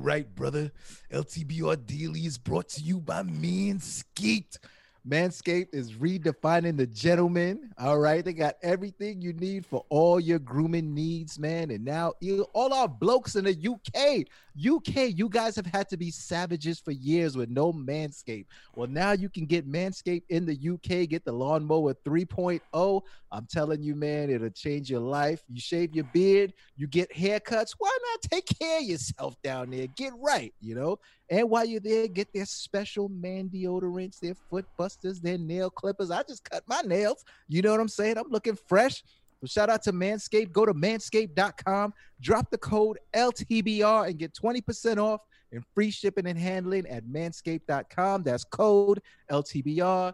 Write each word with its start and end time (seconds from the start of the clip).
right, 0.00 0.34
brother. 0.34 0.72
LTBR 1.12 1.86
Daily 1.86 2.20
is 2.20 2.38
brought 2.38 2.68
to 2.70 2.82
you 2.82 3.00
by 3.00 3.22
Manscaped. 3.22 4.58
Manscaped 5.08 5.72
is 5.72 5.92
redefining 5.92 6.76
the 6.76 6.86
gentleman. 6.86 7.70
All 7.78 7.98
right. 7.98 8.24
They 8.24 8.32
got 8.32 8.56
everything 8.62 9.22
you 9.22 9.32
need 9.32 9.64
for 9.64 9.84
all 9.88 10.20
your 10.20 10.38
grooming 10.38 10.94
needs, 10.94 11.38
man. 11.38 11.70
And 11.70 11.84
now 11.84 12.12
all 12.52 12.74
our 12.74 12.88
blokes 12.88 13.36
in 13.36 13.44
the 13.44 13.56
UK, 13.56 14.26
UK, 14.68 15.16
you 15.16 15.28
guys 15.28 15.56
have 15.56 15.66
had 15.66 15.88
to 15.88 15.96
be 15.96 16.10
savages 16.10 16.80
for 16.80 16.90
years 16.90 17.36
with 17.36 17.50
no 17.50 17.72
Manscaped. 17.72 18.46
Well, 18.74 18.88
now 18.88 19.12
you 19.12 19.28
can 19.28 19.46
get 19.46 19.70
Manscaped 19.70 20.24
in 20.28 20.46
the 20.46 20.54
UK, 20.54 21.08
get 21.08 21.24
the 21.24 21.32
lawnmower 21.32 21.94
3.0. 22.04 23.02
I'm 23.32 23.46
telling 23.46 23.82
you, 23.82 23.94
man, 23.94 24.30
it'll 24.30 24.50
change 24.50 24.90
your 24.90 25.00
life. 25.00 25.42
You 25.48 25.60
shave 25.60 25.94
your 25.94 26.08
beard, 26.12 26.52
you 26.76 26.86
get 26.86 27.14
haircuts. 27.14 27.74
Why 27.78 27.96
not 28.12 28.30
take 28.30 28.46
care 28.58 28.78
of 28.78 28.84
yourself 28.84 29.40
down 29.42 29.70
there? 29.70 29.86
Get 29.86 30.12
right, 30.18 30.52
you 30.60 30.74
know? 30.74 30.98
And 31.30 31.48
while 31.48 31.64
you're 31.64 31.80
there, 31.80 32.08
get 32.08 32.32
their 32.34 32.44
special 32.44 33.08
man 33.08 33.48
deodorants, 33.48 34.18
their 34.18 34.34
foot 34.34 34.66
busters, 34.76 35.20
their 35.20 35.38
nail 35.38 35.70
clippers. 35.70 36.10
I 36.10 36.24
just 36.24 36.48
cut 36.48 36.64
my 36.66 36.80
nails. 36.84 37.24
You 37.48 37.62
know 37.62 37.70
what 37.70 37.80
I'm 37.80 37.88
saying? 37.88 38.18
I'm 38.18 38.30
looking 38.30 38.58
fresh. 38.68 39.04
So 39.40 39.46
shout 39.46 39.70
out 39.70 39.82
to 39.84 39.92
Manscaped. 39.92 40.52
Go 40.52 40.66
to 40.66 40.74
manscaped.com, 40.74 41.94
drop 42.20 42.50
the 42.50 42.58
code 42.58 42.98
LTBR 43.14 44.08
and 44.08 44.18
get 44.18 44.34
20% 44.34 44.98
off 44.98 45.22
and 45.52 45.64
free 45.74 45.90
shipping 45.90 46.26
and 46.26 46.38
handling 46.38 46.86
at 46.86 47.04
manscaped.com. 47.04 48.22
That's 48.22 48.44
code 48.44 49.00
LTBR. 49.30 50.12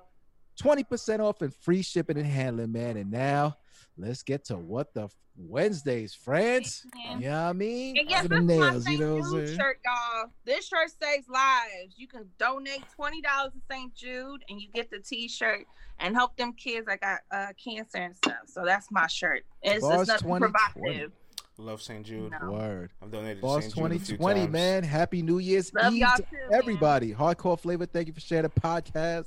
20% 0.62 1.20
off 1.20 1.42
and 1.42 1.54
free 1.54 1.82
shipping 1.82 2.16
and 2.16 2.26
handling, 2.26 2.72
man. 2.72 2.96
And 2.96 3.10
now 3.10 3.56
let's 3.98 4.22
get 4.22 4.44
to 4.46 4.56
what 4.56 4.94
the 4.94 5.08
Wednesdays, 5.38 6.14
friends. 6.14 6.86
Yeah. 6.96 7.18
You 7.18 7.24
know 7.24 7.30
what 7.30 7.48
I 7.48 7.52
mean? 7.52 7.98
And 7.98 8.08
yes, 8.10 8.22
this 8.22 8.30
the 8.30 8.40
nails, 8.40 8.88
you 8.88 8.98
know 8.98 9.16
what 9.16 9.24
I'm 9.24 9.46
saying? 9.46 9.58
shirt, 9.58 9.80
y'all. 9.84 10.30
This 10.44 10.66
shirt 10.68 10.90
saves 11.00 11.28
lives. 11.28 11.94
You 11.96 12.08
can 12.08 12.26
donate 12.38 12.84
twenty 12.94 13.20
dollars 13.20 13.52
to 13.52 13.60
St. 13.70 13.94
Jude, 13.94 14.44
and 14.48 14.60
you 14.60 14.68
get 14.74 14.90
the 14.90 14.98
T-shirt 14.98 15.66
and 16.00 16.14
help 16.14 16.36
them 16.36 16.52
kids 16.52 16.86
that 16.86 17.00
got 17.00 17.20
uh, 17.30 17.48
cancer 17.62 17.98
and 17.98 18.16
stuff. 18.16 18.36
So 18.46 18.64
that's 18.64 18.90
my 18.90 19.06
shirt. 19.06 19.44
It's, 19.62 19.82
Boss 19.82 20.00
it's 20.00 20.08
nothing 20.08 20.28
2020. 20.28 20.52
provocative. 20.52 21.12
Love 21.58 21.80
St. 21.80 22.04
Jude. 22.04 22.32
No. 22.42 22.52
Word. 22.52 22.90
I've 23.02 23.10
donated 23.10 23.38
to 23.38 23.42
Boss 23.42 23.64
St. 23.64 23.74
Jude 23.74 23.84
a 23.84 23.88
few 23.88 24.16
2020, 24.16 24.40
times. 24.40 24.52
man. 24.52 24.84
Happy 24.84 25.22
New 25.22 25.38
Year's 25.38 25.72
Love 25.72 25.92
Eve 25.92 26.00
y'all 26.00 26.16
to 26.16 26.22
too, 26.22 26.36
man. 26.50 26.58
everybody. 26.58 27.14
Hardcore 27.14 27.58
flavor. 27.58 27.86
Thank 27.86 28.08
you 28.08 28.12
for 28.12 28.20
sharing 28.20 28.42
the 28.42 28.60
podcast. 28.60 29.26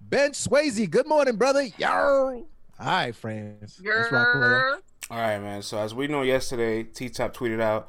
Ben 0.00 0.32
Swayze, 0.32 0.90
good 0.90 1.06
morning, 1.06 1.36
brother. 1.36 1.62
Yo. 1.78 2.46
All 2.78 2.86
right, 2.86 3.14
friends. 3.14 3.80
Let's 3.84 4.12
rock. 4.12 4.32
Girl. 4.32 4.80
All 5.10 5.18
right, 5.18 5.38
man. 5.38 5.62
So 5.62 5.78
as 5.78 5.94
we 5.94 6.06
know, 6.06 6.22
yesterday 6.22 6.82
T 6.82 7.08
Top 7.08 7.36
tweeted 7.36 7.60
out, 7.60 7.88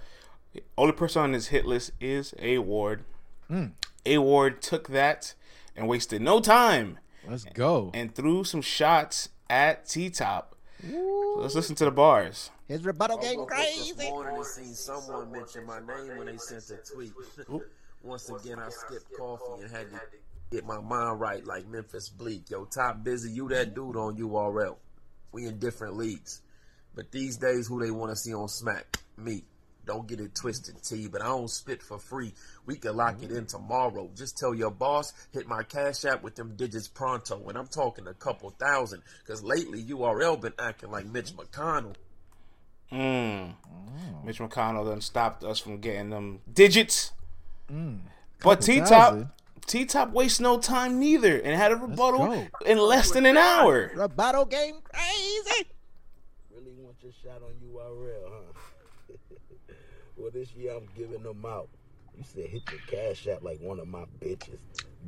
only 0.77 0.93
person 0.93 1.21
on 1.21 1.33
his 1.33 1.47
hit 1.47 1.65
list 1.65 1.91
is 1.99 2.33
A 2.39 2.59
Ward. 2.59 3.03
Mm. 3.49 3.71
A 4.05 4.17
Ward 4.17 4.61
took 4.61 4.89
that 4.89 5.33
and 5.75 5.87
wasted 5.87 6.21
no 6.21 6.39
time 6.39 6.99
Let's 7.27 7.45
go. 7.45 7.91
and 7.93 8.13
threw 8.13 8.43
some 8.43 8.61
shots 8.61 9.29
at 9.49 9.87
T 9.87 10.09
Top. 10.09 10.55
Let's 11.37 11.55
listen 11.55 11.75
to 11.77 11.85
the 11.85 11.91
bars. 11.91 12.51
His 12.67 12.83
rebuttal 12.83 13.19
I 13.19 13.21
game 13.21 13.45
crazy. 13.45 13.93
This 13.93 14.09
morning 14.09 14.35
and 14.35 14.45
seen 14.45 14.73
someone 14.73 15.31
mention 15.31 15.65
my 15.65 15.79
name 15.79 16.17
when 16.17 16.27
they 16.27 16.37
sent 16.37 16.69
a 16.69 16.93
tweet. 16.93 17.13
Once 18.01 18.29
again, 18.29 18.59
I 18.59 18.69
skipped 18.69 19.05
coffee 19.17 19.63
and 19.63 19.71
had 19.71 19.89
to 19.91 19.99
get 20.53 20.65
my 20.65 20.79
mind 20.79 21.19
right 21.19 21.45
like 21.45 21.67
Memphis 21.67 22.09
Bleek. 22.09 22.49
Yo, 22.49 22.65
top 22.65 23.03
busy, 23.03 23.31
you 23.31 23.49
that 23.49 23.73
dude 23.73 23.97
on 23.97 24.17
URL. 24.17 24.75
We 25.31 25.47
in 25.47 25.57
different 25.57 25.97
leagues. 25.97 26.41
But 26.95 27.11
these 27.11 27.37
days, 27.37 27.67
who 27.67 27.83
they 27.83 27.89
want 27.89 28.11
to 28.11 28.15
see 28.15 28.33
on 28.33 28.47
Smack? 28.47 28.97
Me. 29.17 29.43
Don't 29.85 30.07
get 30.07 30.21
it 30.21 30.33
twisted, 30.33 30.81
T, 30.81 31.07
but 31.07 31.21
I 31.21 31.25
don't 31.25 31.49
spit 31.49 31.83
for 31.83 31.97
free. 31.97 32.33
We 32.65 32.77
can 32.77 32.95
lock 32.95 33.21
it 33.21 33.31
in 33.31 33.47
tomorrow. 33.47 34.09
Just 34.15 34.37
tell 34.37 34.53
your 34.53 34.71
boss, 34.71 35.11
hit 35.31 35.45
my 35.45 35.63
cash 35.63 36.05
app 36.05 36.23
with 36.23 36.35
them 36.35 36.55
digits 36.55 36.87
pronto. 36.87 37.49
And 37.49 37.57
I'm 37.57 37.67
talking 37.67 38.07
a 38.07 38.13
couple 38.13 38.51
thousand. 38.51 39.01
Because 39.19 39.43
lately, 39.43 39.83
URL 39.83 40.39
been 40.39 40.53
acting 40.57 40.91
like 40.91 41.05
Mitch 41.05 41.33
McConnell. 41.35 41.95
Mm. 42.91 43.55
Mitch 44.23 44.37
McConnell 44.37 44.85
done 44.85 45.01
stopped 45.01 45.43
us 45.43 45.59
from 45.59 45.79
getting 45.79 46.11
them 46.11 46.39
digits. 46.53 47.11
But 47.67 48.61
T 48.61 48.77
Couple 48.79 48.89
Top, 48.89 49.09
thousand. 49.13 49.29
T 49.65 49.85
Top 49.85 50.11
wastes 50.11 50.39
no 50.39 50.59
time 50.59 50.99
neither, 50.99 51.37
and 51.37 51.55
had 51.55 51.71
a 51.71 51.75
rebuttal 51.75 52.47
in 52.65 52.77
less 52.77 53.11
than 53.11 53.25
an 53.25 53.37
hour. 53.37 53.91
Rebuttal 53.95 54.45
game 54.45 54.75
crazy. 54.83 55.67
Really 56.53 56.71
want 56.77 56.95
your 57.01 57.11
shot 57.23 57.41
on 57.41 57.53
URL, 57.65 58.29
huh? 58.29 59.15
well, 60.17 60.31
this 60.31 60.53
year 60.53 60.73
I'm 60.75 60.87
giving 60.95 61.23
them 61.23 61.45
out. 61.45 61.69
You 62.17 62.23
said 62.23 62.45
hit 62.45 62.63
your 62.71 62.81
cash 62.87 63.27
app 63.27 63.43
like 63.43 63.59
one 63.59 63.79
of 63.79 63.87
my 63.87 64.05
bitches. 64.19 64.59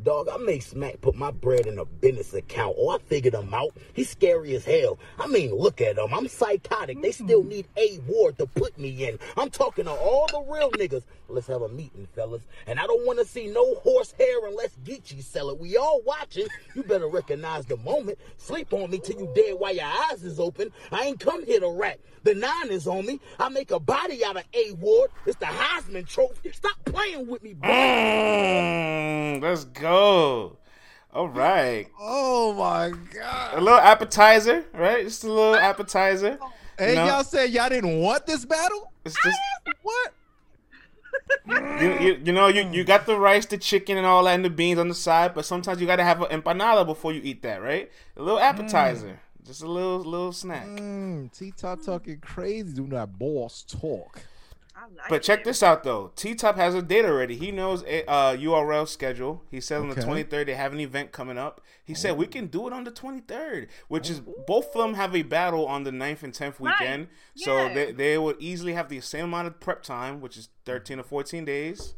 Dog, 0.04 0.28
I 0.32 0.38
made 0.38 0.62
Smack 0.62 1.02
put 1.02 1.16
my 1.16 1.32
bread 1.32 1.66
in 1.66 1.80
a 1.80 1.86
business 1.86 2.34
account. 2.34 2.76
Oh, 2.78 2.90
I 2.90 2.98
figured 3.00 3.34
him 3.34 3.54
out. 3.54 3.76
He's 3.94 4.10
scary 4.10 4.54
as 4.56 4.66
hell. 4.66 5.00
I 5.18 5.28
mean, 5.28 5.56
look 5.56 5.82
at 5.82 5.98
him. 5.98 6.14
I'm 6.14 6.28
psychotic. 6.28 7.02
They 7.02 7.12
still 7.12 7.44
need 7.44 7.68
a 7.78 8.00
ward 8.08 8.38
to 8.38 8.46
put 8.46 8.78
me 8.78 9.08
in. 9.08 9.18
I'm 9.38 9.50
talking 9.50 9.86
to 9.86 9.92
all 9.92 10.28
the 10.32 10.42
real 10.52 10.70
niggas. 10.72 11.04
Let's 11.28 11.48
have 11.48 11.62
a 11.62 11.70
meeting, 11.70 12.08
fellas. 12.14 12.44
And 12.68 12.80
I 12.80 12.86
don't 12.86 13.06
want 13.06 13.20
to 13.20 13.26
see 13.26 13.48
no 13.48 13.76
horse 13.76 14.14
hair 14.20 14.46
unless 14.46 14.76
Geechi 14.84 15.24
sell 15.24 15.50
it. 15.50 15.60
We 15.60 15.76
all 15.78 16.02
watching. 16.06 16.48
You 16.76 16.84
better 16.84 17.08
recognize 17.08 17.66
the 17.66 17.78
moment. 17.78 18.20
Sleep 18.38 18.74
on 18.74 18.92
me 18.92 19.00
till 19.00 19.18
you 19.18 19.32
dead 19.36 19.56
while 19.58 19.74
your 19.74 19.86
eyes 19.86 20.24
is 20.24 20.40
open. 20.40 20.72
I 20.92 21.06
ain't 21.06 21.20
come 21.20 21.46
here 21.46 21.62
to 21.62 21.70
rap. 21.70 21.98
The 22.24 22.34
nine 22.34 22.72
is 22.72 22.88
on 22.88 23.06
me. 23.06 23.20
I 23.40 23.50
make 23.50 23.70
a 23.72 23.80
body 23.80 24.26
out 24.26 24.36
of 24.36 24.44
A 24.54 24.72
Ward. 24.74 25.12
It's 25.28 25.38
the 25.38 25.46
Heisman 25.46 26.08
Trophy. 26.08 26.52
Stop 26.52 26.78
playing 26.84 27.28
with 27.28 27.44
me, 27.44 27.54
boy. 27.54 27.68
Mm, 27.68 29.42
let's 29.42 29.66
go. 29.66 29.85
All 29.94 31.30
right. 31.30 31.88
Oh 32.00 32.54
my 32.54 32.92
god. 33.14 33.58
A 33.58 33.62
little 33.62 33.80
appetizer, 33.80 34.66
right? 34.74 35.06
Just 35.06 35.24
a 35.24 35.32
little 35.32 35.56
appetizer. 35.56 36.38
Hey, 36.78 36.96
No. 36.96 37.06
y'all 37.06 37.24
said 37.24 37.52
y'all 37.52 37.70
didn't 37.70 38.00
want 38.00 38.26
this 38.26 38.44
battle? 38.46 38.92
It's 39.06 39.16
just 39.24 39.40
What? 39.82 40.14
you, 41.80 41.94
you, 42.00 42.22
you 42.26 42.34
know 42.34 42.48
you, 42.48 42.68
you 42.70 42.84
got 42.84 43.06
the 43.06 43.18
rice, 43.18 43.46
the 43.46 43.58
chicken, 43.58 43.98
and 43.98 44.06
all 44.06 44.24
that, 44.26 44.34
and 44.36 44.44
the 44.44 44.50
beans 44.50 44.80
on 44.80 44.90
the 44.90 44.94
side. 44.96 45.34
But 45.34 45.46
sometimes 45.46 45.80
you 45.80 45.88
got 45.88 45.96
to 45.98 46.04
have 46.04 46.22
an 46.22 46.42
empanada 46.42 46.86
before 46.86 47.14
you 47.14 47.22
eat 47.24 47.42
that, 47.44 47.62
right? 47.62 47.90
A 48.18 48.22
little 48.22 48.40
appetizer, 48.40 49.20
just 49.46 49.64
a 49.64 49.68
little 49.68 50.00
little 50.00 50.34
snack. 50.34 50.68
Mm, 50.68 51.32
T 51.32 51.52
Top 51.56 51.82
talking 51.84 52.18
crazy, 52.20 52.74
doing 52.74 52.90
that 52.90 53.18
boss 53.18 53.64
talk. 53.64 54.22
I 54.86 54.96
like 55.02 55.10
But 55.10 55.24
check 55.24 55.44
this 55.44 55.64
out 55.64 55.84
though. 55.84 56.12
T 56.16 56.36
Top 56.36 56.56
has 56.58 56.76
a 56.76 56.82
date 56.82 57.06
already. 57.06 57.36
He 57.36 57.52
knows 57.52 57.84
a 57.84 58.08
uh, 58.10 58.36
URL 58.36 58.88
schedule. 58.88 59.44
He 59.50 59.60
said 59.60 59.82
on 59.82 59.90
the 59.90 60.02
twenty 60.02 60.24
third 60.24 60.48
they 60.48 60.54
have 60.56 60.74
an 60.74 60.80
event 60.80 61.12
coming 61.12 61.38
up. 61.38 61.62
He 61.84 61.94
said 61.94 62.18
we 62.18 62.28
can 62.28 62.48
do 62.48 62.68
it 62.68 62.74
on 62.74 62.84
the 62.84 62.92
twenty 62.92 63.22
third, 63.22 63.70
which 63.88 64.10
is 64.10 64.22
both 64.46 64.68
of 64.76 64.82
them 64.82 64.94
have 64.94 65.16
a 65.16 65.24
battle 65.24 65.66
on 65.66 65.84
the 65.84 65.92
9th 65.92 66.24
and 66.24 66.34
tenth 66.34 66.60
Right. 66.60 66.80
weekend. 66.80 67.08
So 67.36 67.70
they 67.74 67.92
they 67.92 68.18
would 68.18 68.38
easily 68.40 68.74
have 68.74 68.90
the 68.90 69.02
same 69.02 69.26
amount 69.26 69.48
of 69.48 69.60
prep 69.60 69.82
time, 69.82 70.22
which 70.22 70.38
is 70.38 70.50
thirteen 70.66 71.00
or 71.00 71.04
fourteen 71.04 71.46
days, 71.46 71.96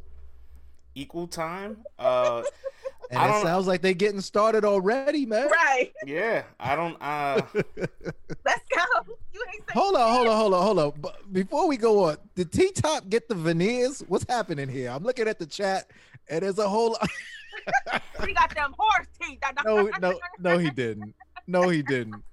equal 0.95 1.27
time. 1.27 1.79
Uh, 1.99 2.43
And 3.09 3.19
I 3.19 3.39
it 3.39 3.43
sounds 3.43 3.67
like 3.67 3.81
they're 3.81 3.93
getting 3.93 4.19
started 4.21 4.65
already, 4.65 5.25
man. 5.25 5.49
Right. 5.49 5.93
yeah, 6.05 6.43
I 6.59 6.75
don't. 6.75 6.97
Uh, 6.99 7.41
Let's 7.55 8.63
go. 8.75 9.15
You 9.33 9.45
ain't 9.53 9.63
saying 9.69 9.73
Hold 9.73 9.95
on, 9.95 10.13
hold 10.13 10.27
on, 10.27 10.37
hold 10.37 10.53
on, 10.53 10.63
hold 10.63 10.79
on. 10.79 10.93
But 10.99 11.33
before 11.33 11.67
we 11.67 11.77
go 11.77 12.05
on, 12.05 12.17
did 12.35 12.51
T 12.51 12.71
Top 12.71 13.07
get 13.09 13.29
the 13.29 13.35
veneers? 13.35 14.03
What's 14.07 14.25
happening 14.27 14.67
here? 14.67 14.89
I'm 14.89 15.03
looking 15.03 15.27
at 15.27 15.39
the 15.39 15.45
chat, 15.45 15.89
and 16.29 16.41
there's 16.41 16.57
a 16.59 16.67
whole. 16.67 16.97
we 18.25 18.33
got 18.33 18.53
them 18.53 18.75
horse 18.77 19.07
teeth. 19.21 19.39
no, 19.65 19.89
no, 20.01 20.19
no, 20.39 20.57
he 20.57 20.69
didn't. 20.69 21.13
No, 21.47 21.69
he 21.69 21.81
didn't. 21.81 22.23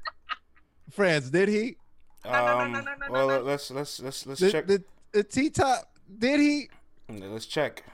France, 0.91 1.31
did 1.31 1.49
he? 1.49 1.77
no, 2.25 2.33
no, 2.33 2.59
um, 2.59 2.73
no, 2.73 2.81
no, 2.81 2.93
no, 2.95 3.13
well, 3.13 3.29
no. 3.29 3.41
let's 3.43 3.71
let's 3.71 4.01
let's 4.01 4.27
let's 4.27 4.41
The, 4.41 4.51
check. 4.51 4.67
the, 4.67 4.83
the 5.13 5.23
T 5.23 5.51
Top, 5.51 5.89
did 6.19 6.41
he? 6.41 6.69
Let's 7.09 7.47
check. 7.47 7.85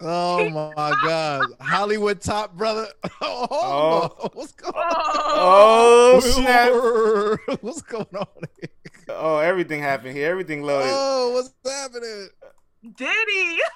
Oh 0.00 0.48
my 0.50 0.92
God, 1.04 1.46
Hollywood 1.60 2.20
top 2.20 2.56
brother. 2.56 2.88
Oh, 3.20 3.46
Oh. 3.50 4.30
what's 4.34 4.54
oh, 4.64 4.72
going 4.72 4.84
on? 4.84 4.92
Oh 5.36 6.20
snap! 7.48 7.62
What's 7.62 7.82
going 7.82 8.06
on 8.16 8.26
here? 8.60 8.70
Oh, 9.08 9.38
everything 9.38 9.80
happened 9.80 10.16
here. 10.16 10.30
Everything 10.30 10.62
loaded. 10.62 10.90
Oh, 10.92 11.30
what's 11.32 11.52
happening? 11.64 12.28
Diddy. 12.96 13.58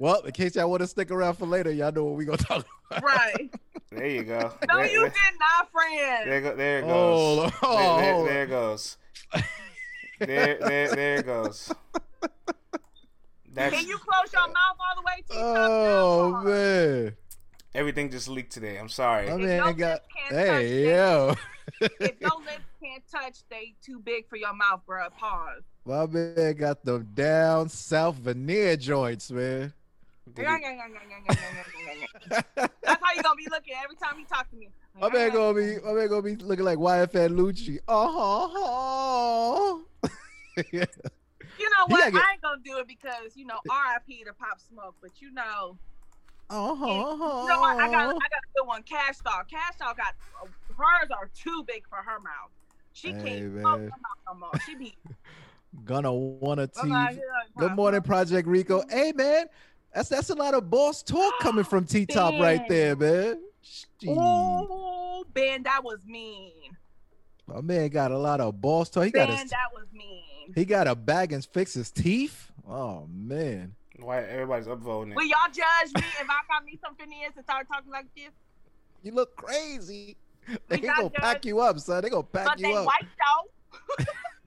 Well, 0.00 0.20
in 0.22 0.32
case 0.32 0.56
y'all 0.56 0.70
want 0.70 0.80
to 0.80 0.86
stick 0.86 1.10
around 1.10 1.34
for 1.34 1.44
later, 1.44 1.70
y'all 1.70 1.92
know 1.92 2.04
what 2.04 2.14
we 2.16 2.24
gonna 2.24 2.38
talk 2.38 2.64
about. 2.90 3.02
right. 3.04 3.50
There 3.90 4.06
you 4.06 4.22
go. 4.22 4.50
No, 4.66 4.76
there, 4.78 4.90
you 4.90 5.00
there, 5.00 5.10
did 5.10 5.38
not, 5.38 5.70
friend. 5.70 6.30
there, 6.30 6.40
go, 6.40 6.56
there 6.56 6.78
it 6.78 6.84
oh, 6.84 6.86
goes. 6.86 7.52
Oh, 7.52 7.58
oh, 7.64 7.96
there, 7.98 8.14
there, 8.14 8.24
there 8.24 8.42
it 8.44 8.48
goes. 8.48 8.96
There, 10.20 10.58
there, 10.58 10.88
there 10.94 11.14
it 11.16 11.26
goes. 11.26 11.70
That's 13.52 13.74
Can 13.76 13.84
you 13.86 13.98
close 13.98 14.32
your 14.32 14.46
mouth 14.46 14.78
all 14.78 14.94
the 14.96 15.02
way 15.06 15.22
to 15.28 15.34
your 15.34 15.44
Oh 15.44 16.30
top? 16.32 16.44
man, 16.44 17.16
everything 17.74 18.08
just 18.10 18.28
leaked 18.28 18.52
today. 18.52 18.76
I'm 18.76 18.88
sorry. 18.88 19.26
my 19.28 19.34
If 19.34 19.40
man 19.40 19.58
no 19.58 19.72
got. 19.72 19.92
lips 19.94 20.06
can't 20.16 20.34
Hey 20.36 20.84
touch 20.84 20.88
yo, 20.88 21.34
If 22.00 22.20
your 22.20 22.38
lips 22.40 22.64
can't 22.82 23.02
touch, 23.10 23.38
they 23.50 23.74
too 23.84 23.98
big 24.00 24.28
for 24.28 24.36
your 24.36 24.54
mouth, 24.54 24.82
bro. 24.86 25.08
Pause. 25.10 25.62
My 25.84 26.06
man 26.06 26.54
got 26.56 26.84
them 26.84 27.08
down 27.14 27.68
south 27.68 28.16
veneer 28.16 28.76
joints, 28.76 29.30
man. 29.30 29.72
Did 30.32 30.42
Yeah, 30.44 30.56
he- 30.56 30.62
yeah, 30.62 30.70
yeah, 30.70 30.86
yeah, 30.86 31.00
yeah, 31.10 31.18
yeah, 31.26 31.34
yeah, 31.40 31.64
yeah, 31.86 31.94
yeah. 32.56 32.66
That's 32.84 33.02
how 33.02 33.12
you 33.14 33.22
gonna 33.22 33.34
be 33.34 33.48
looking 33.50 33.74
every 33.82 33.96
time 33.96 34.16
you 34.18 34.26
talk 34.26 34.48
to 34.50 34.56
me. 34.56 34.68
My 35.00 35.08
man 35.08 35.32
gonna 35.32 35.54
be, 35.58 35.78
my 35.84 35.92
man 35.92 36.08
gonna 36.08 36.22
be 36.22 36.36
looking 36.36 36.64
like 36.64 36.78
YFN 36.78 37.30
Lucci. 37.36 37.78
Uh 37.88 38.48
huh. 38.52 39.78
You 41.60 41.68
know 41.70 41.86
what? 41.88 42.12
get- 42.12 42.22
I 42.22 42.32
ain't 42.32 42.42
gonna 42.42 42.60
do 42.64 42.78
it 42.78 42.88
because 42.88 43.36
you 43.36 43.44
know 43.46 43.58
R.I.P. 43.70 44.24
to 44.24 44.32
Pop 44.32 44.58
Smoke, 44.60 44.94
but 45.02 45.10
you 45.20 45.30
know, 45.32 45.76
Uh 46.48 46.74
huh. 46.74 46.86
you 46.86 47.48
know 47.48 47.60
what? 47.60 47.78
I 47.78 47.86
got 47.90 48.00
I 48.08 48.12
got 48.12 48.14
a 48.14 48.50
good 48.56 48.66
one. 48.66 48.82
Cash 48.82 49.18
Doll. 49.18 49.42
Cash 49.50 49.76
Doll 49.78 49.94
got 49.94 50.14
hers 50.76 51.10
are 51.10 51.28
too 51.34 51.64
big 51.66 51.86
for 51.88 51.96
her 51.96 52.18
mouth. 52.20 52.50
She 52.92 53.08
Hey, 53.12 53.22
can't 53.22 53.52
man. 53.54 53.66
open 53.66 53.82
her 53.84 53.88
mouth 53.90 54.18
no 54.28 54.34
more. 54.34 54.50
She 54.66 54.74
be. 54.74 54.96
Gonna 55.84 56.12
wanna 56.12 56.68
I'm 56.82 56.88
like, 56.88 57.16
Good 57.56 57.72
morning, 57.76 58.02
Project 58.02 58.48
Rico. 58.48 58.82
Hey 58.90 59.12
man, 59.12 59.46
that's 59.94 60.08
that's 60.08 60.30
a 60.30 60.34
lot 60.34 60.54
of 60.54 60.68
boss 60.68 61.02
talk 61.02 61.32
coming 61.40 61.62
from 61.64 61.84
T 61.84 62.06
Top 62.06 62.34
right 62.40 62.66
there, 62.68 62.96
man. 62.96 63.40
Jeez. 63.64 64.16
Oh, 64.18 65.24
Ben, 65.32 65.62
that 65.64 65.84
was 65.84 66.04
mean. 66.06 66.76
My 67.52 67.60
man 67.60 67.88
got 67.88 68.12
a 68.12 68.18
lot 68.18 68.40
of 68.40 68.60
boss 68.60 68.88
talk. 68.90 69.04
He 69.04 69.10
got 69.10 69.28
Ben, 69.28 69.38
his, 69.38 69.50
that 69.50 69.68
was 69.74 69.86
mean. 69.92 70.52
he 70.54 70.64
got 70.64 70.86
a 70.86 70.94
bag 70.94 71.32
and 71.32 71.44
fix 71.44 71.74
his 71.74 71.90
teeth. 71.90 72.50
Oh 72.68 73.06
man. 73.12 73.74
Why 73.98 74.22
everybody's 74.22 74.66
upvoting 74.66 75.14
Will 75.14 75.26
y'all 75.26 75.48
judge 75.52 75.92
me 75.94 76.02
if 76.20 76.30
I 76.30 76.40
got 76.48 76.64
me 76.64 76.78
some 76.82 76.94
veneers 76.96 77.32
and 77.36 77.44
start 77.44 77.66
talking 77.68 77.90
like 77.90 78.06
this? 78.16 78.30
You 79.02 79.12
look 79.12 79.34
crazy. 79.36 80.16
They 80.68 80.78
gonna 80.78 81.10
pack 81.10 81.44
you 81.44 81.60
up, 81.60 81.78
son. 81.80 82.02
They 82.02 82.08
gonna 82.10 82.22
pack 82.22 82.46
But 82.46 82.58
you 82.60 82.66
they 82.68 82.74
up. 82.76 82.86
white 82.86 83.06
though. 83.98 84.04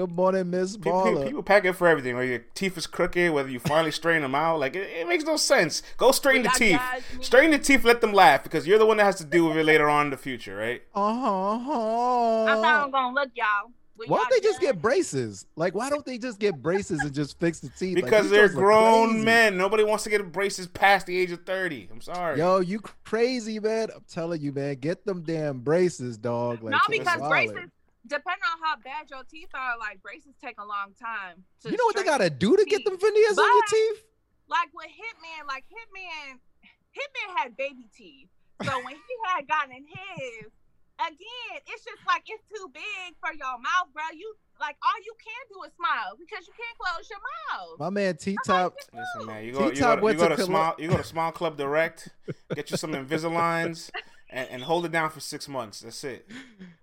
Good 0.00 0.12
morning, 0.12 0.48
Miss 0.48 0.78
People, 0.78 1.02
people, 1.02 1.20
Baller. 1.20 1.26
people 1.26 1.42
pack 1.42 1.66
it 1.66 1.74
for 1.74 1.86
everything. 1.86 2.16
Whether 2.16 2.30
your 2.30 2.44
teeth 2.54 2.78
is 2.78 2.86
crooked, 2.86 3.34
whether 3.34 3.50
you 3.50 3.60
finally 3.60 3.90
straighten 3.90 4.22
them 4.22 4.34
out, 4.34 4.58
like 4.58 4.74
it, 4.74 4.88
it 4.88 5.06
makes 5.06 5.24
no 5.24 5.36
sense. 5.36 5.82
Go 5.98 6.10
straighten 6.10 6.44
the 6.44 6.48
teeth. 6.48 6.70
y'all 6.70 6.78
judge 6.94 7.18
me? 7.18 7.22
Straighten 7.22 7.50
the 7.50 7.58
teeth. 7.58 7.84
Let 7.84 8.00
them 8.00 8.14
laugh 8.14 8.42
because 8.42 8.66
you're 8.66 8.78
the 8.78 8.86
one 8.86 8.96
that 8.96 9.04
has 9.04 9.16
to 9.16 9.26
deal 9.26 9.48
with 9.48 9.58
it 9.58 9.64
later 9.64 9.90
on 9.90 10.06
in 10.06 10.10
the 10.10 10.16
future, 10.16 10.56
right? 10.56 10.80
Uh 10.94 11.58
huh. 11.58 12.44
That's 12.46 12.64
how 12.64 12.76
I'm 12.76 12.80
huh. 12.84 12.88
gonna 12.88 13.14
look, 13.14 13.28
y'all. 13.34 13.72
Will 13.98 14.06
Why 14.06 14.16
don't 14.16 14.30
they 14.30 14.40
just 14.40 14.62
get 14.62 14.80
braces? 14.80 15.44
Like, 15.54 15.74
why 15.74 15.90
don't 15.90 16.06
they 16.06 16.16
just 16.16 16.38
get 16.38 16.62
braces 16.62 17.00
and 17.00 17.12
just 17.12 17.38
fix 17.38 17.60
the 17.60 17.68
teeth? 17.68 17.96
Because 17.96 18.22
these 18.22 18.30
they're 18.30 18.48
grown 18.48 19.10
crazy. 19.10 19.24
men. 19.26 19.58
Nobody 19.58 19.84
wants 19.84 20.04
to 20.04 20.10
get 20.10 20.32
braces 20.32 20.66
past 20.66 21.08
the 21.08 21.18
age 21.18 21.30
of 21.30 21.44
thirty. 21.44 21.90
I'm 21.92 22.00
sorry. 22.00 22.38
Yo, 22.38 22.60
you 22.60 22.80
crazy, 23.04 23.60
man. 23.60 23.88
I'm 23.94 24.04
telling 24.08 24.40
you, 24.40 24.52
man. 24.52 24.76
Get 24.76 25.04
them 25.04 25.24
damn 25.24 25.60
braces, 25.60 26.16
dog. 26.16 26.62
Like, 26.62 26.72
no, 26.72 26.78
because 26.88 27.20
braces, 27.28 27.68
depending 28.10 28.42
on 28.50 28.58
how 28.58 28.74
bad 28.82 29.08
your 29.08 29.22
teeth 29.30 29.54
are, 29.54 29.78
like 29.78 30.02
braces 30.02 30.34
take 30.42 30.58
a 30.58 30.66
long 30.66 30.92
time. 30.98 31.46
To 31.62 31.70
You 31.70 31.78
know 31.78 31.86
what 31.86 31.96
they 31.96 32.04
gotta 32.04 32.28
do 32.28 32.56
to 32.56 32.64
get 32.66 32.84
them 32.84 32.98
veneers 32.98 33.38
on 33.38 33.46
your 33.46 33.68
teeth? 33.70 34.04
Like 34.50 34.74
with 34.74 34.90
Hitman, 34.90 35.46
like 35.46 35.64
Hitman, 35.70 36.42
Hitman 36.90 37.28
had 37.38 37.56
baby 37.56 37.86
teeth. 37.96 38.28
So 38.66 38.72
when 38.82 38.98
he 38.98 39.14
had 39.30 39.46
gotten 39.46 39.72
in 39.72 39.86
his, 39.86 40.50
again, 40.98 41.58
it's 41.70 41.84
just 41.86 42.02
like 42.06 42.26
it's 42.26 42.42
too 42.50 42.66
big 42.74 43.14
for 43.22 43.32
your 43.32 43.56
mouth, 43.62 43.88
bro. 43.94 44.02
You 44.12 44.34
like 44.58 44.76
all 44.82 44.98
you 45.06 45.14
can 45.22 45.42
do 45.54 45.62
is 45.62 45.72
smile 45.78 46.18
because 46.18 46.46
you 46.46 46.52
can't 46.58 46.76
close 46.76 47.08
your 47.08 47.22
mouth. 47.22 47.78
My 47.78 47.90
man 47.90 48.16
T 48.16 48.36
Top. 48.44 48.74
Listen, 48.92 49.26
man, 49.26 49.44
you 49.44 49.52
go, 49.52 49.66
you 49.66 49.72
T-Top 49.72 50.00
go, 50.00 50.04
went 50.04 50.18
you 50.18 50.24
go 50.24 50.28
to 50.28 50.36
to 50.36 50.42
Colo- 50.42 50.46
small, 50.46 50.74
you 50.78 50.88
go 50.88 50.96
to 50.96 51.04
Small 51.04 51.32
Club 51.32 51.56
Direct, 51.56 52.08
get 52.54 52.70
you 52.70 52.76
some 52.76 52.92
Invisaligns, 52.98 53.90
and, 54.30 54.48
and 54.50 54.62
hold 54.62 54.84
it 54.86 54.92
down 54.92 55.10
for 55.10 55.20
six 55.20 55.48
months. 55.48 55.80
That's 55.80 56.02
it. 56.04 56.26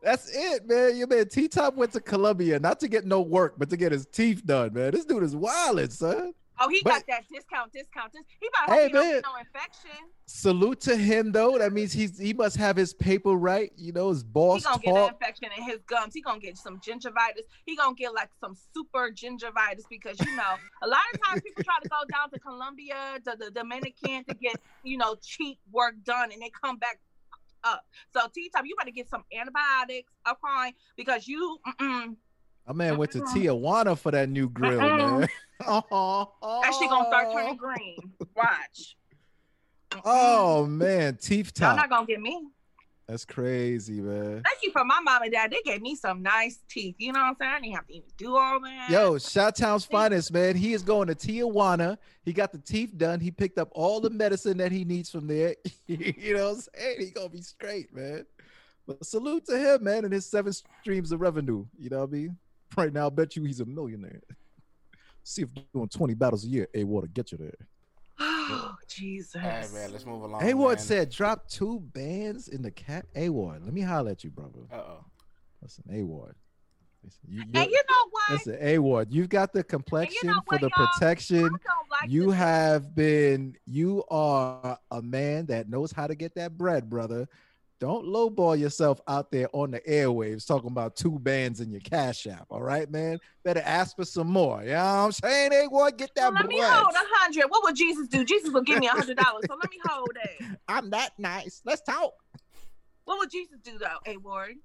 That's 0.01 0.29
it, 0.35 0.67
man. 0.67 0.95
Your 0.95 1.07
man 1.07 1.27
T 1.27 1.47
Top 1.47 1.75
went 1.75 1.91
to 1.93 1.99
Columbia 2.01 2.59
not 2.59 2.79
to 2.81 2.87
get 2.87 3.05
no 3.05 3.21
work, 3.21 3.55
but 3.57 3.69
to 3.71 3.77
get 3.77 3.91
his 3.91 4.05
teeth 4.05 4.45
done, 4.45 4.73
man. 4.73 4.91
This 4.91 5.05
dude 5.05 5.23
is 5.23 5.35
wildin', 5.35 5.91
son. 5.91 6.33
Oh, 6.59 6.69
he 6.69 6.81
But- 6.83 6.89
got 6.89 7.03
that 7.07 7.23
discount, 7.31 7.71
discount. 7.71 8.11
This, 8.13 8.23
he 8.41 8.47
about 8.47 8.75
Hey, 8.75 8.83
hey, 8.87 8.89
don't 8.89 9.03
man. 9.05 9.13
get 9.15 9.23
no 9.25 9.35
infection. 9.39 10.05
Salute 10.25 10.81
to 10.81 10.95
him 10.97 11.31
though. 11.31 11.57
That 11.57 11.71
means 11.71 11.93
he's 11.93 12.17
he 12.17 12.33
must 12.33 12.57
have 12.57 12.75
his 12.75 12.93
paper 12.95 13.33
right. 13.33 13.71
You 13.77 13.93
know, 13.93 14.09
his 14.09 14.23
He 14.23 14.27
boss 14.27 14.63
gonna 14.63 14.79
get 14.79 14.95
an 14.95 15.09
infection 15.13 15.49
in 15.55 15.63
his 15.63 15.77
gums. 15.87 16.13
He 16.15 16.21
gonna 16.21 16.39
get 16.39 16.57
some 16.57 16.79
gingivitis. 16.79 17.43
He 17.65 17.75
gonna 17.77 17.95
get 17.95 18.13
like 18.13 18.29
some 18.41 18.57
super 18.73 19.09
gingivitis 19.11 19.83
because 19.89 20.19
you 20.19 20.35
know 20.35 20.55
a 20.81 20.87
lot 20.87 20.99
of 21.13 21.21
times 21.21 21.41
people 21.43 21.63
try 21.63 21.75
to 21.81 21.87
go 21.89 21.97
down 22.11 22.29
to 22.31 22.39
Colombia, 22.39 23.19
to 23.23 23.37
the 23.39 23.51
Dominican 23.51 24.25
to 24.25 24.33
get 24.33 24.55
you 24.83 24.97
know 24.97 25.15
cheap 25.23 25.59
work 25.71 25.93
done, 26.03 26.31
and 26.33 26.41
they 26.41 26.49
come 26.61 26.77
back 26.77 26.99
up. 27.63 27.83
So 28.11 28.21
T 28.33 28.49
Top, 28.53 28.65
you 28.65 28.75
better 28.77 28.91
get 28.91 29.09
some 29.09 29.23
antibiotics, 29.37 30.11
okay? 30.27 30.73
Because 30.95 31.27
you, 31.27 31.57
mm-mm, 31.67 32.15
My 32.67 32.73
man 32.73 32.97
went 32.97 33.11
to. 33.11 33.21
Tijuana 33.21 33.97
for 33.97 34.11
that 34.11 34.29
new 34.29 34.49
grill, 34.49 34.81
Uh-uh. 34.81 35.19
man. 35.19 35.29
Oh, 35.65 36.31
that 36.63 36.73
shit 36.79 36.89
gonna 36.89 37.07
start 37.09 37.31
turning 37.33 37.57
green. 37.57 37.97
Watch. 38.35 38.95
Mm-mm. 39.91 40.01
Oh 40.05 40.65
man, 40.65 41.17
teeth 41.17 41.51
y'all 41.59 41.75
not 41.75 41.89
gonna 41.89 42.05
get 42.05 42.21
me. 42.21 42.47
That's 43.07 43.23
crazy, 43.23 44.01
man. 44.01 44.41
Thank 44.43 44.63
you 44.63 44.71
for 44.71 44.83
my 44.83 44.99
mom 45.01 45.21
and 45.21 45.31
dad. 45.31 45.49
They 45.49 45.61
gave 45.63 45.81
me 45.81 45.95
some 45.95 46.21
nice 46.21 46.59
teeth. 46.69 46.95
You 46.97 47.13
know 47.13 47.21
what 47.21 47.27
I'm 47.27 47.35
saying? 47.39 47.51
I 47.53 47.59
didn't 47.61 47.75
have 47.75 47.87
to 47.87 47.93
even 47.93 48.09
do 48.17 48.35
all 48.35 48.59
that. 48.59 48.89
Yo, 48.89 49.17
Shot 49.17 49.55
Town's 49.55 49.85
finest, 49.85 50.33
man. 50.33 50.57
He 50.57 50.73
is 50.73 50.83
going 50.83 51.07
to 51.07 51.15
Tijuana. 51.15 51.97
He 52.25 52.33
got 52.33 52.51
the 52.51 52.57
teeth 52.57 52.97
done. 52.97 53.21
He 53.21 53.31
picked 53.31 53.59
up 53.59 53.69
all 53.71 54.01
the 54.01 54.09
medicine 54.09 54.57
that 54.57 54.73
he 54.73 54.83
needs 54.83 55.09
from 55.09 55.25
there. 55.25 55.55
you 55.87 56.33
know 56.33 56.49
what 56.49 56.55
I'm 56.55 56.61
saying? 56.75 56.95
He 56.99 57.11
gonna 57.11 57.29
be 57.29 57.41
straight, 57.41 57.95
man. 57.95 58.25
But 58.85 59.05
salute 59.05 59.45
to 59.45 59.57
him, 59.57 59.85
man, 59.85 60.03
and 60.03 60.13
his 60.13 60.25
seven 60.25 60.51
streams 60.51 61.13
of 61.13 61.21
revenue. 61.21 61.65
You 61.79 61.89
know 61.89 61.99
what 61.99 62.09
I 62.09 62.11
mean? 62.13 62.37
Right 62.75 62.91
now, 62.91 63.07
I 63.07 63.09
bet 63.09 63.37
you 63.37 63.43
he's 63.43 63.61
a 63.61 63.65
millionaire. 63.65 64.21
See 65.23 65.43
if 65.43 65.49
doing 65.73 65.87
20 65.87 66.13
battles 66.13 66.43
a 66.43 66.47
year, 66.47 66.67
A 66.73 66.83
Water 66.83 67.07
get 67.07 67.31
you 67.31 67.37
there. 67.37 67.67
Oh, 68.49 68.75
Jesus. 68.87 69.35
All 69.35 69.41
right, 69.49 69.71
man. 69.73 69.91
Let's 69.91 70.05
move 70.05 70.23
along. 70.23 70.43
A 70.43 70.53
Ward 70.53 70.79
said 70.79 71.09
drop 71.11 71.47
two 71.47 71.79
bands 71.93 72.47
in 72.47 72.61
the 72.61 72.71
cat. 72.71 73.05
A 73.15 73.29
Ward, 73.29 73.63
let 73.63 73.73
me 73.73 73.81
holler 73.81 74.11
at 74.11 74.23
you, 74.23 74.29
brother. 74.29 74.59
Uh 74.71 74.75
oh. 74.75 75.05
Listen, 75.61 75.83
A 75.91 76.03
Ward. 76.03 76.35
Listen, 77.03 77.19
you, 77.27 77.41
and 77.41 77.53
you're- 77.53 77.83
know 77.89 78.07
what? 78.11 78.31
listen, 78.31 78.57
A 78.59 78.79
Ward, 78.79 79.07
you've 79.11 79.29
got 79.29 79.53
the 79.53 79.63
complexion 79.63 80.29
for 80.33 80.41
what, 80.47 80.61
the 80.61 80.69
y'all? 80.75 80.87
protection. 80.93 81.43
Like 81.43 82.09
You 82.09 82.27
this- 82.27 82.35
have 82.35 82.93
been, 82.95 83.55
you 83.65 84.03
are 84.09 84.77
a 84.91 85.01
man 85.01 85.45
that 85.47 85.69
knows 85.69 85.91
how 85.91 86.07
to 86.07 86.15
get 86.15 86.35
that 86.35 86.57
bread, 86.57 86.89
brother. 86.89 87.27
Don't 87.79 88.05
lowball 88.05 88.57
yourself 88.57 88.99
out 89.07 89.31
there 89.31 89.49
on 89.53 89.69
the 89.69 89.79
airwaves 89.81 90.47
talking 90.47 90.71
about 90.71 90.95
two 90.95 91.19
bands 91.19 91.61
in 91.61 91.69
your 91.69 91.81
cash 91.81 92.25
app. 92.25 92.47
All 92.49 92.61
right, 92.61 92.89
man. 92.89 93.19
Better 93.43 93.61
ask 93.63 93.95
for 93.95 94.05
some 94.05 94.27
more. 94.27 94.63
You 94.63 94.69
know 94.69 94.75
what 94.77 94.81
I'm 94.81 95.11
saying? 95.11 95.51
Hey, 95.51 95.67
boy, 95.69 95.91
get 95.91 96.09
that 96.15 96.23
Well, 96.23 96.33
let 96.33 96.47
me 96.47 96.59
hold 96.59 96.93
a 96.95 96.97
hundred. 96.97 97.45
What 97.49 97.63
would 97.63 97.75
Jesus 97.75 98.07
do? 98.07 98.25
Jesus 98.25 98.51
will 98.51 98.63
give 98.63 98.79
me 98.79 98.87
a 98.87 98.91
hundred 98.91 99.17
dollars. 99.17 99.43
So 99.47 99.55
let 99.61 99.69
me 99.69 99.77
hold 99.85 100.09
it. 100.15 100.57
I'm 100.67 100.89
that 100.89 101.11
nice. 101.19 101.61
Let's 101.65 101.81
talk. 101.81 102.13
What 103.05 103.19
would 103.19 103.29
Jesus 103.29 103.59
do 103.63 103.77
though, 103.77 103.97
A 104.11 104.17
Ward? 104.17 104.55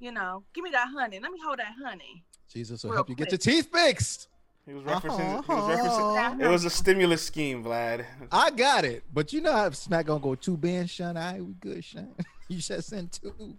You 0.00 0.10
know, 0.10 0.42
give 0.54 0.64
me 0.64 0.70
that 0.70 0.88
honey. 0.88 1.20
Let 1.20 1.30
me 1.30 1.38
hold 1.44 1.60
that 1.60 1.74
honey. 1.82 2.24
Jesus 2.52 2.82
will 2.82 2.90
Real 2.90 2.98
help 2.98 3.10
you 3.10 3.14
get 3.14 3.30
your 3.30 3.38
teeth 3.38 3.68
fixed. 3.72 4.28
He 4.66 4.74
was 4.74 4.84
referencing. 4.84 5.44
He 5.46 5.52
Uh-huh. 5.52 5.54
was 5.54 5.64
referencing. 5.64 6.40
It 6.42 6.48
was 6.48 6.64
a 6.64 6.70
stimulus 6.70 7.24
scheme, 7.24 7.64
Vlad. 7.64 8.04
I 8.30 8.50
got 8.50 8.84
it. 8.84 9.04
But 9.12 9.32
you 9.32 9.40
know 9.40 9.52
how 9.52 9.70
Smack 9.70 10.06
gonna 10.06 10.20
go 10.20 10.34
two 10.34 10.56
bands, 10.56 10.90
Sean. 10.90 11.16
All 11.16 11.32
right, 11.32 11.44
we 11.44 11.52
good, 11.54 11.84
Sean. 11.84 12.14
You 12.48 12.60
should 12.60 12.82
send 12.84 13.12
two. 13.12 13.32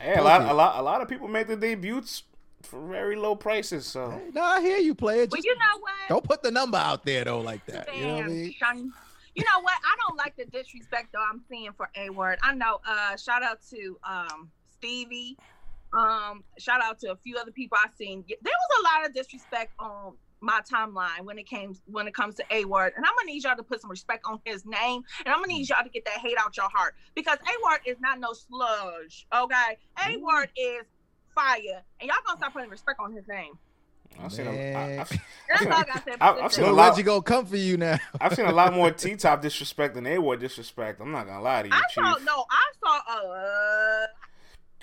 Hey, 0.00 0.14
a 0.18 0.22
lot, 0.22 0.42
a 0.42 0.52
lot, 0.52 0.78
a 0.78 0.82
lot 0.82 1.00
of 1.00 1.08
people 1.08 1.26
make 1.26 1.46
their 1.46 1.56
debuts 1.56 2.22
for 2.62 2.86
very 2.86 3.16
low 3.16 3.34
prices. 3.34 3.86
So 3.86 4.10
Hey, 4.10 4.30
no, 4.34 4.42
I 4.42 4.60
hear 4.60 4.76
you, 4.78 4.94
player. 4.94 5.20
Well, 5.20 5.36
Just 5.36 5.44
you 5.46 5.54
know 5.54 5.80
what? 5.80 5.92
don't 6.08 6.24
put 6.24 6.42
the 6.42 6.50
number 6.50 6.76
out 6.76 7.04
there 7.06 7.24
though 7.24 7.40
like 7.40 7.64
that. 7.66 7.88
You 7.96 8.06
know 8.06 8.16
what 8.16 8.24
I 8.24 8.28
mean? 8.28 8.54
Shani. 8.62 8.90
You 9.34 9.44
know 9.44 9.62
what? 9.62 9.74
I 9.82 9.96
don't 10.06 10.16
like 10.18 10.36
the 10.36 10.44
disrespect 10.44 11.08
though 11.14 11.24
I'm 11.30 11.40
seeing 11.48 11.72
for 11.72 11.88
A 11.96 12.10
Ward. 12.10 12.38
I 12.42 12.54
know. 12.54 12.80
Uh, 12.86 13.16
shout 13.16 13.42
out 13.42 13.60
to 13.70 13.98
um 14.04 14.50
Stevie. 14.78 15.36
Um, 15.92 16.44
shout 16.58 16.80
out 16.82 16.98
to 17.00 17.12
a 17.12 17.16
few 17.16 17.36
other 17.36 17.50
people 17.50 17.76
I've 17.84 17.94
seen. 17.94 18.24
There 18.28 18.36
was 18.52 18.78
a 18.80 18.82
lot 18.98 19.06
of 19.08 19.14
disrespect 19.14 19.72
on 19.78 20.14
my 20.42 20.60
timeline 20.72 21.20
when 21.24 21.38
it 21.38 21.46
came 21.46 21.76
when 21.86 22.06
it 22.06 22.14
comes 22.14 22.34
to 22.36 22.44
A 22.50 22.64
Ward, 22.64 22.92
and 22.96 23.04
I'm 23.04 23.12
gonna 23.18 23.26
need 23.32 23.42
y'all 23.44 23.56
to 23.56 23.62
put 23.62 23.80
some 23.80 23.90
respect 23.90 24.24
on 24.24 24.40
his 24.44 24.64
name, 24.64 25.02
and 25.26 25.34
I'm 25.34 25.40
gonna 25.42 25.48
need 25.48 25.68
y'all 25.68 25.82
to 25.84 25.90
get 25.90 26.04
that 26.06 26.18
hate 26.18 26.36
out 26.38 26.56
your 26.56 26.68
heart 26.72 26.94
because 27.14 27.36
A 27.42 27.52
Ward 27.62 27.80
is 27.84 27.98
not 28.00 28.18
no 28.20 28.32
sludge. 28.32 29.26
Okay, 29.34 29.76
A 30.06 30.16
Ward 30.18 30.48
is 30.56 30.84
fire, 31.34 31.82
and 32.00 32.08
y'all 32.08 32.16
gonna 32.26 32.38
start 32.38 32.52
putting 32.54 32.70
respect 32.70 33.00
on 33.00 33.12
his 33.12 33.26
name. 33.28 33.52
I've 34.18 34.32
seen, 34.32 34.46
a, 34.46 34.50
I, 34.50 34.54
Man. 34.54 34.98
I've, 35.00 35.12
I. 35.50 35.54
I've- 35.54 35.66
about 36.14 36.38
I've 36.38 36.42
this 36.44 36.54
seen 36.54 36.64
a 36.64 36.72
lot- 36.72 36.90
Reggie 36.90 37.02
gonna 37.02 37.22
come 37.22 37.44
for 37.46 37.56
you 37.56 37.76
now. 37.76 37.98
I've 38.20 38.34
seen 38.34 38.46
a 38.46 38.52
lot 38.52 38.72
more 38.72 38.90
T 38.92 39.16
top 39.16 39.42
disrespect 39.42 39.94
than 39.94 40.06
A 40.06 40.18
Ward 40.18 40.40
disrespect. 40.40 41.00
I'm 41.00 41.12
not 41.12 41.26
gonna 41.26 41.42
lie 41.42 41.62
to 41.62 41.68
you, 41.68 41.74
I 41.74 41.80
Chief. 41.90 42.02
saw 42.04 42.16
no, 42.24 42.44
I 42.50 42.72
saw 42.82 43.12
uh 43.12 44.06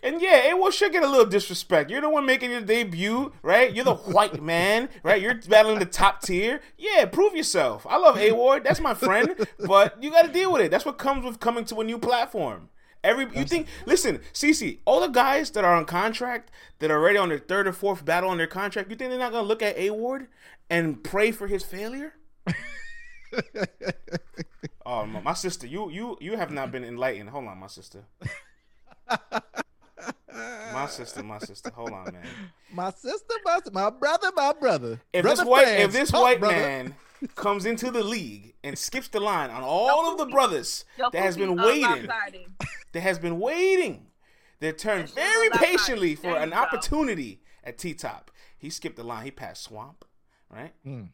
And 0.04 0.22
yeah, 0.22 0.48
it 0.48 0.58
will 0.58 0.70
should 0.70 0.92
get 0.92 1.04
a 1.04 1.08
little 1.08 1.26
disrespect. 1.26 1.90
You're 1.90 2.02
the 2.02 2.10
one 2.10 2.26
making 2.26 2.52
your 2.52 2.62
debut, 2.62 3.34
right? 3.42 3.74
You're 3.74 3.86
the 3.86 3.96
white 3.96 4.42
man, 4.44 4.90
right? 5.04 5.22
You're 5.22 5.36
battling 5.50 5.80
the 5.80 5.86
top 5.86 6.22
tier. 6.22 6.62
Yeah, 6.78 7.06
prove 7.06 7.36
yourself. 7.36 7.86
I 7.90 7.98
love 7.98 8.18
A 8.18 8.32
Ward. 8.32 8.64
That's 8.64 8.80
my 8.80 8.94
friend. 8.94 9.48
But 9.60 10.02
you 10.02 10.12
got 10.12 10.26
to 10.26 10.32
deal 10.32 10.52
with 10.52 10.62
it. 10.62 10.72
That's 10.72 10.86
what 10.86 10.98
comes 10.98 11.26
with 11.26 11.40
coming 11.40 11.66
to 11.66 11.82
a 11.82 11.84
new 11.84 11.98
platform. 11.98 12.70
Every 13.04 13.28
you 13.36 13.46
think? 13.46 13.68
Listen, 13.86 14.20
Cece, 14.34 14.80
all 14.86 15.00
the 15.02 15.08
guys 15.08 15.52
that 15.52 15.64
are 15.64 15.76
on 15.76 15.86
contract 15.86 16.52
that 16.80 16.92
are 16.92 17.00
already 17.00 17.18
on 17.18 17.30
their 17.30 17.40
third 17.40 17.68
or 17.68 17.74
fourth 17.74 18.04
battle 18.04 18.30
on 18.30 18.38
their 18.38 18.48
contract, 18.48 18.90
you 18.90 18.96
think 18.96 19.10
they're 19.10 19.20
not 19.20 19.32
gonna 19.32 19.48
look 19.48 19.62
at 19.62 19.78
A 19.78 19.92
Ward 19.92 20.28
and 20.70 21.04
pray 21.04 21.32
for 21.32 21.48
his 21.48 21.64
failure? 21.64 22.14
oh, 24.86 25.06
my, 25.06 25.22
my 25.22 25.34
sister, 25.34 25.68
you 25.68 25.90
you 25.90 26.18
you 26.20 26.38
have 26.38 26.52
not 26.52 26.72
been 26.72 26.84
enlightened. 26.84 27.30
Hold 27.30 27.48
on, 27.48 27.58
my 27.60 27.68
sister. 27.68 28.06
My 30.74 30.88
sister, 30.88 31.24
my 31.24 31.40
sister. 31.40 31.72
Hold 31.74 31.92
on, 31.92 32.14
man. 32.14 32.26
My 32.72 32.92
sister, 32.92 33.34
my, 33.46 33.60
my 33.72 33.90
brother, 33.90 34.32
my 34.36 34.54
brother. 34.54 35.02
If 35.14 35.24
brother 35.24 35.44
this 35.44 35.46
white, 35.48 35.66
fans, 35.66 35.84
if 35.84 35.92
this 35.92 36.12
white 36.12 36.40
brother. 36.40 36.56
man 36.56 36.96
comes 37.36 37.66
into 37.66 37.92
the 37.92 38.04
league 38.04 38.54
and 38.64 38.78
skips 38.78 39.08
the 39.08 39.20
line 39.20 39.50
on 39.50 39.64
all 39.64 40.12
of 40.12 40.18
the 40.18 40.26
brothers 40.26 40.86
Yo, 40.98 41.10
that 41.10 41.22
has 41.22 41.38
been 41.38 41.60
uh, 41.60 41.66
waiting, 41.66 42.08
that 42.92 43.02
has 43.02 43.20
been 43.20 43.40
waiting, 43.40 44.08
that 44.60 44.78
turned 44.78 45.10
very 45.12 45.50
patiently 45.52 46.16
for 46.16 46.36
an 46.36 46.50
go. 46.50 46.56
opportunity 46.56 47.42
at 47.64 47.78
T 47.78 47.94
top. 47.94 48.32
He 48.58 48.70
skipped 48.70 48.96
the 48.96 49.04
line. 49.04 49.26
He 49.26 49.32
passed 49.32 49.64
Swamp, 49.64 50.06
right? 50.50 50.74
Mm. 50.86 51.10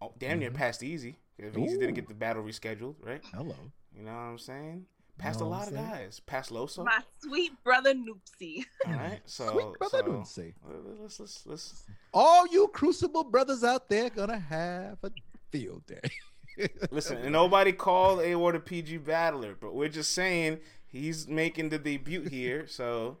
Oh, 0.00 0.12
damn 0.18 0.40
near 0.40 0.50
passed 0.50 0.80
Eazy. 0.80 1.16
If 1.38 1.54
Eazy 1.54 1.78
didn't 1.78 1.94
get 1.94 2.08
the 2.08 2.14
battle 2.14 2.42
rescheduled, 2.42 2.96
right? 3.02 3.22
Hello. 3.32 3.54
You 3.96 4.04
know 4.04 4.12
what 4.12 4.18
I'm 4.18 4.38
saying? 4.38 4.86
Passed 5.18 5.40
Know 5.40 5.46
a 5.46 5.48
lot 5.48 5.68
of 5.68 5.74
guys. 5.74 6.20
Passed 6.26 6.50
Loso. 6.50 6.84
My 6.84 7.00
sweet 7.18 7.52
brother 7.62 7.94
Noopsy. 7.94 8.64
All 8.86 8.94
right. 8.94 9.20
So, 9.24 9.50
Sweet 9.52 9.78
brother 9.78 9.98
so 10.04 10.12
Nuncy. 10.12 10.54
Uh, 10.66 10.74
let's 11.00 11.20
let's 11.20 11.46
let's 11.46 11.84
All 12.12 12.46
you 12.48 12.68
Crucible 12.68 13.24
brothers 13.24 13.62
out 13.62 13.88
there 13.88 14.10
gonna 14.10 14.38
have 14.38 14.98
a 15.02 15.10
field 15.50 15.86
day. 15.86 16.68
Listen, 16.90 17.30
nobody 17.30 17.72
called 17.72 18.20
A 18.20 18.34
Ward 18.34 18.56
a 18.56 18.60
PG 18.60 18.98
battler, 18.98 19.56
but 19.58 19.74
we're 19.74 19.88
just 19.88 20.12
saying 20.12 20.58
he's 20.86 21.28
making 21.28 21.68
the 21.70 21.78
debut 21.78 22.22
here, 22.22 22.66
so 22.66 23.18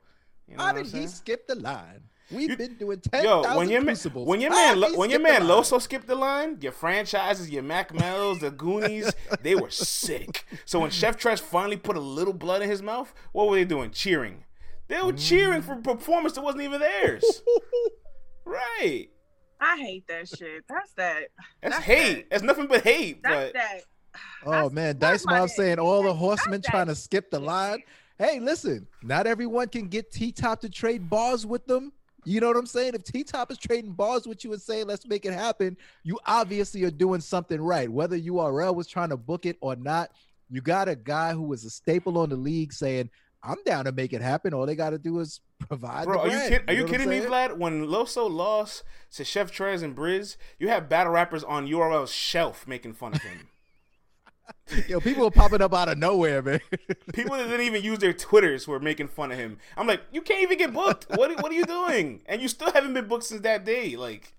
you 0.48 0.56
know 0.56 0.64
How 0.64 0.72
did 0.72 0.86
he 0.86 1.06
skip 1.06 1.46
the 1.46 1.54
line? 1.54 2.02
We've 2.32 2.50
You- 2.50 2.56
been 2.56 2.74
doing 2.76 3.00
ten 3.00 3.24
Yo, 3.24 3.42
when 3.56 3.68
your 3.68 3.80
man, 3.80 3.86
Crucibles. 3.94 4.26
when 4.26 4.40
your 4.40 4.50
man, 4.50 4.80
Lo- 4.80 4.96
when 4.96 5.10
your 5.10 5.18
skipped 5.20 5.32
man 5.38 5.46
the 5.46 5.54
line? 5.54 5.62
Loso 5.64 5.80
skipped 5.82 6.06
the 6.06 6.14
line, 6.14 6.58
your 6.60 6.72
franchises, 6.72 7.50
your 7.50 7.62
Mac 7.62 7.92
Mellos, 7.94 8.40
the 8.40 8.50
Goonies, 8.50 9.12
they 9.42 9.54
were 9.54 9.70
sick. 9.70 10.44
So 10.64 10.80
when 10.80 10.90
Chef 10.90 11.18
Trez 11.18 11.40
finally 11.40 11.76
put 11.76 11.96
a 11.96 12.00
little 12.00 12.34
blood 12.34 12.62
in 12.62 12.68
his 12.70 12.82
mouth, 12.82 13.12
what 13.32 13.48
were 13.48 13.56
they 13.56 13.64
doing? 13.64 13.90
Cheering. 13.90 14.44
They 14.88 15.00
were 15.00 15.12
cheering 15.12 15.62
for 15.62 15.74
Mm. 15.76 15.84
performance 15.84 16.34
that 16.34 16.42
wasn't 16.42 16.62
even 16.64 16.80
theirs. 16.80 17.42
right. 18.44 19.08
I 19.60 19.76
hate 19.78 20.06
that 20.08 20.28
shit. 20.28 20.64
That's 20.68 20.92
that. 20.94 21.28
That's, 21.62 21.76
That's 21.76 21.84
hate. 21.86 22.14
that. 22.14 22.30
That's 22.30 22.42
nothing 22.42 22.66
but 22.66 22.82
hate. 22.82 23.22
That's 23.22 23.52
but 23.52 23.52
that. 23.54 23.80
Oh 24.44 24.50
That's- 24.50 24.72
man, 24.72 24.98
Dice 24.98 25.24
my 25.24 25.38
Mob 25.38 25.48
saying 25.50 25.78
all 25.78 26.02
the 26.02 26.12
horsemen 26.14 26.62
trying 26.62 26.88
to 26.88 26.94
skip 26.94 27.30
the 27.30 27.38
line. 27.38 27.82
Hey, 28.18 28.40
listen, 28.40 28.86
not 29.02 29.26
everyone 29.26 29.68
can 29.68 29.88
get 29.88 30.12
T 30.12 30.32
Top 30.32 30.60
to 30.60 30.68
trade 30.68 31.08
bars 31.08 31.46
with 31.46 31.66
them. 31.66 31.92
You 32.24 32.40
know 32.40 32.46
what 32.48 32.56
I'm 32.56 32.66
saying? 32.66 32.94
If 32.94 33.04
T 33.04 33.24
Top 33.24 33.50
is 33.50 33.58
trading 33.58 33.92
bars 33.92 34.26
with 34.26 34.44
you 34.44 34.52
and 34.52 34.62
saying, 34.62 34.86
let's 34.86 35.06
make 35.06 35.24
it 35.24 35.32
happen, 35.32 35.76
you 36.04 36.18
obviously 36.26 36.84
are 36.84 36.90
doing 36.90 37.20
something 37.20 37.60
right. 37.60 37.90
Whether 37.90 38.18
URL 38.18 38.74
was 38.74 38.86
trying 38.86 39.08
to 39.10 39.16
book 39.16 39.46
it 39.46 39.56
or 39.60 39.74
not, 39.76 40.10
you 40.50 40.60
got 40.60 40.88
a 40.88 40.94
guy 40.94 41.32
who 41.32 41.42
was 41.42 41.64
a 41.64 41.70
staple 41.70 42.18
on 42.18 42.28
the 42.28 42.36
league 42.36 42.72
saying, 42.72 43.10
I'm 43.42 43.58
down 43.64 43.86
to 43.86 43.92
make 43.92 44.12
it 44.12 44.22
happen. 44.22 44.54
All 44.54 44.66
they 44.66 44.76
got 44.76 44.90
to 44.90 44.98
do 44.98 45.18
is 45.18 45.40
provide. 45.58 46.06
Bro, 46.06 46.28
the 46.28 46.30
are 46.30 46.42
you, 46.44 46.48
kid- 46.48 46.64
are 46.68 46.72
you 46.72 46.80
know 46.80 46.84
what 46.84 46.94
I'm 46.94 47.00
kidding 47.06 47.22
me? 47.22 47.26
Vlad? 47.26 47.56
When 47.58 47.86
Loso 47.86 48.30
lost 48.30 48.84
to 49.12 49.24
Chef 49.24 49.50
Trez 49.52 49.82
and 49.82 49.96
Briz, 49.96 50.36
you 50.58 50.68
have 50.68 50.88
battle 50.88 51.12
rappers 51.12 51.42
on 51.42 51.66
URL's 51.66 52.12
shelf 52.12 52.68
making 52.68 52.94
fun 52.94 53.14
of 53.14 53.22
him. 53.22 53.48
Yo, 54.88 55.00
people 55.00 55.26
are 55.26 55.30
popping 55.30 55.60
up 55.62 55.74
out 55.74 55.88
of 55.88 55.98
nowhere, 55.98 56.40
man. 56.42 56.60
People 57.12 57.36
that 57.36 57.48
didn't 57.48 57.66
even 57.66 57.82
use 57.82 57.98
their 57.98 58.12
Twitters 58.12 58.66
were 58.68 58.80
making 58.80 59.08
fun 59.08 59.30
of 59.32 59.38
him. 59.38 59.58
I'm 59.76 59.86
like, 59.86 60.02
you 60.12 60.22
can't 60.22 60.42
even 60.42 60.56
get 60.58 60.72
booked. 60.72 61.06
What 61.10 61.30
are- 61.30 61.34
what 61.42 61.50
are 61.52 61.54
you 61.54 61.64
doing? 61.66 62.22
And 62.26 62.40
you 62.40 62.48
still 62.48 62.70
haven't 62.72 62.94
been 62.94 63.06
booked 63.06 63.24
since 63.24 63.40
that 63.42 63.64
day. 63.64 63.96
Like, 63.96 64.34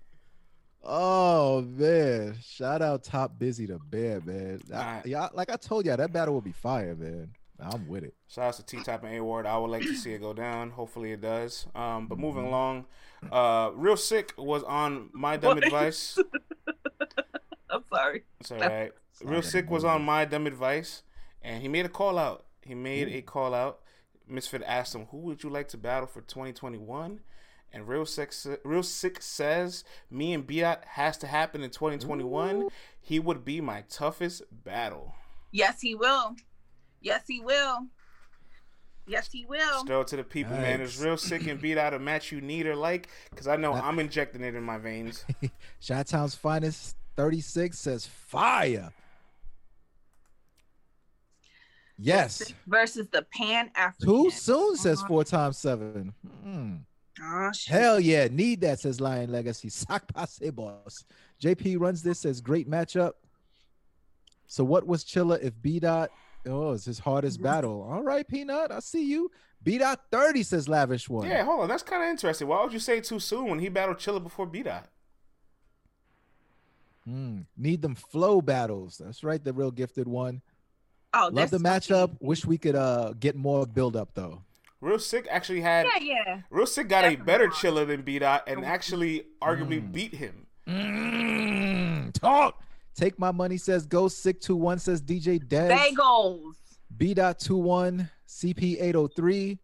Oh 0.82 1.62
man! 1.62 2.36
Shout 2.44 2.82
out 2.82 3.04
Top 3.04 3.38
Busy 3.38 3.66
to 3.68 3.78
Bear, 3.78 4.20
man. 4.20 4.60
I- 4.72 4.76
Alright. 4.76 5.06
yeah, 5.06 5.28
like 5.32 5.50
I 5.50 5.56
told 5.56 5.86
y'all, 5.86 5.96
that 5.96 6.12
battle 6.12 6.34
will 6.34 6.40
be 6.42 6.52
fire, 6.52 6.94
man. 6.94 7.30
I'm 7.60 7.86
with 7.88 8.02
it. 8.04 8.14
shout 8.28 8.46
out 8.46 8.54
to 8.54 8.62
T 8.66 8.82
Top 8.82 9.04
and 9.04 9.16
A 9.16 9.22
Ward. 9.24 9.46
I 9.46 9.56
would 9.56 9.70
like 9.70 9.82
to 9.82 9.94
see 9.94 10.12
it 10.12 10.20
go 10.20 10.32
down. 10.34 10.70
Hopefully 10.70 11.12
it 11.12 11.20
does. 11.20 11.66
Um, 11.74 12.06
but 12.08 12.16
Mm-hmm. 12.16 12.20
moving 12.26 12.44
along, 12.46 12.86
uh, 13.30 13.70
Real 13.74 13.96
Sick 13.96 14.34
was 14.36 14.62
on 14.64 15.08
my 15.12 15.36
dumb 15.36 15.54
What? 15.56 15.64
advice. 15.64 16.18
I'm 17.70 17.84
sorry. 17.90 18.24
It's 18.40 18.50
all 18.52 18.58
right. 18.58 18.92
Not 19.22 19.30
Real 19.30 19.42
Sick 19.42 19.70
was 19.70 19.84
on 19.84 20.02
my 20.02 20.24
dumb 20.24 20.46
advice, 20.46 21.02
and 21.42 21.62
he 21.62 21.68
made 21.68 21.86
a 21.86 21.90
call 21.90 22.18
out. 22.18 22.46
He 22.62 22.74
made 22.74 23.08
a 23.08 23.22
call 23.22 23.54
out. 23.54 23.80
Misfit 24.26 24.62
asked 24.66 24.94
him, 24.94 25.06
"Who 25.06 25.18
would 25.18 25.42
you 25.42 25.50
like 25.50 25.68
to 25.68 25.76
battle 25.76 26.06
for 26.06 26.22
2021?" 26.22 27.20
And 27.72 27.88
Real 27.88 28.06
Sick, 28.06 28.32
Real 28.64 28.82
Sick 28.82 29.20
says, 29.20 29.84
"Me 30.10 30.32
and 30.32 30.46
B 30.46 30.60
Dot 30.60 30.84
has 30.84 31.18
to 31.18 31.26
happen 31.26 31.62
in 31.62 31.70
2021. 31.70 32.68
He 33.00 33.18
would 33.18 33.44
be 33.44 33.60
my 33.60 33.82
toughest 33.82 34.42
battle." 34.50 35.14
Yes, 35.50 35.80
he 35.80 35.94
will. 35.94 36.36
Yes, 37.00 37.24
he 37.28 37.40
will. 37.40 37.88
Yes, 39.06 39.30
he 39.30 39.44
will. 39.44 39.80
Still 39.80 40.04
to 40.04 40.16
the 40.16 40.24
people, 40.24 40.56
man. 40.56 40.80
It's 40.80 40.98
Real 40.98 41.18
Sick 41.18 41.46
and 41.46 41.60
B 41.60 41.74
Dot 41.74 41.92
a 41.92 41.98
match 41.98 42.32
you 42.32 42.40
need 42.40 42.66
or 42.66 42.74
like, 42.74 43.08
because 43.30 43.46
I 43.46 43.56
know 43.56 43.74
I'm 43.74 43.98
injecting 43.98 44.42
it 44.42 44.54
in 44.54 44.62
my 44.62 44.78
veins. 44.78 45.24
Shot 45.80 46.06
Town's 46.06 46.34
finest 46.34 46.96
36 47.16 47.78
says 47.78 48.06
fire. 48.06 48.92
Yes. 51.98 52.52
Versus 52.66 53.08
the 53.08 53.26
Pan 53.32 53.70
African. 53.74 54.24
Too 54.24 54.30
soon 54.30 54.76
says 54.76 55.02
four 55.02 55.24
times 55.24 55.58
seven. 55.58 56.12
Hmm. 56.42 56.74
Oh. 57.22 57.50
Hell 57.68 58.00
yeah, 58.00 58.26
need 58.28 58.60
that 58.62 58.80
says 58.80 59.00
Lion 59.00 59.30
Legacy. 59.30 59.68
Sock 59.70 60.12
passe 60.12 60.50
boss. 60.50 61.04
JP 61.40 61.78
runs 61.78 62.02
this 62.02 62.20
says 62.20 62.40
great 62.40 62.68
matchup. 62.68 63.12
So 64.46 64.64
what 64.64 64.86
was 64.86 65.04
Chilla 65.04 65.40
if 65.42 65.60
B 65.62 65.78
dot? 65.78 66.10
Oh, 66.46 66.72
it's 66.72 66.84
his 66.84 66.98
hardest 66.98 67.40
battle. 67.40 67.86
All 67.88 68.02
right, 68.02 68.26
Peanut, 68.26 68.70
I 68.70 68.80
see 68.80 69.08
you. 69.08 69.30
B 69.62 69.78
dot 69.78 70.00
thirty 70.10 70.42
says 70.42 70.68
lavish 70.68 71.08
one. 71.08 71.26
yeah, 71.26 71.44
hold 71.44 71.60
on. 71.60 71.68
That's 71.68 71.82
kind 71.82 72.02
of 72.02 72.08
interesting. 72.08 72.48
Why 72.48 72.62
would 72.62 72.72
you 72.72 72.78
say 72.80 73.00
too 73.00 73.20
soon 73.20 73.46
when 73.46 73.58
he 73.60 73.68
battled 73.68 73.98
Chilla 73.98 74.22
before 74.22 74.46
B 74.46 74.62
Dot? 74.62 74.88
Hmm. 77.04 77.42
Need 77.56 77.82
them 77.82 77.94
flow 77.94 78.40
battles. 78.40 79.00
That's 79.02 79.22
right, 79.22 79.42
the 79.42 79.52
real 79.52 79.70
gifted 79.70 80.08
one. 80.08 80.42
Oh, 81.16 81.30
Love 81.32 81.50
the 81.50 81.58
matchup. 81.58 82.10
fucking- 82.10 82.16
Wish 82.20 82.44
we 82.44 82.58
could 82.58 82.74
uh 82.74 83.12
get 83.20 83.36
more 83.36 83.66
build 83.66 83.94
up 83.96 84.10
though. 84.14 84.42
Real 84.80 84.98
Sick 84.98 85.26
actually 85.30 85.60
had 85.62 85.86
Yeah, 85.86 86.02
yeah. 86.26 86.40
Real 86.50 86.66
Sick 86.66 86.88
got 86.88 87.04
a 87.04 87.16
better 87.16 87.48
Chilla 87.48 87.86
than 87.86 88.02
B 88.02 88.18
Dot 88.18 88.44
and 88.46 88.64
actually 88.64 89.24
arguably 89.40 89.80
Mm. 89.80 89.92
beat 89.92 90.14
him. 90.14 90.46
Mm, 90.68 92.12
talk. 92.12 92.60
Take 92.94 93.18
my 93.18 93.30
money 93.32 93.56
says 93.56 93.86
go 93.86 94.08
sick 94.08 94.40
two 94.40 94.56
one 94.56 94.78
says 94.78 95.00
DJ 95.02 95.38
Dead. 95.38 95.70
Bagels. 95.70 96.54
B 96.96 97.12
dot 97.14 97.38
two 97.38 97.56
one 97.56 98.08
CP 98.28 98.76
eight 98.80 98.94
oh 98.96 99.08
three. 99.08 99.58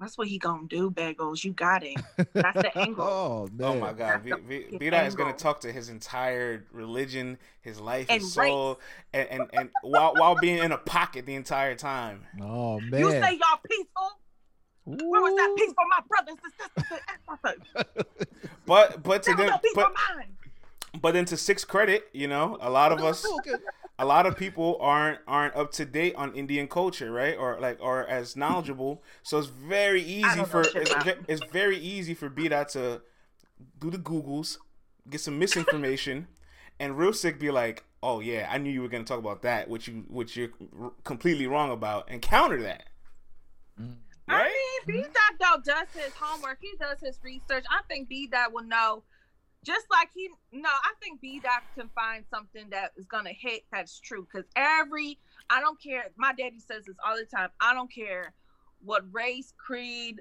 That's 0.00 0.16
what 0.16 0.28
he 0.28 0.38
gonna 0.38 0.68
do, 0.68 0.90
Bagels. 0.90 1.42
You 1.42 1.52
got 1.52 1.82
it. 1.82 2.00
That's 2.32 2.62
the 2.62 2.78
angle. 2.78 3.04
Oh, 3.04 3.48
oh 3.48 3.48
man. 3.52 3.76
Oh 3.76 3.80
my 3.80 3.92
God, 3.92 4.22
That's 4.22 4.24
B, 4.24 4.30
the 4.30 4.36
B, 4.70 4.78
B 4.78 4.90
Dot 4.90 5.06
is 5.06 5.14
gonna 5.14 5.32
talk 5.32 5.60
to 5.62 5.72
his 5.72 5.88
entire 5.88 6.64
religion, 6.72 7.38
his 7.60 7.80
life, 7.80 8.06
And 8.08 8.20
his 8.20 8.32
soul, 8.32 8.80
and 9.12 9.28
and, 9.28 9.46
and 9.52 9.70
while 9.82 10.14
while 10.14 10.36
being 10.36 10.58
in 10.58 10.72
a 10.72 10.78
pocket 10.78 11.26
the 11.26 11.34
entire 11.34 11.74
time. 11.74 12.26
Oh 12.40 12.80
man. 12.80 13.00
You 13.00 13.10
say 13.10 13.32
y'all 13.32 13.60
peaceful? 13.68 14.10
Where 14.84 15.20
was 15.20 15.34
that 15.34 15.54
peace 15.56 15.72
for 15.74 15.84
my 15.90 16.00
brothers 16.08 16.36
and 16.42 16.52
sisters? 16.86 17.00
and 17.08 17.38
sisters? 17.76 18.06
But 18.66 19.02
but 19.02 19.22
to 19.22 19.34
them, 19.34 19.46
no 19.46 19.58
but 19.74 19.92
but 21.00 21.14
then 21.14 21.24
to 21.26 21.38
six 21.38 21.64
credit, 21.64 22.08
you 22.12 22.28
know, 22.28 22.58
a 22.60 22.68
lot 22.68 22.92
of 22.92 23.02
us, 23.02 23.24
Okay. 23.24 23.52
A 23.98 24.04
lot 24.04 24.26
of 24.26 24.36
people 24.36 24.78
aren't 24.80 25.18
aren't 25.26 25.56
up 25.56 25.72
to 25.72 25.84
date 25.84 26.14
on 26.14 26.32
Indian 26.34 26.68
culture, 26.68 27.10
right? 27.10 27.36
Or 27.36 27.58
like 27.60 27.78
or 27.80 28.06
as 28.06 28.36
knowledgeable. 28.36 29.02
So 29.22 29.38
it's 29.38 29.48
very 29.48 30.02
easy 30.02 30.44
for 30.44 30.64
shit 30.64 30.88
it's, 31.06 31.20
it's 31.26 31.52
very 31.52 31.78
easy 31.78 32.14
for 32.14 32.28
B 32.28 32.48
Dot 32.48 32.68
to 32.70 33.02
do 33.80 33.90
the 33.90 33.98
Googles, 33.98 34.58
get 35.10 35.20
some 35.20 35.38
misinformation, 35.38 36.28
and 36.78 36.96
real 36.96 37.12
sick 37.12 37.40
be 37.40 37.50
like, 37.50 37.84
oh 38.02 38.20
yeah, 38.20 38.48
I 38.50 38.58
knew 38.58 38.70
you 38.70 38.82
were 38.82 38.88
gonna 38.88 39.04
talk 39.04 39.18
about 39.18 39.42
that, 39.42 39.68
which 39.68 39.88
you 39.88 40.04
which 40.08 40.36
you're 40.36 40.50
r- 40.80 40.92
completely 41.04 41.46
wrong 41.46 41.70
about, 41.70 42.08
and 42.08 42.22
counter 42.22 42.62
that. 42.62 42.84
Right? 44.28 44.52
I 44.52 44.86
mean, 44.86 45.02
B 45.02 45.02
Dot 45.02 45.62
though 45.64 45.72
does 45.72 45.88
his 45.94 46.12
homework. 46.14 46.58
He 46.60 46.72
does 46.78 47.00
his 47.00 47.18
research. 47.24 47.64
I 47.70 47.80
think 47.88 48.08
B 48.08 48.28
Dot 48.30 48.52
will 48.52 48.64
know. 48.64 49.02
Just 49.64 49.86
like 49.90 50.08
he 50.14 50.28
no, 50.52 50.68
I 50.68 50.92
think 51.02 51.20
B 51.20 51.40
Dot 51.40 51.62
can 51.76 51.90
find 51.94 52.24
something 52.32 52.70
that 52.70 52.92
is 52.96 53.06
gonna 53.06 53.32
hit 53.32 53.62
that's 53.72 53.98
true. 54.00 54.26
Cause 54.32 54.44
every 54.56 55.18
I 55.50 55.60
don't 55.60 55.80
care. 55.82 56.04
My 56.16 56.32
daddy 56.32 56.60
says 56.60 56.84
this 56.86 56.96
all 57.04 57.16
the 57.16 57.24
time. 57.24 57.50
I 57.60 57.74
don't 57.74 57.92
care 57.92 58.34
what 58.80 59.02
race, 59.12 59.52
creed, 59.58 60.20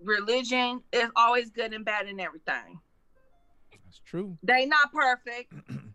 religion 0.00 0.82
is 0.92 1.10
always 1.16 1.50
good 1.50 1.74
and 1.74 1.84
bad 1.84 2.06
and 2.06 2.20
everything. 2.20 2.80
That's 3.84 4.00
true. 4.00 4.38
They 4.42 4.66
not 4.66 4.92
perfect. 4.92 5.52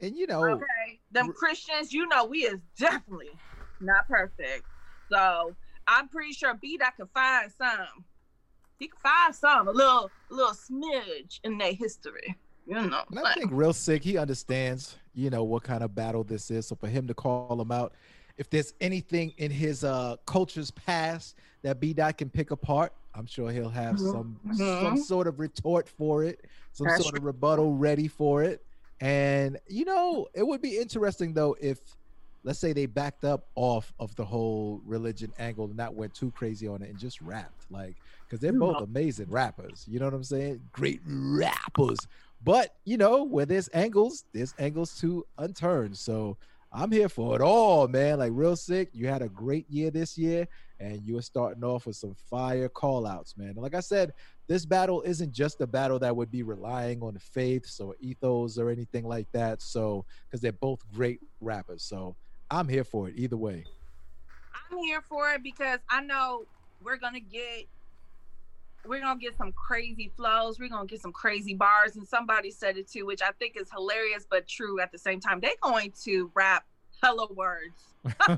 And 0.00 0.16
you 0.16 0.26
know, 0.26 0.44
Okay. 0.44 1.00
Them 1.12 1.32
Christians, 1.32 1.92
you 1.92 2.08
know, 2.08 2.24
we 2.24 2.38
is 2.40 2.60
definitely 2.76 3.38
not 3.80 4.08
perfect. 4.08 4.64
So 5.12 5.56
I'm 5.86 6.08
pretty 6.08 6.32
sure 6.32 6.54
B 6.54 6.76
Dot 6.76 6.96
can 6.96 7.06
find 7.14 7.52
some. 7.52 8.04
He 8.78 8.88
can 8.88 8.98
find 9.00 9.34
some, 9.34 9.68
a 9.68 9.70
little, 9.72 10.10
little 10.30 10.54
smidge 10.54 11.40
in 11.44 11.58
their 11.58 11.72
history. 11.74 12.36
You 12.66 12.74
know. 12.74 13.02
And 13.10 13.18
I 13.18 13.34
think 13.34 13.50
real 13.52 13.72
sick. 13.72 14.04
He 14.04 14.16
understands, 14.16 14.96
you 15.14 15.30
know, 15.30 15.42
what 15.42 15.64
kind 15.64 15.82
of 15.82 15.94
battle 15.94 16.22
this 16.24 16.50
is. 16.50 16.68
So 16.68 16.76
for 16.76 16.86
him 16.88 17.06
to 17.08 17.14
call 17.14 17.60
him 17.60 17.72
out, 17.72 17.94
if 18.38 18.48
there's 18.50 18.72
anything 18.80 19.32
in 19.38 19.50
his 19.50 19.84
uh 19.84 20.16
culture's 20.26 20.70
past 20.70 21.36
that 21.62 21.80
B 21.80 21.92
Dot 21.92 22.16
can 22.18 22.30
pick 22.30 22.50
apart, 22.52 22.92
I'm 23.14 23.26
sure 23.26 23.50
he'll 23.50 23.68
have 23.68 23.96
Mhm. 23.96 24.10
some 24.12 24.40
Mhm. 24.46 24.80
some 24.80 24.96
sort 24.96 25.26
of 25.26 25.40
retort 25.40 25.88
for 25.88 26.24
it, 26.24 26.46
some 26.72 26.86
That's 26.86 27.02
sort 27.02 27.16
of 27.16 27.24
rebuttal 27.24 27.74
ready 27.74 28.08
for 28.08 28.42
it. 28.44 28.64
And 29.00 29.58
you 29.68 29.84
know, 29.84 30.28
it 30.32 30.46
would 30.46 30.62
be 30.62 30.78
interesting 30.78 31.34
though 31.34 31.56
if 31.60 31.78
let's 32.44 32.58
say 32.60 32.72
they 32.72 32.86
backed 32.86 33.24
up 33.24 33.48
off 33.56 33.92
of 33.98 34.14
the 34.16 34.24
whole 34.24 34.80
religion 34.84 35.32
angle 35.38 35.66
and 35.66 35.76
not 35.76 35.94
went 35.94 36.14
too 36.14 36.30
crazy 36.30 36.66
on 36.68 36.80
it 36.82 36.90
and 36.90 36.98
just 36.98 37.20
rapped 37.20 37.70
like 37.70 38.01
because 38.32 38.40
they're 38.40 38.52
hmm. 38.52 38.60
both 38.60 38.82
amazing 38.82 39.28
rappers 39.28 39.84
you 39.86 39.98
know 39.98 40.06
what 40.06 40.14
i'm 40.14 40.24
saying? 40.24 40.60
Great 40.72 41.00
rappers. 41.04 41.98
But 42.42 42.74
you 42.84 42.96
know 42.96 43.24
where 43.24 43.44
there's 43.44 43.68
angles 43.74 44.24
there's 44.32 44.54
angles 44.58 44.98
to 45.00 45.26
unturn. 45.38 45.94
So 45.94 46.38
i'm 46.72 46.90
here 46.90 47.10
for 47.10 47.36
it 47.36 47.42
all 47.42 47.86
man. 47.88 48.18
Like 48.18 48.32
real 48.34 48.56
sick. 48.56 48.88
You 48.94 49.06
had 49.06 49.20
a 49.20 49.28
great 49.28 49.68
year 49.70 49.90
this 49.90 50.16
year 50.16 50.48
and 50.80 51.02
you 51.04 51.14
were 51.14 51.22
starting 51.22 51.62
off 51.62 51.86
with 51.86 51.96
some 51.96 52.14
fire 52.14 52.70
call 52.70 53.06
outs 53.06 53.36
man. 53.36 53.50
And 53.50 53.58
like 53.58 53.74
i 53.74 53.80
said 53.80 54.14
this 54.46 54.64
battle 54.64 55.02
isn't 55.02 55.32
just 55.32 55.60
a 55.60 55.66
battle 55.66 55.98
that 55.98 56.16
would 56.16 56.30
be 56.30 56.42
relying 56.42 57.02
on 57.02 57.16
faiths 57.18 57.80
or 57.80 57.94
ethos 58.00 58.58
or 58.58 58.70
anything 58.70 59.04
like 59.04 59.30
that. 59.32 59.60
So 59.60 60.06
because 60.26 60.40
they're 60.40 60.52
both 60.52 60.80
great 60.90 61.20
rappers. 61.42 61.82
So 61.82 62.16
i'm 62.50 62.66
here 62.66 62.84
for 62.84 63.10
it 63.10 63.14
either 63.18 63.36
way. 63.36 63.64
I'm 64.70 64.78
here 64.78 65.02
for 65.02 65.28
it 65.32 65.42
because 65.42 65.80
I 65.90 66.00
know 66.00 66.46
we're 66.82 66.96
gonna 66.96 67.20
get 67.20 67.66
we're 68.86 69.00
gonna 69.00 69.18
get 69.20 69.36
some 69.36 69.52
crazy 69.52 70.12
flows. 70.16 70.58
We're 70.58 70.68
gonna 70.68 70.86
get 70.86 71.00
some 71.00 71.12
crazy 71.12 71.54
bars, 71.54 71.96
and 71.96 72.06
somebody 72.06 72.50
said 72.50 72.76
it 72.76 72.88
too, 72.90 73.06
which 73.06 73.22
I 73.22 73.30
think 73.38 73.56
is 73.56 73.70
hilarious 73.70 74.26
but 74.28 74.46
true 74.48 74.80
at 74.80 74.92
the 74.92 74.98
same 74.98 75.20
time. 75.20 75.40
They're 75.40 75.50
going 75.60 75.92
to 76.04 76.30
rap 76.34 76.64
hella 77.02 77.28
words. 77.32 77.94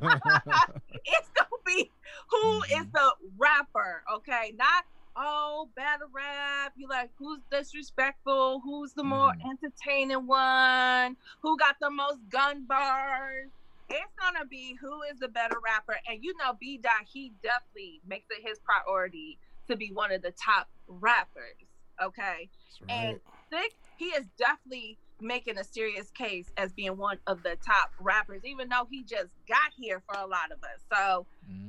It's 1.06 1.28
gonna 1.36 1.48
be 1.66 1.90
who 2.30 2.62
is 2.78 2.86
the 2.92 3.12
rapper, 3.36 4.02
okay? 4.14 4.52
Not 4.56 4.84
oh 5.16 5.68
battle 5.76 6.08
rap. 6.14 6.72
You 6.76 6.88
like 6.88 7.10
who's 7.18 7.40
disrespectful? 7.50 8.60
Who's 8.64 8.92
the 8.94 9.04
more 9.04 9.32
Mhm. 9.32 9.50
entertaining 9.50 10.26
one? 10.26 11.16
Who 11.42 11.56
got 11.58 11.76
the 11.80 11.90
most 11.90 12.20
gun 12.28 12.64
bars? 12.66 13.50
It's 13.90 14.12
gonna 14.18 14.46
be 14.46 14.74
who 14.80 15.02
is 15.02 15.18
the 15.18 15.28
better 15.28 15.56
rapper, 15.64 15.96
and 16.08 16.22
you 16.24 16.34
know, 16.38 16.54
B 16.58 16.78
Dot 16.78 17.04
he 17.12 17.32
definitely 17.42 18.00
makes 18.06 18.26
it 18.30 18.42
his 18.46 18.58
priority 18.60 19.38
to 19.68 19.76
be 19.76 19.90
one 19.92 20.12
of 20.12 20.22
the 20.22 20.32
top 20.32 20.68
rappers. 20.88 21.68
Okay, 22.02 22.50
That's 22.80 22.90
and 22.90 23.20
Sick, 23.52 23.72
he 23.96 24.06
is 24.06 24.26
definitely 24.38 24.98
making 25.20 25.58
a 25.58 25.64
serious 25.64 26.10
case 26.10 26.52
as 26.56 26.72
being 26.72 26.96
one 26.96 27.18
of 27.26 27.42
the 27.42 27.56
top 27.66 27.90
rappers, 28.00 28.42
even 28.44 28.68
though 28.68 28.86
he 28.90 29.04
just 29.04 29.30
got 29.48 29.72
here 29.76 30.02
for 30.06 30.16
a 30.18 30.26
lot 30.26 30.50
of 30.52 30.58
us. 30.62 30.84
So 30.92 31.26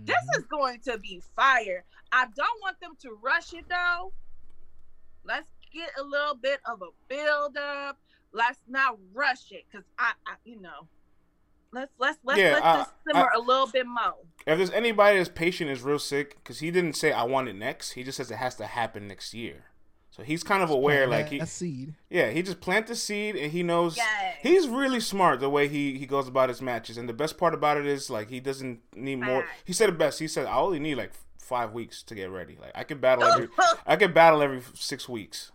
this 0.08 0.18
Mhm. 0.18 0.40
is 0.40 0.46
going 0.48 0.82
to 0.86 0.98
be 1.00 1.22
fire. 1.36 1.86
I 2.12 2.26
don't 2.36 2.62
want 2.62 2.80
them 2.82 2.94
to 3.02 3.12
rush 3.24 3.54
it 3.54 3.66
though. 3.70 4.14
Let's 5.24 5.50
get 5.74 5.92
a 6.00 6.04
little 6.04 6.36
bit 6.36 6.60
of 6.66 6.82
a 6.82 6.92
build 7.10 7.58
up. 7.58 8.00
Let's 8.34 8.62
not 8.68 8.98
rush 9.14 9.52
it 9.52 9.66
because 9.72 9.86
I, 10.00 10.14
I, 10.28 10.36
you 10.44 10.60
know, 10.62 10.90
let's 11.76 11.92
let's 12.00 12.18
let's 12.24 12.40
Yeah, 12.40 12.54
let 12.54 12.64
I- 12.64 12.78
this 12.78 12.88
simmer 13.08 13.30
a 13.36 13.40
little 13.40 13.68
bit 13.68 13.86
more. 13.86 14.16
If 14.48 14.58
there's 14.58 14.72
anybody 14.72 15.18
that's 15.18 15.30
patient 15.30 15.70
is 15.70 15.82
real 15.82 16.00
sick 16.00 16.38
because 16.38 16.60
he 16.60 16.72
didn't 16.72 16.94
say 16.94 17.12
I 17.12 17.24
want 17.24 17.48
it 17.48 17.56
next. 17.56 17.92
He 17.92 18.04
just 18.04 18.18
says 18.18 18.32
it 18.32 18.38
has 18.38 18.56
to 18.56 18.66
happen 18.66 19.08
next 19.08 19.34
year. 19.34 19.66
So 20.12 20.24
he's 20.24 20.44
kind 20.44 20.64
of 20.64 20.70
aware, 20.70 21.08
like 21.08 21.28
he, 21.28 21.40
a 21.40 21.46
seed 21.46 21.96
yeah, 22.10 22.30
he 22.30 22.42
just 22.42 22.62
plant 22.62 22.88
the 22.88 22.96
seed 22.96 23.36
and 23.36 23.52
he 23.52 23.64
knows. 23.64 23.98
Yes. 23.98 24.38
He's 24.42 24.68
really 24.68 25.02
smart 25.02 25.42
the 25.42 25.50
way 25.50 25.68
he 25.68 25.98
he 25.98 26.06
goes 26.06 26.28
about 26.28 26.48
his 26.48 26.62
matches, 26.62 26.98
and 26.98 27.10
the 27.10 27.14
best 27.14 27.38
part 27.38 27.54
about 27.54 27.76
it 27.76 27.86
is 27.86 28.10
like 28.10 28.30
he 28.30 28.40
doesn't 28.40 28.80
need 28.96 29.18
more. 29.18 29.42
Facts. 29.42 29.62
He 29.66 29.74
said 29.74 29.90
it 29.90 29.98
best. 29.98 30.20
He 30.20 30.30
said 30.30 30.46
I 30.46 30.56
only 30.56 30.80
need 30.80 30.96
like 30.96 31.12
five 31.38 31.74
weeks 31.74 32.02
to 32.04 32.16
get 32.16 32.30
ready. 32.30 32.58
Like 32.60 32.72
I 32.76 32.86
can 32.86 33.00
oh, 33.00 33.02
battle 33.02 33.26
every 33.26 33.50
I 33.86 33.98
can 33.98 34.14
battle 34.14 34.42
every 34.42 34.62
six 34.74 35.10
weeks. 35.10 35.52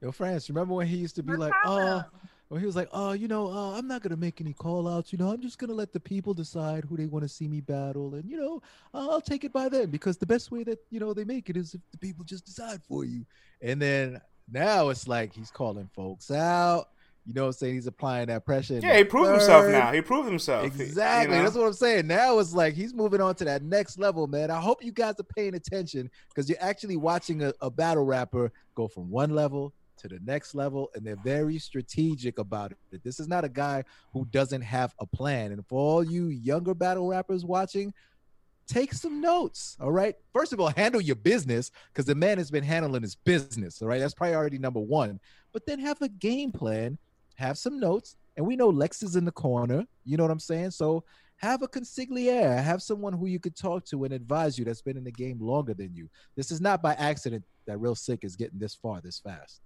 Yo, 0.00 0.12
France, 0.12 0.48
remember 0.48 0.74
when 0.74 0.86
he 0.86 0.98
used 0.98 1.16
to 1.16 1.22
be 1.22 1.32
No 1.32 1.38
like, 1.38 1.52
oh, 1.64 1.76
problem. 1.76 2.04
When 2.48 2.60
he 2.60 2.66
was 2.66 2.76
like, 2.76 2.88
oh, 2.92 3.12
you 3.12 3.28
know, 3.28 3.48
uh, 3.48 3.76
I'm 3.76 3.88
not 3.88 4.02
gonna 4.02 4.16
make 4.16 4.40
any 4.40 4.52
call 4.52 4.86
outs. 4.88 5.12
You 5.12 5.18
know, 5.18 5.30
I'm 5.30 5.40
just 5.40 5.58
gonna 5.58 5.72
let 5.72 5.92
the 5.92 6.00
people 6.00 6.34
decide 6.34 6.84
who 6.84 6.96
they 6.96 7.06
want 7.06 7.24
to 7.24 7.28
see 7.28 7.48
me 7.48 7.60
battle, 7.60 8.14
and 8.14 8.28
you 8.28 8.38
know, 8.38 8.62
I'll 8.94 9.20
take 9.20 9.44
it 9.44 9.52
by 9.52 9.68
then 9.68 9.90
because 9.90 10.16
the 10.16 10.26
best 10.26 10.50
way 10.50 10.64
that 10.64 10.78
you 10.90 11.00
know 11.00 11.12
they 11.12 11.24
make 11.24 11.50
it 11.50 11.56
is 11.56 11.74
if 11.74 11.80
the 11.90 11.98
people 11.98 12.24
just 12.24 12.46
decide 12.46 12.80
for 12.88 13.04
you. 13.04 13.24
And 13.62 13.80
then 13.80 14.20
now 14.50 14.90
it's 14.90 15.08
like 15.08 15.32
he's 15.32 15.50
calling 15.50 15.88
folks 15.94 16.30
out. 16.30 16.88
You 17.24 17.34
know, 17.34 17.46
I'm 17.46 17.52
saying 17.52 17.74
he's 17.74 17.88
applying 17.88 18.28
that 18.28 18.44
pressure. 18.44 18.78
Yeah, 18.80 18.96
he 18.96 19.02
proved 19.02 19.30
himself 19.30 19.66
now. 19.66 19.90
He 19.90 20.00
proved 20.00 20.28
himself. 20.28 20.64
Exactly. 20.64 21.34
you 21.34 21.38
know? 21.38 21.44
That's 21.44 21.56
what 21.56 21.66
I'm 21.66 21.72
saying. 21.72 22.06
Now 22.06 22.38
it's 22.38 22.54
like 22.54 22.74
he's 22.74 22.94
moving 22.94 23.20
on 23.20 23.34
to 23.36 23.44
that 23.46 23.62
next 23.64 23.98
level, 23.98 24.28
man. 24.28 24.48
I 24.48 24.60
hope 24.60 24.84
you 24.84 24.92
guys 24.92 25.14
are 25.18 25.24
paying 25.24 25.56
attention 25.56 26.08
because 26.28 26.48
you're 26.48 26.62
actually 26.62 26.96
watching 26.96 27.42
a, 27.42 27.52
a 27.60 27.68
battle 27.68 28.04
rapper 28.04 28.52
go 28.76 28.86
from 28.86 29.10
one 29.10 29.30
level 29.30 29.74
to 29.98 30.08
the 30.08 30.20
next 30.24 30.54
level, 30.54 30.90
and 30.94 31.06
they're 31.06 31.16
very 31.16 31.58
strategic 31.58 32.38
about 32.38 32.72
it. 32.92 33.02
This 33.04 33.20
is 33.20 33.28
not 33.28 33.44
a 33.44 33.48
guy 33.48 33.84
who 34.12 34.24
doesn't 34.26 34.62
have 34.62 34.94
a 35.00 35.06
plan. 35.06 35.52
And 35.52 35.66
for 35.66 35.78
all 35.78 36.04
you 36.04 36.26
younger 36.26 36.74
battle 36.74 37.08
rappers 37.08 37.44
watching, 37.44 37.92
take 38.66 38.92
some 38.92 39.20
notes. 39.20 39.76
All 39.80 39.92
right. 39.92 40.14
First 40.32 40.52
of 40.52 40.60
all, 40.60 40.68
handle 40.68 41.00
your 41.00 41.16
business 41.16 41.70
because 41.92 42.04
the 42.04 42.14
man 42.14 42.38
has 42.38 42.50
been 42.50 42.64
handling 42.64 43.02
his 43.02 43.14
business. 43.14 43.80
All 43.80 43.88
right. 43.88 44.00
That's 44.00 44.14
priority 44.14 44.58
number 44.58 44.80
one. 44.80 45.20
But 45.52 45.66
then 45.66 45.78
have 45.80 46.00
a 46.02 46.08
game 46.08 46.52
plan, 46.52 46.98
have 47.36 47.58
some 47.58 47.78
notes. 47.80 48.16
And 48.36 48.46
we 48.46 48.56
know 48.56 48.68
Lex 48.68 49.02
is 49.02 49.16
in 49.16 49.24
the 49.24 49.32
corner. 49.32 49.86
You 50.04 50.16
know 50.16 50.24
what 50.24 50.30
I'm 50.30 50.38
saying? 50.38 50.72
So 50.72 51.04
have 51.38 51.62
a 51.62 51.68
consigliere, 51.68 52.62
have 52.62 52.82
someone 52.82 53.12
who 53.12 53.26
you 53.26 53.38
could 53.38 53.56
talk 53.56 53.84
to 53.86 54.04
and 54.04 54.12
advise 54.12 54.58
you 54.58 54.64
that's 54.64 54.82
been 54.82 54.96
in 54.96 55.04
the 55.04 55.12
game 55.12 55.38
longer 55.40 55.74
than 55.74 55.94
you. 55.94 56.08
This 56.34 56.50
is 56.50 56.60
not 56.60 56.82
by 56.82 56.94
accident 56.94 57.44
that 57.66 57.78
Real 57.78 57.94
Sick 57.94 58.24
is 58.24 58.36
getting 58.36 58.58
this 58.58 58.74
far 58.74 59.00
this 59.00 59.18
fast. 59.18 59.60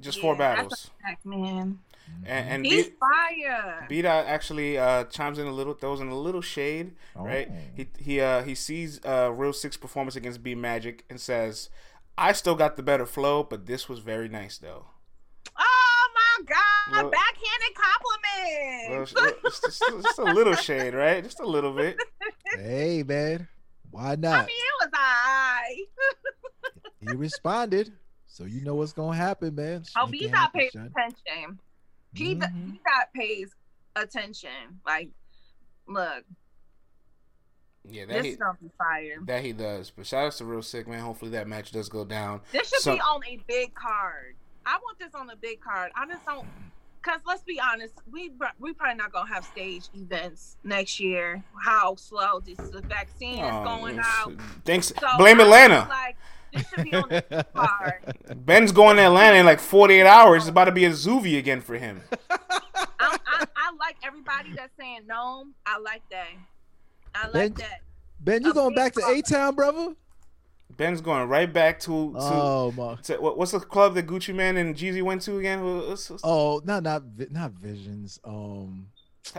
Just 0.00 0.20
four 0.20 0.34
Yeah, 0.34 0.38
that's 0.56 0.56
battles. 0.60 0.90
fact, 1.02 1.26
man. 1.26 1.78
And, 2.26 2.48
and 2.50 2.66
He's 2.66 2.86
beat, 2.86 2.98
fire. 2.98 3.86
B 3.88 4.02
Dot 4.02 4.26
actually 4.26 4.76
uh, 4.76 5.04
chimes 5.04 5.38
in 5.38 5.46
a 5.46 5.52
little, 5.52 5.74
throws 5.74 6.00
in 6.00 6.08
a 6.08 6.14
little 6.18 6.40
shade, 6.40 6.92
right? 7.14 7.48
Oh. 7.50 7.56
He 7.76 7.88
he 7.98 8.20
uh, 8.20 8.42
he 8.42 8.54
sees 8.56 9.00
uh, 9.04 9.30
Real 9.32 9.52
Sick's 9.52 9.76
performance 9.76 10.16
against 10.16 10.42
B 10.42 10.54
Magic 10.56 11.04
and 11.08 11.20
says, 11.20 11.70
"I 12.18 12.32
still 12.32 12.56
got 12.56 12.76
the 12.76 12.82
better 12.82 13.06
flow, 13.06 13.44
but 13.44 13.66
this 13.66 13.88
was 13.88 14.00
very 14.00 14.28
nice 14.28 14.58
though." 14.58 14.86
Oh 15.56 16.08
my 16.14 16.44
god, 16.46 16.96
Little- 16.96 17.10
backhanded 17.10 17.76
Little- 18.88 19.06
compliments. 19.06 19.14
little- 19.14 19.50
just, 19.50 19.62
just- 19.62 20.02
just 20.02 20.18
a 20.18 20.24
little 20.24 20.54
shade, 20.56 20.94
right? 20.94 21.22
Just 21.22 21.38
a 21.40 21.46
little 21.46 21.72
bit. 21.72 21.96
Hey 22.56 23.04
man, 23.06 23.46
why 23.92 24.16
not? 24.16 24.32
I 24.32 24.36
not? 24.38 24.46
mean, 24.46 24.56
it 24.56 24.84
was 24.84 24.90
I. 24.94 25.84
He 27.08 27.16
responded. 27.16 27.92
So 28.32 28.44
you 28.44 28.60
know 28.62 28.74
what's 28.76 28.92
gonna 28.92 29.16
happen, 29.16 29.54
man. 29.56 29.82
Oh, 29.96 30.06
Make 30.06 30.20
B 30.20 30.26
it 30.26 30.32
dot 30.32 30.52
pays 30.54 30.72
son. 30.72 30.92
attention. 30.96 31.58
P 32.14 32.34
dot 32.36 32.50
Mhm. 32.50 32.72
P 32.72 32.80
dot 32.86 33.08
pays 33.14 33.54
attention. 33.96 34.80
Like, 34.86 35.10
look, 35.88 36.24
Yeah, 37.84 38.04
that 38.06 38.12
this 38.14 38.24
he, 38.24 38.30
is 38.32 38.36
gonna 38.36 38.56
be 38.60 38.70
fire. 38.78 39.18
that 39.26 39.44
he 39.44 39.52
does. 39.52 39.90
But 39.90 40.06
shout 40.06 40.26
out 40.26 40.32
to 40.34 40.44
Real 40.44 40.62
Sick 40.62 40.86
man. 40.86 41.00
Hopefully 41.00 41.32
that 41.32 41.48
match 41.48 41.72
does 41.72 41.88
go 41.88 42.04
down. 42.04 42.40
This 42.52 42.68
should 42.68 42.80
So- 42.82 42.94
be 42.94 43.00
on 43.00 43.24
a 43.24 43.36
big 43.48 43.74
card. 43.74 44.36
I 44.64 44.78
want 44.78 44.98
this 44.98 45.14
on 45.14 45.28
a 45.30 45.36
big 45.36 45.60
card. 45.60 45.90
I 45.96 46.06
just 46.06 46.24
don't. 46.24 46.46
Cause 47.02 47.20
let's 47.24 47.42
be 47.42 47.58
honest, 47.58 47.94
we 48.10 48.28
br- 48.28 48.44
we 48.58 48.74
probably 48.74 48.96
not 48.96 49.10
gonna 49.10 49.32
have 49.32 49.44
stage 49.46 49.88
events 49.94 50.58
next 50.62 51.00
year. 51.00 51.42
How 51.64 51.94
slow 51.96 52.40
this 52.40 52.58
the 52.58 52.82
vaccine 52.82 53.38
is 53.42 53.50
Oh, 53.54 53.64
going 53.64 53.98
it's- 53.98 54.14
out. 54.18 54.34
Thanks. 54.66 54.88
So 55.00 55.16
Blame 55.16 55.40
I 55.40 55.44
Atlanta. 55.44 55.86
Like 55.88 56.16
this 56.52 56.68
should 56.68 56.84
be 56.84 56.94
on 56.94 57.08
the 57.08 57.46
big. 58.26 58.46
Ben's 58.46 58.72
going 58.72 58.96
to 58.96 59.02
Atlanta 59.02 59.36
in 59.36 59.46
like 59.46 59.60
48 59.60 60.06
hours. 60.06 60.42
It's 60.42 60.48
about 60.50 60.64
to 60.66 60.72
be 60.72 60.84
a 60.84 60.90
Zuvi 60.90 61.38
again 61.38 61.60
for 61.60 61.74
him. 61.76 62.02
I, 62.30 62.36
I, 62.98 63.44
I 63.56 63.72
like 63.78 63.96
everybody 64.04 64.52
that's 64.54 64.72
saying 64.78 65.00
no. 65.06 65.44
I 65.66 65.78
like 65.78 66.02
that. 66.10 66.28
I 67.14 67.24
like 67.26 67.32
Ben- 67.32 67.52
that. 67.54 67.80
Ben, 68.20 68.44
you 68.44 68.50
A 68.50 68.54
going 68.54 68.74
back 68.74 68.92
to. 68.94 69.00
A 69.06 69.22
Town, 69.22 69.54
brother? 69.54 69.94
Ben's 70.76 71.00
going 71.00 71.28
right 71.28 71.52
back 71.52 71.80
to 71.80 72.12
to, 72.12 72.18
Oh 72.18 72.72
my. 72.76 72.94
to 73.02 73.16
what, 73.16 73.36
what's 73.36 73.52
the 73.52 73.60
club 73.60 73.94
that 73.94 74.06
Gucci 74.06 74.34
Mane 74.34 74.56
and 74.56 74.74
Jeezy 74.74 75.02
went 75.02 75.20
to 75.22 75.38
again? 75.38 75.62
What's- 75.64 76.08
what's- 76.08 76.22
Oh, 76.24 76.62
not 76.64 76.82
not 76.82 77.02
not 77.30 77.52
visions. 77.52 78.18
Um, 78.24 78.86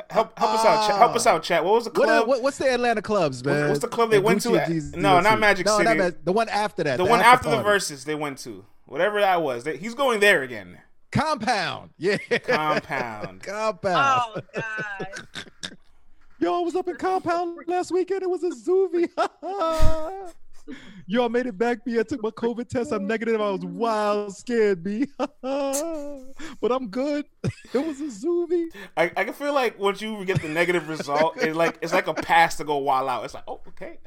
help 0.10 0.38
help 0.38 0.52
us 0.54 0.66
out, 0.66 0.88
chat. 0.88 0.98
help 0.98 1.16
us 1.16 1.26
ah. 1.26 1.32
out, 1.32 1.44
chat. 1.44 1.64
What 1.66 1.74
was 1.74 1.84
the 1.86 1.92
uh, 1.92 1.94
club? 1.94 2.28
what 2.28 2.42
what's 2.42 2.58
the 2.58 2.72
Atlanta 2.72 3.02
clubs, 3.02 3.38
What's- 3.38 3.46
man? 3.46 3.68
what's 3.70 3.82
the 3.82 3.88
club 3.88 4.12
they 4.12 4.18
That 4.18 4.24
went 4.24 4.42
to 4.42 4.50
Gucci 4.50 4.58
at- 4.60 4.70
and 4.70 4.98
no, 5.02 5.14
went 5.16 5.24
not? 5.26 5.40
Magic 5.40 5.66
no, 5.66 5.78
City. 5.78 5.90
Not 5.90 5.98
Ma- 5.98 6.10
the 6.24 6.32
one 6.32 6.50
after 6.50 6.84
that. 6.84 6.98
the 6.98 7.06
one 7.06 7.22
after 7.22 7.50
the 7.50 7.62
verses 7.62 8.06
they 8.06 8.16
went 8.16 8.38
to, 8.40 8.66
whatever 8.86 9.20
that 9.20 9.42
was. 9.42 9.64
They, 9.64 9.78
he's 9.78 9.94
going 9.96 10.20
there 10.20 10.44
again. 10.44 10.80
Compound. 11.12 11.90
Yeah. 11.98 12.18
Compound. 12.18 13.44
Compound. 13.44 13.84
Oh 13.96 14.42
God. 14.54 15.28
Yo, 16.40 16.60
I 16.60 16.64
was 16.64 16.76
up 16.76 16.88
in 16.88 16.96
compound 16.96 17.60
last 17.68 17.92
weekend. 17.92 18.24
It 18.24 18.30
was 18.30 18.44
a 18.44 18.50
Zuvi. 18.50 19.10
Yo, 21.08 21.26
I 21.26 21.28
made 21.28 21.46
it 21.46 21.58
back, 21.58 21.84
B. 21.84 22.00
I 22.00 22.04
took 22.04 22.22
my 22.24 22.30
COVID 22.30 22.68
test. 22.70 22.92
I'm 22.92 23.06
negative. 23.06 23.42
I 23.42 23.50
was 23.50 23.66
wild 23.66 24.36
scared, 24.36 24.84
B. 24.84 25.08
but 25.42 26.72
I'm 26.72 26.88
good. 26.90 27.26
It 27.74 27.86
was 27.88 28.02
a 28.02 28.06
Zuvi. 28.26 28.68
I, 28.98 29.12
I 29.16 29.24
can 29.24 29.34
feel 29.34 29.54
like 29.54 29.80
once 29.80 30.02
you 30.02 30.26
get 30.26 30.42
the 30.42 30.50
negative 30.50 30.90
result, 30.90 31.38
it's 31.38 31.56
like 31.56 31.78
it's 31.82 31.94
like 31.94 32.08
a 32.08 32.14
pass 32.14 32.58
to 32.58 32.66
go 32.66 32.78
wild 32.78 33.08
out. 33.10 33.24
It's 33.24 33.34
like, 33.34 33.46
oh, 33.48 33.62
okay. 33.70 33.98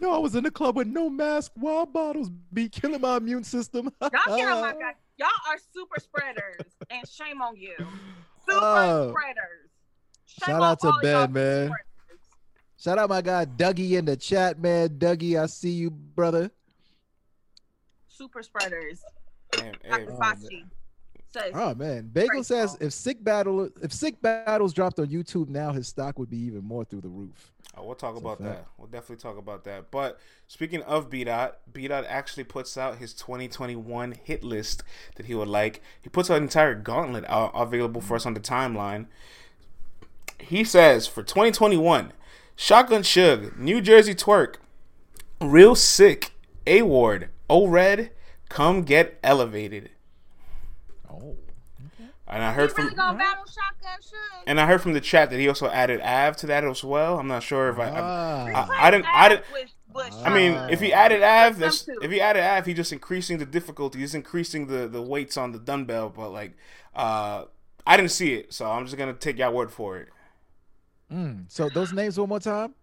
Yo, 0.00 0.12
I 0.12 0.18
was 0.18 0.34
in 0.36 0.44
the 0.44 0.50
club 0.50 0.76
with 0.76 0.86
no 0.86 1.08
mask, 1.10 1.52
wild 1.56 1.92
bottles, 1.92 2.30
be 2.52 2.68
killing 2.68 3.00
my 3.00 3.16
immune 3.16 3.42
system. 3.42 3.90
Y'all 4.00 4.10
get 4.36 4.48
on 4.48 4.60
my 4.60 4.72
guy. 4.72 4.94
Y'all 5.18 5.28
are 5.48 5.58
super 5.74 5.98
spreaders, 5.98 6.60
and 6.90 7.08
shame 7.08 7.40
on 7.42 7.56
you. 7.56 7.74
Super 8.48 8.60
Oh. 8.62 9.10
spreaders. 9.10 9.70
Shame 10.26 10.46
Shout 10.54 10.62
on 10.62 10.68
out 10.70 10.80
to 10.80 10.92
Ben, 11.02 11.32
man. 11.32 11.66
spreaders. 11.68 11.86
Shout 12.82 12.98
out 12.98 13.10
my 13.10 13.20
guy 13.20 13.44
Dougie 13.44 13.98
in 13.98 14.06
the 14.06 14.16
chat, 14.16 14.58
man. 14.58 14.88
Dougie, 14.88 15.38
I 15.40 15.44
see 15.46 15.70
you, 15.70 15.90
brother. 15.90 16.50
Super 18.08 18.42
spreaders. 18.42 19.02
Man, 19.58 19.74
hey, 19.82 19.90
Dr. 19.90 20.12
Oh, 20.12 20.18
Fauci 20.18 20.64
says 21.32 21.52
Oh 21.54 21.74
man, 21.74 22.08
Bagel 22.12 22.28
Great 22.28 22.46
says 22.46 22.70
song. 22.70 22.78
if 22.80 22.92
sick 22.92 23.22
battle 23.22 23.68
if 23.82 23.92
sick 23.92 24.20
battles 24.22 24.72
dropped 24.72 24.98
on 24.98 25.06
YouTube 25.06 25.48
now, 25.48 25.72
his 25.72 25.88
stock 25.88 26.18
would 26.18 26.30
be 26.30 26.38
even 26.38 26.64
more 26.64 26.84
through 26.84 27.02
the 27.02 27.08
roof. 27.08 27.52
Oh, 27.76 27.84
we'll 27.84 27.94
talk 27.94 28.14
That's 28.14 28.22
about 28.22 28.42
that. 28.42 28.66
We'll 28.78 28.88
definitely 28.88 29.16
talk 29.16 29.36
about 29.36 29.64
that. 29.64 29.90
But 29.90 30.18
speaking 30.48 30.82
of 30.82 31.10
B 31.10 31.24
Dot, 31.24 31.58
B 31.72 31.86
Dot 31.86 32.04
actually 32.08 32.44
puts 32.44 32.78
out 32.78 32.98
his 32.98 33.12
2021 33.14 34.12
hit 34.24 34.42
list 34.42 34.82
that 35.16 35.26
he 35.26 35.34
would 35.34 35.48
like. 35.48 35.82
He 36.00 36.08
puts 36.08 36.30
out 36.30 36.38
an 36.38 36.44
entire 36.44 36.74
gauntlet 36.74 37.24
out, 37.28 37.52
available 37.54 38.00
for 38.00 38.16
us 38.16 38.26
on 38.26 38.34
the 38.34 38.40
timeline. 38.40 39.06
He 40.38 40.64
says 40.64 41.06
for 41.06 41.22
2021, 41.22 42.12
Shotgun 42.62 43.00
Suge, 43.00 43.56
New 43.56 43.80
Jersey 43.80 44.14
Twork, 44.14 44.56
Real 45.40 45.74
Sick, 45.74 46.32
A 46.66 46.82
Ward, 46.82 47.30
O 47.48 47.66
Red, 47.66 48.10
Come 48.50 48.82
Get 48.82 49.18
Elevated. 49.24 49.88
Oh, 51.10 51.38
And 52.28 52.42
I 52.44 52.50
he 52.50 52.56
heard 52.56 52.76
really 52.76 52.90
from 52.90 52.98
shotgun 52.98 53.18
and 54.46 54.60
I 54.60 54.66
heard 54.66 54.82
from 54.82 54.92
the 54.92 55.00
chat 55.00 55.30
that 55.30 55.38
he 55.40 55.48
also 55.48 55.68
added 55.68 56.02
Av 56.02 56.36
to 56.36 56.46
that 56.48 56.62
as 56.64 56.84
well. 56.84 57.18
I'm 57.18 57.28
not 57.28 57.42
sure 57.42 57.70
if 57.70 57.78
I, 57.78 57.88
I 57.88 57.98
Ah. 57.98 58.68
I, 58.70 58.88
I 58.88 58.90
didn't. 58.90 59.06
I 59.06 59.28
didn't. 59.30 59.44
With, 59.54 59.70
with 59.94 60.14
I 60.22 60.34
mean, 60.34 60.52
Ah. 60.52 60.68
if 60.70 60.80
he 60.80 60.92
added 60.92 61.22
Av, 61.22 61.58
that's, 61.58 61.88
if 62.02 62.10
he 62.10 62.20
added 62.20 62.42
Av, 62.42 62.66
he's 62.66 62.76
just 62.76 62.92
increasing 62.92 63.38
the 63.38 63.46
difficulty. 63.46 64.00
He's 64.00 64.14
increasing 64.14 64.66
the, 64.66 64.86
the 64.86 65.00
weights 65.00 65.38
on 65.38 65.52
the 65.52 65.58
dumbbell. 65.58 66.10
But 66.10 66.28
like, 66.28 66.58
uh, 66.94 67.44
I 67.86 67.96
didn't 67.96 68.10
see 68.12 68.34
it, 68.34 68.52
so 68.52 68.70
I'm 68.70 68.84
just 68.84 68.98
gonna 68.98 69.14
take 69.14 69.38
your 69.38 69.50
word 69.50 69.72
for 69.72 69.96
it. 69.96 70.10
Mm. 71.12 71.44
So 71.48 71.68
those 71.68 71.92
names 71.92 72.18
one 72.18 72.28
more 72.28 72.40
time. 72.40 72.74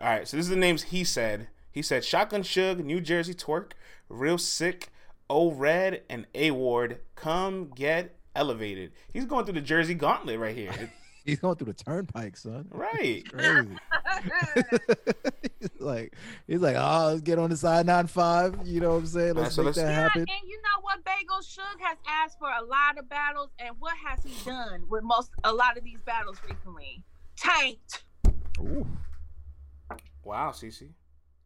All 0.00 0.08
right, 0.08 0.26
so 0.26 0.36
this 0.36 0.44
is 0.46 0.50
the 0.50 0.56
names 0.56 0.84
he 0.84 1.04
said. 1.04 1.48
He 1.70 1.82
said 1.82 2.04
Shotgun 2.04 2.42
Suge, 2.42 2.84
New 2.84 3.00
Jersey 3.00 3.34
Twork, 3.34 3.72
Real 4.08 4.38
Sick, 4.38 4.90
O 5.30 5.50
Red, 5.52 6.02
and 6.08 6.26
A 6.34 6.50
Ward. 6.52 7.00
Come 7.14 7.70
get 7.74 8.16
elevated. 8.34 8.92
He's 9.12 9.24
going 9.24 9.44
through 9.44 9.54
the 9.54 9.60
Jersey 9.60 9.94
Gauntlet 9.94 10.38
right 10.38 10.56
here. 10.56 10.92
He's 11.24 11.38
going 11.38 11.56
through 11.56 11.72
the 11.72 11.84
turnpike, 11.84 12.36
son. 12.36 12.66
right. 12.70 13.24
Crazy. 13.32 13.68
he's 15.60 15.70
like 15.80 16.14
he's 16.46 16.60
like, 16.60 16.76
oh, 16.78 17.08
let's 17.12 17.22
get 17.22 17.38
on 17.38 17.48
the 17.48 17.56
side 17.56 17.86
nine 17.86 18.06
five. 18.06 18.58
You 18.66 18.80
know 18.80 18.90
what 18.90 18.96
I'm 18.96 19.06
saying? 19.06 19.34
Let's 19.34 19.54
so 19.54 19.62
make 19.62 19.66
let's- 19.68 19.78
that 19.78 19.88
Yeah, 19.90 20.02
happen. 20.02 20.20
and 20.20 20.48
you 20.48 20.56
know 20.58 20.82
what? 20.82 21.02
Bagel 21.04 21.38
Suge 21.40 21.80
has 21.80 21.96
asked 22.06 22.38
for 22.38 22.48
a 22.50 22.62
lot 22.64 22.98
of 22.98 23.08
battles, 23.08 23.48
and 23.58 23.74
what 23.78 23.94
has 24.06 24.22
he 24.22 24.34
done 24.48 24.84
with 24.90 25.02
most 25.02 25.30
a 25.44 25.52
lot 25.52 25.78
of 25.78 25.84
these 25.84 26.00
battles 26.04 26.36
recently? 26.46 27.02
Tanked. 27.36 28.04
Ooh. 28.60 28.86
Wow, 30.22 30.50
Cece. 30.50 30.90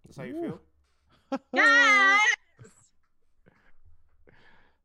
That's 0.04 0.16
how 0.16 0.24
you 0.24 0.36
Ooh. 0.36 0.60
feel. 1.30 1.40
Yes. 1.52 2.20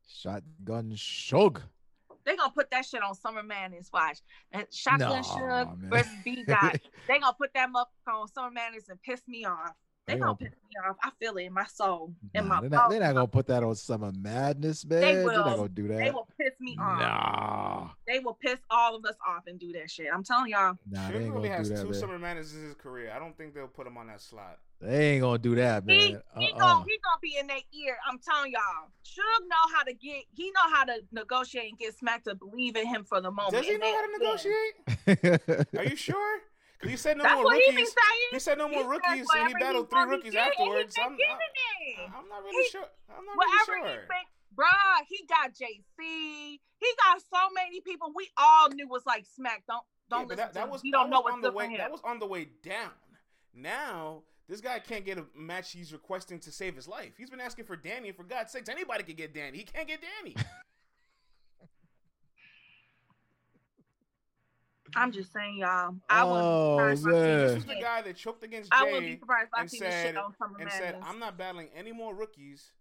Shotgun 0.08 0.92
Suge. 0.92 1.62
They 2.24 2.36
gonna 2.36 2.52
put 2.52 2.70
that 2.70 2.86
shit 2.86 3.02
on 3.02 3.14
Summer 3.14 3.42
Madness. 3.42 3.90
Watch 3.92 4.20
and 4.52 4.66
Shotgun 4.72 5.08
Nah, 5.08 5.22
Suge 5.22 5.80
man. 5.80 5.90
versus 5.90 6.12
B 6.24 6.44
Dot. 6.46 6.78
they 7.08 7.18
gonna 7.18 7.34
put 7.38 7.50
that 7.54 7.68
motherfucker 7.68 8.20
on 8.20 8.28
Summer 8.28 8.50
Madness 8.50 8.88
and 8.88 9.00
piss 9.02 9.20
me 9.28 9.44
off. 9.44 9.72
They 10.06 10.14
They 10.14 10.18
gonna 10.20 10.34
gonna- 10.34 10.50
piss 10.50 10.50
me 10.68 10.88
off. 10.90 10.96
I 11.02 11.10
feel 11.18 11.36
it 11.38 11.44
in 11.44 11.52
my 11.54 11.64
soul, 11.64 12.12
in 12.34 12.46
my 12.46 12.60
they're, 12.60 12.68
not, 12.68 12.90
they're 12.90 13.00
not 13.00 13.14
gonna 13.14 13.26
put 13.26 13.46
that 13.46 13.62
on 13.62 13.74
Summer 13.74 14.12
Madness, 14.20 14.84
man. 14.84 15.00
They 15.00 15.16
are 15.22 15.24
not 15.32 15.56
gonna 15.56 15.68
do 15.70 15.88
that. 15.88 15.96
They 15.98 16.10
will 16.10 16.28
piss 16.38 16.52
me 16.60 16.76
off. 16.78 16.98
Nah, 17.00 17.88
They 18.06 18.18
will 18.18 18.34
piss 18.34 18.58
all 18.70 18.94
of 18.96 19.04
us 19.06 19.14
off 19.26 19.44
and 19.46 19.58
do 19.58 19.72
that 19.72 19.90
shit. 19.90 20.08
I'm 20.12 20.22
telling 20.22 20.50
y'all. 20.50 20.76
nah, 20.90 21.08
they 21.10 21.14
Suge 21.14 21.22
ain't 21.22 21.32
gonna 21.34 21.48
has 21.48 21.68
do 21.70 21.76
that, 21.76 21.82
two 21.82 21.90
man. 21.90 22.00
summer 22.00 22.18
madnesses 22.18 22.54
in 22.54 22.64
his 22.64 22.74
career. 22.74 23.12
I 23.16 23.18
don't 23.18 23.34
think 23.38 23.54
they'll 23.54 23.66
put 23.66 23.86
him 23.86 23.96
on 23.96 24.08
that 24.08 24.20
slot. 24.20 24.58
They 24.80 25.12
ain't 25.12 25.22
gonna 25.22 25.38
do 25.38 25.54
that, 25.54 25.86
man. 25.86 25.96
he 25.98 26.14
Uh-uh. 26.16 26.58
gonna 26.58 26.84
he 26.84 26.98
gonna 26.98 27.20
be 27.22 27.36
in 27.40 27.46
their 27.46 27.56
ear. 27.72 27.96
I'm 28.06 28.18
telling 28.18 28.52
y'all. 28.52 28.90
Suge 29.06 29.48
know 29.48 29.74
how 29.74 29.84
to 29.84 29.94
get. 29.94 30.24
He 30.34 30.50
know 30.50 30.74
how 30.74 30.84
to 30.84 30.98
negotiate 31.12 31.70
and 31.70 31.78
get 31.78 31.96
smacked 31.96 32.24
to 32.26 32.34
believe 32.34 32.76
in 32.76 32.86
him 32.86 33.04
for 33.04 33.22
the 33.22 33.30
moment. 33.30 33.54
Does 33.54 33.64
he 33.64 33.72
and 33.74 33.80
know 33.80 33.94
how 33.94 34.06
to 34.06 34.18
negotiate? 34.18 35.68
Are 35.78 35.84
you 35.84 35.96
sure? 35.96 36.40
He 36.84 36.96
said 36.96 37.16
no 37.16 37.24
That's 37.24 37.42
more 37.42 37.52
he 37.54 37.60
rookies. 37.70 37.88
saying. 37.88 38.28
He 38.32 38.38
said 38.38 38.58
no 38.58 38.68
more 38.68 38.88
rookies, 38.88 39.26
and 39.36 39.48
he 39.48 39.54
battled 39.54 39.90
three 39.90 40.04
rookies 40.04 40.34
afterwards. 40.34 40.94
I'm, 41.02 41.12
I'm. 41.12 41.16
I'm 42.16 42.28
not 42.28 42.42
really 42.42 42.64
He- 42.64 42.70
sure. 42.70 42.84
I'm 43.08 43.24
not 43.24 43.36
really 43.38 43.64
sure. 43.66 44.04
bruh, 44.56 45.04
he 45.08 45.24
got 45.28 45.52
JC. 45.52 46.58
He 46.78 46.86
got 47.02 47.20
so 47.20 47.52
many 47.54 47.80
people 47.80 48.12
we 48.14 48.30
all 48.36 48.68
knew 48.70 48.86
was 48.88 49.02
like 49.06 49.24
Smack. 49.34 49.62
Don't 49.66 49.82
don't 50.10 50.28
but 50.28 50.36
listen 50.36 50.36
that, 50.38 50.48
to 50.48 50.54
that 50.54 50.70
was 50.70 50.82
He 50.82 50.90
don't 50.90 51.10
know 51.10 51.20
what's 51.20 51.34
on 51.34 51.40
the 51.40 51.52
way. 51.52 51.76
That 51.76 51.90
was 51.90 52.00
on 52.04 52.18
the 52.18 52.26
way 52.26 52.48
down. 52.62 52.90
Now 53.54 54.22
this 54.48 54.60
guy 54.60 54.78
can't 54.78 55.04
get 55.04 55.18
a 55.18 55.24
match 55.34 55.72
he's 55.72 55.92
requesting 55.92 56.38
to 56.40 56.52
save 56.52 56.76
his 56.76 56.86
life. 56.86 57.12
He's 57.16 57.30
been 57.30 57.40
asking 57.40 57.64
for 57.64 57.76
Danny, 57.76 58.08
and 58.08 58.16
for 58.16 58.24
God's 58.24 58.52
sakes, 58.52 58.68
anybody 58.68 59.02
could 59.04 59.16
get 59.16 59.32
Danny. 59.32 59.58
He 59.58 59.64
can't 59.64 59.88
get 59.88 60.00
Danny. 60.02 60.36
I'm 64.96 65.12
just 65.12 65.32
saying, 65.32 65.58
y'all. 65.58 65.94
I 66.08 66.22
Oh, 66.22 66.30
wouldn't 66.30 66.44
be 66.44 66.54
oh, 66.54 66.94
surprised 66.96 67.04
man. 67.04 67.14
see 67.14 67.20
this 67.20 67.50
this 67.54 67.54
was 67.66 67.76
the 67.76 67.82
guy 67.82 68.02
that 68.02 68.16
choked 68.16 68.44
against 68.44 68.68
I 68.72 68.84
wouldn't 68.84 69.02
be 69.02 69.12
Jay 69.14 69.18
surprised 69.20 69.48
if 69.48 69.54
I 69.54 69.60
and 69.60 69.70
see 69.70 69.78
said 69.78 70.06
shit 70.06 70.16
on 70.16 70.34
Summer 70.36 70.56
and 70.58 70.68
Madness. 70.68 70.78
said, 70.78 70.96
"I'm 71.02 71.18
not 71.18 71.36
battling 71.38 71.68
any 71.74 71.92
more 71.92 72.14
rookies," 72.14 72.72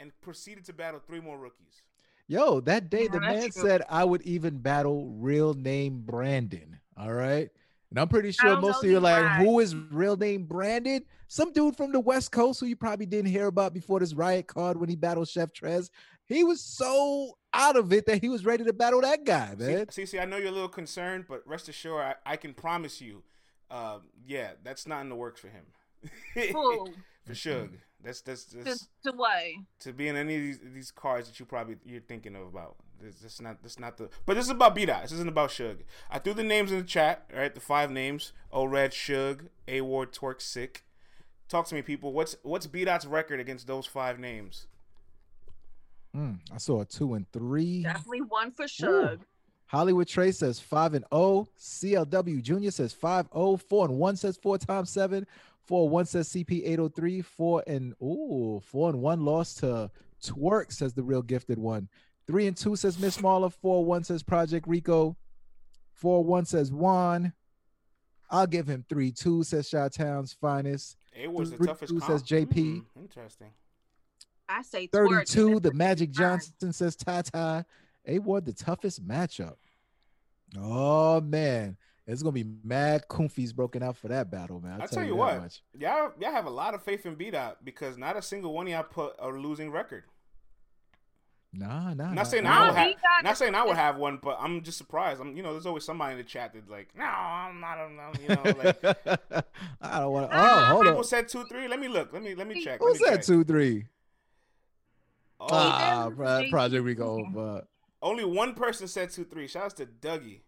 and 0.00 0.12
proceeded 0.20 0.64
to 0.66 0.72
battle 0.72 1.00
three 1.06 1.20
more 1.20 1.38
rookies. 1.38 1.82
Yo, 2.28 2.60
that 2.60 2.88
day 2.90 3.08
the 3.08 3.14
Yeah, 3.14 3.20
that's 3.20 3.40
man 3.42 3.50
true. 3.50 3.62
said 3.62 3.82
I 3.88 4.04
would 4.04 4.22
even 4.22 4.58
battle 4.58 5.08
real 5.10 5.54
name 5.54 6.02
Brandon. 6.04 6.78
All 6.96 7.12
right. 7.12 7.50
And 7.90 7.98
I'm 8.00 8.08
pretty 8.08 8.32
sure 8.32 8.58
most 8.58 8.82
of 8.82 8.88
you 8.90 8.96
are 8.96 9.00
like, 9.00 9.22
guys. 9.22 9.44
who 9.44 9.60
is 9.60 9.74
real 9.76 10.16
name 10.16 10.44
Brandon? 10.44 11.04
Some 11.28 11.52
dude 11.52 11.76
from 11.76 11.92
the 11.92 12.00
West 12.00 12.32
Coast 12.32 12.58
who 12.60 12.64
you 12.66 12.76
probably 12.76 13.04
didn't 13.04 13.30
hear 13.30 13.48
about 13.48 13.74
before 13.74 14.00
this 14.00 14.14
riot 14.14 14.46
card 14.46 14.78
when 14.78 14.88
he 14.88 14.96
battled 14.96 15.28
Chef 15.28 15.52
Trez. 15.52 15.90
He 16.24 16.42
was 16.42 16.62
so 16.62 17.36
out 17.54 17.76
of 17.76 17.92
it 17.92 18.06
that 18.06 18.20
he 18.20 18.28
was 18.28 18.44
ready 18.44 18.64
to 18.64 18.72
battle 18.72 19.00
that 19.02 19.24
guy, 19.24 19.54
man. 19.58 19.88
See, 19.90 20.06
see, 20.06 20.18
I 20.18 20.24
know 20.24 20.36
you're 20.36 20.48
a 20.48 20.52
little 20.52 20.68
concerned, 20.68 21.26
but 21.28 21.46
rest 21.46 21.68
assured, 21.68 22.02
I, 22.02 22.14
I 22.32 22.36
can 22.36 22.54
promise 22.54 23.00
you, 23.00 23.22
uh, 23.70 23.98
yeah, 24.26 24.52
that's 24.62 24.86
not 24.86 25.00
in 25.00 25.08
the 25.08 25.16
works 25.16 25.40
for 25.40 25.48
him. 25.48 25.64
Who? 26.34 26.88
for 27.24 27.32
Suge. 27.34 27.78
That's 28.02 28.20
that's, 28.20 28.44
To, 28.46 28.56
that's 28.64 28.88
to 29.04 29.12
what? 29.12 29.42
to 29.80 29.92
be 29.92 30.08
in 30.08 30.16
any 30.16 30.34
of 30.34 30.42
these, 30.42 30.60
these 30.74 30.90
cards 30.90 31.28
that 31.28 31.38
you 31.38 31.46
probably 31.46 31.76
you're 31.84 32.00
thinking 32.00 32.34
of 32.34 32.42
about. 32.42 32.76
This, 33.00 33.16
this 33.16 33.40
not 33.40 33.62
this 33.62 33.78
not 33.78 33.96
the. 33.96 34.08
But 34.26 34.34
this 34.34 34.44
is 34.46 34.50
about 34.50 34.74
B 34.74 34.84
Dot. 34.86 35.02
This 35.02 35.12
isn't 35.12 35.28
about 35.28 35.50
Suge. 35.50 35.82
I 36.10 36.18
threw 36.18 36.34
the 36.34 36.42
names 36.42 36.72
in 36.72 36.78
the 36.78 36.84
chat. 36.84 37.30
All 37.32 37.38
right, 37.38 37.54
the 37.54 37.60
five 37.60 37.90
names: 37.90 38.32
O 38.50 38.64
Red, 38.64 38.90
Suge, 38.90 39.48
A 39.68 39.80
Ward, 39.82 40.12
Twork, 40.12 40.40
Sick. 40.40 40.84
Talk 41.48 41.66
to 41.68 41.74
me, 41.74 41.82
people. 41.82 42.12
What's 42.12 42.36
what's 42.42 42.66
B 42.66 42.84
Dot's 42.84 43.06
record 43.06 43.38
against 43.38 43.66
those 43.66 43.86
five 43.86 44.18
names? 44.18 44.66
Mm, 46.16 46.38
I 46.52 46.58
saw 46.58 46.80
a 46.80 46.84
two 46.84 47.14
and 47.14 47.30
three. 47.32 47.82
Definitely 47.82 48.22
one 48.22 48.50
for 48.50 48.64
Suge. 48.64 49.20
Hollywood 49.66 50.06
Trey 50.06 50.32
says 50.32 50.60
five 50.60 50.92
and 50.92 51.04
oh. 51.10 51.48
CLW 51.58 52.42
Junior 52.42 52.70
says 52.70 52.92
five 52.92 53.26
oh. 53.32 53.56
Four 53.56 53.86
and 53.86 53.96
one 53.98 54.16
says 54.16 54.36
four 54.36 54.58
times 54.58 54.90
seven. 54.90 55.26
Four 55.64 55.88
one 55.88 56.04
says 56.04 56.28
CP 56.28 56.62
eight 56.66 56.78
oh 56.78 56.88
three. 56.88 57.22
Four 57.22 57.64
and 57.66 57.94
ooh, 58.02 58.60
four 58.62 58.90
and 58.90 59.00
one 59.00 59.24
lost 59.24 59.58
to 59.60 59.90
Twork 60.22 60.72
says 60.72 60.92
the 60.92 61.02
real 61.02 61.22
gifted 61.22 61.58
one. 61.58 61.88
Three 62.26 62.46
and 62.46 62.56
two 62.56 62.76
says 62.76 62.98
Miss 62.98 63.16
Marla. 63.18 63.50
Four 63.50 63.84
one 63.84 64.04
says 64.04 64.22
Project 64.22 64.68
Rico. 64.68 65.16
Four 65.94 66.22
one 66.22 66.44
says 66.44 66.70
Juan. 66.70 67.32
I'll 68.30 68.46
give 68.46 68.66
him 68.66 68.84
three 68.88 69.10
two 69.10 69.42
says 69.42 69.68
Shot 69.68 69.94
Town's 69.94 70.34
finest. 70.34 70.98
A 71.16 71.28
Ward's 71.28 71.50
the 71.50 71.66
toughest. 71.66 71.90
two 71.90 72.00
comp. 72.00 72.10
says 72.10 72.22
JP. 72.22 72.52
Hmm, 72.52 73.00
interesting. 73.00 73.50
I 74.52 74.62
say 74.62 74.86
Twork, 74.86 74.92
Thirty 74.92 75.14
and 75.14 75.26
two. 75.26 75.50
then 75.60 75.62
The 75.62 75.72
Magic. 75.72 76.10
Johnson 76.10 76.72
says 76.72 76.96
Tata. 76.96 77.64
A 78.06 78.18
Ward 78.18 78.44
the 78.44 78.52
toughest 78.52 79.06
matchup. 79.06 79.54
Oh 80.58 81.20
man, 81.20 81.76
it's 82.06 82.22
gonna 82.22 82.32
be 82.32 82.46
mad 82.64 83.04
Kunfi's 83.08 83.52
broken 83.52 83.82
out 83.82 83.96
for 83.96 84.08
that 84.08 84.30
battle, 84.30 84.60
man. 84.60 84.72
I'll 84.72 84.82
I 84.82 84.86
tell, 84.86 84.96
tell 84.96 85.04
you 85.04 85.10
that 85.10 85.16
what, 85.16 85.40
much. 85.42 85.62
y'all 85.78 86.12
y'all 86.20 86.32
have 86.32 86.46
a 86.46 86.50
lot 86.50 86.74
of 86.74 86.82
faith 86.82 87.06
in 87.06 87.14
B 87.14 87.30
Dot 87.30 87.64
because 87.64 87.96
not 87.96 88.16
a 88.16 88.22
single 88.22 88.52
one 88.52 88.66
of 88.66 88.72
y'all 88.72 88.82
put 88.82 89.14
a 89.18 89.28
losing 89.28 89.70
record. 89.70 90.04
Nah, 91.54 91.92
nah. 91.92 92.06
Not 92.06 92.14
nah, 92.14 92.22
saying 92.22 92.44
nah. 92.44 92.50
I 92.50 92.66
would 92.66 92.76
have, 92.76 92.94
not 93.24 93.36
saying 93.36 93.54
I 93.54 93.64
would 93.64 93.76
have 93.76 93.96
one, 93.98 94.18
but 94.22 94.38
I'm 94.40 94.62
just 94.62 94.78
surprised. 94.78 95.20
I'm, 95.20 95.36
you 95.36 95.42
know, 95.42 95.52
there's 95.52 95.66
always 95.66 95.84
somebody 95.84 96.12
in 96.12 96.18
the 96.18 96.24
chat 96.24 96.52
that's 96.54 96.70
like, 96.70 96.88
no, 96.96 97.04
I'm 97.04 97.60
not, 97.60 97.76
I'm 97.76 97.94
not 97.94 98.20
you 98.22 98.28
know, 98.28 98.42
like 98.64 98.82
I 99.82 100.00
don't 100.00 100.12
want 100.12 100.30
to. 100.30 100.36
Oh, 100.36 100.64
hold 100.64 100.68
people 100.68 100.78
on. 100.78 100.84
People 100.84 101.04
said 101.04 101.28
two, 101.28 101.44
three. 101.44 101.68
Let 101.68 101.78
me 101.78 101.88
look. 101.88 102.10
Let 102.10 102.22
me, 102.22 102.34
let 102.34 102.48
me 102.48 102.64
check. 102.64 102.80
Who 102.80 102.86
let 102.86 103.00
me 103.00 103.06
said 103.06 103.16
check. 103.16 103.24
two, 103.26 103.44
three? 103.44 103.84
Oh, 105.42 105.48
Ah, 105.50 106.08
did. 106.08 106.16
Pro- 106.16 106.40
He- 106.42 106.50
Project 106.50 106.84
Rico. 106.84 107.24
But 107.32 107.66
only 108.00 108.24
one 108.24 108.54
person 108.54 108.86
said 108.88 109.10
two, 109.10 109.24
three. 109.24 109.46
Shouts 109.48 109.74
to 109.74 109.86
Dougie. 109.86 110.40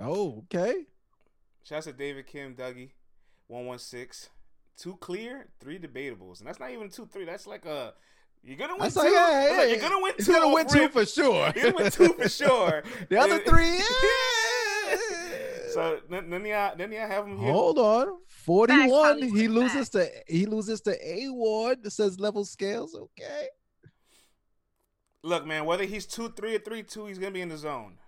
oh, 0.00 0.44
okay. 0.44 0.86
Shouts 1.64 1.86
to 1.86 1.92
David 1.92 2.26
Kim, 2.26 2.54
Dougie, 2.54 2.90
one 3.46 3.66
one 3.66 3.78
six. 3.78 4.30
Two 4.76 4.94
clear, 4.96 5.48
three 5.60 5.78
debatables, 5.78 6.38
and 6.38 6.46
that's 6.48 6.60
not 6.60 6.70
even 6.70 6.88
two, 6.88 7.06
three. 7.06 7.24
That's 7.24 7.46
like 7.48 7.66
a 7.66 7.94
you're 8.44 8.56
gonna 8.56 8.74
win 8.74 8.82
That's 8.82 8.94
two. 8.94 9.00
like, 9.00 9.12
yeah, 9.12 9.30
yeah, 9.30 9.48
like, 9.48 9.58
yeah. 9.58 9.64
You're 9.74 9.80
gonna 9.80 10.00
win 10.02 10.12
He's 10.16 10.26
two. 10.26 10.32
gonna 10.32 10.54
win 10.54 10.66
two 10.68 10.88
for 10.88 11.04
sure. 11.04 11.52
You're 11.56 11.72
gonna 11.72 11.82
win 11.84 11.90
two 11.90 12.12
for 12.12 12.28
sure. 12.28 12.84
the 13.10 13.16
other 13.18 13.38
three. 13.40 13.78
yeah. 13.78 14.96
So 15.74 16.00
then, 16.08 16.30
none 16.30 16.40
of 16.40 16.46
y'all, 16.46 16.76
none 16.78 16.90
y'all 16.92 17.06
have 17.06 17.26
him 17.26 17.38
here. 17.38 17.52
Hold 17.52 17.78
on. 17.78 18.18
41. 18.28 18.88
Hollywood, 18.88 19.36
he 19.38 19.46
facts. 19.46 19.52
loses 19.54 19.88
to 19.90 20.08
he 20.26 20.46
loses 20.46 20.80
to 20.82 20.92
A 21.06 21.28
Ward. 21.28 21.92
Says 21.92 22.18
level 22.18 22.44
scales. 22.46 22.94
Okay. 22.94 23.48
Look, 25.22 25.46
man, 25.46 25.64
whether 25.64 25.84
he's 25.84 26.06
two, 26.06 26.28
three, 26.30 26.54
or 26.56 26.58
three, 26.60 26.82
two, 26.82 27.06
he's 27.06 27.18
gonna 27.18 27.32
be 27.32 27.40
in 27.40 27.48
the 27.48 27.56
zone. 27.58 27.98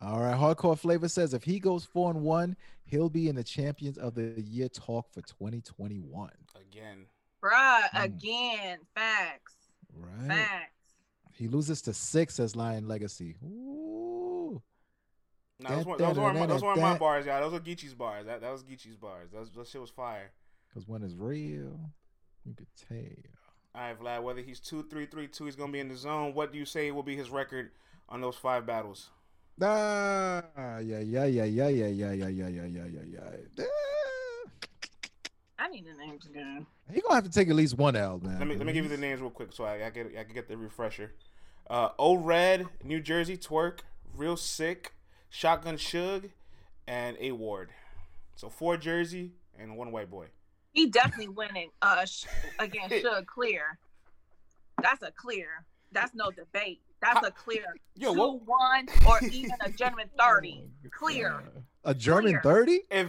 All 0.00 0.20
right. 0.20 0.34
Hardcore 0.34 0.78
Flavor 0.78 1.08
says 1.08 1.34
if 1.34 1.44
he 1.44 1.60
goes 1.60 1.84
four 1.84 2.10
and 2.10 2.22
one, 2.22 2.56
he'll 2.84 3.10
be 3.10 3.28
in 3.28 3.36
the 3.36 3.44
Champions 3.44 3.98
of 3.98 4.14
the 4.14 4.40
Year 4.40 4.68
talk 4.68 5.10
for 5.12 5.20
2021. 5.20 6.30
Again. 6.58 7.06
Bruh, 7.42 7.82
Mm. 7.90 8.04
again, 8.04 8.78
facts, 8.94 9.54
Right. 9.94 10.26
facts. 10.28 10.94
He 11.34 11.48
loses 11.48 11.82
to 11.82 11.94
six 11.94 12.38
as 12.40 12.56
Lion 12.56 12.86
Legacy. 12.88 13.36
Ooh. 13.44 14.62
No, 15.58 15.68
those, 15.68 15.78
That- 15.78 15.86
weren't, 15.86 15.98
those, 15.98 16.18
weren't 16.18 16.34
my, 16.34 16.40
that- 16.40 16.48
those 16.48 16.62
weren't 16.62 16.80
my 16.80 16.98
bars, 16.98 17.26
y'all. 17.26 17.40
Those 17.42 17.52
were 17.52 17.60
Geechi's 17.60 17.94
bars. 17.94 18.24
That 18.26 18.40
that 18.40 18.50
was 18.50 18.64
Geechi's 18.64 18.96
bars. 18.96 19.30
That, 19.32 19.40
was, 19.40 19.50
that 19.52 19.66
shit 19.68 19.80
was 19.80 19.90
fire. 19.90 20.32
Because 20.68 20.86
when 20.88 21.02
it's 21.02 21.14
real, 21.14 21.78
you 22.44 22.54
could 22.54 22.68
tell. 22.76 22.96
All 23.74 23.82
right, 23.82 23.98
Vlad. 23.98 24.22
Whether 24.22 24.40
he's 24.40 24.60
two, 24.60 24.82
three, 24.84 25.06
three, 25.06 25.28
two, 25.28 25.44
he's 25.44 25.56
gonna 25.56 25.72
be 25.72 25.80
in 25.80 25.88
the 25.88 25.96
zone. 25.96 26.34
What 26.34 26.52
do 26.52 26.58
you 26.58 26.64
say 26.64 26.90
will 26.90 27.02
be 27.02 27.16
his 27.16 27.30
record 27.30 27.70
on 28.08 28.20
those 28.20 28.36
five 28.36 28.66
battles? 28.66 29.10
Ah, 29.62 30.42
yeah, 30.78 31.00
yeah, 31.00 31.24
yeah, 31.26 31.44
yeah, 31.44 31.68
yeah, 31.68 31.86
yeah, 31.86 31.86
yeah, 31.86 32.28
yeah, 32.28 32.48
yeah, 32.48 32.48
yeah, 32.48 32.66
yeah, 32.66 33.00
yeah. 33.12 33.64
Ah. 33.66 34.60
I 35.58 35.68
need 35.68 35.84
the 35.86 35.92
names 35.92 36.24
again. 36.24 36.66
He 36.90 37.00
gonna 37.02 37.14
have 37.14 37.24
to 37.24 37.30
take 37.30 37.48
at 37.48 37.54
least 37.54 37.76
one 37.76 37.94
L, 37.94 38.18
man. 38.18 38.38
Let 38.38 38.48
me 38.48 38.56
let 38.56 38.66
me 38.66 38.72
give 38.72 38.84
you 38.84 38.90
the 38.90 38.96
names 38.96 39.20
real 39.20 39.30
quick 39.30 39.52
so 39.52 39.64
I, 39.64 39.86
I 39.86 39.90
get 39.90 40.06
I 40.18 40.24
can 40.24 40.34
get 40.34 40.48
the 40.48 40.56
refresher. 40.56 41.12
Uh, 41.68 41.90
O 41.98 42.14
Red, 42.14 42.66
New 42.82 43.00
Jersey, 43.00 43.36
Twork, 43.36 43.80
Real 44.16 44.36
Sick, 44.36 44.94
Shotgun 45.28 45.76
Suge, 45.76 46.30
and 46.88 47.16
A 47.20 47.32
Ward. 47.32 47.70
So 48.34 48.48
four 48.48 48.76
Jersey 48.78 49.32
and 49.58 49.76
one 49.76 49.92
white 49.92 50.10
boy. 50.10 50.26
He 50.72 50.86
definitely 50.88 51.28
winning 51.28 51.70
uh 51.82 52.04
sh- 52.04 52.26
against 52.58 52.94
Suge 53.04 53.26
clear. 53.26 53.78
That's 54.82 55.02
a 55.02 55.10
clear. 55.12 55.48
That's 55.92 56.14
no 56.14 56.30
debate. 56.30 56.80
That's 57.02 57.26
a 57.26 57.30
clear 57.30 57.64
Yo, 57.96 58.12
two 58.14 58.18
what- 58.20 58.46
one 58.46 58.88
or 59.08 59.18
even 59.30 59.56
a 59.64 59.70
German 59.70 60.08
thirty. 60.18 60.64
Clear. 60.92 61.42
A 61.84 61.94
German 61.94 62.40
thirty? 62.42 62.80
If 62.90 63.08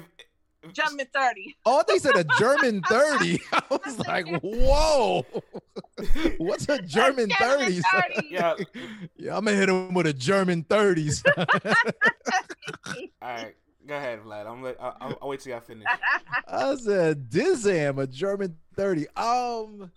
German 0.73 1.05
thirty. 1.13 1.55
Oh, 1.65 1.83
they 1.87 1.97
said 1.99 2.15
a 2.15 2.23
German 2.39 2.81
thirty. 2.89 3.41
I 3.51 3.61
was 3.69 3.99
like, 3.99 4.25
whoa. 4.41 5.25
What's 6.37 6.67
a 6.69 6.81
German 6.81 7.29
Gentleman 7.29 7.81
thirty? 7.81 7.81
30. 8.15 8.27
yeah, 8.31 8.53
Yeah, 9.17 9.37
I'm 9.37 9.43
gonna 9.45 9.57
hit 9.57 9.69
him 9.69 9.93
with 9.93 10.07
a 10.07 10.13
German 10.13 10.63
thirties. 10.63 11.23
all 11.37 11.45
right, 13.21 13.55
go 13.87 13.95
ahead, 13.95 14.19
Vlad. 14.23 14.47
I'm 14.47 14.61
let, 14.63 14.77
I'll, 14.79 14.97
I'll, 15.01 15.17
I'll 15.21 15.29
wait 15.29 15.39
till 15.39 15.51
y'all 15.51 15.61
finish. 15.61 15.87
I 16.47 16.75
said 16.75 17.29
Dizam, 17.29 18.01
a 18.01 18.07
German 18.07 18.57
thirty. 18.75 19.07
Um. 19.15 19.91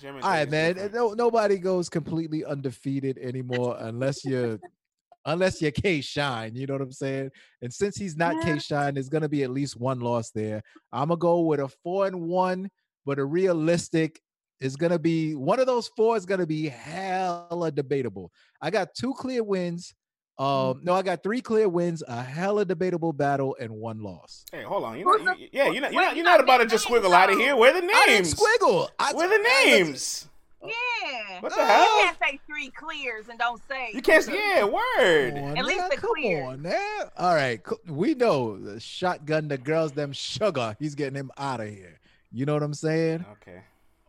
German 0.00 0.22
All 0.22 0.30
right, 0.30 0.48
man. 0.48 0.74
different. 0.74 0.94
No, 0.94 1.12
nobody 1.12 1.58
goes 1.58 1.88
completely 1.88 2.44
undefeated 2.44 3.18
anymore 3.18 3.76
unless 3.80 4.24
you're 4.24 4.58
unless 5.24 5.60
you're 5.60 5.72
K 5.72 6.00
Shine. 6.00 6.54
You 6.54 6.66
know 6.66 6.74
what 6.74 6.82
I'm 6.82 6.92
saying? 6.92 7.30
And 7.62 7.72
since 7.72 7.96
he's 7.96 8.16
not 8.16 8.36
Yeah. 8.36 8.54
K 8.54 8.58
Shine, 8.60 8.94
there's 8.94 9.08
gonna 9.08 9.28
be 9.28 9.42
at 9.42 9.50
least 9.50 9.76
one 9.78 10.00
loss 10.00 10.30
there. 10.30 10.62
I'm 10.92 11.08
gonna 11.08 11.18
go 11.18 11.40
with 11.40 11.60
a 11.60 11.68
four 11.82 12.06
and 12.06 12.22
one, 12.22 12.70
but 13.04 13.18
a 13.18 13.24
realistic 13.24 14.20
is 14.60 14.76
gonna 14.76 14.98
be 14.98 15.34
one 15.34 15.58
of 15.58 15.66
those 15.66 15.88
four 15.96 16.16
is 16.16 16.24
gonna 16.26 16.46
be 16.46 16.68
hella 16.68 17.70
debatable. 17.70 18.30
I 18.60 18.70
got 18.70 18.94
two 18.94 19.12
clear 19.14 19.42
wins. 19.42 19.94
Um, 20.40 20.80
no, 20.82 20.94
I 20.94 21.02
got 21.02 21.22
three 21.22 21.42
clear 21.42 21.68
wins, 21.68 22.02
a 22.08 22.22
hella 22.22 22.64
debatable 22.64 23.12
battle, 23.12 23.56
and 23.60 23.72
one 23.72 24.02
loss. 24.02 24.46
Hey, 24.50 24.62
hold 24.62 24.84
on. 24.84 24.98
You're 24.98 25.22
not, 25.22 25.38
you, 25.38 25.48
yeah, 25.52 25.68
you're 25.70 25.82
not, 25.82 25.92
you're 25.92 26.00
not, 26.02 26.10
you 26.12 26.16
you're 26.16 26.24
not 26.24 26.40
about 26.40 26.58
to 26.58 26.66
just 26.66 26.86
squiggle 26.86 27.12
out 27.12 27.30
of 27.30 27.36
here. 27.38 27.54
Where 27.56 27.72
the 27.72 27.86
I 27.86 28.04
didn't 28.06 28.24
names? 28.24 28.34
squiggle. 28.34 28.88
I, 28.98 29.12
Where 29.12 29.28
the 29.28 29.48
names? 29.66 30.28
Yeah. 30.64 31.40
What 31.40 31.54
the 31.54 31.64
hell? 31.64 31.98
You 31.98 32.04
can't 32.04 32.16
say 32.22 32.40
three 32.46 32.70
clears 32.70 33.28
and 33.28 33.38
don't 33.38 33.60
say 33.68 33.90
You 33.94 34.02
can't. 34.02 34.26
Yeah, 34.28 34.64
word. 34.64 35.34
Come 35.34 35.44
on 35.44 35.58
At 35.58 35.64
least 35.64 35.78
now, 35.80 35.88
the 35.88 35.96
come 35.96 36.10
clear. 36.14 36.44
on 36.44 36.62
now. 36.62 37.10
All 37.18 37.34
right, 37.34 37.60
we 37.86 38.14
know 38.14 38.58
the 38.58 38.80
shotgun 38.80 39.48
the 39.48 39.58
girls 39.58 39.92
them 39.92 40.12
sugar. 40.12 40.76
He's 40.78 40.94
getting 40.94 41.16
him 41.16 41.30
out 41.38 41.60
of 41.60 41.68
here. 41.68 41.98
You 42.32 42.46
know 42.46 42.54
what 42.54 42.62
I'm 42.62 42.74
saying? 42.74 43.24
Okay. 43.42 43.60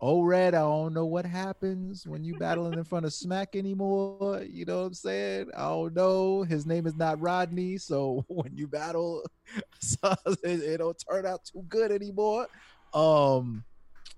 Oh, 0.03 0.23
Red, 0.23 0.55
I 0.55 0.61
don't 0.61 0.95
know 0.95 1.05
what 1.05 1.27
happens 1.27 2.07
when 2.07 2.23
you 2.23 2.35
battling 2.35 2.73
in 2.73 2.83
front 2.83 3.05
of 3.05 3.13
Smack 3.13 3.55
anymore. 3.55 4.43
You 4.49 4.65
know 4.65 4.79
what 4.79 4.87
I'm 4.87 4.93
saying? 4.95 5.49
I 5.55 5.67
don't 5.67 5.93
know. 5.93 6.41
His 6.41 6.65
name 6.65 6.87
is 6.87 6.95
not 6.95 7.21
Rodney, 7.21 7.77
so 7.77 8.25
when 8.27 8.57
you 8.57 8.67
battle, 8.67 9.23
so 9.79 10.15
it, 10.43 10.61
it 10.61 10.77
don't 10.79 10.97
turn 11.07 11.27
out 11.27 11.45
too 11.45 11.63
good 11.69 11.91
anymore. 11.91 12.47
Um, 12.95 13.63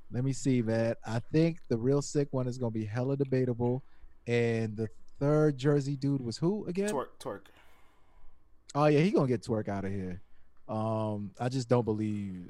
let 0.10 0.24
me 0.24 0.32
see, 0.32 0.62
man. 0.62 0.96
I 1.06 1.20
think 1.20 1.58
the 1.68 1.78
real 1.78 2.02
sick 2.02 2.30
one 2.32 2.48
is 2.48 2.58
gonna 2.58 2.72
be 2.72 2.86
hella 2.86 3.18
debatable, 3.18 3.84
and 4.26 4.78
the 4.78 4.88
third 5.20 5.58
Jersey 5.58 5.98
dude 5.98 6.24
was 6.24 6.38
who 6.38 6.66
again? 6.68 6.90
Twork, 6.90 7.20
Twork. 7.20 7.48
Oh 8.74 8.86
yeah, 8.86 9.00
he 9.00 9.12
gonna 9.12 9.28
get 9.28 9.44
Twork 9.44 9.68
out 9.68 9.84
of 9.84 9.92
here. 9.92 10.22
Um, 10.70 11.32
I 11.42 11.50
just 11.50 11.68
don't 11.68 11.84
believe. 11.84 12.48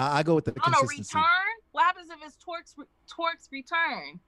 I, 0.00 0.18
I 0.18 0.22
go 0.22 0.34
with 0.34 0.46
the 0.46 0.52
on 0.64 0.72
a 0.72 0.86
return. 0.86 1.22
What 1.72 1.84
happens 1.84 2.08
if 2.10 2.18
it's 2.24 2.36
Twork's 2.36 2.74
re- 2.76 2.86
Twork's 3.06 3.48
return? 3.52 4.20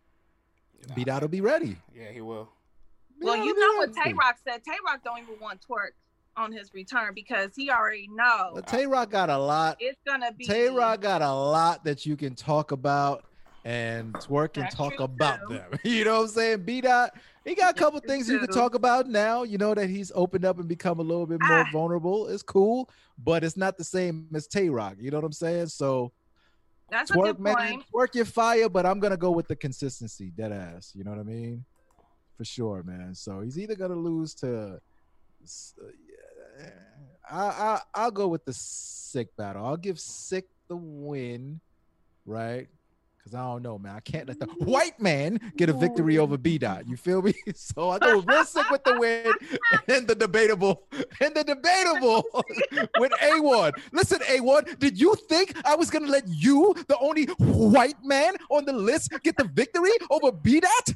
B 0.94 1.04
Dot 1.04 1.22
will 1.22 1.28
be 1.28 1.40
ready. 1.40 1.76
Yeah, 1.94 2.10
he 2.12 2.20
will. 2.20 2.48
Well, 3.20 3.36
Beat 3.36 3.44
you 3.44 3.58
know 3.58 3.78
what 3.78 3.92
Tay. 3.94 4.12
Rock 4.12 4.36
said. 4.46 4.62
Tay 4.64 4.76
Roc 4.86 5.02
don't 5.02 5.18
even 5.20 5.34
want 5.40 5.60
Twork 5.66 5.92
on 6.36 6.52
his 6.52 6.72
return 6.74 7.12
because 7.14 7.54
he 7.54 7.70
already 7.70 8.08
knows 8.10 8.52
But 8.54 8.66
Tay 8.66 8.86
Roc 8.86 9.10
got 9.10 9.30
a 9.30 9.38
lot. 9.38 9.76
it's 9.80 10.00
gonna 10.06 10.32
be 10.32 10.44
Tay 10.44 10.68
Roc 10.68 11.00
got 11.00 11.22
a 11.22 11.32
lot 11.32 11.84
that 11.84 12.04
you 12.04 12.16
can 12.16 12.34
talk 12.34 12.72
about, 12.72 13.24
and 13.64 14.18
Twork 14.18 14.56
and 14.56 14.64
That's 14.64 14.74
talk 14.74 14.98
about 14.98 15.48
too. 15.48 15.54
them. 15.54 15.78
You 15.84 16.04
know 16.04 16.16
what 16.18 16.22
I'm 16.22 16.28
saying? 16.28 16.64
B 16.64 16.80
dot. 16.80 17.12
He 17.44 17.54
got 17.54 17.70
a 17.76 17.78
couple 17.78 18.00
That's 18.00 18.12
things 18.12 18.28
you 18.28 18.38
can 18.38 18.48
true. 18.48 18.54
talk 18.56 18.74
about 18.74 19.08
now. 19.08 19.42
You 19.44 19.58
know 19.58 19.74
that 19.74 19.88
he's 19.88 20.10
opened 20.14 20.44
up 20.44 20.58
and 20.58 20.68
become 20.68 20.98
a 20.98 21.02
little 21.02 21.26
bit 21.26 21.40
more 21.40 21.60
Ah. 21.60 21.70
vulnerable. 21.72 22.28
It's 22.28 22.42
cool, 22.42 22.88
but 23.22 23.44
it's 23.44 23.56
not 23.56 23.76
the 23.78 23.84
same 23.84 24.28
as 24.34 24.46
Tay 24.46 24.68
Roc. 24.68 24.96
You 24.98 25.10
know 25.10 25.18
what 25.18 25.24
I'm 25.24 25.32
saying? 25.32 25.68
So 25.68 26.12
That's 26.90 27.10
a 27.10 27.14
Twork, 27.14 27.26
good 27.36 27.40
man, 27.40 27.54
point. 27.56 27.84
Twork 27.92 28.14
your 28.14 28.24
fire, 28.24 28.68
but 28.68 28.84
I'm 28.86 28.98
gonna 29.00 29.16
go 29.16 29.30
with 29.30 29.48
the 29.48 29.56
consistency, 29.56 30.30
dead 30.36 30.52
ass. 30.52 30.92
You 30.94 31.04
know 31.04 31.10
what 31.10 31.20
I 31.20 31.24
mean? 31.24 31.64
For 32.36 32.44
sure, 32.44 32.82
man. 32.82 33.14
So 33.14 33.40
he's 33.40 33.58
either 33.58 33.74
gonna 33.76 33.94
lose 33.94 34.34
to. 34.36 34.74
uh, 34.74 35.86
yeah, 36.58 36.70
I, 37.30 37.44
I 37.46 37.80
I'll 37.94 38.10
go 38.10 38.28
with 38.28 38.44
the 38.44 38.52
sick 38.52 39.34
battle. 39.36 39.64
I'll 39.64 39.76
give 39.76 39.98
sick 40.00 40.46
the 40.68 40.76
win, 40.76 41.60
right? 42.26 42.68
Because 43.22 43.36
I 43.36 43.42
don't 43.42 43.62
know, 43.62 43.78
man. 43.78 43.94
I 43.94 44.00
can't 44.00 44.26
let 44.26 44.40
the 44.40 44.46
white 44.46 45.00
man 45.00 45.38
get 45.56 45.68
a 45.68 45.72
victory 45.72 46.18
over 46.18 46.36
B 46.36 46.58
dot. 46.58 46.88
You 46.88 46.96
feel 46.96 47.22
me? 47.22 47.34
So 47.54 47.90
I 47.90 47.98
go 47.98 48.20
real 48.20 48.44
sick 48.44 48.68
with 48.70 48.82
the 48.82 48.98
win, 48.98 49.32
and 49.88 50.08
the 50.08 50.14
debatable, 50.14 50.82
and 51.20 51.34
the 51.34 51.44
debatable 51.44 52.24
with 52.98 53.12
A 53.22 53.40
Ward. 53.40 53.74
Listen, 53.92 54.20
A 54.28 54.40
Ward, 54.40 54.78
did 54.78 55.00
you 55.00 55.14
think 55.28 55.54
I 55.64 55.76
was 55.76 55.90
gonna 55.90 56.08
let 56.08 56.26
you, 56.26 56.74
the 56.88 56.98
only 56.98 57.26
white 57.38 58.02
man 58.04 58.34
on 58.50 58.64
the 58.64 58.72
list, 58.72 59.12
get 59.22 59.36
the 59.36 59.44
victory 59.44 59.92
over 60.10 60.32
B 60.32 60.60
dot? 60.60 60.94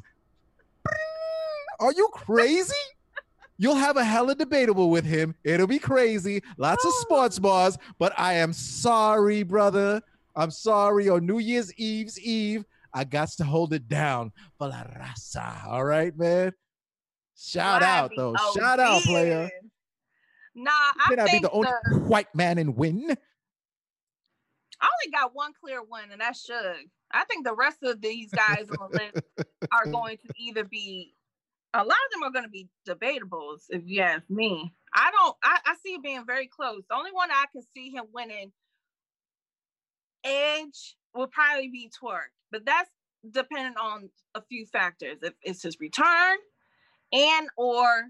Are 1.79 1.93
you 1.93 2.09
crazy? 2.11 2.73
You'll 3.57 3.75
have 3.75 3.97
a 3.97 4.03
hella 4.03 4.35
debatable 4.35 4.89
with 4.89 5.05
him. 5.05 5.35
It'll 5.43 5.67
be 5.67 5.79
crazy. 5.79 6.43
Lots 6.57 6.83
of 6.83 6.91
oh. 6.93 7.01
sports 7.01 7.39
bars, 7.39 7.77
but 7.97 8.13
I 8.17 8.33
am 8.33 8.53
sorry, 8.53 9.43
brother. 9.43 10.01
I'm 10.37 10.51
sorry. 10.51 11.09
On 11.09 11.25
New 11.25 11.39
Year's 11.39 11.73
Eve's 11.73 12.19
Eve, 12.19 12.63
I 12.93 13.03
got 13.03 13.29
to 13.37 13.43
hold 13.43 13.73
it 13.73 13.87
down 13.87 14.31
for 14.57 14.69
La 14.69 14.83
Raza. 14.83 15.67
All 15.67 15.83
right, 15.83 16.15
man. 16.17 16.53
Shout 17.35 17.83
out, 17.83 18.11
though. 18.15 18.35
Shout 18.55 18.79
out, 18.79 19.01
player. 19.01 19.49
Nah, 20.55 20.71
I 20.71 21.09
Can 21.09 21.19
I 21.19 21.25
be 21.31 21.39
the 21.39 21.51
only 21.51 21.69
the, 21.91 21.99
white 21.99 22.33
man 22.33 22.57
and 22.57 22.75
win? 22.75 23.15
I 24.79 24.87
only 24.87 25.11
got 25.11 25.35
one 25.35 25.51
clear 25.59 25.81
win, 25.83 26.11
and 26.11 26.21
that's 26.21 26.47
Suge. 26.49 26.89
I 27.11 27.25
think 27.25 27.45
the 27.45 27.55
rest 27.55 27.77
of 27.83 28.01
these 28.01 28.31
guys 28.31 28.65
on 28.79 28.89
the 28.91 28.97
list 28.97 29.27
are 29.71 29.85
going 29.91 30.17
to 30.17 30.33
either 30.37 30.63
be 30.63 31.13
a 31.73 31.79
lot 31.79 31.87
of 31.89 32.11
them 32.11 32.23
are 32.23 32.31
going 32.31 32.45
to 32.45 32.49
be 32.49 32.69
debatable, 32.85 33.57
if 33.69 33.83
you 33.85 34.01
ask 34.01 34.23
me. 34.29 34.73
I 34.93 35.11
don't. 35.11 35.35
I, 35.43 35.59
I 35.65 35.75
see 35.83 35.93
it 35.93 36.03
being 36.03 36.25
very 36.25 36.47
close. 36.47 36.81
The 36.89 36.95
only 36.95 37.11
one 37.11 37.29
I 37.29 37.45
can 37.51 37.61
see 37.75 37.91
him 37.91 38.05
winning, 38.13 38.51
Edge, 40.27 40.97
will 41.13 41.27
probably 41.27 41.69
be 41.69 41.89
Twork, 41.89 42.31
but 42.51 42.65
that's 42.65 42.89
dependent 43.31 43.77
on 43.77 44.09
a 44.35 44.41
few 44.41 44.65
factors. 44.65 45.17
If 45.21 45.33
it's 45.41 45.63
his 45.63 45.79
return, 45.79 46.37
and 47.13 47.47
or 47.57 48.09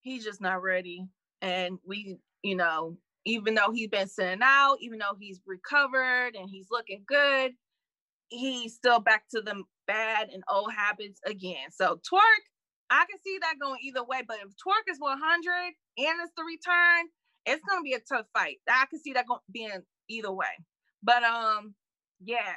he's 0.00 0.24
just 0.24 0.40
not 0.40 0.62
ready, 0.62 1.06
and 1.42 1.78
we, 1.84 2.18
you 2.42 2.56
know, 2.56 2.96
even 3.24 3.54
though 3.54 3.72
he's 3.72 3.88
been 3.88 4.08
sitting 4.08 4.40
out, 4.42 4.78
even 4.80 4.98
though 4.98 5.16
he's 5.18 5.40
recovered 5.46 6.34
and 6.34 6.48
he's 6.48 6.68
looking 6.70 7.04
good, 7.06 7.52
he's 8.28 8.74
still 8.74 9.00
back 9.00 9.24
to 9.30 9.40
the 9.40 9.62
bad 9.86 10.28
and 10.32 10.42
old 10.50 10.72
habits 10.72 11.20
again. 11.26 11.70
So 11.70 12.00
Twork, 12.10 12.42
I 12.90 13.04
can 13.10 13.18
see 13.24 13.38
that 13.40 13.56
going 13.60 13.80
either 13.82 14.04
way. 14.04 14.22
But 14.26 14.38
if 14.38 14.54
Twork 14.56 14.90
is 14.90 14.98
100 14.98 15.18
and 15.18 15.74
it's 15.96 16.32
the 16.36 16.44
return, 16.44 17.06
it's 17.44 17.62
gonna 17.68 17.82
be 17.82 17.94
a 17.94 18.00
tough 18.00 18.26
fight. 18.32 18.58
I 18.68 18.86
can 18.88 19.00
see 19.00 19.12
that 19.14 19.26
going 19.26 19.40
being 19.50 19.82
either 20.08 20.32
way. 20.32 20.46
But 21.02 21.22
um, 21.22 21.74
yeah. 22.20 22.54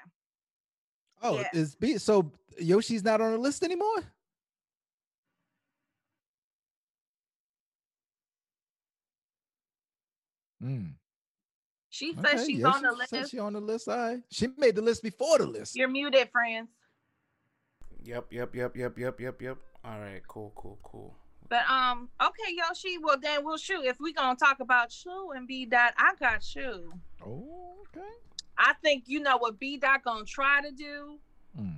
Oh, 1.22 1.36
Yeah. 1.36 1.50
is 1.54 1.76
B 1.76 1.98
so 1.98 2.32
Yoshi's 2.60 3.04
not 3.04 3.22
on 3.22 3.32
the 3.32 3.38
list 3.38 3.64
anymore? 3.64 4.04
Mm. 10.64 10.94
She 11.90 12.14
says 12.14 12.26
okay, 12.26 12.46
she's 12.46 12.60
yeah, 12.60 12.68
on 12.68 12.82
the 12.82 12.96
she 13.02 13.08
said 13.08 13.20
list. 13.20 13.32
She 13.32 13.40
on 13.40 13.54
the 13.54 13.60
list. 13.60 13.88
All 13.90 13.98
right. 13.98 14.20
She 14.30 14.48
made 14.58 14.76
the 14.76 14.82
list 14.82 15.04
before 15.04 15.40
the 15.40 15.48
list. 15.48 15.76
You're 15.76 15.90
muted, 15.90 16.30
friends. 16.32 16.70
Yep, 18.04 18.28
yep, 18.32 18.56
yep, 18.56 18.76
yep, 18.76 18.98
yep, 18.98 19.20
yep, 19.20 19.42
yep. 19.42 19.58
All 19.84 20.00
right, 20.00 20.22
cool, 20.28 20.52
cool, 20.56 20.80
cool. 20.84 21.16
But 21.50 21.70
um, 21.70 22.10
okay, 22.22 22.56
Yoshi. 22.56 22.98
Well, 22.98 23.18
then 23.22 23.44
we'll 23.44 23.58
shoot. 23.58 23.84
If 23.84 23.98
we 24.00 24.14
gonna 24.14 24.38
talk 24.38 24.60
about 24.62 24.94
you 25.06 25.34
and 25.36 25.48
B 25.48 25.66
dot, 25.66 25.94
I 25.98 26.14
got 26.20 26.56
you. 26.56 26.94
Oh, 27.26 27.76
okay. 27.90 28.08
I 28.58 28.74
think 28.84 29.04
you 29.08 29.20
know 29.20 29.38
what 29.38 29.60
B 29.60 29.78
dot 29.78 30.04
gonna 30.04 30.26
try 30.26 30.62
to 30.62 30.72
do. 30.72 31.18
Mm. 31.60 31.76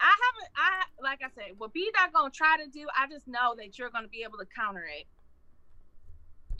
I 0.00 0.14
haven't. 0.22 0.50
I 0.56 1.02
like 1.02 1.20
I 1.22 1.28
said, 1.34 1.58
what 1.58 1.72
B 1.72 1.90
dot 1.94 2.12
gonna 2.12 2.30
try 2.30 2.56
to 2.62 2.70
do. 2.70 2.86
I 2.98 3.06
just 3.08 3.26
know 3.26 3.54
that 3.56 3.78
you're 3.78 3.90
gonna 3.90 4.08
be 4.08 4.22
able 4.22 4.38
to 4.38 4.46
counter 4.46 4.84
it. 4.84 5.06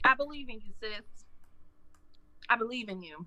I 0.05 0.15
believe 0.15 0.49
in 0.49 0.57
you, 0.57 0.73
sis. 0.81 1.03
I 2.49 2.57
believe 2.57 2.89
in 2.89 3.03
you. 3.03 3.27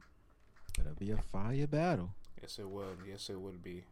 It'll 0.80 0.96
be 0.96 1.12
a 1.12 1.18
fire 1.18 1.68
battle. 1.68 2.10
Yes, 2.42 2.60
it 2.60 2.68
would. 2.68 2.98
Yes, 3.08 3.30
it 3.30 3.40
would 3.40 3.64
be. 3.64 3.86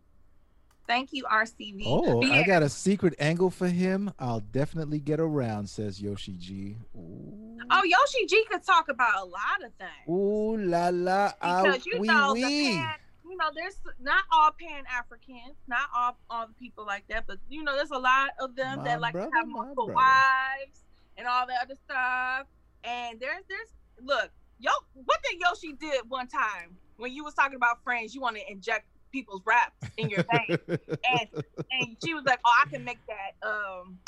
Thank 0.87 1.13
you, 1.13 1.23
RCV. 1.31 1.83
Oh, 1.85 2.21
But 2.21 2.31
I 2.31 2.43
got 2.43 2.63
a 2.63 2.69
secret 2.69 3.13
angle 3.19 3.49
for 3.49 3.67
him. 3.67 4.11
I'll 4.19 4.39
definitely 4.41 4.99
get 4.99 5.19
around, 5.19 5.69
says 5.69 6.01
Yoshi 6.01 6.33
G. 6.33 6.75
Ooh, 6.95 7.57
Oh, 7.69 7.83
Yoshi 7.83 8.25
G 8.27 8.43
could 8.49 8.63
talk 8.63 8.89
about 8.89 9.21
a 9.21 9.25
lot 9.25 9.63
of 9.65 9.71
things. 9.75 10.09
Ooh 10.09 10.57
la 10.57 10.89
la, 10.91 11.31
ah, 11.41 11.63
because 11.63 11.85
you 11.85 11.99
wee 12.01 12.07
know 12.07 12.33
the 12.33 12.41
wee. 12.41 12.73
pan, 12.75 12.95
you 13.29 13.37
know 13.37 13.49
there's 13.55 13.77
not 14.01 14.23
all 14.31 14.51
pan 14.59 14.83
Africans, 14.91 15.55
not 15.67 15.87
all 15.95 16.17
all 16.29 16.47
the 16.47 16.53
people 16.53 16.85
like 16.85 17.07
that, 17.09 17.25
but 17.27 17.37
you 17.49 17.63
know 17.63 17.75
there's 17.75 17.91
a 17.91 17.97
lot 17.97 18.31
of 18.39 18.55
them 18.55 18.79
My 18.79 18.83
that 18.85 19.01
like 19.01 19.13
brother, 19.13 19.29
to 19.29 19.35
have 19.37 19.47
multiple 19.47 19.87
wives 19.87 20.83
and 21.17 21.27
all 21.27 21.47
that 21.47 21.61
other 21.63 21.75
stuff. 21.85 22.47
And 22.83 23.19
there's 23.19 23.43
there's 23.47 23.69
look, 24.03 24.31
yo, 24.59 24.71
what 25.05 25.19
did 25.29 25.39
Yoshi 25.39 25.73
did 25.73 26.09
one 26.09 26.27
time 26.27 26.75
when 26.97 27.13
you 27.13 27.23
was 27.23 27.33
talking 27.35 27.55
about 27.55 27.81
friends? 27.83 28.13
You 28.13 28.19
want 28.21 28.35
to 28.35 28.51
inject 28.51 28.85
people's 29.11 29.41
raps 29.45 29.75
in 29.97 30.09
your 30.09 30.23
veins, 30.31 30.59
and 30.69 31.43
and 31.71 31.97
she 32.03 32.13
was 32.13 32.23
like, 32.25 32.39
oh, 32.45 32.51
I 32.65 32.69
can 32.69 32.83
make 32.83 32.99
that 33.07 33.47
um. 33.47 33.99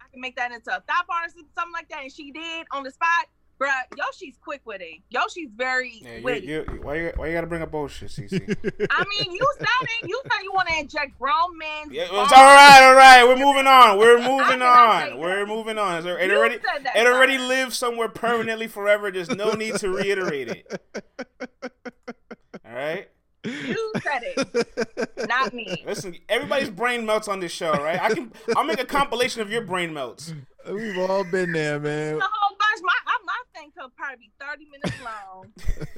I 0.00 0.08
can 0.12 0.20
make 0.20 0.36
that 0.36 0.50
into 0.52 0.70
a 0.70 0.80
thought 0.80 1.06
bar 1.06 1.24
or 1.26 1.28
something 1.28 1.72
like 1.72 1.88
that, 1.90 2.02
and 2.02 2.12
she 2.12 2.30
did 2.30 2.66
on 2.72 2.82
the 2.84 2.90
spot. 2.90 3.26
Bruh, 3.58 3.70
Yoshi's 3.96 4.36
quick 4.44 4.60
with 4.66 4.82
it. 4.82 5.00
Yoshi's 5.08 5.48
very 5.56 6.00
Yeah, 6.02 6.16
you, 6.16 6.22
witty. 6.22 6.46
you, 6.46 6.64
why 6.82 6.96
you 6.96 7.12
why 7.16 7.28
you 7.28 7.32
gotta 7.34 7.46
bring 7.46 7.62
up 7.62 7.70
bullshit, 7.70 8.10
CC? 8.10 8.32
I 8.90 9.04
mean, 9.04 9.32
you 9.34 9.48
said 9.58 9.66
it. 10.02 10.08
You 10.08 10.20
said 10.24 10.42
you 10.42 10.52
want 10.52 10.68
to 10.68 10.78
inject 10.78 11.18
grown 11.18 11.56
men. 11.56 11.88
Yeah, 11.90 12.02
it's 12.02 12.10
all 12.12 12.26
right, 12.26 12.82
all 12.86 12.94
right. 12.94 13.24
We're 13.26 13.42
moving 13.42 13.66
on. 13.66 13.98
We're 13.98 14.18
moving 14.18 14.46
did 14.50 14.58
not 14.58 15.04
say 15.06 15.10
on. 15.12 15.18
We're 15.20 15.46
that. 15.46 15.48
moving 15.48 15.78
on. 15.78 16.06
It 16.06 16.28
You 16.30 16.36
already 16.36 16.56
said 16.56 16.84
that, 16.84 16.96
it 16.96 17.06
already 17.06 17.38
sir. 17.38 17.44
lives 17.46 17.78
somewhere 17.78 18.08
permanently 18.10 18.66
forever. 18.68 19.10
There's 19.10 19.30
no 19.30 19.52
need 19.52 19.76
to 19.76 19.88
reiterate 19.88 20.48
it. 20.48 20.80
All 22.66 22.74
right. 22.74 23.08
You 23.46 23.92
said 24.02 24.22
it, 24.24 25.08
not 25.28 25.52
me. 25.54 25.82
Listen, 25.86 26.16
everybody's 26.28 26.70
brain 26.70 27.06
melts 27.06 27.28
on 27.28 27.40
this 27.40 27.52
show, 27.52 27.72
right? 27.72 28.00
I 28.00 28.12
can. 28.12 28.32
I'll 28.56 28.64
make 28.64 28.80
a 28.80 28.84
compilation 28.84 29.40
of 29.42 29.50
your 29.50 29.62
brain 29.62 29.92
melts. 29.94 30.34
We've 30.70 30.98
all 30.98 31.24
been 31.24 31.52
there, 31.52 31.78
man. 31.78 32.14
The 32.16 32.20
whole 32.22 32.56
bunch. 32.58 32.80
My 32.82 32.92
I- 33.06 33.12
my 33.24 33.60
thing 33.60 33.70
could 33.78 33.94
probably 33.96 34.16
be 34.26 34.30
thirty 34.40 34.66
minutes 34.70 35.02
long. 35.04 35.52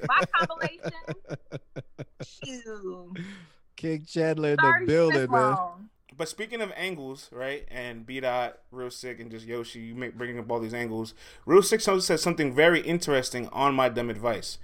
My 0.09 0.23
compilation. 0.37 0.93
Shoot, 2.23 3.19
King 3.77 4.05
Chandler 4.07 4.51
in 4.51 4.57
the 4.57 4.85
building, 4.87 5.31
man. 5.31 5.51
long. 5.55 5.89
But 6.17 6.29
speaking 6.29 6.61
of 6.61 6.73
angles, 6.77 7.29
right, 7.33 7.65
and 7.71 8.05
B 8.05 8.19
dot 8.21 8.59
real 8.73 8.91
sick 8.91 9.21
and 9.21 9.31
just 9.31 9.47
Yoshi, 9.47 9.81
you 9.81 9.95
make 9.95 10.17
bringing 10.19 10.39
up 10.39 10.51
all 10.51 10.59
these 10.59 10.75
angles. 10.75 11.15
Real 11.47 11.63
sick 11.63 11.81
also 11.87 12.01
said 12.01 12.19
something 12.21 12.55
very 12.55 12.81
interesting 12.81 13.49
on 13.49 13.75
my 13.75 13.89
dumb 13.89 14.11
advice. 14.11 14.59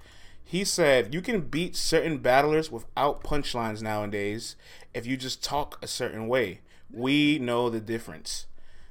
He 0.47 0.63
said 0.63 1.13
you 1.13 1.21
can 1.21 1.41
beat 1.41 1.75
certain 1.75 2.19
battlers 2.19 2.71
without 2.71 3.23
punchlines 3.23 3.81
nowadays 3.81 4.55
if 4.93 5.05
you 5.05 5.17
just 5.17 5.43
talk 5.43 5.79
a 5.81 5.87
certain 5.87 6.27
way. 6.27 6.61
We 6.93 7.39
know 7.39 7.69
the 7.69 7.81
difference. 7.81 8.45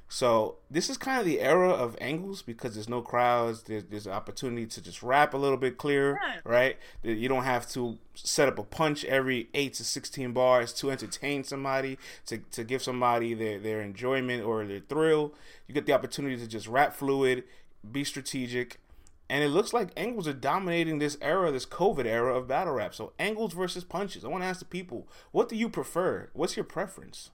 So 0.07 0.57
this 0.69 0.89
is 0.89 0.97
kind 0.97 1.19
of 1.19 1.25
the 1.25 1.39
era 1.41 1.69
of 1.71 1.97
angles 1.99 2.41
because 2.43 2.75
there's 2.75 2.87
no 2.87 3.01
crowds. 3.01 3.63
There's 3.63 3.85
there's 3.85 4.05
an 4.05 4.13
opportunity 4.13 4.67
to 4.67 4.81
just 4.81 5.01
rap 5.01 5.33
a 5.33 5.37
little 5.37 5.57
bit 5.57 5.77
clearer, 5.77 6.19
Yeah. 6.21 6.39
right? 6.43 6.77
You 7.03 7.27
don't 7.27 7.43
have 7.43 7.67
to 7.71 7.97
set 8.13 8.47
up 8.47 8.59
a 8.59 8.63
punch 8.63 9.03
every 9.05 9.49
eight 9.55 9.73
to 9.75 9.83
sixteen 9.83 10.31
bars 10.31 10.71
to 10.73 10.91
entertain 10.91 11.43
somebody, 11.43 11.97
to, 12.27 12.37
to 12.51 12.63
give 12.63 12.83
somebody 12.83 13.33
their, 13.33 13.57
their 13.59 13.81
enjoyment 13.81 14.43
or 14.43 14.63
their 14.65 14.81
thrill. 14.81 15.33
You 15.67 15.73
get 15.73 15.85
the 15.87 15.93
opportunity 15.93 16.37
to 16.37 16.47
just 16.47 16.67
rap 16.67 16.93
fluid, 16.93 17.43
be 17.91 18.03
strategic, 18.03 18.79
and 19.29 19.43
it 19.43 19.49
looks 19.49 19.73
like 19.73 19.89
angles 19.97 20.27
are 20.27 20.33
dominating 20.33 20.99
this 20.99 21.17
era, 21.21 21.51
this 21.51 21.65
COVID 21.65 22.05
era 22.05 22.35
of 22.35 22.47
battle 22.47 22.73
rap. 22.73 22.93
So 22.93 23.13
angles 23.17 23.53
versus 23.53 23.83
punches. 23.83 24.23
I 24.23 24.27
want 24.27 24.43
to 24.43 24.47
ask 24.47 24.59
the 24.59 24.65
people, 24.65 25.07
what 25.31 25.49
do 25.49 25.55
you 25.55 25.69
prefer? 25.69 26.29
What's 26.33 26.55
your 26.55 26.65
preference? 26.65 27.31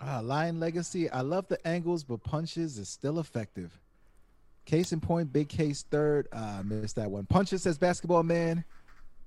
Ah, 0.00 0.20
Lion 0.22 0.60
Legacy. 0.60 1.08
I 1.08 1.22
love 1.22 1.48
the 1.48 1.66
angles, 1.66 2.04
but 2.04 2.22
punches 2.22 2.76
is 2.78 2.88
still 2.88 3.18
effective. 3.18 3.78
Case 4.66 4.92
in 4.92 5.00
point, 5.00 5.32
big 5.32 5.48
case 5.48 5.84
third. 5.90 6.28
Uh, 6.32 6.62
missed 6.64 6.96
that 6.96 7.10
one. 7.10 7.24
Punches 7.26 7.62
says 7.62 7.78
basketball 7.78 8.22
man. 8.22 8.64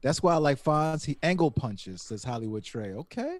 That's 0.01 0.21
why 0.21 0.33
I 0.33 0.37
like 0.37 0.63
Fonz. 0.63 1.05
He 1.05 1.17
angle 1.23 1.49
punches, 1.49 2.03
says 2.03 2.23
Hollywood 2.23 2.63
Trey. 2.63 2.93
Okay. 2.93 3.39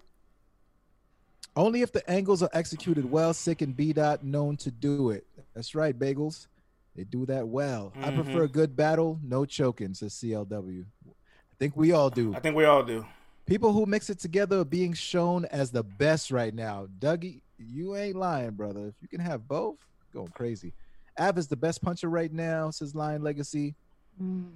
Only 1.54 1.82
if 1.82 1.92
the 1.92 2.08
angles 2.10 2.42
are 2.42 2.50
executed 2.52 3.08
well, 3.10 3.34
sick 3.34 3.62
and 3.62 3.76
B 3.76 3.92
dot 3.92 4.24
known 4.24 4.56
to 4.58 4.70
do 4.70 5.10
it. 5.10 5.26
That's 5.58 5.74
right, 5.74 5.98
bagels. 5.98 6.46
They 6.94 7.02
do 7.02 7.26
that 7.26 7.48
well. 7.48 7.92
I 7.96 8.10
Mhm. 8.12 8.14
prefer 8.14 8.44
a 8.44 8.48
good 8.48 8.76
battle, 8.76 9.18
no 9.24 9.44
choking, 9.44 9.92
says 9.92 10.14
CLW. 10.14 10.84
I 11.04 11.54
think 11.58 11.76
we 11.76 11.90
all 11.90 12.10
do. 12.10 12.32
I 12.32 12.38
think 12.38 12.54
we 12.54 12.64
all 12.64 12.84
do. 12.84 13.04
People 13.44 13.72
who 13.72 13.84
mix 13.84 14.08
it 14.08 14.20
together 14.20 14.60
are 14.60 14.64
being 14.64 14.92
shown 14.92 15.46
as 15.46 15.72
the 15.72 15.82
best 15.82 16.30
right 16.30 16.54
now. 16.54 16.86
Dougie, 17.00 17.42
you 17.58 17.96
ain't 17.96 18.14
lying, 18.14 18.52
brother. 18.52 18.86
If 18.86 19.02
you 19.02 19.08
can 19.08 19.18
have 19.18 19.48
both, 19.48 19.78
going 20.12 20.28
crazy. 20.28 20.72
Av 21.18 21.36
is 21.36 21.48
the 21.48 21.56
best 21.56 21.82
puncher 21.82 22.08
right 22.08 22.32
now, 22.32 22.70
says 22.70 22.94
Lion 22.94 23.22
Legacy. 23.22 23.74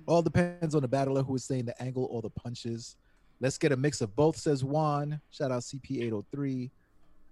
All 0.07 0.23
depends 0.23 0.77
on 0.77 0.83
the 0.83 0.89
battler 0.89 1.25
who 1.25 1.35
is 1.35 1.43
saying 1.45 1.65
the 1.65 1.83
angle 1.83 2.07
or 2.13 2.23
the 2.23 2.31
punches. 2.31 2.95
Let's 3.41 3.59
get 3.59 3.73
a 3.73 3.77
mix 3.77 4.03
of 4.03 4.15
both, 4.15 4.37
says 4.37 4.63
Juan. 4.63 5.21
Shout 5.31 5.51
out 5.51 5.65
CP803. 5.65 6.71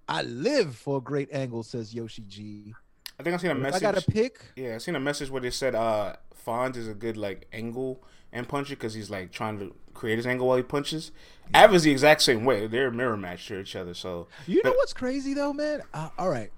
I 0.08 0.22
live 0.22 0.74
for 0.74 0.98
a 0.98 1.00
great 1.00 1.28
angle, 1.32 1.62
says 1.62 1.94
Yoshi 1.94 2.22
G. 2.22 2.74
I 3.20 3.22
think 3.22 3.34
I 3.34 3.36
seen 3.38 3.50
a 3.50 3.54
If 3.54 3.58
I 3.58 3.62
message. 3.62 3.82
got 3.82 3.94
to 3.96 4.10
pick. 4.10 4.40
Yeah, 4.56 4.76
I 4.76 4.78
seen 4.78 4.96
a 4.96 5.00
message 5.00 5.30
where 5.30 5.42
they 5.42 5.50
said 5.50 5.74
uh 5.74 6.16
Fonz 6.46 6.76
is 6.76 6.88
a 6.88 6.94
good 6.94 7.16
like 7.18 7.46
angle 7.52 8.02
and 8.32 8.48
puncher 8.48 8.74
because 8.74 8.94
he's 8.94 9.10
like 9.10 9.30
trying 9.30 9.58
to 9.58 9.74
create 9.92 10.16
his 10.16 10.26
angle 10.26 10.46
while 10.48 10.56
he 10.56 10.62
punches. 10.62 11.12
Av 11.54 11.74
is 11.74 11.82
the 11.82 11.90
exact 11.90 12.22
same 12.22 12.44
way. 12.46 12.66
They're 12.66 12.86
a 12.86 12.92
mirror 12.92 13.16
match 13.18 13.46
to 13.48 13.60
each 13.60 13.76
other. 13.76 13.92
So 13.92 14.28
You 14.46 14.62
know 14.64 14.70
what's 14.72 14.94
crazy 14.94 15.34
though, 15.34 15.52
man? 15.52 15.82
Uh, 15.92 16.08
all 16.16 16.30
right, 16.30 16.50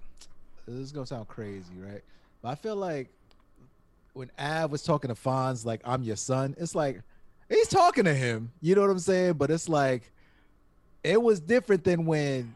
this 0.68 0.76
is 0.76 0.92
gonna 0.92 1.06
sound 1.06 1.26
crazy, 1.26 1.74
right? 1.76 2.02
But 2.42 2.50
I 2.50 2.54
feel 2.54 2.76
like 2.76 3.08
when 4.12 4.30
Av 4.38 4.70
was 4.70 4.82
talking 4.84 5.08
to 5.08 5.14
Fonz, 5.14 5.64
like 5.64 5.80
I'm 5.84 6.04
your 6.04 6.16
son, 6.16 6.54
it's 6.58 6.76
like 6.76 7.00
he's 7.48 7.66
talking 7.68 8.04
to 8.04 8.14
him. 8.14 8.52
You 8.60 8.76
know 8.76 8.82
what 8.82 8.90
I'm 8.90 8.98
saying? 9.00 9.32
But 9.32 9.50
it's 9.50 9.68
like 9.68 10.12
it 11.02 11.20
was 11.20 11.40
different 11.40 11.82
than 11.82 12.04
when 12.04 12.54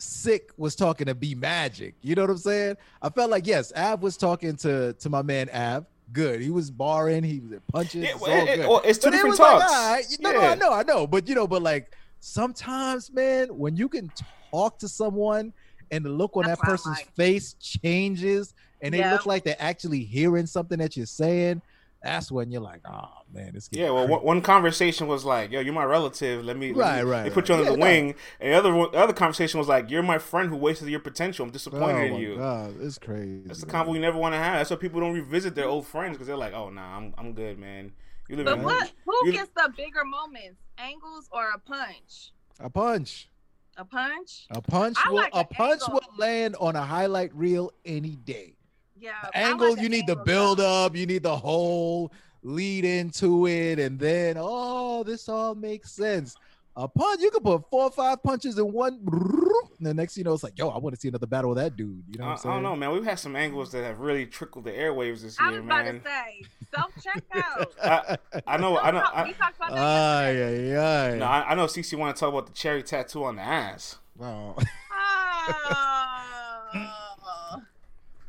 Sick 0.00 0.50
was 0.56 0.74
talking 0.74 1.06
to 1.08 1.14
B 1.14 1.34
Magic. 1.34 1.94
You 2.02 2.14
know 2.14 2.22
what 2.22 2.30
I'm 2.30 2.38
saying? 2.38 2.76
I 3.02 3.10
felt 3.10 3.30
like 3.30 3.46
yes, 3.46 3.72
Av 3.76 4.02
was 4.02 4.16
talking 4.16 4.56
to 4.56 4.94
to 4.94 5.08
my 5.10 5.22
man 5.22 5.48
Av. 5.54 5.84
good. 6.12 6.40
He 6.40 6.50
was 6.50 6.70
barring, 6.70 7.22
he 7.22 7.40
was 7.40 7.60
punching. 7.72 8.02
Yeah, 8.02 8.10
it's 8.12 8.20
well, 8.20 8.30
all 8.40 8.48
it- 8.48 8.56
good. 8.56 8.68
well, 8.68 8.82
it's 8.84 8.98
two 8.98 9.06
But 9.08 9.14
it 9.14 9.16
different 9.18 9.30
was 9.30 9.38
like, 9.40 9.60
talks. 9.60 9.72
all 9.72 9.92
right, 9.92 10.04
no, 10.20 10.32
no, 10.32 10.40
Yeah. 10.40 10.50
I 10.50 10.54
know, 10.56 10.72
I 10.72 10.82
know, 10.82 11.06
but 11.06 11.28
you 11.28 11.34
know, 11.34 11.46
but 11.46 11.62
like 11.62 11.92
sometimes, 12.20 13.12
man, 13.12 13.48
when 13.58 13.76
you 13.76 13.88
can 13.88 14.10
talk 14.50 14.78
to 14.78 14.88
someone 14.88 15.52
and 15.90 16.04
the 16.04 16.08
look 16.08 16.36
on 16.36 16.44
That's 16.46 16.60
that 16.60 16.66
person's 16.66 16.96
like. 16.98 17.14
face 17.14 17.54
changes, 17.60 18.54
and 18.80 18.94
they 18.94 18.98
Yeah. 18.98 19.12
look 19.12 19.26
like 19.26 19.44
they're 19.44 19.56
actually 19.58 20.04
hearing 20.04 20.46
something 20.46 20.78
that 20.78 20.96
you're 20.96 21.06
saying, 21.06 21.60
that's 22.02 22.32
when 22.32 22.50
you're 22.50 22.62
like, 22.62 22.80
oh 22.86 23.08
man, 23.32 23.52
it's 23.54 23.68
Yeah, 23.72 23.90
well, 23.90 24.08
one, 24.08 24.20
one 24.24 24.40
conversation 24.42 25.06
was 25.06 25.24
like, 25.24 25.50
"Yo, 25.50 25.60
you're 25.60 25.74
my 25.74 25.84
relative. 25.84 26.44
Let 26.44 26.56
me, 26.56 26.72
let 26.72 26.80
Right, 26.86 27.04
me- 27.04 27.10
right, 27.10 27.22
They 27.24 27.30
put 27.30 27.48
you 27.48 27.54
right. 27.54 27.60
under 27.60 27.70
Yeah, 27.70 27.76
the 27.76 27.80
no. 27.80 27.86
wing." 27.86 28.14
And 28.40 28.52
the 28.52 28.56
other 28.58 28.72
the 28.72 28.98
other 28.98 29.12
conversation 29.12 29.58
was 29.58 29.68
like, 29.68 29.90
"You're 29.90 30.02
my 30.02 30.18
friend 30.18 30.48
who 30.48 30.56
wasted 30.56 30.88
your 30.88 31.00
potential. 31.00 31.44
I'm 31.44 31.50
oh 31.50 31.52
disappointed 31.52 32.06
in 32.06 32.12
oh, 32.12 32.14
my 32.14 32.20
you." 32.20 32.36
god, 32.36 32.74
it's 32.80 32.98
crazy. 32.98 33.42
That's 33.46 33.60
the 33.60 33.66
man. 33.72 33.86
convo 33.86 33.94
you 33.94 34.00
never 34.00 34.18
want 34.18 34.34
to 34.34 34.38
have. 34.38 34.54
That's 34.60 34.70
why 34.70 34.76
people 34.76 35.00
don't 35.00 35.12
revisit 35.14 35.54
their 35.54 35.66
old 35.68 35.86
friends 35.86 36.12
because 36.14 36.26
they're 36.26 36.36
like, 36.36 36.54
"Oh, 36.54 36.70
nah, 36.70 36.96
I'm 36.96 37.14
I'm 37.18 37.32
good, 37.34 37.58
man. 37.58 37.92
You 38.28 38.36
live 38.36 38.46
But 38.46 38.58
in 38.58 38.62
what? 38.64 38.92
Who 39.04 39.12
you- 39.26 39.32
gets 39.32 39.50
the 39.56 39.72
bigger 39.76 40.04
moments? 40.04 40.60
Angles 40.78 41.28
or 41.32 41.50
a 41.54 41.58
punch? 41.58 42.32
A 42.60 42.70
punch. 42.70 43.28
A 43.76 43.84
punch? 43.84 44.46
A 44.50 44.60
punch 44.62 44.96
I 45.04 45.08
will 45.10 45.16
like 45.16 45.34
a 45.34 45.38
an 45.38 45.46
punch 45.52 45.82
angle. 45.82 45.94
will 45.94 46.18
land 46.18 46.56
on 46.60 46.76
a 46.76 46.82
highlight 46.82 47.34
reel 47.34 47.72
any 47.84 48.16
day. 48.16 48.56
Yeah. 49.00 49.12
The 49.22 49.38
I 49.38 49.40
angle, 49.50 49.72
an 49.74 49.82
you 49.82 49.88
need 49.88 50.06
the 50.06 50.16
build 50.16 50.58
though. 50.58 50.86
up, 50.86 50.96
you 50.96 51.06
need 51.06 51.22
the 51.22 51.36
whole 51.36 52.12
lead 52.42 52.84
into 52.84 53.46
it, 53.46 53.78
and 53.78 53.98
then 53.98 54.36
oh, 54.38 55.02
this 55.02 55.28
all 55.28 55.54
makes 55.54 55.90
sense. 55.92 56.36
A 56.76 56.86
punch, 56.86 57.20
you 57.20 57.30
can 57.30 57.42
put 57.42 57.68
four 57.68 57.84
or 57.84 57.90
five 57.90 58.22
punches 58.22 58.58
in 58.58 58.72
one. 58.72 59.00
And 59.80 59.86
the 59.86 59.94
next, 59.94 60.18
you 60.18 60.24
know, 60.24 60.34
it's 60.34 60.42
like, 60.42 60.58
yo, 60.58 60.68
I 60.68 60.76
want 60.76 60.94
to 60.94 61.00
see 61.00 61.08
another 61.08 61.26
battle 61.26 61.48
with 61.50 61.58
that 61.58 61.74
dude. 61.74 62.02
You 62.10 62.18
know 62.18 62.26
I, 62.26 62.28
what 62.32 62.44
I'm 62.44 62.50
I 62.50 62.54
don't 62.54 62.62
know, 62.62 62.76
man. 62.76 62.92
We've 62.92 63.04
had 63.04 63.18
some 63.18 63.34
angles 63.34 63.72
that 63.72 63.82
have 63.82 63.98
really 63.98 64.26
trickled 64.26 64.64
the 64.64 64.72
airwaves 64.72 65.22
this 65.22 65.40
I 65.40 65.48
year, 65.48 65.62
was 65.62 65.64
about 65.66 65.84
man. 65.86 66.00
to 66.00 66.06
say 66.06 66.42
self 66.74 66.92
checkout. 66.96 67.66
I, 67.82 68.18
I 68.46 68.56
know, 68.58 68.78
I 68.78 68.90
know, 68.90 68.98
I, 68.98 69.24
we 69.24 69.32
talked 69.32 69.56
about 69.56 69.70
that. 69.70 69.78
Ay, 69.78 70.32
yesterday. 70.32 70.76
ay, 70.76 71.12
ay. 71.14 71.18
no, 71.18 71.24
I, 71.24 71.50
I 71.50 71.54
know. 71.54 71.64
CC 71.64 71.96
want 71.96 72.14
to 72.14 72.20
talk 72.20 72.28
about 72.28 72.46
the 72.46 72.52
cherry 72.52 72.82
tattoo 72.82 73.24
on 73.24 73.36
the 73.36 73.42
ass. 73.42 73.96
Wow. 74.18 74.56
Oh. 74.58 74.62
Ah. 74.92 76.19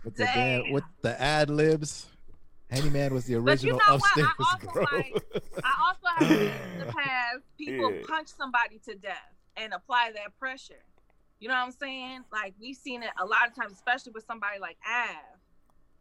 With 0.03 0.15
the 0.15 0.25
damn, 0.25 0.63
Damn. 0.63 0.71
with 0.73 0.83
the 1.01 1.21
ad 1.21 1.49
libs. 1.49 2.07
Handyman 2.69 3.13
was 3.13 3.25
the 3.25 3.35
But 3.35 3.61
you 3.63 3.71
original 3.75 3.79
know 3.79 3.97
what? 3.97 4.17
I 4.17 4.31
also 4.39 4.67
girl. 4.67 4.87
like- 4.93 5.23
I 5.63 5.87
also 5.87 6.07
have 6.17 6.27
seen 6.29 6.51
in 6.73 6.79
the 6.87 6.93
past 6.97 7.39
people 7.57 7.91
Yeah. 7.93 8.01
punch 8.07 8.29
somebody 8.29 8.79
to 8.85 8.95
death 8.95 9.17
and 9.57 9.73
apply 9.73 10.11
that 10.15 10.37
pressure. 10.39 10.81
You 11.39 11.49
know 11.49 11.55
what 11.55 11.65
I'm 11.65 11.71
saying? 11.73 12.21
Like 12.31 12.53
we've 12.61 12.77
seen 12.77 13.03
it 13.03 13.09
a 13.19 13.25
lot 13.25 13.47
of 13.47 13.55
times, 13.55 13.73
especially 13.73 14.13
with 14.13 14.25
somebody 14.25 14.59
like 14.59 14.77
Av. 14.89 15.15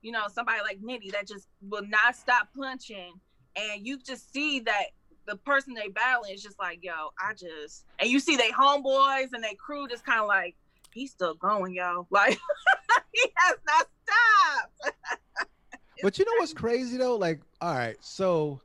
You 0.02 0.12
know, 0.12 0.28
somebody 0.32 0.60
like 0.62 0.80
Nitty 0.80 1.10
that 1.12 1.26
just 1.26 1.48
will 1.60 1.86
not 1.86 2.14
stop 2.16 2.48
punching, 2.56 3.12
and 3.56 3.84
you 3.86 3.98
just 3.98 4.32
see 4.32 4.60
that 4.60 4.84
the 5.26 5.36
person 5.36 5.74
they 5.74 5.88
battling 5.88 6.32
is 6.32 6.42
just 6.42 6.58
like, 6.58 6.78
yo, 6.82 6.92
I 7.18 7.34
just, 7.34 7.84
and 7.98 8.08
you 8.08 8.18
see 8.20 8.36
they 8.36 8.50
homeboys 8.50 9.32
and 9.32 9.42
they 9.44 9.54
crew 9.54 9.86
just 9.88 10.04
kind 10.06 10.20
of 10.20 10.26
like, 10.28 10.56
he's 10.92 11.10
still 11.10 11.34
going, 11.34 11.74
y'all. 11.74 12.06
like 12.10 12.38
he 13.12 13.32
has 13.36 13.56
not 13.66 13.86
stopped. 14.04 14.96
But 16.02 16.18
you 16.18 16.24
know 16.24 16.32
what's 16.38 16.54
crazy 16.54 16.96
though? 16.96 17.16
Like, 17.16 17.40
all 17.60 17.74
right, 17.74 17.96
so 18.00 18.62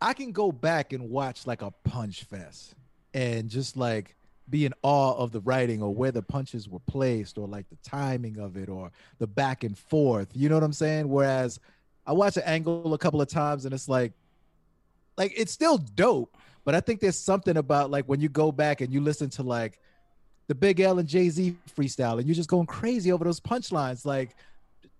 I 0.00 0.14
can 0.14 0.32
go 0.32 0.50
back 0.50 0.94
and 0.94 1.10
watch 1.10 1.46
like 1.46 1.60
a 1.60 1.70
punch 1.84 2.24
fest 2.24 2.74
and 3.12 3.50
just 3.50 3.76
like 3.76 4.16
be 4.48 4.64
in 4.64 4.72
awe 4.82 5.14
of 5.14 5.32
the 5.32 5.40
writing 5.40 5.82
or 5.82 5.94
where 5.94 6.10
the 6.10 6.22
punches 6.22 6.68
were 6.68 6.78
placed 6.80 7.36
or 7.36 7.46
like 7.46 7.68
the 7.68 7.76
timing 7.82 8.38
of 8.38 8.56
it 8.56 8.68
or 8.68 8.90
the 9.18 9.26
back 9.26 9.64
and 9.64 9.76
forth. 9.76 10.28
You 10.34 10.48
know 10.48 10.54
what 10.54 10.64
I'm 10.64 10.72
saying? 10.72 11.08
Whereas 11.08 11.60
I 12.06 12.12
watch 12.12 12.36
an 12.36 12.44
angle 12.44 12.94
a 12.94 12.98
couple 12.98 13.20
of 13.20 13.28
times 13.28 13.64
and 13.64 13.74
it's 13.74 13.88
like, 13.88 14.12
like 15.16 15.32
it's 15.36 15.52
still 15.52 15.78
dope, 15.78 16.36
but 16.64 16.74
I 16.74 16.80
think 16.80 17.00
there's 17.00 17.18
something 17.18 17.56
about 17.56 17.90
like 17.90 18.06
when 18.06 18.20
you 18.20 18.28
go 18.28 18.52
back 18.52 18.80
and 18.80 18.92
you 18.92 19.00
listen 19.00 19.28
to 19.30 19.42
like 19.42 19.80
the 20.48 20.54
Big 20.54 20.80
L 20.80 20.98
and 20.98 21.08
Jay 21.08 21.28
Z 21.28 21.54
freestyle 21.76 22.18
and 22.18 22.26
you're 22.26 22.34
just 22.34 22.48
going 22.48 22.66
crazy 22.66 23.12
over 23.12 23.24
those 23.24 23.38
punchlines. 23.40 24.04
Like 24.04 24.34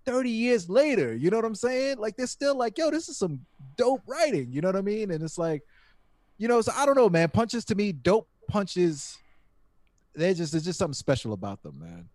30 0.04 0.30
years 0.30 0.68
later, 0.70 1.14
you 1.14 1.30
know 1.30 1.36
what 1.36 1.44
I'm 1.44 1.54
saying? 1.54 1.98
Like 1.98 2.16
they're 2.16 2.26
still 2.26 2.54
like, 2.54 2.78
yo, 2.78 2.90
this 2.90 3.08
is 3.08 3.16
some 3.16 3.40
dope 3.76 4.02
writing, 4.06 4.48
you 4.52 4.60
know 4.60 4.68
what 4.68 4.76
I 4.76 4.82
mean? 4.82 5.10
And 5.10 5.22
it's 5.22 5.38
like, 5.38 5.62
you 6.36 6.48
know, 6.48 6.60
so 6.60 6.72
I 6.76 6.86
don't 6.86 6.96
know, 6.96 7.08
man. 7.08 7.28
Punches 7.30 7.64
to 7.66 7.74
me, 7.74 7.92
dope 7.92 8.28
punches, 8.48 9.18
they're 10.14 10.34
just 10.34 10.52
there's 10.52 10.64
just 10.64 10.78
something 10.78 10.94
special 10.94 11.32
about 11.32 11.62
them, 11.62 11.78
man. 11.78 12.08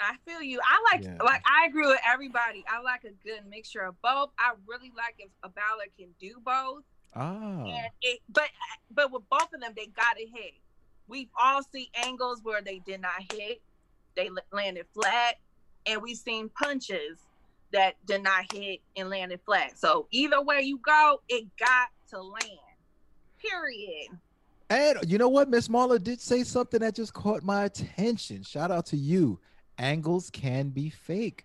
I 0.00 0.14
feel 0.26 0.42
you. 0.42 0.60
I 0.62 0.92
like 0.94 1.04
Yeah. 1.04 1.16
like 1.22 1.42
I 1.46 1.66
agree 1.66 1.86
with 1.86 2.00
everybody. 2.06 2.64
I 2.68 2.80
like 2.80 3.04
a 3.04 3.12
good 3.26 3.40
mixture 3.48 3.80
of 3.82 4.00
both. 4.02 4.30
I 4.38 4.52
really 4.66 4.92
like 4.96 5.14
if 5.18 5.30
a 5.42 5.48
baller 5.48 5.88
can 5.98 6.08
do 6.20 6.34
both. 6.44 6.82
Ah. 7.14 7.64
And 7.64 7.86
it 8.02 8.20
but 8.28 8.48
but 8.90 9.12
with 9.12 9.22
both 9.30 9.52
of 9.54 9.60
them 9.60 9.72
they 9.76 9.86
got 9.86 10.16
to 10.16 10.26
hit. 10.26 10.54
We've 11.08 11.28
all 11.40 11.62
seen 11.72 11.88
angles 12.04 12.40
where 12.42 12.62
they 12.62 12.80
did 12.86 13.00
not 13.00 13.32
hit. 13.32 13.60
They 14.16 14.30
landed 14.52 14.86
flat 14.94 15.36
and 15.86 16.00
we've 16.00 16.16
seen 16.16 16.48
punches 16.48 17.18
that 17.72 17.94
did 18.06 18.22
not 18.22 18.52
hit 18.52 18.80
and 18.96 19.10
landed 19.10 19.40
flat. 19.44 19.78
So 19.78 20.06
either 20.10 20.40
way 20.40 20.60
you 20.62 20.78
go, 20.78 21.20
it 21.28 21.44
got 21.58 21.88
to 22.10 22.22
land. 22.22 22.58
Period. 23.38 24.18
And 24.70 24.98
you 25.10 25.18
know 25.18 25.28
what? 25.28 25.50
Miss 25.50 25.68
Marla 25.68 26.02
did 26.02 26.20
say 26.20 26.44
something 26.44 26.80
that 26.80 26.94
just 26.94 27.12
caught 27.12 27.42
my 27.42 27.64
attention. 27.64 28.42
Shout 28.42 28.70
out 28.70 28.86
to 28.86 28.96
you. 28.96 29.38
Angles 29.78 30.30
can 30.30 30.70
be 30.70 30.88
fake. 30.88 31.44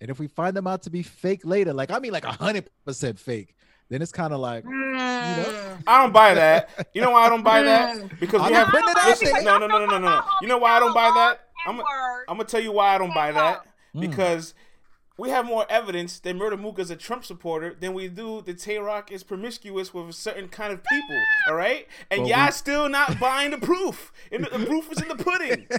And 0.00 0.10
if 0.10 0.18
we 0.18 0.28
find 0.28 0.56
them 0.56 0.66
out 0.66 0.82
to 0.82 0.90
be 0.90 1.02
fake 1.02 1.44
later, 1.44 1.72
like 1.72 1.90
I 1.90 1.98
mean 1.98 2.12
like 2.12 2.24
a 2.24 2.32
hundred 2.32 2.70
percent 2.84 3.18
fake, 3.18 3.55
then 3.88 4.02
it's 4.02 4.12
kind 4.12 4.32
of 4.32 4.40
like 4.40 4.64
Mm. 4.64 5.82
I 5.86 6.02
don't 6.02 6.12
buy 6.12 6.34
that. 6.34 6.88
You 6.94 7.02
know 7.02 7.10
why 7.10 7.26
I 7.26 7.28
don't 7.28 7.42
buy 7.42 7.62
that? 7.62 8.18
Because 8.18 8.40
we 8.48 8.52
have. 8.54 8.66
not 8.66 8.70
putting 8.72 8.88
it 8.88 8.96
out 8.96 9.06
listen, 9.20 9.44
no, 9.44 9.58
no, 9.58 9.66
no, 9.66 9.78
no, 9.78 9.86
no, 9.86 9.98
no. 9.98 10.22
You 10.40 10.48
know 10.48 10.58
why 10.58 10.72
I 10.76 10.80
don't 10.80 10.94
buy 10.94 11.10
that? 11.14 11.40
I'm, 11.66 11.80
I'm 12.28 12.36
gonna 12.36 12.44
tell 12.44 12.60
you 12.62 12.72
why 12.72 12.94
I 12.94 12.98
don't 12.98 13.12
buy 13.14 13.32
that. 13.32 13.66
Mm. 13.94 14.00
Because 14.00 14.54
we 15.18 15.30
have 15.30 15.44
more 15.46 15.66
evidence 15.70 16.18
that 16.20 16.34
Murder 16.36 16.56
Mook 16.56 16.78
is 16.78 16.90
a 16.90 16.96
Trump 16.96 17.24
supporter 17.24 17.74
than 17.78 17.92
we 17.94 18.08
do 18.08 18.42
that 18.42 18.58
Tay 18.58 18.78
Roc 18.78 19.10
is 19.12 19.22
promiscuous 19.22 19.92
with 19.94 20.08
a 20.08 20.12
certain 20.12 20.48
kind 20.48 20.72
of 20.72 20.82
people. 20.84 21.16
All 21.48 21.54
right, 21.54 21.86
and 22.10 22.22
Well, 22.22 22.30
y'all 22.30 22.46
we- 22.46 22.52
still 22.52 22.88
not 22.88 23.18
buying 23.20 23.50
the 23.50 23.58
proof. 23.58 24.12
And 24.32 24.44
the, 24.44 24.58
the 24.58 24.66
proof 24.66 24.90
is 24.92 25.00
in 25.02 25.08
the 25.08 25.16
pudding. 25.16 25.66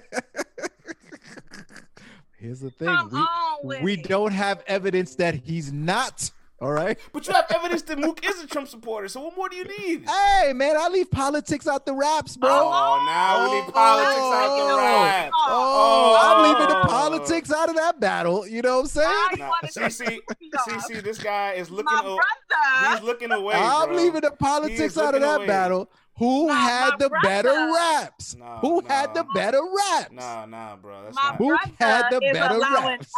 here's 2.39 2.59
the 2.59 2.69
thing. 2.71 2.87
Come 2.87 3.09
we, 3.11 3.17
on 3.19 3.57
with 3.63 3.81
we 3.81 3.93
it. 3.93 4.03
don't 4.07 4.33
have 4.33 4.63
evidence 4.67 5.15
that 5.15 5.35
he's 5.35 5.71
not. 5.71 6.31
All 6.59 6.71
right. 6.71 6.97
But 7.13 7.27
you 7.27 7.33
have 7.33 7.45
evidence 7.53 7.83
that 7.83 7.99
Mook 7.99 8.27
is 8.27 8.41
a 8.43 8.47
Trump 8.47 8.67
supporter. 8.67 9.07
So 9.07 9.21
what 9.21 9.35
more 9.37 9.47
do 9.47 9.55
you 9.57 9.65
need? 9.65 10.09
Hey 10.09 10.53
man, 10.53 10.75
I 10.75 10.87
leave 10.87 11.11
politics 11.11 11.67
out 11.67 11.85
the 11.85 11.93
raps, 11.93 12.35
bro. 12.35 12.49
Oh, 12.49 13.03
now 13.05 13.43
we 13.43 13.57
leave 13.57 13.71
politics 13.71 14.17
out 14.19 14.57
the 14.57 14.63
Oh. 14.73 15.29
Oh. 15.33 15.39
oh, 15.49 16.17
I'm 16.19 16.43
leaving 16.51 16.67
the 16.67 16.79
Oh. 16.81 16.85
politics 16.85 17.51
out 17.53 17.69
of 17.69 17.75
that 17.75 17.99
battle. 17.99 18.47
You 18.47 18.63
know 18.63 18.77
what 18.77 18.81
I'm 18.81 18.87
saying? 18.87 19.07
Now 19.07 19.27
you 19.33 19.37
Nah, 19.37 19.49
wanna 19.49 19.71
CC, 19.71 20.05
take 20.05 20.41
me 20.41 20.49
off. 20.57 20.65
CC, 20.83 21.01
this 21.03 21.19
guy 21.19 21.51
is 21.53 21.69
looking. 21.69 21.93
My 21.93 22.01
o- 22.03 22.89
he's 22.91 23.03
looking 23.03 23.31
away. 23.31 23.53
I'm 23.53 23.89
bro. 23.89 23.97
leaving 23.97 24.21
the 24.21 24.31
politics 24.31 24.97
out 24.97 25.13
of 25.13 25.21
that 25.21 25.37
away. 25.37 25.47
battle. 25.47 25.91
Who 26.17 26.47
My- 26.47 26.55
had 26.55 26.89
my 26.91 26.95
the 26.97 27.09
better 27.21 27.71
raps? 27.75 28.35
Nah, 28.35 28.57
Who 28.61 28.81
nah. 28.81 28.87
had 28.89 29.13
the 29.13 29.23
better 29.35 29.61
raps? 29.61 30.09
Nah, 30.11 30.47
nah, 30.47 30.75
bro. 30.75 31.03
That's 31.03 31.15
my 31.15 31.21
not. 31.29 31.35
Who 31.37 31.55
had 31.79 32.09
the 32.09 32.19
is 32.23 32.33
better 32.33 32.55
allowing 32.55 32.85
raps? 32.87 33.11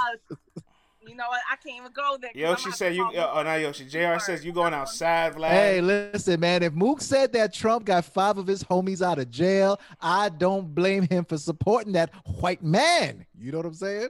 Us. 1.19 1.25
You 1.25 1.25
know 1.25 1.29
what? 1.29 1.41
I 1.51 1.55
can't 1.55 1.77
even 1.77 1.91
go 1.91 2.17
there. 2.19 2.31
'cause 2.31 2.35
I'm 2.35 2.41
Yoshi 2.41 2.71
said 2.71 2.95
you. 2.95 3.03
call 3.03 3.13
Oh, 3.15 3.19
uh, 3.19 3.39
uh, 3.39 3.43
no, 3.43 3.55
Yoshi. 3.55 3.85
Jr. 3.85 4.19
says 4.19 4.45
you 4.45 4.51
going 4.51 4.73
outside, 4.73 5.33
Vlad. 5.35 5.49
Hey, 5.49 5.81
listen, 5.81 6.39
man. 6.39 6.63
If 6.63 6.73
Mook 6.73 7.01
said 7.01 7.33
that 7.33 7.53
Trump 7.53 7.85
got 7.85 8.05
five 8.05 8.37
of 8.37 8.47
his 8.47 8.63
homies 8.63 9.01
out 9.01 9.19
of 9.19 9.29
jail, 9.29 9.79
I 9.99 10.29
don't 10.29 10.73
blame 10.73 11.07
him 11.07 11.25
for 11.25 11.37
supporting 11.37 11.93
that 11.93 12.11
white 12.39 12.63
man. 12.63 13.25
You 13.37 13.51
know 13.51 13.57
what 13.57 13.67
I'm 13.67 13.73
saying? 13.73 14.09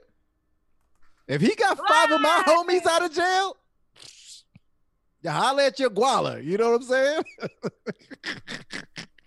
If 1.27 1.41
he 1.41 1.53
got 1.55 1.77
five 1.87 2.11
of 2.11 2.21
my 2.21 2.43
homies 2.47 2.85
out 2.87 3.05
of 3.05 3.13
jail, 3.13 3.55
you 5.21 5.29
holler 5.29 5.63
at 5.63 5.79
your 5.79 5.89
guala. 5.89 6.43
You 6.43 6.57
know 6.57 6.71
what 6.71 6.81
I'm 6.81 6.87
saying? 6.87 7.23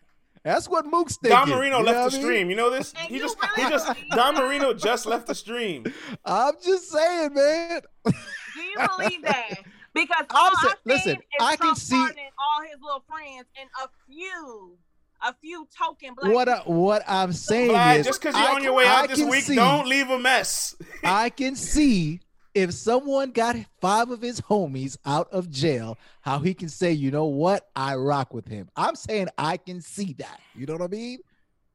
That's 0.45 0.69
what 0.69 0.87
Mook's 0.87 1.17
thinking. 1.19 1.39
Don 1.39 1.49
Marino 1.51 1.79
you 1.79 1.85
know 1.85 1.91
left 1.93 2.11
the 2.13 2.17
mean? 2.19 2.27
stream. 2.27 2.51
You 2.51 2.57
know 2.57 2.71
this? 2.71 2.93
And 2.99 3.09
He 3.09 3.19
just, 3.21 3.37
really 3.41 3.65
he 3.65 3.71
just. 3.71 3.93
Don? 4.11 4.35
Marino 4.35 4.75
just 4.75 5.07
left 5.07 5.27
the 5.29 5.35
stream. 5.35 5.85
I'm 6.25 6.55
just 6.65 6.91
saying, 6.91 7.35
man. 7.35 7.81
Do 8.05 8.13
you 8.61 8.75
believe 8.99 9.23
that? 9.23 9.51
Because 9.95 10.25
I'm 10.31 10.37
all 10.37 10.51
sa- 10.57 10.69
I've 10.71 10.75
listen, 10.85 11.11
seen 11.13 11.17
is 11.19 11.23
I 11.41 11.51
can 11.57 11.59
Trump 11.67 11.79
see- 11.79 11.97
all 11.97 12.63
his 12.63 12.81
little 12.83 13.05
friends 13.09 13.45
and 13.61 13.69
a 13.85 13.89
few, 14.09 14.77
a 15.23 15.35
few 15.41 15.69
token 15.79 16.15
black. 16.15 16.33
What 16.33 16.49
I, 16.49 16.59
what 16.61 17.03
I'm 17.07 17.33
saying 17.33 17.71
Vlad, 17.71 17.99
is, 17.99 18.07
just 18.07 18.21
because 18.21 18.35
you're 18.35 18.49
I 18.49 18.55
on 18.55 18.63
your 18.65 18.73
can- 18.73 18.77
way 18.79 18.87
I 18.87 19.01
out 19.03 19.09
this 19.11 19.21
week, 19.23 19.45
see- 19.45 19.55
don't 19.55 19.87
leave 19.87 20.09
a 20.11 20.19
mess. 20.19 20.75
I 21.05 21.29
can 21.31 21.55
see 21.57 22.21
if 22.55 22.73
someone 22.73 23.31
got 23.31 23.57
five 23.81 24.11
of 24.11 24.21
his 24.21 24.41
homies 24.41 24.97
out 25.07 25.29
of 25.33 25.51
jail, 25.51 25.99
how 26.21 26.39
he 26.39 26.55
can 26.55 26.69
say, 26.69 26.93
you 26.93 27.11
know 27.11 27.27
what, 27.27 27.69
I 27.75 27.97
rock 27.97 28.35
with 28.35 28.47
him. 28.47 28.69
I'm 28.77 28.95
saying 28.95 29.29
I 29.39 29.57
can 29.57 29.81
see 29.81 30.15
that. 30.19 30.41
You 30.55 30.67
know 30.67 30.75
what 30.75 30.83
I 30.83 30.89
mean? 30.89 31.19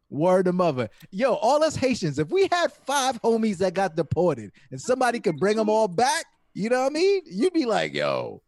Word 0.10 0.46
to 0.46 0.54
mother. 0.54 0.90
Yo, 1.12 1.34
all 1.34 1.64
us 1.64 1.76
Haitians, 1.76 2.20
if 2.20 2.30
we 2.30 2.48
had 2.52 2.72
five 2.72 3.22
homies 3.22 3.58
that 3.58 3.74
got 3.74 3.96
deported 3.96 4.52
and 4.72 4.80
somebody 4.80 5.20
could 5.20 5.38
bring 5.38 5.58
them 5.58 5.70
all 5.70 5.88
back, 5.88 6.26
You 6.58 6.70
know 6.70 6.82
what 6.82 6.92
I 6.92 6.94
mean? 6.94 7.22
You'd 7.28 7.54
be 7.54 7.66
like, 7.66 7.94
yo, 7.94 8.42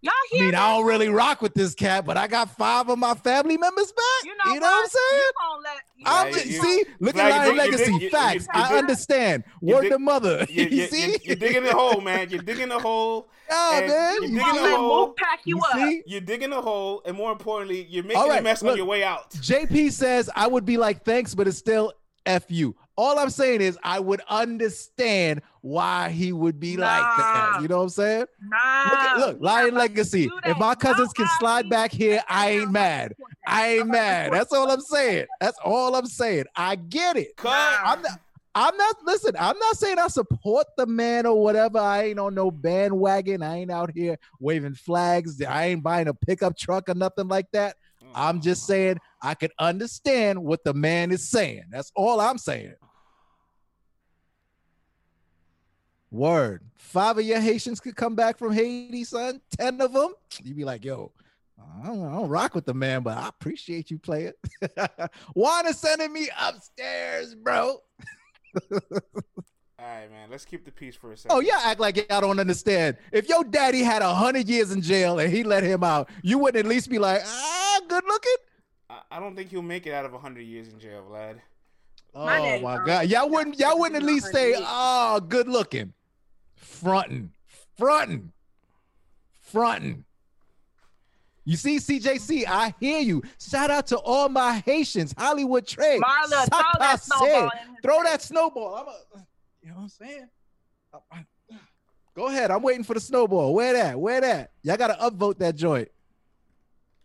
Y'all 0.00 0.12
I 0.12 0.40
mean, 0.40 0.50
that? 0.52 0.60
I 0.62 0.76
don't 0.76 0.86
really 0.86 1.08
rock 1.08 1.42
with 1.42 1.54
this 1.54 1.74
cat, 1.74 2.04
but 2.06 2.16
I 2.16 2.28
got 2.28 2.56
five 2.56 2.88
of 2.88 2.98
my 3.00 3.14
family 3.14 3.56
members 3.56 3.90
back. 3.90 4.04
You 4.24 4.32
know, 4.36 4.54
You 4.54 4.60
know 4.60 4.66
what 4.66 4.84
I'm 4.84 4.88
saying? 4.88 5.22
You 5.40 5.62
let, 5.64 5.76
you 5.96 6.04
I'm 6.06 6.28
you- 6.28 6.34
just, 6.34 6.46
you- 6.46 6.62
see, 6.62 6.84
look 7.00 7.14
Vlad, 7.16 7.18
at 7.20 7.32
you 7.32 7.56
Lion 7.56 7.56
Legacy. 7.72 7.92
you- 8.04 8.10
Facts. 8.10 8.34
you- 8.54 8.60
you 8.60 8.64
I 8.66 8.78
understand. 8.78 9.44
you 9.60 9.74
Word 9.74 9.82
dig- 9.82 9.92
to 9.92 9.98
mother. 9.98 10.46
You, 10.48 10.62
You, 10.70 10.76
you, 10.82 10.86
see? 10.86 11.10
you, 11.12 11.18
you're 11.24 11.36
digging 11.36 11.66
a 11.66 11.72
hole, 11.72 12.00
man. 12.00 12.30
You're 12.30 12.42
digging 12.42 12.70
a 12.70 12.78
hole. 12.78 13.28
yeah, 13.50 13.80
man. 13.88 14.14
you're 14.14 14.20
digging 14.22 14.36
gonna 14.38 14.50
a 14.52 14.54
see? 14.54 14.62
let 14.62 14.76
hole. 14.76 15.14
Pack 15.14 15.40
you, 15.44 15.56
You 15.56 15.62
up. 15.62 15.72
see? 15.90 16.02
You're 16.06 16.20
digging 16.20 16.52
a 16.52 16.60
hole, 16.60 17.02
and 17.04 17.16
more 17.16 17.32
importantly, 17.32 17.84
you're 17.90 18.04
making 18.04 18.18
All 18.18 18.26
a 18.26 18.34
right, 18.34 18.42
mess 18.42 18.62
on 18.62 18.76
your 18.76 18.86
way 18.86 19.02
out. 19.02 19.30
JP 19.32 19.90
says 19.90 20.30
I 20.36 20.46
would 20.46 20.64
be 20.64 20.76
like, 20.76 21.04
thanks, 21.04 21.34
but 21.34 21.48
it's 21.48 21.58
still 21.58 21.92
F 22.24 22.44
you. 22.50 22.76
All 22.98 23.16
I'm 23.20 23.30
saying 23.30 23.60
is 23.60 23.78
I 23.84 24.00
would 24.00 24.20
understand 24.28 25.42
why 25.60 26.08
he 26.08 26.32
would 26.32 26.58
be 26.58 26.76
like 26.76 27.04
that. 27.16 27.62
You 27.62 27.68
know 27.68 27.76
what 27.76 27.82
I'm 27.84 27.88
saying? 27.90 28.26
Nah. 28.42 28.90
Look, 28.90 29.26
look, 29.26 29.40
Lion 29.40 29.74
Legacy. 29.76 30.28
If 30.44 30.58
my 30.58 30.74
cousins 30.74 31.12
can 31.12 31.28
slide 31.38 31.70
back 31.70 31.92
here, 31.92 32.20
I 32.28 32.50
ain't 32.50 32.72
mad. 32.72 33.14
I 33.46 33.68
ain't 33.68 33.82
I'm 33.82 33.90
about 33.90 33.98
to 33.98 34.02
mad. 34.02 34.32
That's 34.32 34.52
all 34.52 34.68
I'm 34.68 34.80
saying. 34.80 35.26
That's 35.40 35.58
all 35.64 35.94
I'm 35.94 36.06
saying. 36.06 36.46
I 36.56 36.74
get 36.74 37.16
it. 37.16 37.28
Nah. 37.42 37.50
I'm 37.84 38.02
not. 38.02 38.18
I'm 38.56 38.76
not. 38.76 38.96
Listen, 39.04 39.36
I'm 39.38 39.56
not 39.60 39.76
saying 39.76 40.00
I 40.00 40.08
support 40.08 40.66
the 40.76 40.86
man 40.86 41.24
or 41.24 41.40
whatever. 41.40 41.78
I 41.78 42.06
ain't 42.06 42.18
on 42.18 42.34
no 42.34 42.50
bandwagon. 42.50 43.44
I 43.44 43.58
ain't 43.58 43.70
out 43.70 43.92
here 43.94 44.18
waving 44.40 44.74
flags. 44.74 45.40
I 45.40 45.66
ain't 45.66 45.84
buying 45.84 46.08
a 46.08 46.14
pickup 46.14 46.58
truck 46.58 46.88
or 46.88 46.94
nothing 46.94 47.28
like 47.28 47.46
that. 47.52 47.76
I'm 48.12 48.40
just 48.40 48.66
saying 48.66 48.98
I 49.22 49.34
can 49.34 49.50
understand 49.60 50.42
what 50.42 50.64
the 50.64 50.74
man 50.74 51.12
is 51.12 51.28
saying. 51.28 51.64
That's 51.70 51.92
all 51.94 52.20
I'm 52.20 52.38
saying. 52.38 52.74
Word. 56.10 56.62
Five 56.76 57.18
of 57.18 57.24
your 57.24 57.40
Haitians 57.40 57.80
could 57.80 57.96
come 57.96 58.14
back 58.14 58.38
from 58.38 58.52
Haiti, 58.52 59.04
son. 59.04 59.40
Ten 59.56 59.80
of 59.80 59.92
them. 59.92 60.14
You'd 60.42 60.56
be 60.56 60.64
like, 60.64 60.84
yo, 60.84 61.12
I 61.82 61.86
don't, 61.88 62.04
I 62.04 62.12
don't 62.12 62.28
rock 62.28 62.54
with 62.54 62.64
the 62.64 62.74
man, 62.74 63.02
but 63.02 63.16
I 63.18 63.28
appreciate 63.28 63.90
you 63.90 63.98
playing. 63.98 64.32
Wanna 65.34 65.74
sending 65.74 66.12
me 66.12 66.30
upstairs, 66.40 67.34
bro. 67.34 67.80
All 69.80 69.86
right, 69.86 70.10
man. 70.10 70.28
Let's 70.30 70.44
keep 70.44 70.64
the 70.64 70.72
peace 70.72 70.96
for 70.96 71.12
a 71.12 71.16
second. 71.16 71.36
Oh, 71.36 71.40
yeah, 71.40 71.60
act 71.62 71.78
like 71.78 71.96
y'all 72.10 72.20
don't 72.20 72.40
understand. 72.40 72.96
If 73.12 73.28
your 73.28 73.44
daddy 73.44 73.82
had 73.82 74.02
a 74.02 74.12
hundred 74.12 74.48
years 74.48 74.72
in 74.72 74.82
jail 74.82 75.18
and 75.18 75.32
he 75.32 75.44
let 75.44 75.62
him 75.62 75.84
out, 75.84 76.08
you 76.22 76.38
wouldn't 76.38 76.64
at 76.64 76.68
least 76.68 76.90
be 76.90 76.98
like, 76.98 77.22
ah, 77.24 77.80
good 77.88 78.04
looking. 78.04 78.36
I, 78.90 79.00
I 79.12 79.20
don't 79.20 79.36
think 79.36 79.50
he'll 79.50 79.62
make 79.62 79.86
it 79.86 79.92
out 79.92 80.04
of 80.04 80.12
100 80.12 80.40
years 80.40 80.68
in 80.68 80.80
jail, 80.80 81.04
Vlad. 81.08 81.40
Oh 82.14 82.24
My 82.24 82.58
my, 82.58 82.84
god, 82.84 83.08
y'all 83.08 83.28
wouldn't 83.28 83.58
y'all 83.58 83.78
wouldn't 83.78 84.02
at 84.02 84.02
least 84.02 84.32
say, 84.32 84.54
oh, 84.56 85.20
good 85.20 85.46
looking, 85.46 85.92
fronting, 86.58 87.32
fronting, 87.76 88.32
fronting. 89.40 90.04
You 91.44 91.56
see, 91.56 91.76
CJC, 91.78 92.44
I 92.46 92.74
hear 92.78 93.00
you. 93.00 93.22
Shout 93.40 93.70
out 93.70 93.86
to 93.88 93.98
all 93.98 94.28
my 94.28 94.62
Haitians, 94.66 95.14
Hollywood 95.16 95.66
Trade. 95.66 96.02
Marla, 96.02 96.46
throw 96.50 96.78
that 96.78 97.02
snowball 97.02 97.50
Throw 97.82 98.02
that 98.02 98.20
snowball. 98.22 98.74
I'm 98.74 98.86
a, 98.88 99.24
you 99.62 99.68
know 99.70 99.76
what 99.76 99.82
I'm 99.84 99.88
saying? 99.88 100.28
I- 100.92 100.98
I- 101.12 101.24
Go 102.14 102.26
ahead. 102.26 102.50
I'm 102.50 102.62
waiting 102.62 102.82
for 102.82 102.94
the 102.94 103.00
snowball. 103.00 103.54
Where 103.54 103.72
that? 103.74 103.98
Where 103.98 104.20
that? 104.20 104.50
Y'all 104.62 104.76
gotta 104.76 104.94
upvote 104.94 105.38
that 105.38 105.54
joint. 105.54 105.88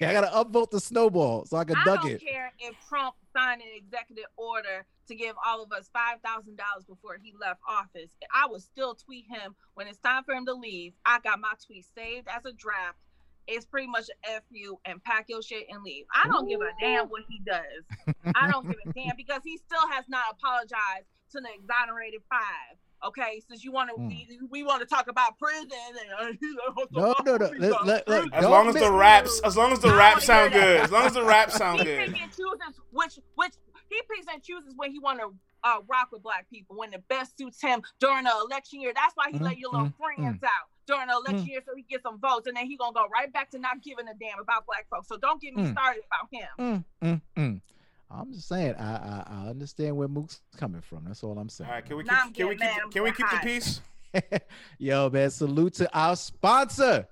Y'all 0.00 0.12
gotta 0.12 0.28
upvote 0.28 0.70
the 0.70 0.80
snowball 0.80 1.44
so 1.44 1.58
I 1.58 1.64
can 1.64 1.76
I 1.76 1.84
duck 1.84 2.02
don't 2.02 2.12
it. 2.12 2.20
care 2.26 2.52
if 2.58 2.74
Trump 2.88 3.14
signed 3.36 3.60
an 3.60 3.68
executive 3.76 4.24
order 4.36 4.86
to 5.08 5.14
give 5.14 5.34
all 5.44 5.62
of 5.62 5.72
us 5.72 5.90
five 5.92 6.20
thousand 6.24 6.56
dollars 6.56 6.84
before 6.88 7.18
he 7.22 7.34
left 7.40 7.60
office. 7.68 8.10
I 8.34 8.46
would 8.48 8.62
still 8.62 8.94
tweet 8.94 9.26
him 9.28 9.54
when 9.74 9.86
it's 9.86 9.98
time 9.98 10.24
for 10.24 10.34
him 10.34 10.46
to 10.46 10.54
leave. 10.54 10.92
I 11.04 11.20
got 11.20 11.40
my 11.40 11.52
tweet 11.66 11.84
saved 11.94 12.28
as 12.28 12.44
a 12.44 12.52
draft. 12.52 12.98
It's 13.46 13.64
pretty 13.64 13.86
much 13.86 14.06
F 14.24 14.42
you 14.50 14.80
and 14.84 15.02
pack 15.04 15.26
your 15.28 15.42
shit 15.42 15.66
and 15.70 15.84
leave. 15.84 16.06
I 16.12 16.26
don't 16.26 16.48
give 16.48 16.60
a 16.60 16.70
damn 16.80 17.06
what 17.06 17.22
he 17.28 17.40
does. 17.46 18.34
I 18.34 18.50
don't 18.50 18.66
give 18.66 18.78
a 18.84 18.92
damn 18.94 19.16
because 19.16 19.42
he 19.44 19.56
still 19.58 19.86
has 19.92 20.04
not 20.08 20.24
apologized 20.32 21.06
to 21.32 21.40
the 21.40 21.48
exonerated 21.54 22.22
five. 22.28 22.76
Okay, 23.06 23.40
since 23.48 23.62
you 23.64 23.72
want 23.72 23.90
to, 23.90 23.96
Hmm. 23.96 24.08
we, 24.08 24.38
we 24.50 24.62
want 24.62 24.80
to 24.80 24.86
talk 24.86 25.08
about 25.08 25.38
prison 25.38 25.68
and 26.20 26.36
uh, 26.38 26.76
No, 26.90 27.14
no, 27.24 27.36
no. 27.36 27.50
Let- 27.58 27.86
let- 27.86 28.08
let- 28.08 28.34
As 28.34 28.44
long 28.46 28.68
as 28.68 28.74
the 28.74 28.80
miss- 28.80 28.90
raps, 28.90 29.40
as 29.44 29.56
long 29.56 29.72
as 29.72 29.78
the 29.80 29.88
I 29.88 29.96
raps 29.96 30.24
sound 30.24 30.52
good, 30.52 30.80
as 30.80 30.90
long 30.90 31.04
as 31.06 31.12
the 31.14 31.24
raps 31.24 31.54
sound 31.56 31.78
he 31.80 31.84
good. 31.84 31.98
picks 32.14 32.20
and 32.22 32.30
chooses 32.32 32.80
which 32.90 33.18
which 33.36 33.52
he 33.90 34.00
picks 34.10 34.26
and 34.32 34.42
chooses 34.42 34.72
when 34.76 34.90
he 34.90 34.98
want 34.98 35.20
to 35.20 35.32
uh, 35.64 35.78
rock 35.88 36.08
with 36.12 36.22
black 36.22 36.48
people 36.50 36.76
when 36.76 36.90
the 36.90 36.98
best 37.08 37.36
suits 37.38 37.60
him 37.62 37.82
during 38.00 38.24
the 38.24 38.32
election 38.48 38.80
year. 38.80 38.92
That's 38.94 39.14
why 39.14 39.30
he 39.30 39.38
Mm, 39.38 39.42
let 39.42 39.58
your 39.58 39.70
little 39.70 39.88
mm, 39.88 39.94
friends 39.96 40.42
out 40.42 40.66
during 40.86 41.06
the 41.08 41.14
election 41.14 41.46
year 41.46 41.60
so 41.66 41.72
he 41.76 41.82
get 41.82 42.02
some 42.02 42.18
votes, 42.20 42.46
and 42.46 42.56
then 42.56 42.66
he 42.66 42.76
gonna 42.76 42.92
go 42.92 43.06
right 43.12 43.32
back 43.32 43.50
to 43.50 43.58
not 43.58 43.82
giving 43.82 44.06
a 44.08 44.14
damn 44.14 44.38
about 44.40 44.64
black 44.66 44.86
folks. 44.90 45.08
So 45.08 45.16
don't 45.16 45.40
get 45.40 45.54
me 45.54 45.62
Mm. 45.64 45.72
started 45.72 46.02
about 46.06 46.28
him. 46.32 46.84
I'm 48.10 48.32
just 48.32 48.48
saying, 48.48 48.74
I, 48.78 48.94
I 48.94 49.24
I 49.28 49.48
understand 49.48 49.96
where 49.96 50.08
Mook's 50.08 50.40
coming 50.56 50.80
from. 50.80 51.04
That's 51.06 51.22
all 51.24 51.38
I'm 51.38 51.48
saying. 51.48 51.68
All 51.68 51.74
right, 51.76 51.84
can 51.84 51.96
we 51.96 52.04
Nah, 52.04 52.24
keep, 52.26 52.34
can 52.34 52.48
we 52.48 52.56
keep, 52.56 52.90
can 52.92 53.02
we 53.02 53.12
keep 53.12 53.26
the 53.30 53.38
peace? 53.42 53.80
Yo, 54.78 55.10
man, 55.10 55.30
salute 55.30 55.74
to 55.74 55.92
our 55.96 56.16
sponsor, 56.16 57.06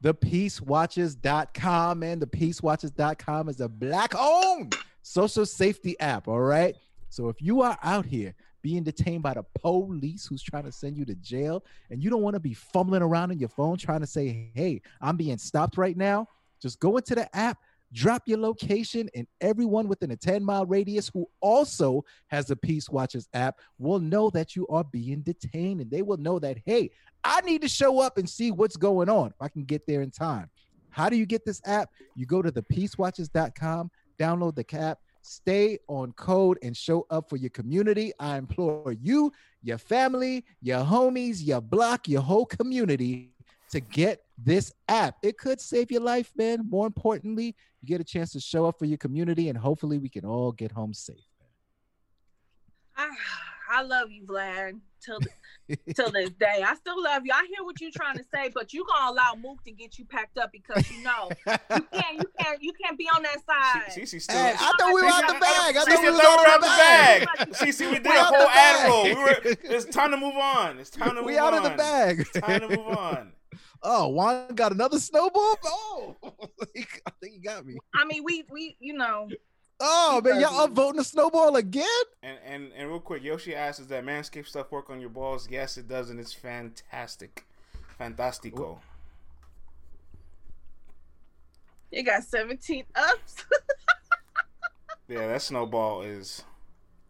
the 0.00 0.14
peacewatchers.com. 0.14 2.02
And 2.02 2.20
the 2.22 2.26
peacewatchers.com 2.26 3.48
is 3.48 3.60
a 3.60 3.68
black 3.68 4.14
owned 4.16 4.76
social 5.02 5.46
safety 5.46 5.98
app. 6.00 6.28
All 6.28 6.40
right. 6.40 6.76
So 7.08 7.28
if 7.28 7.40
you 7.40 7.62
are 7.62 7.78
out 7.82 8.06
here 8.06 8.34
being 8.62 8.82
detained 8.82 9.22
by 9.22 9.34
the 9.34 9.44
police 9.60 10.26
who's 10.26 10.42
trying 10.42 10.64
to 10.64 10.72
send 10.72 10.96
you 10.96 11.04
to 11.04 11.14
jail 11.16 11.64
and 11.90 12.02
you 12.02 12.10
don't 12.10 12.22
want 12.22 12.34
to 12.34 12.40
be 12.40 12.54
fumbling 12.54 13.02
around 13.02 13.30
on 13.30 13.38
your 13.38 13.48
phone 13.48 13.76
trying 13.76 14.00
to 14.00 14.06
say, 14.06 14.50
hey, 14.54 14.80
I'm 15.00 15.16
being 15.16 15.36
stopped 15.38 15.76
right 15.76 15.96
now, 15.96 16.28
just 16.60 16.80
go 16.80 16.96
into 16.96 17.14
the 17.14 17.34
app. 17.36 17.58
Drop 17.94 18.24
your 18.26 18.38
location, 18.38 19.08
and 19.14 19.24
everyone 19.40 19.86
within 19.86 20.10
a 20.10 20.16
10 20.16 20.44
mile 20.44 20.66
radius 20.66 21.08
who 21.14 21.28
also 21.40 22.04
has 22.26 22.46
the 22.46 22.56
Peace 22.56 22.90
Watchers 22.90 23.28
app 23.34 23.60
will 23.78 24.00
know 24.00 24.30
that 24.30 24.56
you 24.56 24.66
are 24.66 24.82
being 24.82 25.20
detained 25.20 25.80
and 25.80 25.88
they 25.90 26.02
will 26.02 26.16
know 26.16 26.40
that, 26.40 26.58
hey, 26.66 26.90
I 27.22 27.40
need 27.42 27.62
to 27.62 27.68
show 27.68 28.00
up 28.00 28.18
and 28.18 28.28
see 28.28 28.50
what's 28.50 28.76
going 28.76 29.08
on 29.08 29.28
if 29.28 29.40
I 29.40 29.48
can 29.48 29.64
get 29.64 29.86
there 29.86 30.02
in 30.02 30.10
time. 30.10 30.50
How 30.90 31.08
do 31.08 31.16
you 31.16 31.24
get 31.24 31.44
this 31.44 31.60
app? 31.66 31.90
You 32.16 32.26
go 32.26 32.42
to 32.42 32.50
the 32.50 32.62
peacewatchers.com, 32.62 33.90
download 34.18 34.56
the 34.56 34.76
app, 34.76 34.98
stay 35.22 35.78
on 35.86 36.12
code, 36.12 36.58
and 36.62 36.76
show 36.76 37.06
up 37.10 37.30
for 37.30 37.36
your 37.36 37.50
community. 37.50 38.12
I 38.18 38.38
implore 38.38 38.92
you, 39.00 39.32
your 39.62 39.78
family, 39.78 40.44
your 40.60 40.84
homies, 40.84 41.46
your 41.46 41.60
block, 41.60 42.08
your 42.08 42.22
whole 42.22 42.46
community 42.46 43.33
to 43.74 43.80
get 43.80 44.22
this 44.38 44.72
app. 44.88 45.16
It 45.22 45.36
could 45.38 45.60
save 45.60 45.90
your 45.90 46.00
life, 46.00 46.32
man. 46.36 46.66
More 46.68 46.86
importantly, 46.86 47.54
you 47.80 47.88
get 47.88 48.00
a 48.00 48.04
chance 48.04 48.32
to 48.32 48.40
show 48.40 48.66
up 48.66 48.78
for 48.78 48.84
your 48.86 48.98
community, 48.98 49.48
and 49.48 49.58
hopefully, 49.58 49.98
we 49.98 50.08
can 50.08 50.24
all 50.24 50.52
get 50.52 50.72
home 50.72 50.94
safe. 50.94 51.24
I, 52.96 53.08
ah, 53.10 53.78
I 53.78 53.82
love 53.82 54.10
you, 54.10 54.24
Vlad. 54.24 54.80
Till 55.04 55.18
till 55.94 56.10
this 56.10 56.30
day, 56.30 56.64
I 56.66 56.74
still 56.76 57.02
love 57.02 57.22
you. 57.26 57.32
I 57.34 57.46
hear 57.54 57.62
what 57.64 57.78
you're 57.80 57.90
trying 57.94 58.16
to 58.16 58.24
say, 58.34 58.50
but 58.54 58.72
you 58.72 58.86
gonna 58.86 59.10
allow 59.12 59.34
Mook 59.34 59.62
to 59.64 59.70
get 59.70 59.98
you 59.98 60.04
packed 60.06 60.38
up 60.38 60.50
because 60.50 60.90
you 60.90 61.02
know 61.02 61.28
you 61.46 61.86
can't, 61.92 62.18
you 62.18 62.24
can't, 62.40 62.62
you 62.62 62.72
can't 62.82 62.96
be 62.98 63.06
on 63.14 63.22
that 63.22 63.36
side. 63.44 63.90
Cece 63.92 64.22
still. 64.22 64.34
Hey, 64.36 64.54
I 64.58 64.72
thought 64.78 64.94
we 64.94 65.02
were 65.02 65.08
out 65.08 65.24
of 65.24 65.34
the 65.34 65.40
bag. 65.40 65.76
I 65.76 65.80
thought 65.80 65.88
we 65.88 65.94
thought 65.94 66.04
was 66.04 66.12
we 66.12 66.16
were 66.16 66.22
out 66.22 66.48
out 66.48 66.60
the 66.60 66.66
the 66.66 66.76
bag. 66.78 67.26
bag. 67.36 67.48
Cece, 67.50 67.90
we 67.90 67.94
did 67.96 68.04
We 68.06 68.16
a 68.16 68.22
whole 68.24 68.46
bag. 68.46 68.76
Admiral. 68.76 69.02
We 69.04 69.14
were. 69.14 69.56
It's 69.74 69.84
time 69.86 70.10
to 70.12 70.16
move 70.16 70.36
on. 70.36 70.78
It's 70.78 70.90
time 70.90 71.10
to 71.10 71.14
move 71.16 71.24
We 71.26 71.36
out 71.36 71.52
on. 71.52 71.64
of 71.66 71.72
the 71.72 71.76
bag. 71.76 72.20
It's 72.20 72.30
time 72.30 72.60
to 72.60 72.68
move 72.68 72.86
on. 72.88 73.32
Oh, 73.86 74.08
Juan 74.08 74.54
got 74.54 74.72
another 74.72 74.98
snowball. 74.98 75.58
Oh, 75.64 76.16
I 76.24 77.10
think 77.20 77.34
he 77.34 77.38
got 77.38 77.66
me. 77.66 77.76
I 77.94 78.04
mean, 78.06 78.24
we, 78.24 78.44
we, 78.50 78.76
you 78.80 78.94
know, 78.94 79.28
Oh 79.80 80.20
man, 80.24 80.40
y'all 80.40 80.66
upvoting 80.66 80.96
the 80.96 81.04
snowball 81.04 81.56
again? 81.56 81.84
And 82.22 82.38
and 82.46 82.72
and 82.76 82.88
real 82.88 83.00
quick, 83.00 83.22
Yoshi 83.22 83.54
asks, 83.54 83.78
"Does 83.78 83.88
that 83.88 84.04
Manscaped 84.04 84.46
stuff 84.46 84.70
work 84.70 84.88
on 84.88 85.00
your 85.00 85.10
balls?" 85.10 85.48
Yes, 85.50 85.76
it 85.76 85.88
does, 85.88 86.10
and 86.10 86.20
it's 86.20 86.32
fantastic, 86.32 87.44
fantastico. 88.00 88.78
you 91.90 92.02
got 92.02 92.22
17 92.24 92.84
ups. 92.94 93.44
Yeah, 95.06 95.26
that 95.26 95.42
snowball 95.42 96.00
is. 96.00 96.44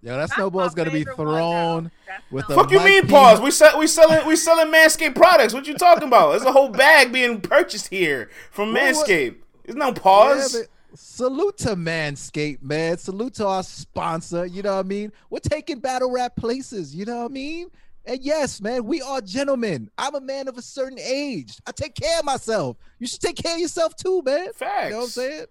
Yo, 0.04 0.10
that 0.12 0.18
That's 0.18 0.34
snowball's 0.34 0.74
gonna 0.74 0.90
be 0.90 1.04
thrown 1.04 1.90
with 2.30 2.46
the 2.46 2.54
Fuck 2.54 2.70
you 2.70 2.78
mean? 2.80 3.06
Pause. 3.06 3.40
We 3.40 3.50
sell 3.50 3.78
we 3.78 3.86
selling 3.86 4.26
we 4.26 4.36
selling 4.36 4.66
Manscaped 4.70 5.14
products. 5.14 5.54
What 5.54 5.66
you 5.66 5.74
talking 5.74 6.06
about? 6.06 6.30
There's 6.32 6.42
a 6.42 6.52
whole 6.52 6.68
bag 6.68 7.10
being 7.10 7.40
purchased 7.40 7.88
here 7.88 8.28
from 8.50 8.72
What- 8.74 8.82
what- 8.94 9.06
Manscaped. 9.08 9.36
There's 9.64 9.76
no 9.76 9.86
Yeah, 9.88 9.92
pause. 9.94 10.52
but 10.52 10.98
salute 10.98 11.56
to 11.58 11.74
Manscaped, 11.74 12.62
man. 12.62 12.98
Salute 12.98 13.32
to 13.36 13.46
our 13.46 13.62
sponsor. 13.62 14.44
You 14.44 14.62
know 14.62 14.74
what 14.74 14.84
I 14.84 14.88
mean? 14.88 15.10
We're 15.30 15.38
taking 15.38 15.78
battle 15.80 16.10
rap 16.12 16.36
places. 16.36 16.94
You 16.94 17.06
know 17.06 17.22
what 17.22 17.30
I 17.30 17.32
mean? 17.32 17.68
And 18.04 18.20
yes, 18.22 18.60
man, 18.60 18.84
we 18.84 19.00
are 19.00 19.22
gentlemen. 19.22 19.90
I'm 19.96 20.14
a 20.14 20.20
man 20.20 20.48
of 20.48 20.58
a 20.58 20.62
certain 20.62 20.98
age. 21.00 21.56
I 21.66 21.72
take 21.72 21.94
care 21.94 22.18
of 22.18 22.26
myself. 22.26 22.76
You 22.98 23.06
should 23.06 23.20
take 23.20 23.36
care 23.36 23.54
of 23.54 23.60
yourself 23.60 23.96
too, 23.96 24.20
man. 24.22 24.52
Facts. 24.52 24.84
You 24.84 24.90
know 24.90 24.96
what 24.98 25.04
I'm 25.04 25.08
saying? 25.08 25.44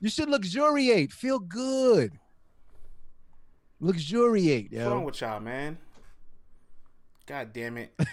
You 0.00 0.08
should 0.10 0.28
luxuriate, 0.28 1.12
feel 1.12 1.40
good. 1.40 2.12
Luxuriate, 3.80 4.72
What's 4.72 4.86
wrong 4.86 5.04
with 5.04 5.20
y'all, 5.20 5.40
man? 5.40 5.78
God 7.26 7.52
damn 7.52 7.78
it. 7.78 7.92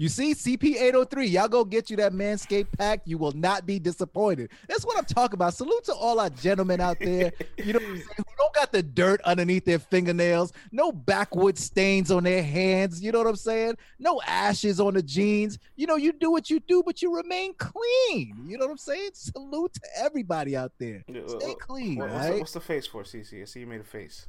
You 0.00 0.08
see 0.08 0.32
CP803, 0.32 1.28
y'all 1.28 1.48
go 1.48 1.64
get 1.64 1.90
you 1.90 1.96
that 1.96 2.12
Manscaped 2.12 2.68
pack. 2.78 3.00
You 3.04 3.18
will 3.18 3.32
not 3.32 3.66
be 3.66 3.80
disappointed. 3.80 4.52
That's 4.68 4.86
what 4.86 4.96
I'm 4.96 5.04
talking 5.04 5.34
about. 5.34 5.54
Salute 5.54 5.82
to 5.86 5.92
all 5.92 6.20
our 6.20 6.30
gentlemen 6.30 6.80
out 6.80 6.98
there. 7.00 7.32
You 7.58 7.72
know 7.72 7.80
what 7.80 7.88
I'm 7.88 7.96
saying? 7.96 8.08
Who 8.18 8.24
don't 8.38 8.54
got 8.54 8.70
the 8.70 8.82
dirt 8.84 9.20
underneath 9.22 9.64
their 9.64 9.80
fingernails, 9.80 10.52
no 10.70 10.92
backwood 10.92 11.58
stains 11.58 12.12
on 12.12 12.22
their 12.22 12.42
hands. 12.42 13.02
You 13.02 13.10
know 13.10 13.18
what 13.18 13.26
I'm 13.26 13.34
saying? 13.36 13.76
No 13.98 14.22
ashes 14.24 14.78
on 14.78 14.94
the 14.94 15.02
jeans. 15.02 15.58
You 15.74 15.88
know, 15.88 15.96
you 15.96 16.12
do 16.12 16.30
what 16.30 16.48
you 16.48 16.60
do, 16.60 16.84
but 16.86 17.02
you 17.02 17.14
remain 17.16 17.54
clean. 17.54 18.44
You 18.46 18.56
know 18.56 18.66
what 18.66 18.70
I'm 18.72 18.78
saying? 18.78 19.10
Salute 19.14 19.74
to 19.74 19.80
everybody 19.96 20.56
out 20.56 20.70
there. 20.78 21.04
Uh, 21.08 21.26
Stay 21.40 21.50
uh, 21.50 21.54
clean, 21.56 21.96
What- 21.98 22.10
what's, 22.10 22.24
right? 22.24 22.32
the, 22.34 22.38
what's 22.38 22.52
the 22.52 22.60
face 22.60 22.86
for, 22.86 23.02
CC? 23.02 23.42
I 23.42 23.44
see 23.46 23.60
you 23.60 23.66
made 23.66 23.80
a 23.80 23.84
face. 23.84 24.26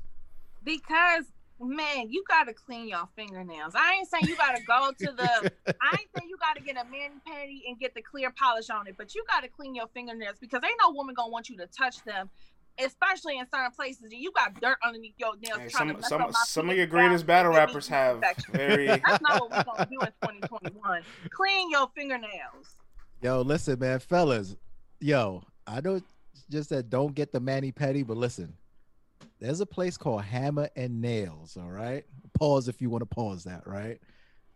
Because 0.63 1.25
man, 1.61 2.09
you 2.09 2.23
gotta 2.27 2.53
clean 2.53 2.87
your 2.87 3.07
fingernails. 3.15 3.73
I 3.75 3.95
ain't 3.95 4.09
saying 4.09 4.25
you 4.27 4.37
gotta 4.37 4.61
go 4.65 4.91
to 4.97 5.11
the. 5.11 5.51
I 5.81 5.91
ain't 5.91 6.09
saying 6.15 6.29
you 6.29 6.37
gotta 6.39 6.61
get 6.61 6.77
a 6.77 6.85
mani 6.85 7.19
pedi 7.27 7.61
and 7.67 7.79
get 7.79 7.93
the 7.93 8.01
clear 8.01 8.31
polish 8.31 8.69
on 8.69 8.87
it, 8.87 8.95
but 8.97 9.13
you 9.13 9.23
gotta 9.29 9.47
clean 9.49 9.75
your 9.75 9.87
fingernails 9.87 10.37
because 10.39 10.61
ain't 10.63 10.79
no 10.81 10.91
woman 10.91 11.15
gonna 11.15 11.31
want 11.31 11.49
you 11.49 11.57
to 11.57 11.67
touch 11.67 12.03
them, 12.05 12.29
especially 12.83 13.37
in 13.37 13.45
certain 13.53 13.71
places. 13.71 14.03
And 14.03 14.13
you 14.13 14.31
got 14.31 14.59
dirt 14.61 14.77
underneath 14.83 15.15
your 15.17 15.35
nails. 15.37 15.59
Hey, 15.59 15.69
trying 15.69 15.87
to 15.89 15.93
some 15.93 16.01
mess 16.01 16.09
some 16.09 16.21
up 16.21 16.31
my 16.31 16.39
some 16.45 16.69
of 16.69 16.77
your 16.77 16.87
greatest 16.87 17.25
battle 17.25 17.51
rappers 17.51 17.87
have 17.89 18.17
infection. 18.17 18.53
very. 18.53 18.87
That's 19.05 19.21
not 19.21 19.41
what 19.41 19.51
we're 19.51 19.63
gonna 19.63 19.89
do 19.89 19.99
in 19.99 20.13
2021. 20.21 21.01
Clean 21.31 21.71
your 21.71 21.89
fingernails. 21.95 22.77
Yo, 23.21 23.41
listen, 23.41 23.77
man, 23.79 23.99
fellas. 23.99 24.55
Yo, 25.01 25.43
I 25.67 25.81
know 25.81 25.95
it's 25.95 26.13
just 26.49 26.69
that 26.69 26.89
don't 26.89 27.13
get 27.13 27.31
the 27.31 27.39
mani 27.39 27.71
petty, 27.71 28.03
but 28.03 28.15
listen, 28.17 28.53
there's 29.39 29.61
a 29.61 29.65
place 29.65 29.97
called 29.97 30.23
Hammer 30.23 30.69
and 30.75 31.01
Nails. 31.01 31.57
All 31.57 31.69
right, 31.69 32.05
pause 32.37 32.67
if 32.67 32.81
you 32.81 32.89
want 32.89 33.01
to 33.01 33.15
pause 33.15 33.43
that. 33.45 33.65
Right, 33.65 33.99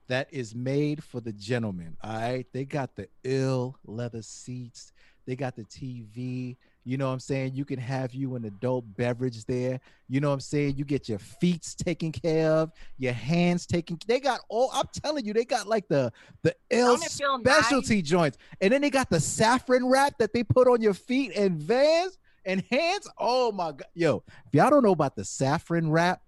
that 0.07 0.27
is 0.31 0.53
made 0.53 1.03
for 1.03 1.21
the 1.21 1.33
gentleman. 1.33 1.97
All 2.03 2.13
right, 2.13 2.45
they 2.53 2.65
got 2.65 2.95
the 2.95 3.07
ill 3.23 3.77
leather 3.85 4.21
seats. 4.21 4.91
They 5.25 5.35
got 5.35 5.55
the 5.55 5.63
TV. 5.63 6.57
You 6.85 6.97
know 6.97 7.07
what 7.07 7.13
I'm 7.13 7.19
saying? 7.21 7.53
You 7.55 7.63
can 7.63 7.79
have 7.79 8.13
you 8.13 8.35
an 8.35 8.43
adult 8.43 8.83
beverage 8.97 9.45
there. 9.45 9.79
You 10.09 10.19
know 10.19 10.27
what 10.27 10.33
I'm 10.33 10.39
saying? 10.41 10.75
You 10.75 10.83
get 10.83 11.07
your 11.07 11.19
feet 11.19 11.75
taken 11.77 12.11
care 12.11 12.51
of, 12.51 12.73
your 12.97 13.13
hands 13.13 13.65
taken. 13.65 13.97
They 14.05 14.19
got 14.19 14.41
all. 14.49 14.69
I'm 14.73 14.89
telling 15.01 15.25
you, 15.25 15.31
they 15.33 15.45
got 15.45 15.65
like 15.65 15.87
the 15.87 16.11
the 16.41 16.53
it 16.69 17.11
feel 17.11 17.37
nice? 17.37 17.55
specialty 17.55 18.01
joints, 18.01 18.37
and 18.59 18.73
then 18.73 18.81
they 18.81 18.89
got 18.89 19.09
the 19.09 19.21
saffron 19.21 19.87
wrap 19.87 20.17
that 20.17 20.33
they 20.33 20.43
put 20.43 20.67
on 20.67 20.81
your 20.81 20.93
feet 20.93 21.31
and 21.35 21.57
vans 21.57 22.17
and 22.45 22.63
hands. 22.69 23.09
Oh 23.17 23.51
my 23.51 23.71
god, 23.71 23.87
yo! 23.93 24.23
If 24.47 24.53
y'all 24.53 24.69
don't 24.69 24.83
know 24.83 24.91
about 24.91 25.15
the 25.15 25.25
saffron 25.25 25.89
wrap, 25.89 26.21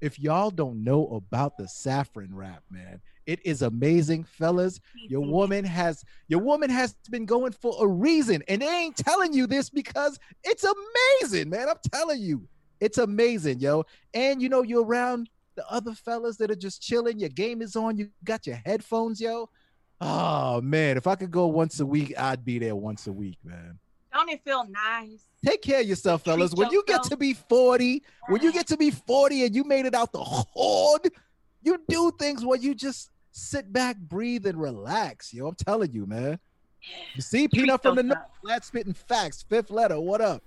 if 0.00 0.18
y'all 0.18 0.50
don't 0.50 0.84
know 0.84 1.06
about 1.08 1.56
the 1.56 1.68
saffron 1.68 2.34
wrap, 2.34 2.62
man, 2.70 3.00
it 3.26 3.40
is 3.44 3.62
amazing, 3.62 4.24
fellas. 4.24 4.80
Your 5.08 5.22
woman 5.22 5.64
has 5.64 6.04
your 6.28 6.40
woman 6.40 6.70
has 6.70 6.94
been 7.10 7.26
going 7.26 7.52
for 7.52 7.74
a 7.84 7.86
reason, 7.86 8.42
and 8.48 8.62
they 8.62 8.68
ain't 8.68 8.96
telling 8.96 9.32
you 9.32 9.46
this 9.46 9.70
because 9.70 10.18
it's 10.44 10.64
amazing, 10.64 11.50
man. 11.50 11.68
I'm 11.68 11.76
telling 11.90 12.20
you, 12.20 12.48
it's 12.80 12.98
amazing, 12.98 13.60
yo. 13.60 13.84
And 14.14 14.40
you 14.40 14.48
know, 14.48 14.62
you're 14.62 14.84
around 14.84 15.28
the 15.56 15.68
other 15.70 15.94
fellas 15.94 16.36
that 16.36 16.50
are 16.50 16.56
just 16.56 16.82
chilling. 16.82 17.18
Your 17.18 17.30
game 17.30 17.62
is 17.62 17.76
on. 17.76 17.96
You 17.96 18.10
got 18.24 18.46
your 18.46 18.60
headphones, 18.64 19.20
yo. 19.20 19.48
Oh 20.00 20.60
man, 20.60 20.96
if 20.96 21.06
I 21.06 21.14
could 21.14 21.30
go 21.30 21.46
once 21.46 21.80
a 21.80 21.86
week, 21.86 22.12
I'd 22.18 22.44
be 22.44 22.58
there 22.58 22.76
once 22.76 23.06
a 23.06 23.12
week, 23.12 23.38
man. 23.42 23.78
Don't 24.16 24.30
it 24.30 24.42
feel 24.42 24.66
nice? 24.66 25.26
Take 25.44 25.60
care 25.60 25.80
of 25.80 25.86
yourself, 25.86 26.24
fellas. 26.24 26.54
When 26.54 26.70
you 26.70 26.82
get 26.86 27.02
to 27.02 27.18
be 27.18 27.34
40, 27.34 28.02
when 28.28 28.40
you 28.40 28.50
get 28.50 28.66
to 28.68 28.76
be 28.78 28.90
40 28.90 29.44
and 29.44 29.54
you 29.54 29.62
made 29.62 29.84
it 29.84 29.94
out 29.94 30.10
the 30.10 30.24
hood, 30.24 31.12
you 31.62 31.78
do 31.86 32.10
things 32.18 32.42
where 32.42 32.56
you 32.58 32.74
just 32.74 33.10
sit 33.32 33.70
back, 33.70 33.98
breathe, 33.98 34.46
and 34.46 34.58
relax. 34.58 35.34
Yo, 35.34 35.46
I'm 35.46 35.54
telling 35.54 35.92
you, 35.92 36.06
man. 36.06 36.38
You 37.14 37.20
see, 37.20 37.46
Peanut 37.46 37.82
from 37.82 37.96
the 37.96 38.04
North, 38.04 38.18
flat 38.40 38.64
spitting 38.64 38.94
facts, 38.94 39.44
fifth 39.46 39.70
letter. 39.70 40.00
What 40.00 40.22
up? 40.22 40.42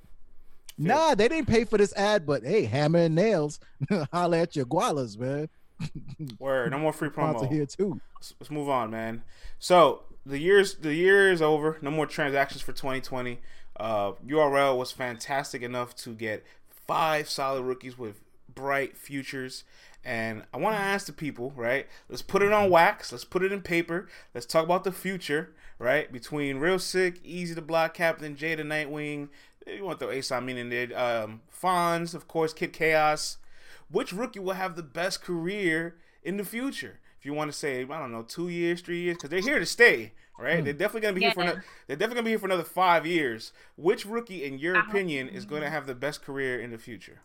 Nah, 0.76 1.14
they 1.14 1.28
didn't 1.28 1.48
pay 1.48 1.64
for 1.64 1.78
this 1.78 1.94
ad, 1.94 2.26
but 2.26 2.44
hey, 2.44 2.66
hammer 2.66 3.00
and 3.00 3.14
nails, 3.14 3.60
holla 4.12 4.40
at 4.40 4.56
your 4.56 4.66
gualas, 4.66 5.16
man. 5.16 5.48
Word, 6.40 6.72
no 6.72 6.80
more 6.80 6.92
free 6.92 7.10
promo. 7.10 7.48
here 7.48 7.68
too. 7.68 8.02
Let's, 8.16 8.34
let's 8.40 8.50
move 8.50 8.68
on, 8.68 8.90
man. 8.90 9.22
So 9.60 10.04
the 10.26 10.40
years 10.40 10.76
the 10.76 10.94
year 10.94 11.32
is 11.32 11.42
over. 11.42 11.78
No 11.82 11.92
more 11.92 12.06
transactions 12.06 12.62
for 12.62 12.72
2020. 12.72 13.40
Uh, 13.80 14.14
URL 14.28 14.78
was 14.78 14.92
fantastic 14.92 15.62
enough 15.62 15.96
to 15.98 16.14
get 16.14 16.44
five 16.70 17.30
solid 17.30 17.64
rookies 17.64 17.98
with 17.98 18.22
bright 18.54 18.98
futures. 18.98 19.64
And 20.04 20.44
I 20.54 20.58
want 20.58 20.76
to 20.76 20.82
ask 20.82 21.06
the 21.06 21.14
people, 21.14 21.54
right? 21.56 21.88
Let's 22.08 22.22
put 22.22 22.42
it 22.42 22.52
on 22.52 22.70
wax. 22.70 23.12
Let's 23.12 23.26
put 23.26 23.44
it 23.44 23.52
in 23.52 23.62
paper. 23.62 24.08
Let's 24.34 24.46
talk 24.46 24.64
about 24.64 24.84
the 24.84 24.92
future, 24.92 25.54
right? 25.78 26.12
Between 26.12 26.58
Real 26.58 26.80
Sick, 26.80 27.24
Eazy 27.24 27.56
to 27.56 27.62
Block, 27.62 27.94
Captain 27.94 28.36
J 28.36 28.56
the 28.56 28.64
Nightwing. 28.64 29.30
You 29.68 29.84
want 29.84 30.00
to 30.00 30.06
throw 30.06 30.14
Ace 30.14 30.32
Amin 30.32 30.58
in 30.58 30.70
there. 30.70 30.98
Um, 30.98 31.42
Fonz, 31.52 32.16
of 32.16 32.28
course, 32.28 32.54
Kid 32.54 32.74
Chaos. 32.74 33.38
Which 33.92 34.14
rookie 34.14 34.40
will 34.40 34.54
have 34.54 34.76
the 34.76 34.84
best 34.84 35.22
career 35.22 35.96
in 36.24 36.38
the 36.38 36.44
future? 36.44 37.00
If 37.20 37.26
you 37.26 37.34
want 37.34 37.52
to 37.52 37.58
say, 37.58 37.84
I 37.84 38.00
don't 38.00 38.12
know, 38.12 38.24
two 38.24 38.48
years, 38.48 38.82
three 38.82 39.02
years, 39.02 39.18
because 39.18 39.30
they're 39.30 39.42
here 39.42 39.60
to 39.60 39.66
stay, 39.66 40.14
right? 40.40 40.64
They're 40.64 40.74
mm. 40.74 40.78
definitely 40.78 41.02
gonna 41.02 41.14
be 41.14 41.22
here 41.22 41.32
for 41.32 41.42
another. 41.42 41.64
They're 41.88 41.96
definitely 41.98 42.16
gonna 42.16 42.26
be 42.26 42.32
here 42.32 42.40
for 42.40 42.46
another 42.46 42.64
five 42.64 43.06
years. 43.06 43.52
Which 43.76 44.06
rookie, 44.06 44.44
in 44.44 44.58
your 44.60 44.78
I 44.78 44.82
hope- 44.82 44.90
opinion, 44.90 45.30
is 45.30 45.46
going 45.46 45.62
to 45.62 45.68
mm-hmm. 45.68 45.76
have 45.76 45.88
the 45.88 45.96
best 45.96 46.22
career 46.22 46.60
in 46.60 46.72
the 46.72 46.78
future? 46.78 47.22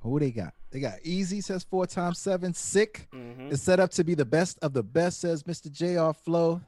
Who 0.00 0.18
they 0.18 0.30
got? 0.30 0.54
They 0.70 0.80
got 0.80 1.00
Eazy 1.00 1.42
says 1.42 1.64
four 1.64 1.86
times 1.86 2.18
seven. 2.18 2.54
Sick 2.54 3.08
hmm 3.12 3.48
is 3.50 3.60
set 3.60 3.80
up 3.80 3.90
to 3.92 4.04
be 4.04 4.14
the 4.14 4.24
best 4.24 4.58
of 4.62 4.72
the 4.72 4.82
best, 4.82 5.20
says 5.20 5.42
Mr. 5.42 5.70
JR 5.70 6.12
Flow. 6.12 6.60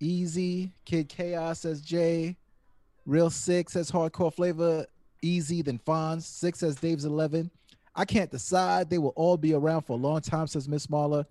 Eazy. 0.00 0.70
Kid 0.84 1.08
Chaos 1.08 1.60
says 1.60 1.80
J. 1.80 2.36
Real 3.06 3.30
Sick 3.30 3.70
says 3.70 3.90
Hardcore 3.90 4.32
Flavor. 4.32 4.86
Eazy, 5.22 5.64
then 5.64 5.78
Fonz. 5.78 6.22
Six 6.22 6.60
says 6.60 6.76
Dave's 6.76 7.04
11. 7.04 7.50
I 7.96 8.04
can't 8.04 8.30
decide. 8.30 8.90
They 8.90 8.98
will 8.98 9.12
all 9.16 9.36
be 9.36 9.54
around 9.54 9.82
for 9.82 9.92
a 9.92 9.96
long 10.00 10.20
time, 10.20 10.46
says 10.46 10.68
Miss 10.68 10.86
Marla. 10.88 11.24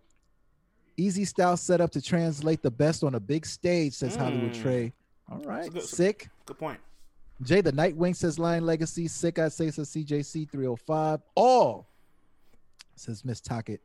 Eazy 0.97 1.26
style 1.28 1.57
set 1.57 1.82
up 1.82 1.91
to 1.91 2.01
translate 2.01 2.61
the 2.61 2.72
best 2.72 3.03
on 3.03 3.16
a 3.16 3.20
big 3.20 3.45
stage, 3.45 3.93
says 3.93 4.16
Hollywood 4.16 4.51
Mm. 4.53 4.61
Trey. 4.61 4.93
All 5.32 5.39
right. 5.39 5.72
good- 5.74 5.84
Sick. 5.84 6.30
Good 6.45 6.57
point. 6.59 6.80
Jay 7.41 7.61
the 7.61 7.72
Nightwing 7.74 8.16
says 8.16 8.38
Lion 8.39 8.66
Legacy. 8.66 9.07
Sick 9.07 9.39
I 9.39 9.49
say 9.49 9.72
says 9.72 9.89
CJC 9.89 10.45
305. 10.49 11.20
All 11.36 11.88
says 12.95 13.26
Miss 13.26 13.41
Tockett. 13.41 13.80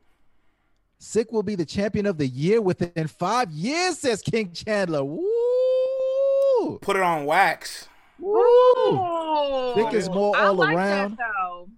Sick 0.99 1.31
will 1.31 1.43
be 1.43 1.55
the 1.55 1.65
champion 1.65 2.05
of 2.05 2.17
the 2.17 2.27
year 2.27 2.61
within 2.61 3.07
five 3.07 3.49
years, 3.51 3.97
says 3.97 4.21
King 4.21 4.51
Chandler. 4.53 5.03
Woo! 5.03 6.77
Put 6.81 6.95
it 6.97 7.01
on 7.01 7.25
wax. 7.25 7.87
Woo! 8.19 9.73
Sick 9.75 9.93
is 9.93 10.09
more 10.09 10.35
I 10.37 10.45
all 10.47 10.53
like 10.55 10.75
around. 10.75 11.17
That, 11.17 11.25
though. 11.41 11.69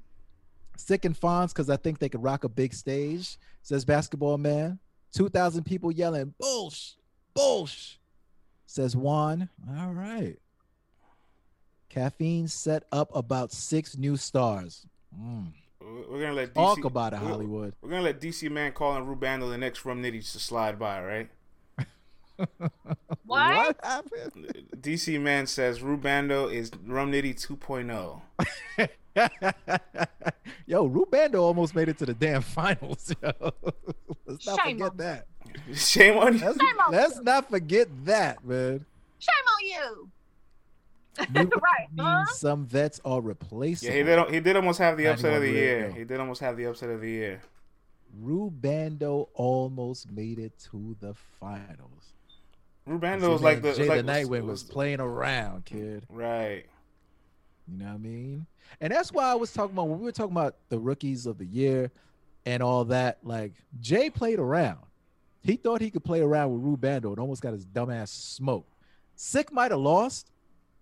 Sick 0.82 1.06
and 1.06 1.20
Fonz 1.20 1.50
because 1.50 1.70
I 1.70 1.78
think 1.78 2.00
they 2.00 2.10
could 2.10 2.24
rock 2.24 2.44
a 2.44 2.50
big 2.50 2.74
stage, 2.74 3.38
says 3.62 3.86
Basketball 3.86 4.38
Man. 4.38 4.80
2,000 5.14 5.64
people 5.64 5.92
yelling, 5.92 6.34
Bullsh, 6.42 6.94
Bullsh, 7.38 7.98
says 8.66 8.96
Juan. 8.96 9.50
All 9.78 9.92
right. 9.92 10.38
Caffeine 11.90 12.48
set 12.48 12.84
up 12.92 13.14
about 13.14 13.52
six 13.52 13.98
new 13.98 14.16
stars. 14.16 14.88
Mm. 15.14 15.52
We're 15.82 16.10
we're 16.10 16.22
gonna 16.22 16.34
let 16.34 16.54
DC, 16.54 16.54
Talk 16.54 16.86
about 16.86 17.14
it, 17.14 17.20
we're- 17.20 17.32
Hollywood. 17.32 17.74
We're 17.82 17.90
gonna 17.90 18.04
let 18.04 18.22
DC 18.22 18.50
Man 18.50 18.72
call 18.72 18.96
and 18.96 19.06
Rubando 19.06 19.50
the 19.50 19.58
next 19.58 19.84
Rum 19.84 20.02
Nitty 20.02 20.32
to 20.32 20.40
slide 20.40 20.80
by, 20.80 21.04
right? 21.04 21.30
What? 23.26 23.78
happened? 23.84 24.68
DC 24.76 25.22
Man 25.22 25.46
says 25.48 25.80
Rubando 25.80 26.52
is 26.52 26.72
Rum 26.86 27.12
Nitty 27.12 27.48
oh. 27.52 28.22
2.0. 28.78 28.90
yo, 30.66 30.90
Rubando 30.90 31.42
almost 31.42 31.76
made 31.76 31.90
it 31.90 31.98
to 32.00 32.06
the 32.06 32.14
damn 32.14 32.42
finals. 32.42 33.14
Yo. 33.22 33.32
Let's 34.26 34.46
not 34.46 34.60
Shame 34.62 34.78
forget 34.78 34.92
on 34.92 34.98
that. 34.98 35.28
Shame 35.74 36.18
on 36.18 36.38
you. 36.38 36.46
Let's, 36.46 36.58
Shame 36.60 36.80
on 36.86 36.92
let's 36.94 37.20
not 37.22 37.50
forget 37.50 37.88
that, 38.06 38.44
man. 38.46 38.86
Shame 39.20 39.46
on 39.48 39.68
you. 39.68 40.10
Right, 41.36 41.88
huh? 42.00 42.26
some 42.34 42.66
vets 42.66 43.02
are 43.04 43.20
replaceable. 43.20 43.94
Yeah, 43.94 43.98
he 43.98 44.04
did. 44.04 44.34
He 44.34 44.40
did 44.40 44.56
almost 44.56 44.80
have 44.80 44.98
the 44.98 45.08
upset 45.08 45.34
of 45.34 45.42
the 45.42 45.50
year. 45.50 45.88
real. 45.88 45.94
He 45.94 46.04
did 46.06 46.20
almost 46.20 46.40
have 46.40 46.56
the 46.56 46.66
upset 46.66 46.90
of 46.90 47.02
the 47.02 47.10
year. 47.10 47.42
Rubando 48.24 49.28
almost 49.34 50.10
made 50.10 50.40
it 50.40 50.54
to 50.72 50.96
the 51.02 51.14
finals. 51.40 52.14
Rubando 52.88 53.30
was 53.30 53.42
like 53.42 53.62
the 53.62 53.74
Jay 53.74 53.88
like, 53.88 54.06
the 54.06 54.12
Nightwing 54.12 54.46
was 54.46 54.64
playing 54.64 55.00
around, 55.00 55.66
kid. 55.66 56.06
right. 56.10 56.66
You 57.68 57.78
know 57.80 57.86
what 57.86 57.94
I 57.94 57.98
mean? 57.98 58.46
And 58.80 58.92
that's 58.94 59.12
why 59.12 59.26
I 59.26 59.36
was 59.36 59.54
talking 59.54 59.76
about 59.76 59.88
when 59.88 60.00
we 60.00 60.06
were 60.06 60.12
talking 60.12 60.36
about 60.36 60.56
the 60.70 60.80
rookies 60.80 61.26
of 61.26 61.38
the 61.38 61.46
year 61.46 61.92
and 62.46 62.62
all 62.64 62.86
that. 62.86 63.20
Like 63.24 63.54
Jay 63.80 64.10
played 64.10 64.40
around. 64.40 64.80
He 65.44 65.56
thought 65.56 65.82
he 65.82 65.90
could 65.90 66.04
play 66.04 66.22
around 66.22 66.52
with 66.54 66.64
Rubando 66.82 67.06
and 67.06 67.20
almost 67.20 67.42
got 67.42 67.54
his 67.54 67.66
dumbass 67.66 68.10
smoked. 68.10 68.70
Sick 69.16 69.52
might 69.52 69.72
have 69.72 69.80
lost, 69.80 70.32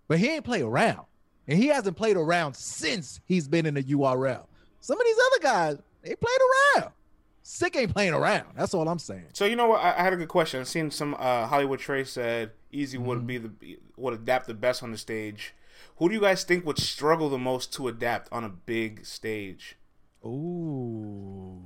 but 0.08 0.18
he 0.18 0.28
ain't 0.28 0.44
play 0.44 0.62
around. 0.62 1.06
And 1.48 1.58
he 1.58 1.68
hasn't 1.68 1.96
played 1.96 2.16
around 2.16 2.54
since 2.54 3.20
he's 3.26 3.48
been 3.48 3.66
in 3.66 3.74
the 3.74 3.82
URL. 3.82 4.46
Some 4.80 5.00
of 5.00 5.04
these 5.06 5.16
other 5.26 5.42
guys, 5.42 5.76
They 6.02 6.14
played 6.14 6.38
around. 6.76 6.92
Sick 7.42 7.74
ain't 7.76 7.92
playing 7.92 8.12
around. 8.14 8.46
That's 8.56 8.74
all 8.74 8.86
I'm 8.88 8.98
saying. 8.98 9.24
So 9.32 9.44
you 9.46 9.56
know 9.56 9.66
what? 9.68 9.80
I, 9.82 9.98
I 9.98 10.02
had 10.02 10.12
a 10.12 10.16
good 10.16 10.28
question. 10.28 10.60
I 10.60 10.64
seen 10.64 10.90
some 10.90 11.14
uh, 11.18 11.46
Hollywood 11.46 11.80
Trey 11.80 12.04
said 12.04 12.52
Eazy 12.72 12.98
would 12.98 13.18
Mm-hmm. 13.18 13.26
be 13.26 13.38
the 13.38 13.50
would 13.96 14.14
adapt 14.14 14.46
the 14.46 14.54
best 14.54 14.82
on 14.82 14.92
the 14.92 14.98
stage. 14.98 15.54
Who 16.00 16.08
do 16.08 16.14
you 16.14 16.22
guys 16.22 16.44
think 16.44 16.64
would 16.64 16.78
struggle 16.78 17.28
the 17.28 17.36
most 17.36 17.74
to 17.74 17.86
adapt 17.86 18.32
on 18.32 18.42
a 18.42 18.48
big 18.48 19.04
stage? 19.04 19.76
Ooh. 20.24 21.60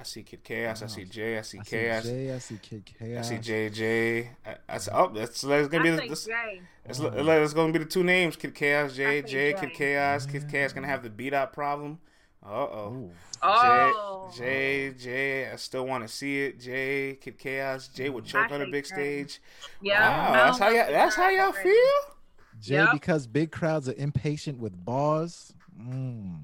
I 0.00 0.04
see 0.04 0.22
Kid 0.22 0.42
Chaos. 0.42 0.82
I 0.82 0.86
see 0.86 1.04
Jay. 1.04 1.36
I 1.36 1.42
see 1.42 1.58
I 1.58 1.62
see 1.64 1.70
Chaos. 1.70 2.04
Jay. 2.04 2.34
I 2.34 2.38
see 2.38 2.56
Kid 2.62 2.82
I 2.88 3.04
Chaos. 3.04 3.28
see 3.28 3.34
JJ. 3.34 4.28
I, 4.46 4.56
I 4.66 4.78
see, 4.78 4.90
oh, 4.94 5.12
that's, 5.14 5.42
that's 5.42 5.68
gonna 5.68 5.84
be 5.84 5.90
I 5.90 5.96
the, 5.96 5.98
say 5.98 6.08
this, 6.08 6.24
Jay. 6.24 6.60
it's, 6.86 6.98
it's 6.98 7.52
gonna 7.52 7.72
be 7.74 7.78
the 7.80 7.84
two 7.84 8.04
names: 8.04 8.36
Kid 8.36 8.54
Chaos, 8.54 8.96
Jay, 8.96 9.20
Jay, 9.20 9.52
Jay. 9.52 9.60
Kid 9.60 9.74
Chaos. 9.74 10.24
Kid 10.24 10.48
Chaos 10.50 10.72
gonna 10.72 10.86
have 10.86 11.02
the 11.02 11.10
beat 11.10 11.34
out 11.34 11.52
problem. 11.52 11.98
Uh 12.44 12.48
oh. 12.50 12.92
Ooh. 12.92 13.10
Oh, 13.42 14.30
Jay, 14.36 14.90
Jay, 14.90 14.94
Jay, 14.98 15.50
I 15.50 15.56
still 15.56 15.86
want 15.86 16.06
to 16.06 16.12
see 16.12 16.42
it. 16.44 16.60
Jay, 16.60 17.16
Kid 17.20 17.38
Chaos, 17.38 17.88
Jay 17.88 18.08
would 18.08 18.24
choke 18.24 18.50
on 18.50 18.62
a 18.62 18.66
big 18.66 18.84
Jay. 18.84 18.94
stage. 19.24 19.40
yeah. 19.82 20.08
wow, 20.08 20.32
I 20.32 20.36
that's 20.46 20.58
how 20.58 20.68
y'all. 20.70 20.86
That's 20.90 21.14
how 21.14 21.28
y'all 21.30 21.52
feel. 21.52 21.74
Jay, 22.60 22.74
Yep. 22.74 22.88
because 22.92 23.26
big 23.28 23.52
crowds 23.52 23.88
are 23.88 23.94
impatient 23.96 24.58
with 24.58 24.84
bars. 24.84 25.52
Mm. 25.80 26.40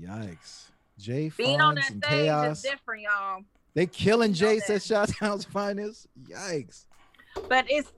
Yikes. 0.00 0.70
Jay, 0.98 1.30
Being 1.36 1.60
on 1.60 1.74
that 1.76 1.90
and 1.90 2.02
stage 2.04 2.10
Chaos. 2.24 2.56
is 2.58 2.62
different, 2.70 3.02
y'all. 3.02 3.42
They 3.74 3.86
killing 3.86 4.30
You 4.30 4.36
Jay, 4.36 4.58
says 4.60 4.84
Shot 4.86 5.10
Town's 5.10 5.44
finest. 5.44 6.06
Yikes. 6.28 6.86
But 7.48 7.66
it's 7.68 7.92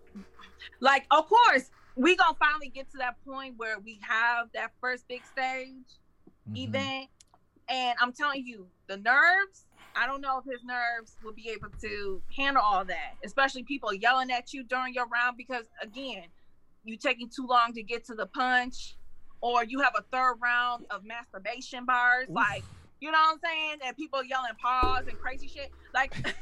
like, 0.81 1.07
of 1.11 1.29
course, 1.29 1.71
we 1.95 2.17
gonna 2.17 2.37
finally 2.39 2.69
get 2.69 2.91
to 2.91 2.99
that 2.99 3.17
point 3.25 3.55
where 3.57 3.79
we 3.79 3.99
have 4.03 4.49
that 4.55 4.73
first 4.81 5.07
big 5.09 5.23
stage 5.25 5.75
Mhm. 6.51 6.69
event, 6.69 7.11
and 7.69 7.97
I'm 8.01 8.13
telling 8.13 8.45
you, 8.47 8.69
the 8.87 8.97
nerves. 8.97 9.67
I 9.97 10.07
don't 10.07 10.21
know 10.21 10.39
if 10.39 10.45
his 10.45 10.63
nerves 10.65 11.17
will 11.23 11.33
be 11.33 11.49
able 11.51 11.71
to 11.81 12.23
handle 12.37 12.63
all 12.63 12.85
that, 12.85 13.15
especially 13.25 13.65
people 13.65 13.93
yelling 13.93 14.31
at 14.31 14.53
you 14.53 14.63
during 14.63 14.95
your 14.95 15.09
round 15.09 15.37
because 15.37 15.67
again, 15.83 16.25
you 16.85 16.97
taking 16.97 17.29
too 17.29 17.47
long 17.47 17.73
to 17.73 17.83
get 17.83 18.05
to 18.07 18.15
the 18.15 18.27
punch, 18.27 18.97
or 19.41 19.65
you 19.65 19.81
have 19.81 19.95
a 19.97 20.03
third 20.13 20.37
round 20.41 20.87
of 20.91 21.05
masturbation 21.05 21.85
bars, 21.85 22.29
Oof. 22.29 22.35
like 22.37 22.65
you 23.01 23.11
know 23.11 23.19
what 23.19 23.35
I'm 23.35 23.39
saying, 23.45 23.79
and 23.85 23.97
people 23.97 24.23
yelling 24.25 24.53
pause 24.63 25.05
and 25.09 25.19
crazy 25.19 25.49
shit, 25.49 25.73
like. 25.95 26.15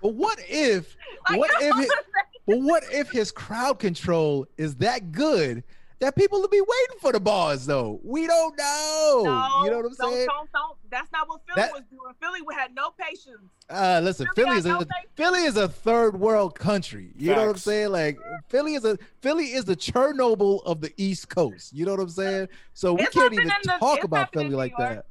But 0.00 0.14
what 0.14 0.40
if 0.48 0.96
like, 1.30 1.38
What 1.38 1.50
if 1.60 1.62
it- 1.62 1.68
what 1.70 1.76
I'm 1.78 1.84
saying? 1.84 2.02
but 2.46 2.58
what 2.60 2.82
if 2.92 3.10
his 3.10 3.30
crowd 3.30 3.78
control 3.78 4.46
is 4.56 4.74
that 4.76 5.12
good 5.12 5.62
that 6.02 6.16
people 6.16 6.40
will 6.40 6.48
be 6.48 6.60
waiting 6.60 6.96
for 7.00 7.12
the 7.12 7.20
bars 7.20 7.64
though? 7.64 8.00
We 8.02 8.26
don't 8.26 8.58
know. 8.58 9.22
No, 9.24 9.64
you 9.64 9.70
know 9.70 9.76
what 9.76 9.86
I'm 9.86 9.94
don't, 9.94 10.12
saying? 10.12 10.26
Don't, 10.26 10.50
don't. 10.52 10.76
That's 10.90 11.10
not 11.12 11.28
what 11.28 11.40
Philly 11.46 11.62
That- 11.62 11.72
was 11.72 11.82
doing. 11.90 12.12
Philly 12.20 12.40
had 12.56 12.74
no 12.74 12.90
patience. 12.90 13.38
Uh 13.70 14.00
listen, 14.02 14.26
Philly 14.34 14.46
Philly 14.48 14.58
is 14.58 14.64
got 14.64 14.82
a 14.82 14.86
patience. 14.86 15.10
Philly 15.14 15.42
is 15.44 15.56
a 15.56 15.68
third 15.68 16.18
world 16.18 16.58
country. 16.58 17.12
You 17.16 17.30
know 17.36 17.42
what 17.42 17.50
I'm 17.50 17.56
saying? 17.56 17.90
Like 17.92 18.18
Philly 18.48 18.74
is 18.74 18.84
a 18.84 18.98
Philly 19.20 19.52
is 19.52 19.64
the 19.64 19.76
Chernobyl 19.76 20.62
of 20.64 20.80
the 20.80 20.92
East 20.96 21.28
Coast. 21.28 21.72
You 21.72 21.86
know 21.86 21.92
what 21.92 22.00
I'm 22.00 22.08
saying? 22.08 22.48
So 22.74 22.94
we 22.94 23.02
It's 23.02 23.14
can't 23.14 23.32
even 23.32 23.46
the- 23.46 23.72
talk 23.78 24.02
about 24.02 24.32
Philly 24.32 24.50
like 24.50 24.72
York. 24.76 24.94
that. 24.94 25.06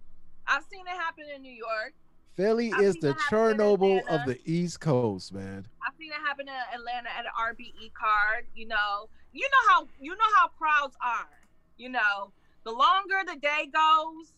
I've 0.46 0.66
seen 0.70 0.82
it 0.86 0.90
happen 0.90 1.24
in 1.34 1.42
New 1.42 1.54
York. 1.54 1.94
Philly 2.36 2.74
I've 2.74 2.82
is 2.82 2.96
the 2.96 3.12
it 3.12 3.18
happen 3.22 3.52
in 3.52 3.58
Chernobyl 3.58 4.08
of 4.10 4.26
the 4.26 4.40
East 4.46 4.82
Coast, 4.82 5.34
man. 5.34 5.66
I've 6.02 6.06
seen 6.06 6.12
it 6.12 6.26
happen 6.28 6.48
in 6.48 6.54
Atlanta 6.80 7.10
at 7.10 7.26
an 7.26 7.32
RBE 7.40 7.94
card. 7.94 8.46
You 8.56 8.68
know, 8.68 9.10
you 9.34 9.44
know 9.48 9.70
how 9.74 9.88
you 10.00 10.12
know 10.12 10.26
how 10.38 10.48
crowds 10.48 10.96
are. 11.04 11.30
You 11.78 11.90
know, 11.90 12.32
the 12.64 12.72
longer 12.72 13.16
the 13.26 13.40
day 13.40 13.70
goes, 13.72 14.34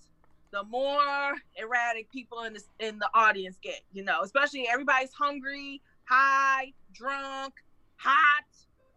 the 0.51 0.64
more 0.64 1.36
erratic 1.57 2.11
people 2.11 2.43
in 2.43 2.53
the 2.53 2.61
in 2.80 2.99
the 2.99 3.09
audience 3.14 3.57
get. 3.61 3.82
You 3.93 4.03
know, 4.03 4.22
especially 4.24 4.68
everybody's 4.68 5.14
hungry, 5.14 5.82
high, 6.05 6.74
drunk, 6.93 7.53
hot, 7.97 8.43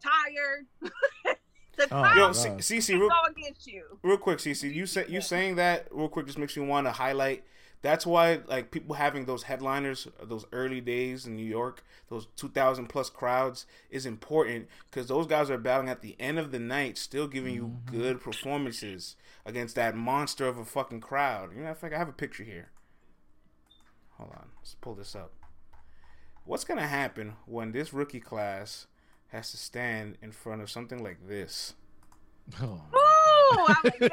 tired. 0.03 0.67
the 1.77 1.85
Oh, 1.85 1.87
crowd 2.03 2.17
Yo, 2.17 2.33
God. 2.33 2.63
C- 2.65 2.79
Cece, 2.79 2.99
real, 2.99 3.09
go 3.09 3.15
against 3.31 3.67
you. 3.67 3.85
real 4.03 4.19
quick, 4.19 4.39
Cece, 4.39 4.73
you 4.75 4.87
say 4.87 5.07
you 5.09 5.21
saying 5.21 5.57
that 5.57 5.87
real 5.91 6.09
quick 6.09 6.27
just 6.27 6.39
makes 6.39 6.57
me 6.57 6.67
want 6.67 6.87
to 6.87 6.93
highlight. 6.93 7.45
That's 7.87 8.05
why 8.05 8.41
like 8.49 8.73
people 8.73 8.97
having 8.97 9.27
those 9.27 9.45
headliners, 9.45 10.09
those 10.21 10.45
early 10.51 10.81
days 10.81 11.25
in 11.25 11.37
New 11.37 11.47
York, 11.47 11.85
those 12.09 12.27
two 12.35 12.49
thousand 12.49 12.89
plus 12.89 13.09
crowds 13.09 13.65
is 13.91 14.07
important 14.07 14.67
because 14.91 15.07
those 15.07 15.29
guys 15.29 15.51
are 15.51 15.57
battling 15.57 15.89
at 15.89 16.03
the 16.03 16.17
end 16.19 16.41
of 16.41 16.51
the 16.51 16.59
night, 16.59 16.99
still 16.99 17.29
giving 17.29 17.55
you 17.55 17.63
mm-hmm. 17.63 17.97
good 17.97 18.21
performances 18.21 19.15
against 19.45 19.77
that 19.77 19.95
monster 19.95 20.49
of 20.49 20.59
a 20.59 20.65
fucking 20.65 21.01
crowd. 21.01 21.55
You 21.55 21.63
know, 21.63 21.71
I 21.71 21.75
think 21.75 21.95
I 21.95 21.99
have 21.99 22.09
a 22.09 22.13
picture 22.13 22.43
here. 22.43 22.71
Hold 24.15 24.33
on, 24.33 24.49
let's 24.59 24.75
pull 24.81 24.97
this 24.97 25.15
up. 25.15 25.33
What's 26.45 26.65
gonna 26.65 26.89
happen 26.89 27.35
when 27.47 27.71
this 27.71 27.93
rookie 27.93 28.19
class 28.19 28.89
has 29.29 29.53
to 29.53 29.57
stand 29.57 30.19
in 30.21 30.33
front 30.33 30.61
of 30.61 30.73
something 30.73 31.05
like 31.05 31.29
this? 31.29 31.75
Oh. 32.61 32.83
Ooh, 32.97 33.67
I'm 33.69 33.77
like, 33.85 34.01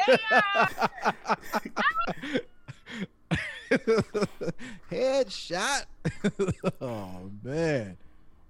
damn. 2.31 2.41
Headshot. 4.91 5.85
oh 6.81 7.31
man. 7.43 7.97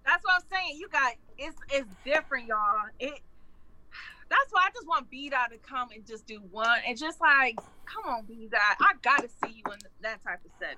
That's 0.06 0.24
what 0.24 0.36
I'm 0.36 0.42
saying. 0.52 0.78
You 0.78 0.88
got 0.90 1.14
it's 1.38 1.58
it's 1.72 1.88
different, 2.06 2.48
y'all. 2.48 2.88
It 3.00 3.20
that's 4.30 4.52
why 4.52 4.66
I 4.68 4.72
just 4.74 4.88
want 4.88 5.10
B 5.10 5.30
Dot 5.30 5.52
to 5.52 5.58
come 5.58 5.90
and 5.94 6.06
just 6.06 6.26
do 6.26 6.42
one 6.52 6.80
and 6.88 6.98
just 6.98 7.22
like, 7.22 7.58
come 7.86 8.12
on, 8.12 8.26
B 8.26 8.48
Dot. 8.52 8.78
I 8.80 8.94
gotta 9.02 9.30
see 9.30 9.62
you 9.64 9.72
in 9.72 9.80
that 10.02 10.24
type 10.24 10.40
of 10.44 10.52
setting. 10.60 10.78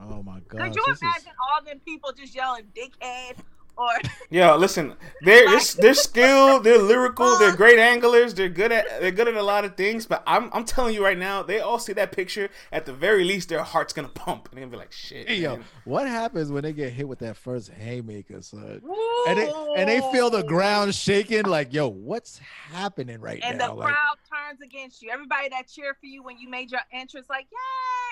Oh 0.00 0.22
my 0.22 0.40
god. 0.48 0.60
Could 0.60 0.76
you 0.76 0.84
imagine 0.86 1.32
all 1.50 1.64
them 1.64 1.80
people 1.84 2.12
just 2.12 2.34
yelling 2.34 2.66
dickhead 2.74 3.36
or 3.78 3.88
Yo, 4.30 4.56
listen, 4.56 4.94
they're 5.22 5.46
they're, 5.46 5.60
they're 5.78 5.94
skilled, 5.94 6.64
they're 6.64 6.78
lyrical, 6.82 7.38
they're 7.38 7.56
great 7.56 7.78
anglers, 7.78 8.34
they're 8.34 8.48
good 8.48 8.72
at 8.72 9.00
they're 9.00 9.10
good 9.12 9.28
at 9.28 9.34
a 9.34 9.42
lot 9.42 9.64
of 9.64 9.76
things. 9.76 10.04
But 10.06 10.22
I'm 10.26 10.50
I'm 10.52 10.64
telling 10.64 10.94
you 10.94 11.02
right 11.04 11.16
now, 11.16 11.42
they 11.42 11.60
all 11.60 11.78
see 11.78 11.92
that 11.94 12.12
picture. 12.12 12.50
At 12.72 12.84
the 12.86 12.92
very 12.92 13.24
least, 13.24 13.48
their 13.48 13.62
heart's 13.62 13.92
gonna 13.92 14.08
pump, 14.08 14.48
and 14.50 14.56
they're 14.58 14.64
gonna 14.64 14.72
be 14.72 14.78
like, 14.78 14.92
"Shit, 14.92 15.28
Hey, 15.28 15.36
yo, 15.36 15.60
what 15.84 16.06
happens 16.08 16.50
when 16.50 16.62
they 16.62 16.72
get 16.72 16.92
hit 16.92 17.08
with 17.08 17.20
that 17.20 17.36
first 17.36 17.70
haymaker, 17.70 18.42
son? 18.42 18.82
And 19.28 19.38
they 19.38 19.52
and 19.76 19.88
they 19.88 20.00
feel 20.12 20.30
the 20.30 20.42
ground 20.42 20.94
shaking, 20.94 21.44
like, 21.44 21.72
yo, 21.72 21.88
what's 21.88 22.38
happening 22.38 23.20
right 23.20 23.40
and 23.42 23.58
now? 23.58 23.70
And 23.70 23.72
the 23.72 23.80
Like, 23.80 23.94
crowd 23.94 24.16
turns 24.28 24.60
against 24.60 25.02
you. 25.02 25.10
Everybody 25.10 25.48
that 25.50 25.68
cheered 25.68 25.96
for 26.00 26.06
you 26.06 26.22
when 26.22 26.38
you 26.38 26.48
made 26.48 26.70
your 26.70 26.80
entrance, 26.92 27.28
like, 27.30 27.46
yay! 27.50 27.56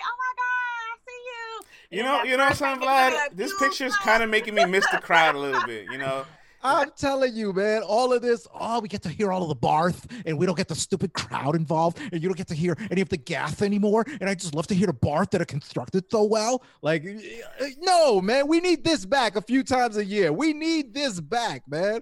Oh 0.05 0.17
my 0.19 0.33
god, 0.37 0.43
I 0.43 0.76
see 0.76 0.76
you. 1.09 1.99
You 1.99 2.03
know, 2.03 2.23
you 2.25 2.37
know, 2.37 2.49
first 2.49 2.61
what 2.61 2.71
I'm 2.71 2.83
second, 2.83 3.33
Vlad. 3.33 3.37
This 3.37 3.53
picture 3.59 3.87
is 3.87 3.97
kind 3.97 4.23
of 4.23 4.31
making 4.31 4.55
me 4.55 4.65
miss 4.65 4.87
the 4.91 4.99
crowd 4.99 5.35
a 5.35 5.39
little 5.39 5.65
bit. 5.67 5.87
You 5.91 5.99
know, 5.99 6.25
I'm 6.63 6.91
telling 6.97 7.35
you, 7.37 7.53
man, 7.53 7.83
all 7.83 8.13
of 8.13 8.23
this, 8.23 8.47
oh, 8.53 8.81
we 8.81 8.89
get 8.89 9.03
to 9.03 9.09
hear 9.09 9.31
all 9.31 9.43
of 9.43 9.49
the 9.49 9.55
barth, 9.55 10.07
and 10.27 10.37
we 10.37 10.47
don't 10.47 10.57
get 10.57 10.67
the 10.67 10.75
stupid 10.75 11.13
crowd 11.13 11.55
involved, 11.55 12.01
and 12.01 12.21
you 12.21 12.29
don't 12.29 12.37
get 12.37 12.49
to 12.49 12.55
hear 12.55 12.77
any 12.91 13.01
of 13.01 13.09
the 13.09 13.17
gaff 13.17 13.63
anymore. 13.63 14.05
And 14.21 14.29
I 14.29 14.35
just 14.35 14.55
love 14.55 14.67
to 14.69 14.75
hear 14.75 14.89
the 14.89 14.93
barth 14.93 15.31
that 15.31 15.41
are 15.41 15.47
constructed 15.47 16.11
so 16.11 16.25
well. 16.25 16.65
Like, 16.83 17.05
no, 17.79 18.21
man, 18.21 18.49
we 18.49 18.61
need 18.61 18.83
this 18.83 19.07
back 19.07 19.37
a 19.37 19.43
few 19.43 19.63
times 19.63 19.97
a 19.97 20.05
year. 20.05 20.33
We 20.33 20.53
need 20.53 20.93
this 20.93 21.21
back, 21.21 21.63
man. 21.69 22.01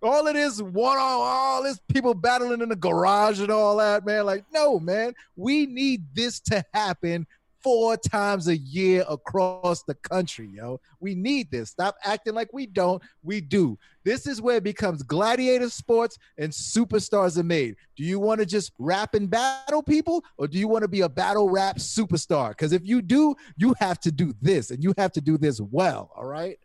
All 0.00 0.28
of 0.28 0.34
this 0.34 0.62
one 0.62 0.96
on 0.96 1.02
all 1.02 1.62
this 1.62 1.80
people 1.92 2.14
battling 2.14 2.60
in 2.60 2.68
the 2.68 2.76
garage 2.76 3.40
and 3.40 3.50
all 3.50 3.76
that, 3.78 4.06
man. 4.06 4.24
Like, 4.24 4.44
no, 4.54 4.78
man, 4.78 5.12
we 5.34 5.66
need 5.66 6.14
this 6.14 6.40
to 6.40 6.64
happen 6.72 7.26
four 7.62 7.96
times 7.96 8.48
a 8.48 8.56
year 8.56 9.04
across 9.08 9.82
the 9.82 9.94
country, 9.94 10.48
yo. 10.52 10.80
We 11.00 11.14
need 11.14 11.50
this. 11.50 11.70
Stop 11.70 11.96
acting 12.04 12.34
like 12.34 12.52
we 12.52 12.66
don't. 12.66 13.02
We 13.22 13.40
do. 13.40 13.78
This 14.04 14.26
is 14.26 14.40
where 14.40 14.56
it 14.56 14.64
becomes 14.64 15.02
gladiator 15.02 15.68
sports 15.68 16.18
and 16.38 16.52
superstars 16.52 17.36
are 17.38 17.42
made. 17.42 17.76
Do 17.96 18.04
you 18.04 18.18
want 18.18 18.40
to 18.40 18.46
just 18.46 18.72
rap 18.78 19.14
and 19.14 19.28
battle 19.28 19.82
people 19.82 20.24
or 20.36 20.48
do 20.48 20.58
you 20.58 20.68
want 20.68 20.82
to 20.82 20.88
be 20.88 21.02
a 21.02 21.08
battle 21.08 21.50
rap 21.50 21.76
superstar? 21.78 22.50
Because 22.50 22.72
if 22.72 22.86
you 22.86 23.02
do, 23.02 23.34
you 23.56 23.74
have 23.78 24.00
to 24.00 24.12
do 24.12 24.32
this 24.40 24.70
and 24.70 24.82
you 24.82 24.94
have 24.96 25.12
to 25.12 25.20
do 25.20 25.36
this 25.36 25.60
well. 25.60 26.10
All 26.16 26.26
right. 26.26 26.58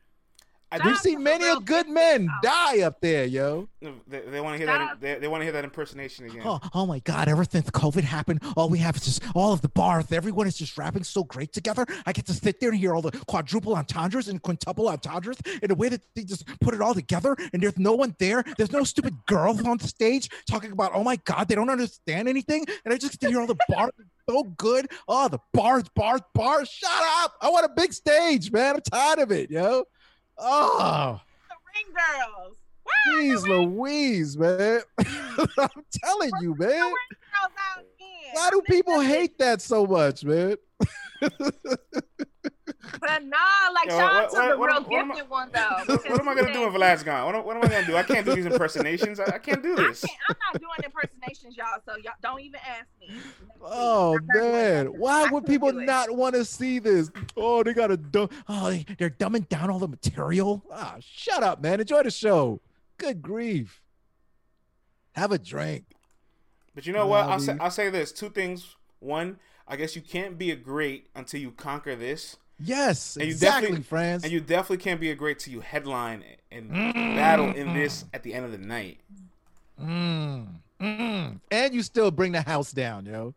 I 0.73 0.77
Shout 0.77 0.87
We've 0.87 0.97
seen 0.97 1.21
many 1.23 1.45
Pharrell 1.45 1.57
of 1.57 1.65
good 1.65 1.87
Williams. 1.87 2.25
men 2.25 2.29
die 2.41 2.81
up 2.81 2.99
there, 2.99 3.25
yo. 3.25 3.69
they, 4.07 4.21
they 4.21 4.41
want 4.41 4.55
to 4.55 4.57
hear 4.57 4.67
Shout 4.67 4.99
that. 4.99 5.01
They, 5.01 5.19
they 5.19 5.27
want 5.27 5.41
to 5.41 5.45
hear 5.45 5.51
that 5.53 5.63
impersonation 5.63 6.25
again. 6.25 6.41
Oh, 6.43 6.59
oh 6.73 6.85
my 6.87 6.97
God! 6.99 7.27
Ever 7.27 7.43
since 7.43 7.69
COVID 7.69 8.01
happened, 8.03 8.41
all 8.57 8.69
we 8.69 8.79
have 8.79 8.95
is 8.95 9.05
just 9.05 9.23
all 9.35 9.53
of 9.53 9.61
the 9.61 9.69
bars. 9.69 10.11
Everyone 10.11 10.47
is 10.47 10.57
just 10.57 10.75
rapping 10.75 11.03
so 11.03 11.23
great 11.23 11.53
together. 11.53 11.85
I 12.07 12.11
get 12.11 12.25
to 12.25 12.33
sit 12.33 12.59
there 12.59 12.69
and 12.71 12.79
hear 12.79 12.95
all 12.95 13.03
the 13.03 13.11
quadruple 13.27 13.75
entendres 13.75 14.27
and 14.29 14.41
quintuple 14.41 14.89
entendres 14.89 15.37
in 15.61 15.69
a 15.69 15.75
way 15.75 15.89
that 15.89 16.01
they 16.15 16.23
just 16.23 16.47
put 16.59 16.73
it 16.73 16.81
all 16.81 16.95
together. 16.95 17.35
And 17.53 17.61
there's 17.61 17.77
no 17.77 17.93
one 17.93 18.15
there. 18.17 18.43
There's 18.57 18.71
no 18.71 18.83
stupid 18.83 19.13
girls 19.27 19.63
on 19.63 19.79
stage 19.79 20.29
talking 20.49 20.71
about, 20.71 20.91
oh 20.95 21.03
my 21.03 21.17
God, 21.17 21.47
they 21.47 21.55
don't 21.55 21.69
understand 21.69 22.27
anything. 22.27 22.65
And 22.83 22.93
I 22.93 22.97
just 22.97 23.13
get 23.13 23.21
to 23.21 23.29
hear 23.29 23.41
all 23.41 23.47
the 23.47 23.57
bars. 23.69 23.91
So 24.29 24.43
good. 24.43 24.87
Oh, 25.07 25.27
the 25.27 25.39
bars, 25.53 25.83
bars, 25.95 26.21
bars. 26.33 26.69
Shut 26.69 26.89
up. 27.23 27.33
I 27.41 27.49
want 27.49 27.65
a 27.65 27.69
big 27.75 27.91
stage, 27.91 28.51
man. 28.51 28.75
I'm 28.75 28.81
tired 28.81 29.19
of 29.19 29.31
it, 29.31 29.51
yo. 29.51 29.83
Oh, 30.37 31.19
The 31.49 31.55
ring 31.75 31.93
girls. 31.93 32.55
Where 32.83 32.95
are 33.15 33.23
Jeez 33.23 33.43
ring 33.43 33.75
Louise, 33.77 34.37
man. 34.37 34.81
I'm 34.99 35.85
telling 36.03 36.31
you, 36.41 36.55
man. 36.57 36.69
girls 36.79 37.51
out 37.75 37.79
again. 37.79 38.33
Why 38.33 38.49
do 38.51 38.61
people 38.63 38.99
hate 38.99 39.37
that 39.39 39.61
so 39.61 39.85
much, 39.85 40.23
man? 40.23 40.57
But 42.99 43.23
nah, 43.23 43.37
like 43.73 43.87
Yo, 43.89 43.97
shout 43.97 44.13
out 44.13 44.31
what- 44.33 44.41
to 44.43 44.49
the 44.49 44.57
real 44.91 44.99
am- 44.99 45.11
I- 45.11 45.15
gifted 45.15 45.29
one 45.29 45.49
though. 45.53 45.83
What, 45.87 46.09
what 46.09 46.19
am 46.19 46.29
I 46.29 46.35
gonna 46.35 46.53
do 46.53 46.61
when 46.61 46.71
Vlad's 46.73 47.03
gone? 47.03 47.25
What, 47.25 47.35
am- 47.35 47.45
what 47.45 47.55
am 47.57 47.63
I 47.63 47.67
gonna 47.67 47.87
do? 47.87 47.95
I 47.95 48.03
can't 48.03 48.25
do 48.25 48.35
these 48.35 48.45
impersonations. 48.45 49.19
I, 49.19 49.35
I 49.35 49.37
can't 49.37 49.63
do 49.63 49.73
I 49.73 49.87
this. 49.87 50.01
can't, 50.01 50.17
I'm 50.29 50.35
not 50.53 50.61
doing 50.61 50.71
impersonations, 50.83 51.55
y'all. 51.55 51.79
So 51.85 51.95
y'all 52.03 52.13
don't 52.21 52.41
even 52.41 52.59
ask 52.67 52.87
me. 52.99 53.15
Oh 53.61 54.17
I'm 54.17 54.25
not 54.27 54.33
doing 54.35 54.51
man, 54.51 54.85
why 54.87 55.29
would 55.29 55.45
people 55.45 55.71
not 55.71 56.11
want 56.11 56.35
to 56.35 56.43
see 56.43 56.79
this? 56.79 57.09
Oh, 57.37 57.63
they 57.63 57.73
got 57.73 57.87
to 57.87 57.97
dumb. 57.97 58.29
Oh, 58.49 58.69
they- 58.69 58.85
they're 58.97 59.09
dumbing 59.09 59.47
down 59.47 59.69
all 59.69 59.79
the 59.79 59.87
material. 59.87 60.61
Ah, 60.71 60.95
shut 60.99 61.41
up, 61.41 61.61
man. 61.61 61.79
Enjoy 61.79 62.03
the 62.03 62.11
show. 62.11 62.59
Good 62.97 63.21
grief. 63.21 63.81
Have 65.13 65.31
a 65.31 65.37
drink. 65.39 65.85
But 66.75 66.85
you 66.87 66.93
know 66.93 67.07
what? 67.07 67.25
I'll 67.25 67.39
say, 67.39 67.55
I'll 67.59 67.71
say 67.71 67.89
this: 67.89 68.11
two 68.11 68.29
things. 68.29 68.75
One, 68.99 69.37
I 69.67 69.75
guess 69.75 69.95
you 69.95 70.01
can't 70.01 70.37
be 70.37 70.49
a 70.51 70.55
great 70.55 71.07
until 71.15 71.39
you 71.39 71.51
conquer 71.51 71.95
this, 71.95 72.37
Yes, 72.59 73.15
And 73.17 73.23
exactly, 73.25 73.81
friends. 73.81 74.23
and 74.23 74.31
you 74.31 74.39
definitely 74.39 74.77
can't 74.77 74.99
be 75.01 75.11
a 75.11 75.15
great 75.15 75.39
till 75.39 75.51
you 75.53 75.59
headline 75.61 76.23
and 76.51 76.69
Mm. 76.71 77.15
battle 77.15 77.51
in 77.53 77.73
this 77.73 78.05
at 78.13 78.23
the 78.23 78.33
end 78.33 78.45
of 78.45 78.51
the 78.51 78.57
night. 78.57 78.99
Mm, 79.81 80.47
mm. 80.79 81.39
And 81.51 81.73
you 81.73 81.81
still 81.83 82.11
bring 82.11 82.31
the 82.31 82.41
house 82.41 82.71
down, 82.71 83.05
yo. 83.05 83.33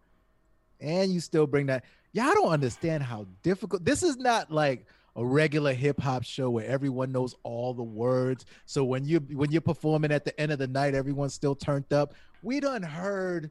And 0.80 1.12
you 1.12 1.20
still 1.20 1.46
bring 1.46 1.66
that. 1.66 1.84
Y'all 2.12 2.34
don't 2.34 2.50
understand 2.52 3.02
how 3.02 3.26
difficult 3.42 3.84
this 3.84 4.02
is 4.02 4.16
not 4.16 4.50
like 4.50 4.86
a 5.16 5.24
regular 5.24 5.72
hip 5.72 5.98
hop 6.00 6.22
show 6.22 6.50
where 6.50 6.66
everyone 6.66 7.10
knows 7.10 7.34
all 7.42 7.72
the 7.72 7.82
words. 7.82 8.44
So 8.66 8.84
when 8.84 9.04
you 9.06 9.18
when 9.32 9.50
you're 9.50 9.62
performing 9.62 10.12
at 10.12 10.24
the 10.24 10.38
end 10.38 10.52
of 10.52 10.58
the 10.58 10.66
night, 10.66 10.94
everyone's 10.94 11.32
still 11.34 11.54
turned 11.54 11.90
up. 11.92 12.14
We 12.42 12.60
done 12.60 12.82
heard 12.82 13.50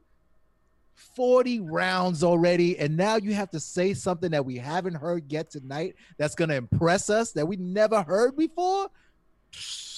40 0.96 1.60
rounds 1.60 2.24
already, 2.24 2.78
and 2.78 2.96
now 2.96 3.16
you 3.16 3.34
have 3.34 3.50
to 3.50 3.60
say 3.60 3.94
something 3.94 4.30
that 4.30 4.44
we 4.44 4.56
haven't 4.56 4.94
heard 4.94 5.30
yet 5.30 5.50
tonight 5.50 5.94
that's 6.16 6.34
gonna 6.34 6.54
impress 6.54 7.10
us 7.10 7.32
that 7.32 7.46
we 7.46 7.56
never 7.56 8.02
heard 8.02 8.36
before. 8.36 8.88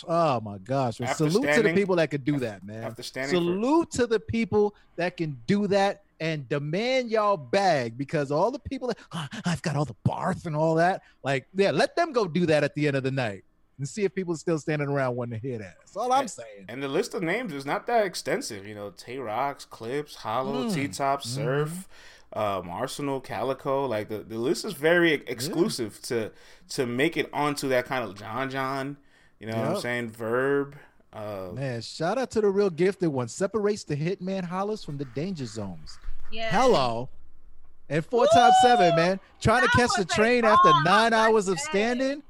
Oh 0.06 0.40
my 0.40 0.58
gosh. 0.58 1.00
Well, 1.00 1.12
salute 1.14 1.52
to 1.54 1.62
the 1.62 1.72
people 1.74 1.96
that 1.96 2.10
could 2.10 2.24
do 2.24 2.38
that, 2.40 2.64
man. 2.64 2.94
Standing 3.02 3.30
for, 3.30 3.36
Salute 3.36 3.90
to 3.92 4.06
the 4.06 4.20
people 4.20 4.74
that 4.96 5.16
can 5.16 5.40
do 5.46 5.66
that 5.68 6.02
and 6.20 6.48
demand 6.48 7.10
y'all 7.10 7.36
bag 7.36 7.96
because 7.96 8.30
all 8.30 8.50
the 8.50 8.58
people 8.58 8.88
that 8.88 8.98
"Ah, 9.12 9.28
I've 9.44 9.62
got 9.62 9.76
all 9.76 9.84
the 9.84 9.96
bars 10.04 10.46
and 10.46 10.54
all 10.56 10.74
that, 10.76 11.02
like, 11.22 11.46
yeah, 11.54 11.70
let 11.70 11.96
them 11.96 12.12
go 12.12 12.26
do 12.26 12.46
that 12.46 12.64
at 12.64 12.74
the 12.74 12.86
end 12.88 12.96
of 12.96 13.02
the 13.02 13.10
night 13.10 13.44
and 13.78 13.88
see 13.88 14.04
if 14.04 14.14
people 14.14 14.34
are 14.34 14.38
still 14.38 14.58
standing 14.58 14.88
around 14.88 15.16
wanting 15.16 15.38
to 15.40 15.46
hear 15.46 15.58
that. 15.58 15.76
That's 15.78 15.96
all 15.96 16.12
I'm 16.12 16.28
saying. 16.28 16.66
and 16.68 16.82
the 16.82 16.88
list 16.88 17.14
of 17.14 17.22
names 17.22 17.52
is 17.52 17.64
not 17.64 17.86
that 17.86 18.04
extensive. 18.04 18.66
You 18.66 18.74
know, 18.74 18.90
Tay 18.90 19.18
Rocs, 19.18 19.64
Clips, 19.64 20.16
Hollow, 20.16 20.64
Mm. 20.68 20.74
T 20.74 20.88
Top, 20.88 21.22
Surf, 21.22 21.88
um, 22.32 22.68
Arsenal, 22.68 23.20
Calico. 23.20 23.86
Like 23.86 24.08
the, 24.08 24.18
the 24.18 24.38
list 24.38 24.64
is 24.64 24.74
very 24.74 25.12
exclusive 25.12 26.00
to 26.02 26.32
to 26.70 26.86
make 26.86 27.16
it 27.16 27.30
onto 27.32 27.68
that 27.68 27.84
kind 27.86 28.04
of 28.04 28.14
John 28.16 28.50
John. 28.50 28.96
You 29.38 29.46
know 29.46 29.56
what 29.56 29.68
I'm 29.76 29.80
saying? 29.80 30.10
Verb. 30.10 30.76
Uh, 31.12 31.48
Man, 31.54 31.80
shout 31.80 32.18
out 32.18 32.30
to 32.32 32.40
the 32.42 32.50
real 32.50 32.68
gifted 32.68 33.08
one. 33.08 33.28
Separates 33.28 33.84
the 33.84 33.96
hitman 33.96 34.44
Hollis 34.44 34.84
from 34.84 34.98
the 34.98 35.06
danger 35.06 35.46
zones. 35.46 35.98
Yeah. 36.30 36.50
Hello. 36.50 37.08
And 37.88 38.04
four 38.04 38.26
times 38.34 38.52
seven, 38.62 38.94
man. 38.96 39.18
Trying 39.40 39.62
to 39.62 39.68
catch 39.68 39.88
the 39.96 40.04
train 40.04 40.44
after 40.44 40.70
nine 40.84 41.14
I 41.14 41.28
hours 41.28 41.48
of 41.48 41.58
standing. 41.58 42.22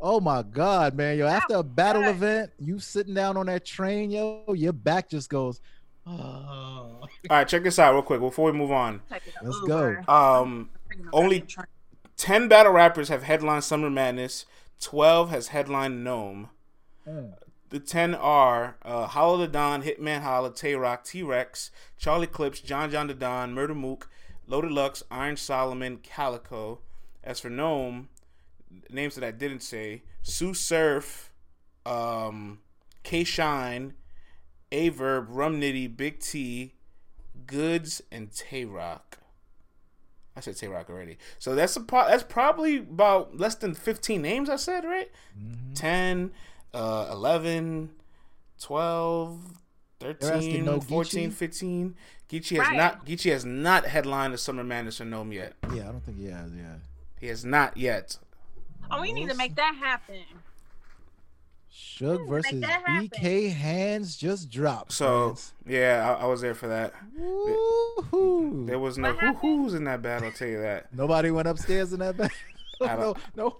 Oh 0.00 0.20
my 0.20 0.42
God, 0.42 0.94
man. 0.94 1.18
Yo, 1.18 1.26
after 1.26 1.56
a 1.56 1.62
battle 1.62 2.02
good. 2.02 2.10
event, 2.10 2.50
you 2.58 2.78
sitting 2.78 3.14
down 3.14 3.36
on 3.36 3.46
that 3.46 3.64
train, 3.64 4.10
yo, 4.10 4.44
your 4.54 4.72
back 4.72 5.10
just 5.10 5.28
goes, 5.28 5.60
oh. 6.06 6.12
all 6.12 7.08
right, 7.28 7.46
check 7.46 7.62
this 7.62 7.78
out 7.78 7.92
real 7.92 8.02
quick 8.02 8.20
before 8.20 8.50
we 8.50 8.56
move 8.56 8.72
on. 8.72 9.02
Let's 9.42 9.60
go. 9.60 9.96
Um, 10.08 10.70
only- 11.12 11.44
10 12.16 12.48
battle 12.48 12.72
rappers 12.72 13.08
have 13.08 13.22
headlined 13.22 13.64
Summer 13.64 13.88
Madness. 13.88 14.44
12 14.80 15.30
has 15.30 15.48
headlined 15.48 16.04
NOME. 16.04 16.50
Mm. 17.08 17.32
The 17.70 17.80
10 17.80 18.14
are 18.14 18.76
uh, 18.82 19.06
Hollow 19.06 19.38
the 19.38 19.48
Don, 19.48 19.82
Hitman 19.82 20.20
Holla, 20.20 20.52
Tay 20.52 20.74
Roc, 20.74 21.04
T 21.04 21.22
Rex, 21.22 21.70
Charlie 21.96 22.26
Clips, 22.26 22.60
John 22.60 22.90
John 22.90 23.06
the 23.06 23.14
Don, 23.14 23.54
Murder 23.54 23.74
Mook, 23.74 24.10
Loaded 24.46 24.72
Lux, 24.72 25.02
Iron 25.10 25.36
Solomon, 25.36 25.98
Calico. 25.98 26.80
As 27.22 27.40
for 27.40 27.48
NOME, 27.48 28.08
names 28.90 29.14
that 29.14 29.24
I 29.24 29.30
didn't 29.30 29.60
say 29.62 30.02
Sue 30.22 30.54
Surf, 30.54 31.30
um, 31.86 32.60
K 33.02 33.24
Shine, 33.24 33.94
Aye 34.72 34.88
Verb, 34.90 35.26
Rum 35.30 35.60
Nitty, 35.60 35.96
Big 35.96 36.20
T, 36.20 36.74
Goodz, 37.46 38.02
and 38.12 38.30
Tay 38.32 38.64
Roc. 38.64 39.18
I 40.36 40.40
said 40.40 40.56
Tay 40.56 40.68
Roc 40.68 40.88
already. 40.88 41.18
So 41.38 41.54
that's 41.54 41.76
a 41.76 41.80
pro- 41.80 42.06
that's 42.08 42.22
probably 42.22 42.76
about 42.78 43.36
less 43.36 43.56
than 43.56 43.74
15 43.74 44.22
names 44.22 44.48
I 44.48 44.56
said, 44.56 44.84
right? 44.84 45.10
Mhm. 45.38 45.74
10, 45.74 46.32
uh, 46.72 47.08
11, 47.10 47.90
12, 48.60 49.40
13, 49.98 50.64
no 50.64 50.80
14, 50.80 51.30
Geechi? 51.30 51.34
15. 51.34 51.96
Geechi 52.28 52.56
has 52.58 52.68
Right. 52.68 52.76
not 52.76 53.04
Geechi 53.04 53.32
has 53.32 53.44
not 53.44 53.86
headlined 53.86 54.32
the 54.32 54.38
Summer 54.38 54.62
Madness 54.64 55.00
or 55.00 55.04
NOME 55.04 55.32
yet. 55.32 55.54
Yeah, 55.74 55.88
I 55.88 55.92
don't 55.92 56.00
think 56.04 56.18
he 56.18 56.26
has, 56.26 56.52
yeah. 56.52 56.76
He 57.18 57.26
has 57.26 57.44
not 57.44 57.76
yet. 57.76 58.16
Oh, 58.90 59.00
we 59.00 59.12
need 59.12 59.28
to 59.28 59.36
make 59.36 59.54
that 59.56 59.74
happen. 59.76 60.16
Shug 61.72 62.26
versus. 62.28 62.60
BK 62.60 63.52
hands 63.52 64.16
just 64.16 64.50
dropped. 64.50 64.92
So 64.92 65.26
friends. 65.28 65.52
yeah, 65.66 66.16
I, 66.18 66.24
I 66.24 66.26
was 66.26 66.40
there 66.40 66.54
for 66.54 66.66
that. 66.68 66.92
Woo-hoo. 67.16 68.64
There 68.66 68.78
was 68.78 68.98
no 68.98 69.10
What 69.10 69.20
hoo 69.20 69.26
happened? 69.26 69.40
hoos 69.62 69.74
in 69.74 69.84
that 69.84 70.02
battle. 70.02 70.26
I'll 70.28 70.34
tell 70.34 70.48
you 70.48 70.60
that. 70.62 70.92
Nobody 70.92 71.30
went 71.30 71.46
upstairs 71.46 71.92
in 71.92 72.00
that 72.00 72.16
battle. 72.16 72.36
I 72.82 72.86
no, 72.96 73.00
don't- 73.00 73.18
no. 73.36 73.56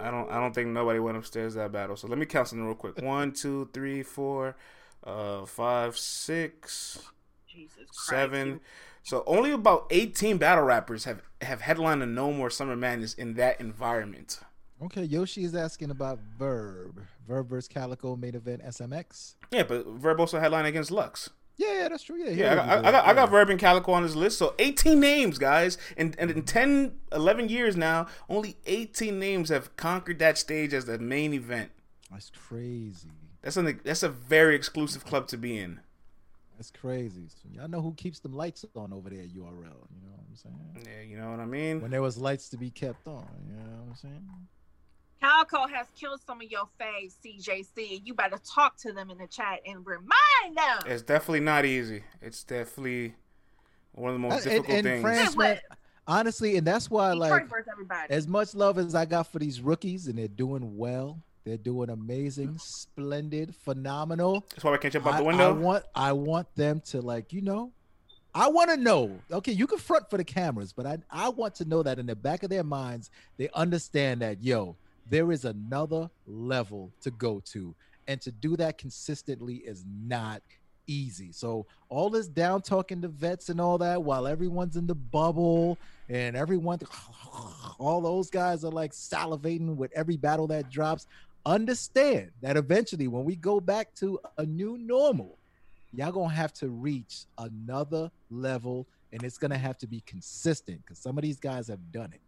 I 0.00 0.10
don't. 0.10 0.30
I 0.30 0.38
don't 0.38 0.54
think 0.54 0.68
nobody 0.68 0.98
went 0.98 1.16
upstairs 1.16 1.54
that 1.54 1.72
battle. 1.72 1.96
So 1.96 2.06
let 2.06 2.18
me 2.18 2.26
count 2.26 2.48
something 2.48 2.66
real 2.66 2.74
quick. 2.74 3.00
One, 3.00 3.32
two, 3.32 3.70
three, 3.72 4.02
four, 4.02 4.56
uh, 5.04 5.46
five, 5.46 5.96
six, 5.96 6.98
Jesus 7.48 7.76
Christ. 7.86 8.00
So 9.06 9.22
only 9.24 9.52
about 9.52 9.86
eighteen 9.90 10.36
battle 10.36 10.64
rappers 10.64 11.04
have 11.04 11.22
have 11.40 11.60
headlined 11.60 12.02
a 12.02 12.06
No 12.06 12.32
More 12.32 12.50
Summer 12.50 12.74
Madness 12.74 13.14
in 13.14 13.34
that 13.34 13.60
environment. 13.60 14.40
Okay, 14.82 15.04
Yoshi 15.04 15.44
is 15.44 15.54
asking 15.54 15.92
about 15.92 16.18
Verb. 16.36 17.00
Verb 17.24 17.48
versus 17.48 17.68
Calico 17.68 18.16
main 18.16 18.34
event 18.34 18.64
SMX. 18.64 19.34
Yeah, 19.52 19.62
but 19.62 19.86
Verb 19.86 20.18
also 20.18 20.40
headlined 20.40 20.66
against 20.66 20.90
Lux. 20.90 21.30
Yeah, 21.56 21.82
yeah, 21.82 21.88
that's 21.88 22.02
true. 22.02 22.18
Yeah, 22.18 22.30
Yeah, 22.30 22.52
I 22.52 22.54
got, 22.56 22.68
I, 22.68 22.78
I 22.78 22.92
got, 22.92 23.06
I 23.06 23.14
got 23.14 23.30
Verb 23.30 23.48
and 23.48 23.60
Calico 23.60 23.92
on 23.92 24.02
this 24.02 24.16
list. 24.16 24.38
So 24.38 24.56
18 24.58 24.98
names, 24.98 25.38
guys. 25.38 25.78
And, 25.96 26.16
and 26.18 26.28
in 26.32 26.42
10, 26.42 26.98
11 27.12 27.48
years 27.48 27.76
now, 27.76 28.08
only 28.28 28.56
18 28.66 29.20
names 29.20 29.50
have 29.50 29.74
conquered 29.76 30.18
that 30.18 30.36
stage 30.36 30.74
as 30.74 30.86
the 30.86 30.98
main 30.98 31.32
event. 31.32 31.70
That's 32.10 32.30
crazy. 32.30 33.08
That's 33.40 33.54
something. 33.54 33.78
That's 33.84 34.02
a 34.02 34.08
very 34.08 34.56
exclusive 34.56 35.04
club 35.04 35.28
to 35.28 35.38
be 35.38 35.56
in. 35.56 35.80
That's 36.56 36.70
crazy. 36.70 37.26
So 37.28 37.48
y'all 37.52 37.68
know 37.68 37.82
who 37.82 37.92
keeps 37.94 38.18
them 38.18 38.32
lights 38.32 38.64
on 38.74 38.92
over 38.92 39.10
there 39.10 39.20
at 39.20 39.28
URL. 39.28 39.34
You 39.34 39.60
know 39.62 40.12
what 40.12 40.24
I'm 40.28 40.36
saying? 40.36 40.86
Yeah, 40.86 41.02
you 41.02 41.18
know 41.18 41.30
what 41.30 41.40
I 41.40 41.44
mean. 41.44 41.82
When 41.82 41.90
there 41.90 42.02
was 42.02 42.16
lights 42.16 42.48
to 42.50 42.56
be 42.56 42.70
kept 42.70 43.06
on. 43.06 43.26
You 43.46 43.56
know 43.56 43.62
what 43.62 43.88
I'm 43.90 43.96
saying? 43.96 44.28
Calico 45.20 45.66
has 45.66 45.86
killed 45.98 46.20
some 46.26 46.40
of 46.40 46.50
your 46.50 46.68
faves, 46.80 47.14
CJC. 47.24 48.02
You 48.04 48.14
better 48.14 48.38
talk 48.38 48.76
to 48.78 48.92
them 48.92 49.10
in 49.10 49.18
the 49.18 49.26
chat 49.26 49.60
and 49.66 49.84
remind 49.86 50.56
them. 50.56 50.78
It's 50.86 51.02
definitely 51.02 51.40
not 51.40 51.64
easy. 51.64 52.04
It's 52.22 52.44
definitely 52.44 53.14
one 53.92 54.10
of 54.10 54.14
the 54.14 54.28
most 54.28 54.44
difficult 54.44 54.76
and 54.76 54.84
things. 54.84 55.02
France, 55.02 55.36
man, 55.36 55.58
honestly, 56.06 56.56
and 56.56 56.66
that's 56.66 56.90
why, 56.90 57.12
Detroit 57.14 57.50
like, 57.88 58.10
as 58.10 58.28
much 58.28 58.54
love 58.54 58.78
as 58.78 58.94
I 58.94 59.04
got 59.06 59.26
for 59.26 59.38
these 59.38 59.60
rookies, 59.60 60.06
and 60.06 60.18
they're 60.18 60.28
doing 60.28 60.76
well. 60.76 61.22
They're 61.46 61.56
doing 61.56 61.90
amazing, 61.90 62.48
mm-hmm. 62.48 62.56
splendid, 62.58 63.54
phenomenal. 63.54 64.44
That's 64.50 64.64
why 64.64 64.74
I 64.74 64.78
can't 64.78 64.92
jump 64.92 65.06
out 65.06 65.22
the 65.22 65.30
I 65.30 65.50
want 65.50 65.84
I 65.94 66.12
want 66.12 66.52
them 66.56 66.80
to 66.86 67.00
like, 67.00 67.32
you 67.32 67.40
know, 67.40 67.70
I 68.34 68.48
want 68.48 68.70
to 68.70 68.76
know. 68.76 69.20
Okay, 69.30 69.52
you 69.52 69.68
can 69.68 69.78
front 69.78 70.10
for 70.10 70.16
the 70.16 70.24
cameras, 70.24 70.72
but 70.72 70.86
I 70.86 70.98
I 71.08 71.28
want 71.28 71.54
to 71.56 71.64
know 71.64 71.84
that 71.84 72.00
in 72.00 72.06
the 72.06 72.16
back 72.16 72.42
of 72.42 72.50
their 72.50 72.64
minds, 72.64 73.10
they 73.36 73.48
understand 73.54 74.22
that 74.22 74.42
yo, 74.42 74.74
there 75.08 75.30
is 75.30 75.44
another 75.44 76.10
level 76.26 76.90
to 77.02 77.12
go 77.12 77.40
to. 77.52 77.76
And 78.08 78.20
to 78.22 78.32
do 78.32 78.56
that 78.56 78.76
consistently 78.76 79.56
is 79.56 79.84
not 79.86 80.42
easy. 80.88 81.30
So 81.30 81.66
all 81.88 82.10
this 82.10 82.26
down 82.26 82.62
talking 82.62 83.02
to 83.02 83.08
vets 83.08 83.50
and 83.50 83.60
all 83.60 83.78
that 83.78 84.02
while 84.02 84.26
everyone's 84.26 84.76
in 84.76 84.86
the 84.86 84.94
bubble 84.94 85.78
and 86.08 86.36
everyone 86.36 86.80
all 87.78 88.00
those 88.00 88.30
guys 88.30 88.64
are 88.64 88.70
like 88.70 88.92
salivating 88.92 89.76
with 89.76 89.92
every 89.94 90.16
battle 90.16 90.46
that 90.48 90.70
drops 90.70 91.06
understand 91.46 92.30
that 92.42 92.56
eventually 92.56 93.08
when 93.08 93.24
we 93.24 93.36
go 93.36 93.60
back 93.60 93.94
to 93.94 94.18
a 94.38 94.44
new 94.44 94.76
normal 94.76 95.38
y'all 95.92 96.12
gonna 96.12 96.28
have 96.28 96.52
to 96.52 96.68
reach 96.68 97.24
another 97.38 98.10
level 98.30 98.86
and 99.12 99.22
it's 99.22 99.38
gonna 99.38 99.56
have 99.56 99.78
to 99.78 99.86
be 99.86 100.02
consistent 100.04 100.78
because 100.84 100.98
some 100.98 101.16
of 101.16 101.22
these 101.22 101.40
guys 101.40 101.68
have 101.68 101.92
done 101.92 102.10
it 102.12 102.20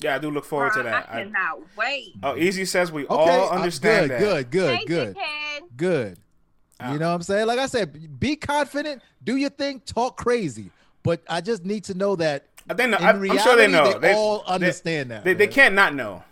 yeah, 0.00 0.16
I 0.16 0.18
do 0.18 0.32
look 0.32 0.44
forward 0.44 0.72
to 0.72 0.82
that. 0.82 1.08
I 1.08 1.20
I, 1.20 1.22
cannot 1.22 1.60
wait. 1.76 2.14
oh, 2.24 2.32
Eazy 2.34 2.66
says 2.66 2.90
we 2.90 3.04
okay 3.04 3.14
all 3.14 3.50
uh, 3.50 3.56
understand 3.56 4.08
good 4.08 4.20
that. 4.20 4.20
good 4.20 4.50
good 4.50 4.78
hey, 4.78 4.84
good 4.84 5.16
dickhead. 5.16 5.60
good 5.76 6.18
Ah. 6.82 6.92
You 6.92 6.98
know 6.98 7.08
what 7.08 7.14
I'm 7.14 7.22
saying? 7.22 7.46
Like 7.46 7.58
I 7.58 7.66
said, 7.66 8.18
be 8.18 8.36
confident, 8.36 9.02
do 9.22 9.36
your 9.36 9.50
thing, 9.50 9.80
talk 9.80 10.16
crazy. 10.16 10.70
But 11.02 11.22
I 11.28 11.40
just 11.40 11.64
need 11.64 11.84
to 11.84 11.94
know 11.94 12.16
that 12.16 12.46
I 12.68 12.74
think 12.74 12.88
in 12.88 12.94
I, 12.94 13.10
I'm 13.10 13.38
sure 13.38 13.56
they 13.56 13.66
know. 13.68 13.98
they, 13.98 14.14
all 14.14 14.44
understand 14.46 15.10
that. 15.10 15.24
They, 15.24 15.34
they 15.34 15.46
can't 15.46 15.74
not 15.74 15.94
know. 15.94 16.22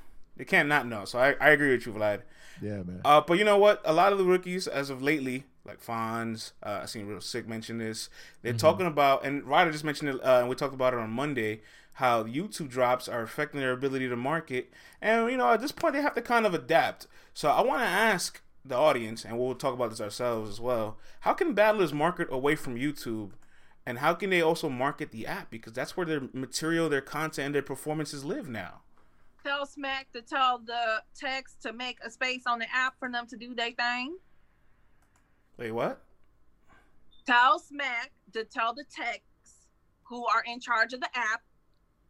They 0.40 0.46
can't 0.46 0.70
not 0.70 0.86
know. 0.86 1.04
So 1.04 1.18
I, 1.18 1.34
I 1.38 1.50
agree 1.50 1.72
with 1.72 1.84
you, 1.84 1.92
Vlad. 1.92 2.22
Yeah, 2.62 2.76
man. 2.76 3.02
Uh, 3.04 3.20
but 3.20 3.38
you 3.38 3.44
know 3.44 3.58
what? 3.58 3.82
A 3.84 3.92
lot 3.92 4.10
of 4.10 4.16
the 4.16 4.24
rookies, 4.24 4.66
as 4.66 4.88
of 4.88 5.02
lately, 5.02 5.44
like 5.66 5.84
Fonz, 5.84 6.52
uh, 6.62 6.80
I 6.82 6.86
seen 6.86 7.06
Real 7.06 7.20
Sick 7.20 7.46
mention 7.46 7.76
this. 7.76 8.08
They're 8.40 8.54
talking 8.54 8.86
about, 8.86 9.22
and 9.22 9.44
Ryder 9.44 9.70
just 9.70 9.84
mentioned 9.84 10.08
it, 10.08 10.24
uh, 10.24 10.38
and 10.38 10.48
we 10.48 10.54
talked 10.54 10.72
about 10.72 10.94
it 10.94 10.98
on 10.98 11.10
Monday, 11.10 11.60
how 11.92 12.24
YouTube 12.24 12.70
drops 12.70 13.06
are 13.06 13.20
affecting 13.20 13.60
their 13.60 13.72
ability 13.72 14.08
to 14.08 14.16
market. 14.16 14.72
And, 15.02 15.30
you 15.30 15.36
know, 15.36 15.50
at 15.50 15.60
this 15.60 15.72
point, 15.72 15.92
they 15.92 16.00
have 16.00 16.14
to 16.14 16.22
kind 16.22 16.46
of 16.46 16.54
adapt. 16.54 17.06
So 17.34 17.50
I 17.50 17.60
want 17.60 17.82
to 17.82 17.86
ask 17.86 18.40
the 18.64 18.76
audience, 18.76 19.26
and 19.26 19.38
we'll 19.38 19.54
talk 19.54 19.74
about 19.74 19.90
this 19.90 20.00
ourselves 20.00 20.48
as 20.48 20.58
well. 20.58 20.96
How 21.20 21.34
can 21.34 21.52
battlers 21.52 21.92
market 21.92 22.28
away 22.30 22.56
from 22.56 22.76
YouTube? 22.76 23.32
And 23.84 23.98
how 23.98 24.14
can 24.14 24.30
they 24.30 24.40
also 24.40 24.70
market 24.70 25.10
the 25.10 25.26
app? 25.26 25.50
Because 25.50 25.74
that's 25.74 25.98
where 25.98 26.06
their 26.06 26.22
material, 26.32 26.88
their 26.88 27.02
content, 27.02 27.44
and 27.44 27.54
their 27.54 27.60
performances 27.60 28.24
live 28.24 28.48
now. 28.48 28.80
Tell 29.44 29.64
Smack 29.64 30.12
to 30.12 30.20
tell 30.22 30.58
the 30.58 31.02
text 31.18 31.62
to 31.62 31.72
make 31.72 31.98
a 32.04 32.10
space 32.10 32.42
on 32.46 32.58
the 32.58 32.66
app 32.74 32.98
for 32.98 33.10
them 33.10 33.26
to 33.28 33.36
do 33.36 33.54
their 33.54 33.72
thing. 33.72 34.16
Wait, 35.56 35.72
what? 35.72 36.02
Tell 37.26 37.58
Smack 37.58 38.10
to 38.32 38.44
tell 38.44 38.74
the 38.74 38.84
techs 38.84 39.22
who 40.04 40.26
are 40.26 40.42
in 40.46 40.60
charge 40.60 40.92
of 40.92 41.00
the 41.00 41.08
app, 41.14 41.42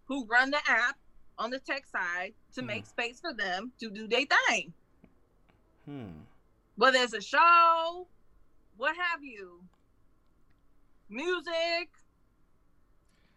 who 0.06 0.26
run 0.26 0.50
the 0.50 0.60
app 0.68 0.96
on 1.38 1.50
the 1.50 1.58
tech 1.58 1.86
side, 1.86 2.34
to 2.54 2.60
Hmm. 2.62 2.66
make 2.66 2.86
space 2.86 3.20
for 3.20 3.32
them 3.32 3.72
to 3.78 3.90
do 3.90 4.08
their 4.08 4.26
thing. 4.48 4.72
Hmm. 5.84 6.20
Whether 6.76 6.98
it's 6.98 7.12
a 7.12 7.20
show, 7.20 8.06
what 8.76 8.96
have 8.96 9.22
you, 9.22 9.62
music, 11.08 11.90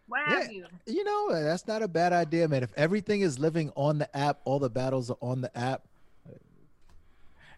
what 0.06 0.26
have 0.26 0.52
you. 0.52 0.66
You 0.86 1.04
know, 1.04 1.32
that's 1.32 1.66
not 1.66 1.82
a 1.82 1.88
bad 1.88 2.12
idea, 2.12 2.46
man. 2.48 2.62
If 2.62 2.72
everything 2.76 3.22
is 3.22 3.38
living 3.38 3.72
on 3.74 3.98
the 3.98 4.16
app, 4.16 4.40
all 4.44 4.58
the 4.58 4.70
battles 4.70 5.10
are 5.10 5.16
on 5.20 5.40
the 5.40 5.56
app. 5.56 5.82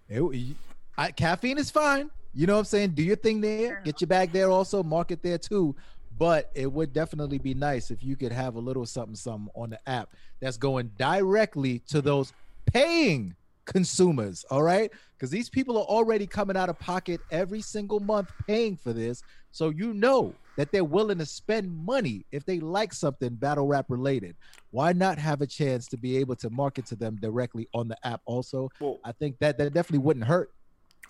It, 0.09 0.57
I, 0.97 1.11
caffeine 1.11 1.59
is 1.59 1.70
fine. 1.70 2.11
You 2.32 2.47
know 2.47 2.55
what 2.55 2.61
I'm 2.61 2.64
saying? 2.66 2.90
Do 2.90 3.03
your 3.03 3.16
thing 3.16 3.40
there. 3.40 3.80
Get 3.84 4.01
your 4.01 4.09
bag 4.09 4.32
there 4.32 4.51
also. 4.51 4.82
Market 4.82 5.22
there 5.22 5.38
too. 5.38 5.74
But 6.18 6.51
it 6.55 6.70
would 6.70 6.92
definitely 6.92 7.38
be 7.38 7.55
nice 7.55 7.90
if 7.90 8.03
you 8.03 8.16
could 8.16 8.32
have 8.32 8.55
a 8.55 8.59
little 8.59 8.86
something, 8.86 9.16
something 9.16 9.51
on 9.55 9.70
the 9.70 9.88
app 9.88 10.11
that's 10.40 10.57
going 10.57 10.90
directly 10.97 11.80
to 11.88 12.01
those 12.01 12.32
paying 12.66 13.34
consumers. 13.64 14.44
All 14.51 14.62
right. 14.62 14.90
Because 15.14 15.30
these 15.30 15.51
people 15.51 15.76
are 15.76 15.84
already 15.84 16.26
coming 16.26 16.57
out 16.57 16.68
of 16.68 16.78
pocket 16.78 17.20
every 17.30 17.61
single 17.61 18.01
month 18.01 18.30
paying 18.47 18.76
for 18.76 18.92
this. 18.92 19.22
So 19.51 19.70
you 19.70 19.92
know 19.92 20.34
that 20.57 20.72
they're 20.72 20.84
willing 20.84 21.18
to 21.18 21.26
spend 21.26 21.70
money 21.70 22.24
if 22.32 22.44
they 22.44 22.61
like 22.61 22.92
something 22.92 23.34
battle 23.34 23.66
rap 23.66 23.86
related. 23.88 24.36
Why 24.70 24.92
not 24.92 25.18
have 25.18 25.40
a 25.42 25.46
chance 25.46 25.86
to 25.88 25.96
be 25.96 26.16
able 26.18 26.36
to 26.36 26.50
market 26.50 26.86
to 26.86 26.96
them 26.96 27.16
directly 27.16 27.68
on 27.72 27.88
the 27.88 27.96
app 28.07 28.20
also? 28.24 28.70
Well, 28.80 28.98
I 29.04 29.12
think 29.12 29.38
that 29.38 29.59
that 29.59 29.72
definitely 29.72 30.04
wouldn't 30.04 30.26
hurt. 30.26 30.52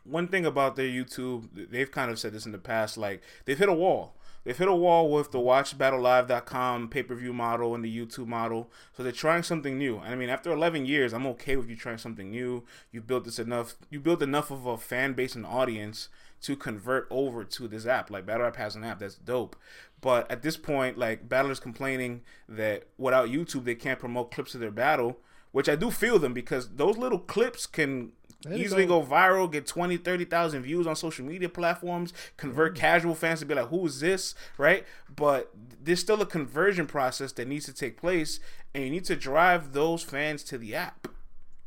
one 0.06 0.28
thing 0.28 0.46
about 0.46 0.76
their 0.76 0.86
YouTube, 0.86 1.70
they've 1.70 1.90
kind 1.90 2.10
of 2.10 2.18
said 2.18 2.32
this 2.32 2.46
in 2.46 2.52
the 2.52 2.58
past, 2.58 2.96
like 2.96 3.22
they've 3.44 3.58
hit 3.58 3.68
a 3.68 3.74
wall. 3.74 4.14
They've 4.44 4.56
hit 4.56 4.68
a 4.68 4.74
wall 4.74 5.10
with 5.10 5.32
the 5.32 5.40
WatchBattleLive.com 5.40 6.88
pay-per-view 6.90 7.32
model 7.32 7.74
and 7.74 7.84
the 7.84 7.98
YouTube 7.98 8.28
model. 8.28 8.70
So 8.96 9.02
they're 9.02 9.10
trying 9.10 9.42
something 9.42 9.76
new. 9.76 9.98
And 9.98 10.12
I 10.12 10.14
mean, 10.14 10.28
after 10.28 10.52
11 10.52 10.86
years, 10.86 11.12
I'm 11.12 11.26
okay 11.26 11.56
with 11.56 11.68
you 11.68 11.74
trying 11.74 11.98
something 11.98 12.30
new. 12.30 12.62
You 12.92 13.00
built 13.00 13.24
this 13.24 13.40
enough. 13.40 13.74
You 13.90 13.98
built 13.98 14.22
enough 14.22 14.52
of 14.52 14.64
a 14.66 14.78
fan 14.78 15.14
base 15.14 15.34
and 15.34 15.44
audience 15.44 16.08
to 16.42 16.56
convert 16.56 17.06
over 17.10 17.44
to 17.44 17.68
this 17.68 17.86
app. 17.86 18.10
Like 18.10 18.26
Battle 18.26 18.44
Rap 18.44 18.56
has 18.56 18.76
an 18.76 18.84
app 18.84 18.98
that's 18.98 19.16
dope. 19.16 19.56
But 20.00 20.30
at 20.30 20.42
this 20.42 20.56
point, 20.56 20.98
like 20.98 21.28
battlers 21.28 21.60
complaining 21.60 22.22
that 22.48 22.84
without 22.98 23.28
YouTube 23.28 23.64
they 23.64 23.74
can't 23.74 23.98
promote 23.98 24.30
clips 24.30 24.54
of 24.54 24.60
their 24.60 24.70
battle, 24.70 25.18
which 25.52 25.68
I 25.68 25.76
do 25.76 25.90
feel 25.90 26.18
them 26.18 26.34
because 26.34 26.68
those 26.76 26.98
little 26.98 27.18
clips 27.18 27.66
can 27.66 28.12
easily 28.52 28.86
go. 28.86 29.00
go 29.00 29.06
viral, 29.06 29.50
get 29.50 29.66
20, 29.66 29.96
30,000 29.96 30.62
views 30.62 30.86
on 30.86 30.94
social 30.96 31.24
media 31.24 31.48
platforms, 31.48 32.12
convert 32.36 32.76
casual 32.76 33.14
fans 33.14 33.40
to 33.40 33.46
be 33.46 33.54
like, 33.54 33.68
who 33.68 33.86
is 33.86 34.00
this? 34.00 34.34
Right? 34.58 34.84
But 35.14 35.50
there's 35.82 36.00
still 36.00 36.20
a 36.20 36.26
conversion 36.26 36.86
process 36.86 37.32
that 37.32 37.48
needs 37.48 37.64
to 37.66 37.72
take 37.72 37.96
place, 37.96 38.40
and 38.74 38.84
you 38.84 38.90
need 38.90 39.04
to 39.06 39.16
drive 39.16 39.72
those 39.72 40.02
fans 40.02 40.42
to 40.44 40.58
the 40.58 40.74
app 40.74 41.08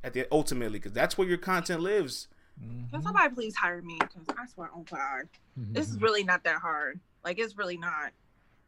at 0.03 0.13
the 0.13 0.28
ultimately, 0.32 0.80
because 0.80 0.93
that's 0.93 1.17
where 1.17 1.28
your 1.28 1.38
content 1.38 1.82
lives. 1.82 2.28
Can 2.60 2.88
mm-hmm. 2.99 3.01
somebody 3.01 3.34
please 3.34 3.55
hire 3.55 3.82
me? 3.82 3.97
Because 3.99 4.24
I 4.38 4.45
swear, 4.47 4.70
oh 4.76 4.86
God, 4.89 5.30
this 5.55 5.88
is 5.88 5.95
mm-hmm. 5.95 6.03
really 6.03 6.24
not 6.24 6.43
that 6.43 6.57
hard. 6.57 6.99
Like, 7.24 7.39
it's 7.39 7.57
really 7.57 7.78
not. 7.78 8.12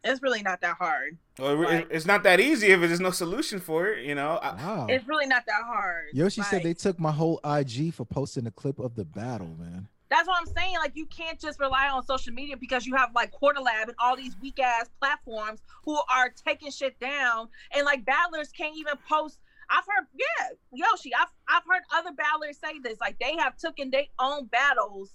It's 0.04 0.22
really 0.22 0.42
not 0.42 0.62
that 0.62 0.78
hard. 0.78 1.18
Well, 1.38 1.52
it- 1.52 1.56
Right. 1.56 1.88
It's 1.90 2.06
not 2.06 2.24
that 2.24 2.40
easy 2.40 2.68
if 2.68 2.80
there's 2.80 3.00
no 3.00 3.12
solution 3.12 3.60
for 3.60 3.88
it, 3.88 4.06
you 4.06 4.16
know? 4.16 4.40
Wow. 4.42 4.88
It's 4.90 5.08
really 5.08 5.28
not 5.28 5.46
that 5.46 5.64
hard. 5.64 6.10
Yoshi 6.14 6.42
said 6.42 6.64
they 6.64 6.74
took 6.74 7.00
my 7.00 7.12
whole 7.12 7.40
IG 7.44 7.94
for 7.94 8.06
posting 8.06 8.48
a 8.48 8.52
clip 8.52 8.80
of 8.80 8.96
the 8.96 9.06
battle, 9.06 9.56
man. 9.60 9.88
That's 10.10 10.28
what 10.28 10.38
I'm 10.40 10.54
saying. 10.54 10.76
Like, 10.76 10.92
you 10.96 11.06
can't 11.06 11.40
just 11.40 11.60
rely 11.60 11.88
on 11.88 12.06
social 12.06 12.34
media 12.34 12.58
because 12.58 12.86
you 12.86 12.96
have 12.96 13.12
like 13.16 13.32
Quarter 13.32 13.62
Lab 13.62 13.88
and 13.88 13.96
all 13.98 14.18
these 14.18 14.36
weak 14.42 14.60
ass 14.60 14.90
platforms 15.00 15.62
who 15.86 15.98
are 16.14 16.34
taking 16.46 16.70
shit 16.70 17.00
down, 17.00 17.48
and 17.74 17.86
like 17.86 18.04
battlers 18.04 18.52
can't 18.52 18.76
even 18.76 18.96
post. 19.10 19.40
I've 19.72 19.86
heard, 19.88 20.08
yeah, 20.14 20.50
Yoshi. 20.74 21.12
I've 21.16 21.30
I've 21.48 21.64
heard 21.64 21.84
other 21.96 22.12
battlers 22.12 22.58
say 22.58 22.80
this. 22.84 23.00
Like, 23.00 23.18
they 23.20 23.36
have 23.38 23.58
taken 23.58 23.90
their 23.90 24.06
own 24.20 24.46
battles 24.48 25.14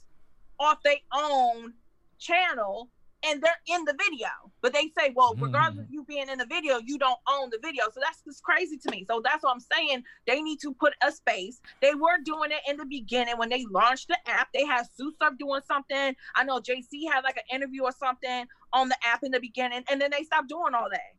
off 0.59 0.82
their 0.82 0.96
own 1.12 1.74
channel. 2.18 2.88
And 3.24 3.42
they're 3.42 3.76
in 3.76 3.84
the 3.86 3.94
video, 3.94 4.28
but 4.61 4.72
they 4.72 4.92
say, 4.96 5.12
"Well, 5.16 5.34
hmm. 5.34 5.44
regardless 5.44 5.86
of 5.86 5.90
you 5.90 6.04
being 6.04 6.28
in 6.28 6.38
the 6.38 6.44
video, 6.44 6.78
you 6.84 6.96
don't 6.96 7.18
own 7.26 7.50
the 7.50 7.59
video." 7.61 7.84
So 7.90 7.98
that's 8.00 8.22
just 8.22 8.42
crazy 8.42 8.76
to 8.76 8.90
me. 8.90 9.04
So 9.09 9.20
that's 9.24 9.42
what 9.42 9.52
I'm 9.52 9.59
saying. 9.59 10.04
They 10.26 10.42
need 10.42 10.61
to 10.61 10.72
put 10.74 10.92
a 11.02 11.11
space. 11.11 11.61
They 11.80 11.94
were 11.94 12.18
doing 12.22 12.52
it 12.52 12.61
in 12.68 12.76
the 12.76 12.84
beginning 12.84 13.36
when 13.38 13.48
they 13.48 13.64
launched 13.64 14.09
the 14.09 14.18
app. 14.26 14.52
They 14.52 14.64
had 14.64 14.86
Susurf 15.00 15.38
doing 15.38 15.62
something. 15.66 16.14
I 16.36 16.44
know 16.44 16.61
JC 16.61 17.11
had 17.11 17.24
like 17.24 17.38
an 17.38 17.57
interview 17.57 17.82
or 17.84 17.92
something 17.92 18.46
on 18.72 18.90
the 18.90 18.96
app 19.02 19.24
in 19.24 19.32
the 19.32 19.40
beginning, 19.40 19.82
and 19.90 20.00
then 20.00 20.11
they 20.12 20.22
stopped 20.22 20.48
doing 20.48 20.74
all 20.74 20.88
that. 20.90 21.16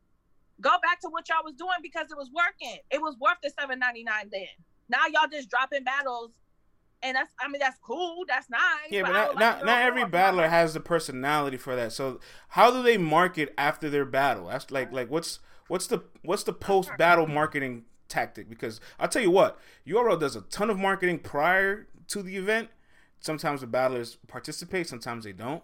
Go 0.60 0.70
back 0.82 1.00
to 1.00 1.08
what 1.08 1.28
y'all 1.28 1.44
was 1.44 1.54
doing 1.54 1.78
because 1.82 2.10
it 2.10 2.16
was 2.16 2.30
working. 2.34 2.78
It 2.90 3.00
was 3.00 3.16
worth 3.20 3.38
the 3.42 3.50
seven 3.58 3.78
ninety 3.78 4.04
nine 4.04 4.28
then. 4.32 4.48
Now 4.88 5.06
y'all 5.12 5.28
just 5.30 5.50
dropping 5.50 5.84
battles, 5.84 6.30
and 7.02 7.16
that's 7.16 7.30
I 7.40 7.48
mean 7.48 7.60
that's 7.60 7.78
cool. 7.84 8.24
That's 8.26 8.50
nice. 8.50 8.60
yeah, 8.90 9.02
but 9.02 9.12
not, 9.12 9.28
like 9.28 9.38
not, 9.38 9.64
not 9.64 9.82
every 9.82 10.04
battler 10.04 10.48
has 10.48 10.74
the 10.74 10.80
personality 10.80 11.56
for 11.56 11.76
that. 11.76 11.92
So 11.92 12.20
how 12.48 12.70
do 12.70 12.82
they 12.82 12.98
market 12.98 13.54
after 13.56 13.88
their 13.88 14.04
battle? 14.04 14.48
That's 14.48 14.70
like 14.70 14.92
like 14.92 15.10
what's 15.10 15.40
what's 15.68 15.86
the 15.86 16.02
what's 16.22 16.42
the 16.42 16.52
post 16.52 16.90
battle 16.98 17.26
marketing 17.26 17.84
tactic? 18.08 18.48
Because 18.48 18.80
I'll 18.98 19.08
tell 19.08 19.22
you 19.22 19.30
what, 19.30 19.58
URL 19.86 20.18
does 20.18 20.34
a 20.34 20.40
ton 20.42 20.70
of 20.70 20.78
marketing 20.78 21.20
prior 21.20 21.86
to 22.08 22.22
the 22.22 22.36
event. 22.36 22.68
Sometimes 23.20 23.60
the 23.60 23.66
battlers 23.66 24.16
participate, 24.26 24.88
sometimes 24.88 25.24
they 25.24 25.32
don't. 25.32 25.62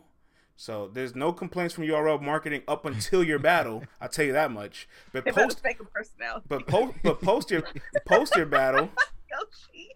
So 0.56 0.88
there's 0.92 1.14
no 1.16 1.32
complaints 1.32 1.74
from 1.74 1.84
URL 1.84 2.20
marketing 2.22 2.62
up 2.68 2.84
until 2.86 3.24
your 3.24 3.38
battle. 3.38 3.84
I'll 4.00 4.08
tell 4.08 4.24
you 4.24 4.32
that 4.32 4.50
much. 4.52 4.88
But 5.12 5.24
They 5.24 5.32
post 5.32 5.60
fake 5.60 5.80
a 5.80 5.84
personality. 5.84 6.46
but 6.48 6.66
post 6.66 6.94
but 7.02 7.20
post 7.20 7.50
your 7.50 7.62
post 8.06 8.36
your 8.36 8.46
battle. 8.46 8.88
Yoshi. 9.30 9.90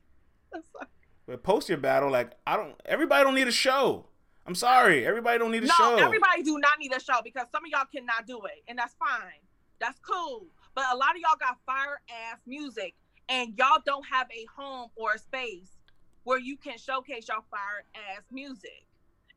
I'm 0.53 0.63
sorry. 0.73 0.87
But 1.27 1.43
post 1.43 1.69
your 1.69 1.79
battle, 1.79 2.11
like 2.11 2.33
I 2.47 2.57
don't 2.57 2.75
everybody 2.85 3.25
don't 3.25 3.35
need 3.35 3.49
a 3.49 3.53
show. 3.53 4.07
I'm 4.47 4.55
sorry. 4.55 5.07
Everybody 5.07 5.39
don't 5.39 5.53
need 5.53 5.63
a 5.63 5.67
No, 5.67 5.75
show. 5.75 5.97
everybody 5.97 6.43
do 6.43 6.59
not 6.59 6.79
need 6.81 6.93
a 6.95 7.01
show 7.01 7.21
because 7.23 7.47
some 7.53 7.65
of 7.65 7.71
y'all 7.71 7.85
cannot 7.95 8.27
do 8.27 8.41
it, 8.47 8.65
and 8.67 8.79
that's 8.79 8.95
fine. 8.95 9.39
That's 9.79 9.99
cool. 10.01 10.47
But 10.75 10.85
a 10.93 10.97
lot 10.97 11.11
of 11.11 11.17
y'all 11.19 11.37
got 11.39 11.59
fire 11.67 12.01
ass 12.33 12.39
music, 12.47 12.95
and 13.29 13.53
y'all 13.59 13.79
don't 13.85 14.05
have 14.11 14.27
a 14.33 14.47
home 14.57 14.89
or 14.97 15.13
a 15.15 15.19
space 15.19 15.77
where 16.25 16.39
you 16.39 16.57
can 16.57 16.79
showcase 16.79 17.29
your 17.29 17.43
fire 17.51 17.85
ass 17.95 18.23
music. 18.33 18.85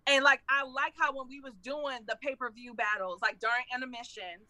And 0.08 0.24
like 0.24 0.42
I 0.50 0.64
like 0.64 0.94
how 0.98 1.16
when 1.16 1.28
we 1.28 1.40
was 1.40 1.54
doing 1.62 2.00
the 2.08 2.18
pay 2.22 2.36
per 2.36 2.50
view 2.52 2.74
battles, 2.74 3.20
like 3.22 3.40
during 3.40 3.64
intermissions, 3.74 4.48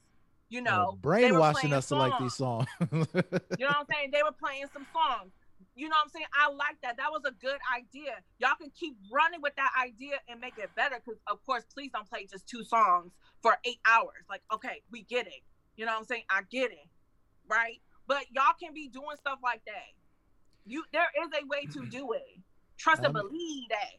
you 0.49 0.61
know, 0.61 0.91
Oh, 0.93 0.97
brainwashing 1.01 1.73
us 1.73 1.87
to 1.89 1.95
like 1.95 2.17
these 2.19 2.35
songs. 2.35 2.67
songs. 2.91 3.07
You 3.13 3.65
know 3.65 3.67
what 3.67 3.77
I'm 3.79 3.85
saying? 3.91 4.11
They 4.11 4.23
were 4.23 4.31
playing 4.31 4.65
some 4.73 4.85
songs. 4.93 5.31
You 5.75 5.87
know 5.87 5.95
what 5.95 6.05
I'm 6.05 6.09
saying? 6.09 6.25
I 6.37 6.49
like 6.51 6.77
that. 6.83 6.97
That 6.97 7.11
was 7.11 7.21
a 7.25 7.31
good 7.31 7.59
idea. 7.75 8.15
Y'all 8.39 8.55
can 8.59 8.71
keep 8.77 8.95
running 9.11 9.41
with 9.41 9.55
that 9.55 9.71
idea 9.81 10.15
and 10.27 10.39
make 10.39 10.57
it 10.57 10.69
better. 10.75 10.95
Because 11.03 11.19
of 11.27 11.43
course, 11.45 11.63
please 11.73 11.91
don't 11.93 12.09
play 12.09 12.25
just 12.29 12.47
two 12.47 12.63
songs 12.63 13.11
for 13.41 13.57
eight 13.65 13.79
hours. 13.85 14.23
Like, 14.29 14.41
okay, 14.53 14.81
we 14.91 15.03
get 15.03 15.27
it. 15.27 15.41
You 15.77 15.85
know 15.85 15.93
what 15.93 15.99
I'm 15.99 16.05
saying? 16.05 16.23
I 16.29 16.41
get 16.49 16.71
it, 16.71 16.87
right? 17.47 17.79
But 18.07 18.25
y'all 18.31 18.53
can 18.61 18.73
be 18.73 18.89
doing 18.89 19.15
stuff 19.19 19.39
like 19.43 19.61
that. 19.65 19.91
You, 20.65 20.83
there 20.91 21.07
is 21.23 21.29
a 21.41 21.45
way 21.47 21.65
to 21.73 21.85
do 21.89 22.11
it. 22.13 22.25
Trust 22.77 23.03
and 23.03 23.13
believe 23.13 23.69
that. 23.69 23.95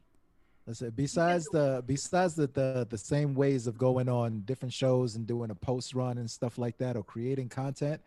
Listen, 0.67 0.93
besides 0.95 1.45
the 1.47 1.83
besides 1.87 2.35
the, 2.35 2.47
the 2.47 2.87
the 2.89 2.99
same 2.99 3.35
ways 3.35 3.67
of 3.67 3.77
going 3.77 4.09
on 4.09 4.43
different 4.45 4.73
shows 4.73 5.17
and 5.17 5.27
doing 5.27 5.51
a 5.51 5.55
post 5.55 5.93
run 5.93 6.19
and 6.19 6.31
stuff 6.31 6.57
like 6.57 6.79
that 6.79 6.97
or 6.97 7.03
creating 7.03 7.49
content, 7.49 8.01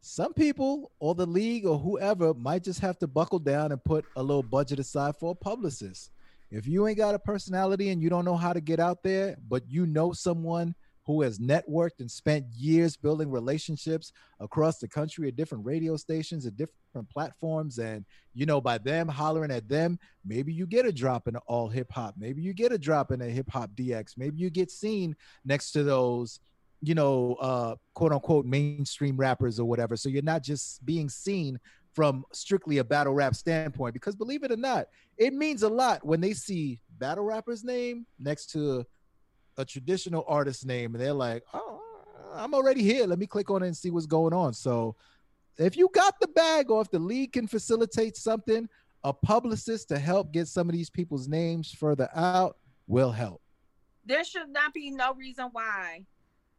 some 0.00 0.32
people 0.32 0.92
or 1.00 1.14
the 1.14 1.26
league 1.26 1.66
or 1.66 1.78
whoever 1.78 2.34
might 2.34 2.62
just 2.62 2.80
have 2.80 2.98
to 2.98 3.08
buckle 3.08 3.40
down 3.40 3.72
and 3.72 3.82
put 3.82 4.04
a 4.14 4.22
little 4.22 4.44
budget 4.44 4.78
aside 4.78 5.16
for 5.16 5.32
a 5.32 5.34
publicist. 5.34 6.12
If 6.50 6.66
you 6.66 6.86
ain't 6.86 6.98
got 6.98 7.14
a 7.14 7.18
personality 7.18 7.90
and 7.90 8.00
you 8.00 8.08
don't 8.08 8.24
know 8.24 8.36
how 8.36 8.52
to 8.52 8.60
get 8.60 8.80
out 8.80 9.02
there, 9.02 9.36
but 9.48 9.64
you 9.68 9.84
know 9.84 10.12
someone 10.12 10.74
who 11.08 11.22
has 11.22 11.38
networked 11.38 12.00
and 12.00 12.10
spent 12.10 12.44
years 12.54 12.94
building 12.94 13.30
relationships 13.30 14.12
across 14.40 14.76
the 14.78 14.86
country 14.86 15.26
at 15.26 15.36
different 15.36 15.64
radio 15.64 15.96
stations 15.96 16.44
at 16.44 16.54
different 16.54 17.08
platforms. 17.10 17.78
And 17.78 18.04
you 18.34 18.44
know 18.44 18.60
by 18.60 18.76
them 18.76 19.08
hollering 19.08 19.50
at 19.50 19.70
them 19.70 19.98
maybe 20.24 20.52
you 20.52 20.66
get 20.66 20.84
a 20.84 20.92
drop 20.92 21.26
in 21.26 21.34
AllHipHop. 21.48 22.12
Maybe 22.18 22.42
you 22.42 22.52
get 22.52 22.72
a 22.72 22.78
drop 22.78 23.10
in 23.10 23.22
a 23.22 23.24
HipHopDX 23.24 24.18
maybe 24.18 24.36
you 24.36 24.50
get 24.50 24.70
seen 24.70 25.16
next 25.46 25.72
to 25.72 25.82
those 25.82 26.40
you 26.82 26.94
know 26.94 27.36
uh 27.40 27.74
quote 27.94 28.12
unquote 28.12 28.44
mainstream 28.44 29.16
rappers 29.16 29.58
or 29.58 29.64
whatever. 29.64 29.96
So 29.96 30.10
you're 30.10 30.20
not 30.20 30.42
just 30.42 30.84
being 30.84 31.08
seen 31.08 31.58
from 31.94 32.22
strictly 32.34 32.78
a 32.78 32.84
battle 32.84 33.14
rap 33.14 33.34
standpoint 33.34 33.94
because 33.94 34.14
believe 34.14 34.44
it 34.44 34.52
or 34.52 34.56
not 34.56 34.88
it 35.16 35.32
means 35.32 35.62
a 35.62 35.68
lot 35.68 36.04
when 36.04 36.20
they 36.20 36.34
see 36.34 36.78
battle 36.98 37.24
rapper's 37.24 37.64
name 37.64 38.04
next 38.20 38.50
to 38.50 38.84
a 39.58 39.64
traditional 39.64 40.24
artist 40.26 40.64
name 40.64 40.94
and 40.94 41.04
they're 41.04 41.12
like, 41.12 41.42
oh, 41.52 41.82
I'm 42.34 42.54
already 42.54 42.82
here. 42.82 43.06
Let 43.06 43.18
me 43.18 43.26
click 43.26 43.50
on 43.50 43.62
it 43.62 43.66
and 43.66 43.76
see 43.76 43.90
what's 43.90 44.06
going 44.06 44.32
on. 44.32 44.54
So 44.54 44.96
if 45.58 45.76
you 45.76 45.90
got 45.92 46.18
the 46.20 46.28
bag 46.28 46.70
or 46.70 46.80
if 46.80 46.90
the 46.90 46.98
league 46.98 47.32
can 47.32 47.46
facilitate 47.46 48.16
something, 48.16 48.68
a 49.04 49.12
publicist 49.12 49.88
to 49.88 49.98
help 49.98 50.32
get 50.32 50.48
some 50.48 50.68
of 50.68 50.72
these 50.74 50.90
people's 50.90 51.28
names 51.28 51.72
further 51.72 52.08
out 52.14 52.56
will 52.86 53.12
help. 53.12 53.42
There 54.06 54.24
should 54.24 54.48
not 54.48 54.72
be 54.72 54.90
no 54.90 55.14
reason 55.14 55.48
why 55.52 56.04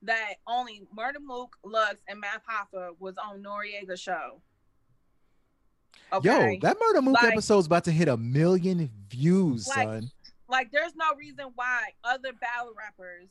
that 0.04 0.36
only 0.48 0.84
Murder 0.96 1.20
Mook, 1.20 1.56
Lux, 1.64 2.02
and 2.08 2.20
Math 2.20 2.42
Hoffa 2.50 2.92
was 3.00 3.16
on 3.18 3.42
Noreaga's 3.44 4.00
show. 4.00 4.42
Okay? 6.14 6.54
Yo, 6.54 6.60
that 6.62 6.78
Murder 6.80 7.02
Mook 7.02 7.22
like, 7.22 7.34
episode's 7.34 7.66
about 7.68 7.84
to 7.86 7.92
hit 7.92 8.08
a 8.08 8.18
million 8.18 8.90
views, 9.10 9.68
like, 9.68 9.88
son. 9.88 10.12
Like, 10.50 10.72
there's 10.72 10.96
no 10.96 11.16
reason 11.18 11.48
why 11.56 11.90
other 12.04 12.34
battle 12.34 12.74
rappers 12.78 13.30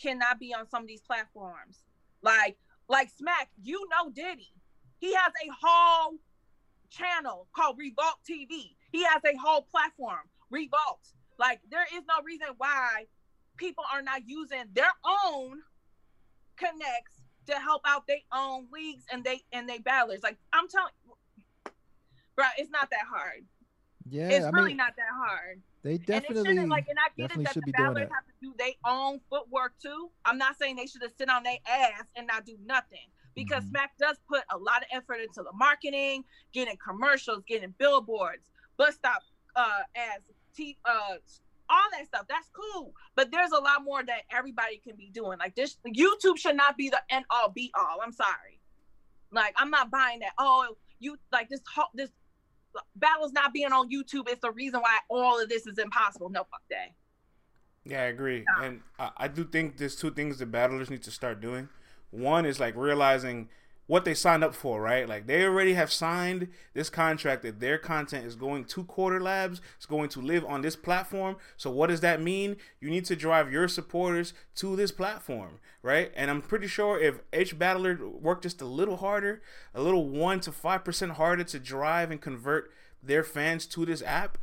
cannot 0.00 0.38
be 0.38 0.54
on 0.54 0.68
some 0.68 0.82
of 0.82 0.88
these 0.88 1.02
platforms. 1.02 1.82
Like, 2.22 2.56
like 2.88 3.10
Smack, 3.10 3.50
you 3.62 3.86
know 3.90 4.10
Diddy. 4.10 4.52
He 4.98 5.12
has 5.14 5.32
a 5.44 5.50
whole 5.60 6.14
channel 6.90 7.48
called 7.54 7.76
Revolt 7.78 8.18
TV. 8.28 8.76
He 8.92 9.04
has 9.04 9.22
a 9.24 9.36
whole 9.36 9.62
platform, 9.62 10.28
Revolt. 10.50 11.00
Like, 11.38 11.60
there 11.70 11.86
is 11.94 12.04
no 12.08 12.22
reason 12.24 12.48
why 12.56 13.06
people 13.56 13.84
are 13.92 14.02
not 14.02 14.22
using 14.26 14.64
their 14.74 14.92
own 15.24 15.60
connects 16.56 17.22
to 17.46 17.54
help 17.54 17.82
out 17.86 18.06
their 18.06 18.18
own 18.32 18.66
leagues 18.72 19.04
and 19.12 19.24
they 19.24 19.42
and 19.52 19.68
they 19.68 19.78
battlers. 19.78 20.22
Like 20.22 20.38
I'm 20.52 20.68
telling, 20.68 20.92
bro, 22.36 22.44
it's 22.58 22.70
not 22.70 22.90
that 22.90 23.04
hard. 23.10 23.44
Yeah, 24.10 24.28
it's 24.28 24.44
I 24.44 24.50
really 24.50 24.68
mean, 24.68 24.76
not 24.76 24.94
that 24.96 25.06
hard. 25.14 25.62
They 25.82 25.98
definitely 25.98 26.58
and 26.58 26.68
like, 26.68 26.86
and 26.88 26.98
I 26.98 27.08
get 27.16 27.36
it 27.36 27.44
that 27.44 27.54
the 27.54 27.72
ballers 27.72 28.00
have 28.00 28.26
to 28.26 28.32
do 28.40 28.54
their 28.58 28.72
own 28.86 29.20
footwork 29.30 29.74
too. 29.80 30.10
I'm 30.24 30.38
not 30.38 30.58
saying 30.58 30.76
they 30.76 30.86
should 30.86 31.02
have 31.02 31.12
sit 31.16 31.28
on 31.28 31.42
their 31.42 31.58
ass 31.66 32.04
and 32.16 32.26
not 32.26 32.44
do 32.44 32.56
nothing 32.64 33.08
because 33.34 33.62
mm-hmm. 33.62 33.70
Smack 33.70 33.92
does 33.98 34.16
put 34.28 34.42
a 34.50 34.58
lot 34.58 34.82
of 34.82 34.88
effort 34.92 35.20
into 35.20 35.42
the 35.42 35.52
marketing, 35.54 36.24
getting 36.52 36.76
commercials, 36.76 37.42
getting 37.46 37.74
billboards, 37.78 38.50
bus 38.76 38.94
stop 38.94 39.22
uh, 39.56 39.82
as 39.96 40.20
t 40.54 40.76
uh, 40.84 41.16
all 41.68 41.88
that 41.92 42.06
stuff. 42.06 42.26
That's 42.28 42.50
cool, 42.50 42.92
but 43.16 43.30
there's 43.30 43.52
a 43.52 43.60
lot 43.60 43.84
more 43.84 44.04
that 44.04 44.22
everybody 44.30 44.78
can 44.78 44.96
be 44.96 45.10
doing. 45.12 45.38
Like 45.38 45.54
this, 45.54 45.76
YouTube 45.86 46.38
should 46.38 46.56
not 46.56 46.76
be 46.76 46.90
the 46.90 47.00
end 47.10 47.24
all 47.30 47.50
be 47.50 47.72
all. 47.74 48.00
I'm 48.02 48.12
sorry, 48.12 48.60
like 49.32 49.54
I'm 49.56 49.70
not 49.70 49.90
buying 49.90 50.20
that. 50.20 50.32
Oh, 50.38 50.76
you 50.98 51.16
like 51.32 51.48
this 51.48 51.60
this 51.94 52.10
battles 52.96 53.32
not 53.32 53.52
being 53.52 53.72
on 53.72 53.90
YouTube 53.90 54.28
is 54.28 54.38
the 54.40 54.50
reason 54.50 54.80
why 54.80 54.98
all 55.08 55.40
of 55.40 55.48
this 55.48 55.66
is 55.66 55.78
impossible. 55.78 56.28
No, 56.28 56.40
fuck 56.40 56.62
that. 56.70 56.92
Yeah, 57.84 58.00
I 58.00 58.04
agree, 58.06 58.44
and 58.62 58.80
I, 58.98 59.10
I 59.16 59.28
do 59.28 59.44
think 59.44 59.76
there's 59.76 59.94
two 59.94 60.10
things 60.10 60.38
the 60.38 60.46
battlers 60.46 60.88
need 60.88 61.02
to 61.02 61.10
start 61.10 61.40
doing. 61.40 61.68
One 62.10 62.46
is 62.46 62.58
like 62.58 62.76
realizing 62.76 63.48
what 63.86 64.04
they 64.04 64.14
signed 64.14 64.42
up 64.42 64.54
for, 64.54 64.80
right? 64.80 65.08
Like 65.08 65.26
they 65.26 65.44
already 65.44 65.74
have 65.74 65.92
signed 65.92 66.48
this 66.72 66.88
contract 66.88 67.42
that 67.42 67.60
their 67.60 67.76
content 67.78 68.24
is 68.24 68.34
going 68.34 68.64
to 68.66 68.84
Quarter 68.84 69.20
Labs, 69.20 69.60
it's 69.76 69.86
going 69.86 70.08
to 70.10 70.20
live 70.20 70.44
on 70.44 70.62
this 70.62 70.76
platform. 70.76 71.36
So 71.56 71.70
what 71.70 71.88
does 71.88 72.00
that 72.00 72.20
mean? 72.20 72.56
You 72.80 72.90
need 72.90 73.04
to 73.06 73.16
drive 73.16 73.52
your 73.52 73.68
supporters 73.68 74.32
to 74.56 74.74
this 74.76 74.90
platform, 74.90 75.58
right? 75.82 76.12
And 76.16 76.30
I'm 76.30 76.40
pretty 76.40 76.66
sure 76.66 76.98
if 76.98 77.20
H 77.32 77.58
Battler 77.58 77.98
worked 78.08 78.44
just 78.44 78.62
a 78.62 78.66
little 78.66 78.96
harder, 78.96 79.42
a 79.74 79.82
little 79.82 80.08
one 80.08 80.40
to 80.40 80.52
five 80.52 80.84
percent 80.84 81.12
harder 81.12 81.44
to 81.44 81.58
drive 81.58 82.10
and 82.10 82.20
convert 82.20 82.70
their 83.02 83.22
fans 83.22 83.66
to 83.66 83.84
this 83.84 84.02
app 84.02 84.38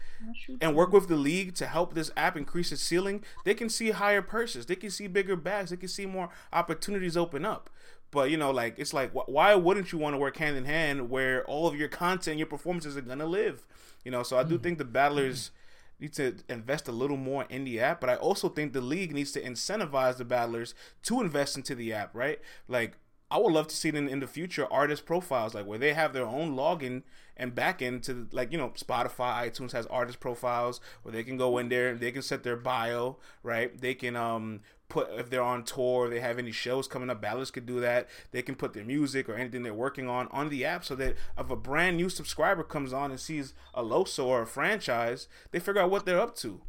and 0.61 0.75
work 0.75 0.93
with 0.93 1.07
the 1.07 1.15
league 1.15 1.55
to 1.55 1.65
help 1.65 1.95
this 1.95 2.11
app 2.15 2.37
increase 2.37 2.71
its 2.71 2.83
ceiling, 2.83 3.23
they 3.43 3.55
can 3.55 3.69
see 3.69 3.89
higher 3.89 4.21
purses, 4.21 4.67
they 4.67 4.75
can 4.75 4.91
see 4.91 5.07
bigger 5.07 5.35
bags, 5.35 5.71
they 5.71 5.77
can 5.77 5.89
see 5.89 6.05
more 6.05 6.29
opportunities 6.53 7.17
open 7.17 7.43
up. 7.43 7.71
But 8.11 8.29
you 8.29 8.37
know, 8.37 8.51
like 8.51 8.75
it's 8.77 8.93
like 8.93 9.11
why 9.13 9.55
wouldn't 9.55 9.91
you 9.91 9.97
want 9.97 10.13
to 10.13 10.17
work 10.17 10.37
hand 10.37 10.57
in 10.57 10.65
hand 10.65 11.09
where 11.09 11.45
all 11.45 11.67
of 11.67 11.75
your 11.75 11.87
content, 11.87 12.37
your 12.37 12.47
performances 12.47 12.97
are 12.97 13.01
gonna 13.01 13.25
live? 13.25 13.65
You 14.03 14.11
know, 14.11 14.23
so 14.23 14.37
I 14.37 14.43
do 14.43 14.59
mm. 14.59 14.63
think 14.63 14.77
the 14.77 14.85
battlers 14.85 15.51
need 15.99 16.13
to 16.13 16.35
invest 16.49 16.87
a 16.87 16.91
little 16.91 17.17
more 17.17 17.45
in 17.49 17.63
the 17.63 17.79
app, 17.79 18.01
but 18.01 18.09
I 18.09 18.15
also 18.15 18.49
think 18.49 18.73
the 18.73 18.81
league 18.81 19.13
needs 19.13 19.31
to 19.33 19.41
incentivize 19.41 20.17
the 20.17 20.25
battlers 20.25 20.73
to 21.03 21.21
invest 21.21 21.55
into 21.55 21.75
the 21.75 21.93
app, 21.93 22.09
right? 22.13 22.39
Like 22.67 22.97
I 23.29 23.37
would 23.37 23.53
love 23.53 23.67
to 23.67 23.75
see 23.75 23.89
in, 23.89 24.09
in 24.09 24.19
the 24.19 24.27
future 24.27 24.67
artist 24.71 25.05
profiles, 25.05 25.53
like 25.53 25.65
where 25.65 25.77
they 25.77 25.93
have 25.93 26.11
their 26.11 26.25
own 26.25 26.55
login 26.55 27.03
and 27.37 27.55
back 27.55 27.81
into 27.81 28.27
like 28.31 28.51
you 28.51 28.57
know 28.57 28.69
Spotify, 28.69 29.49
iTunes 29.49 29.71
has 29.71 29.85
artist 29.87 30.19
profiles 30.19 30.79
where 31.03 31.11
they 31.11 31.23
can 31.23 31.37
go 31.37 31.57
in 31.57 31.69
there, 31.69 31.95
they 31.95 32.11
can 32.11 32.21
set 32.21 32.43
their 32.43 32.55
bio, 32.55 33.17
right? 33.43 33.79
They 33.79 33.93
can 33.93 34.15
um 34.15 34.61
put 34.89 35.09
if 35.17 35.29
they're 35.29 35.41
on 35.41 35.63
tour, 35.63 36.09
they 36.09 36.19
have 36.19 36.37
any 36.37 36.51
shows 36.51 36.87
coming 36.87 37.09
up, 37.09 37.21
battlers 37.21 37.49
could 37.49 37.65
do 37.65 37.79
that. 37.79 38.09
They 38.31 38.41
can 38.41 38.55
put 38.55 38.73
their 38.73 38.83
music 38.83 39.29
or 39.29 39.35
anything 39.35 39.63
they're 39.63 39.73
working 39.73 40.09
on 40.09 40.27
on 40.31 40.49
the 40.49 40.65
app 40.65 40.83
so 40.85 40.95
that 40.95 41.15
if 41.37 41.49
a 41.49 41.55
brand 41.55 41.97
new 41.97 42.09
subscriber 42.09 42.63
comes 42.63 42.93
on 42.93 43.11
and 43.11 43.19
sees 43.19 43.53
a 43.73 43.83
Loso 43.83 44.25
or 44.25 44.41
a 44.43 44.47
franchise, 44.47 45.27
they 45.51 45.59
figure 45.59 45.81
out 45.81 45.89
what 45.89 46.05
they're 46.05 46.19
up 46.19 46.35
to. 46.37 46.61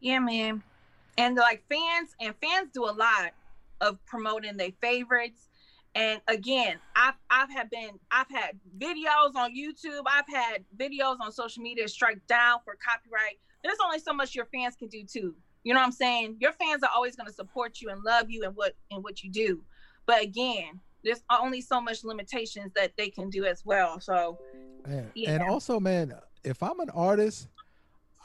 Yeah, 0.00 0.18
man. 0.18 0.62
And 1.16 1.36
like 1.36 1.64
fans 1.68 2.14
and 2.20 2.34
fans 2.42 2.70
do 2.72 2.84
a 2.84 2.92
lot 2.92 3.32
of 3.80 4.04
promoting 4.06 4.56
their 4.56 4.72
favorites. 4.80 5.48
And 5.96 6.20
again, 6.28 6.76
I've 6.94 7.14
I've 7.30 7.50
had 7.50 7.70
been 7.70 7.98
I've 8.10 8.28
had 8.28 8.60
videos 8.78 9.34
on 9.34 9.56
YouTube, 9.56 10.02
I've 10.06 10.28
had 10.28 10.62
videos 10.76 11.16
on 11.20 11.32
social 11.32 11.62
media 11.62 11.88
strike 11.88 12.24
down 12.26 12.58
for 12.66 12.76
copyright. 12.76 13.38
There's 13.64 13.78
only 13.82 13.98
so 13.98 14.12
much 14.12 14.34
your 14.34 14.44
fans 14.44 14.76
can 14.76 14.88
do 14.88 15.04
too. 15.04 15.34
You 15.64 15.72
know 15.72 15.80
what 15.80 15.86
I'm 15.86 15.92
saying? 15.92 16.36
Your 16.38 16.52
fans 16.52 16.82
are 16.82 16.90
always 16.94 17.16
going 17.16 17.28
to 17.28 17.32
support 17.32 17.80
you 17.80 17.88
and 17.88 18.04
love 18.04 18.30
you 18.30 18.44
and 18.44 18.54
what 18.54 18.76
and 18.90 19.02
what 19.02 19.24
you 19.24 19.30
do. 19.30 19.62
But 20.04 20.22
again, 20.22 20.80
there's 21.02 21.22
only 21.30 21.62
so 21.62 21.80
much 21.80 22.04
limitations 22.04 22.72
that 22.76 22.92
they 22.98 23.08
can 23.08 23.30
do 23.30 23.46
as 23.46 23.64
well. 23.64 23.98
So, 23.98 24.38
man, 24.86 25.10
yeah. 25.14 25.30
and 25.30 25.42
also, 25.44 25.80
man, 25.80 26.12
if 26.44 26.62
I'm 26.62 26.78
an 26.80 26.90
artist, 26.90 27.48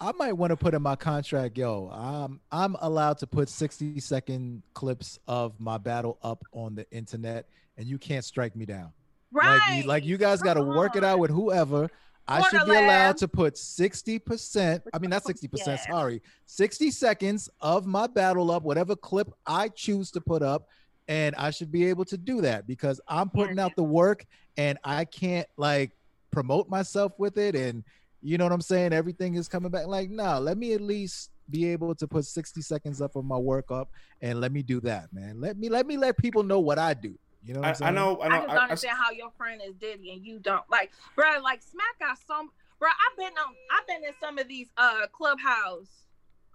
I 0.01 0.11
might 0.13 0.33
want 0.33 0.49
to 0.49 0.57
put 0.57 0.73
in 0.73 0.81
my 0.81 0.95
contract, 0.95 1.57
yo, 1.57 1.89
I'm 1.93 2.41
I'm 2.51 2.75
allowed 2.81 3.19
to 3.19 3.27
put 3.27 3.49
60 3.49 3.99
second 3.99 4.63
clips 4.73 5.19
of 5.27 5.59
my 5.59 5.77
battle 5.77 6.17
up 6.23 6.43
on 6.51 6.75
the 6.75 6.89
internet, 6.91 7.47
and 7.81 7.89
you 7.89 7.97
can't 7.97 8.23
strike 8.23 8.55
me 8.55 8.63
down. 8.63 8.93
Right. 9.31 9.57
Like 9.57 9.77
you, 9.77 9.83
like 9.89 10.05
you 10.05 10.17
guys 10.17 10.41
got 10.41 10.53
to 10.53 10.61
work 10.61 10.95
it 10.95 11.03
out 11.03 11.17
with 11.17 11.31
whoever. 11.31 11.89
I 12.27 12.41
should 12.43 12.65
be 12.65 12.75
allowed 12.75 13.17
to 13.17 13.27
put 13.27 13.55
60%, 13.55 14.81
I 14.93 14.99
mean, 14.99 15.09
not 15.09 15.23
60%, 15.23 15.49
yeah. 15.67 15.75
sorry, 15.77 16.21
60 16.45 16.91
seconds 16.91 17.49
of 17.59 17.87
my 17.87 18.05
battle 18.05 18.51
up, 18.51 18.61
whatever 18.61 18.95
clip 18.95 19.33
I 19.45 19.67
choose 19.69 20.11
to 20.11 20.21
put 20.21 20.43
up. 20.43 20.67
And 21.07 21.35
I 21.35 21.49
should 21.49 21.71
be 21.71 21.87
able 21.87 22.05
to 22.05 22.17
do 22.17 22.39
that 22.41 22.67
because 22.67 23.01
I'm 23.07 23.29
putting 23.29 23.59
out 23.59 23.75
the 23.75 23.83
work 23.83 24.25
and 24.55 24.77
I 24.83 25.03
can't 25.03 25.47
like 25.57 25.91
promote 26.29 26.69
myself 26.69 27.13
with 27.17 27.37
it. 27.37 27.55
And 27.55 27.83
you 28.21 28.37
know 28.37 28.45
what 28.45 28.53
I'm 28.53 28.61
saying? 28.61 28.93
Everything 28.93 29.33
is 29.33 29.47
coming 29.47 29.71
back. 29.71 29.87
Like, 29.87 30.11
no, 30.11 30.39
let 30.39 30.57
me 30.57 30.73
at 30.73 30.81
least 30.81 31.31
be 31.49 31.67
able 31.69 31.95
to 31.95 32.07
put 32.07 32.25
60 32.25 32.61
seconds 32.61 33.01
up 33.01 33.15
of 33.15 33.25
my 33.25 33.37
work 33.37 33.71
up 33.71 33.89
and 34.21 34.39
let 34.39 34.51
me 34.53 34.61
do 34.61 34.79
that, 34.81 35.11
man. 35.11 35.41
Let 35.41 35.57
me 35.57 35.67
let 35.67 35.87
me 35.87 35.97
let 35.97 36.17
people 36.17 36.43
know 36.43 36.59
what 36.59 36.77
I 36.77 36.93
do. 36.93 37.17
You 37.43 37.55
know, 37.55 37.61
I, 37.61 37.73
I, 37.81 37.91
know, 37.91 38.21
I 38.21 38.27
know. 38.27 38.35
I 38.35 38.39
just 38.39 38.47
don't 38.47 38.57
understand 38.57 38.97
how 38.97 39.11
your 39.11 39.31
friend 39.31 39.61
is 39.65 39.73
Diddy 39.75 40.11
and 40.11 40.25
you 40.25 40.39
don't. 40.39 40.63
Like, 40.69 40.91
bro, 41.15 41.39
like 41.41 41.61
Smack 41.61 41.99
got 41.99 42.17
some. 42.27 42.51
Bro, 42.79 42.89
I've 42.89 43.17
been 43.17 43.33
on. 43.37 43.53
I've 43.71 43.87
been 43.87 44.03
in 44.03 44.13
some 44.19 44.37
of 44.37 44.47
these 44.47 44.67
uh 44.77 45.07
clubhouse 45.11 46.05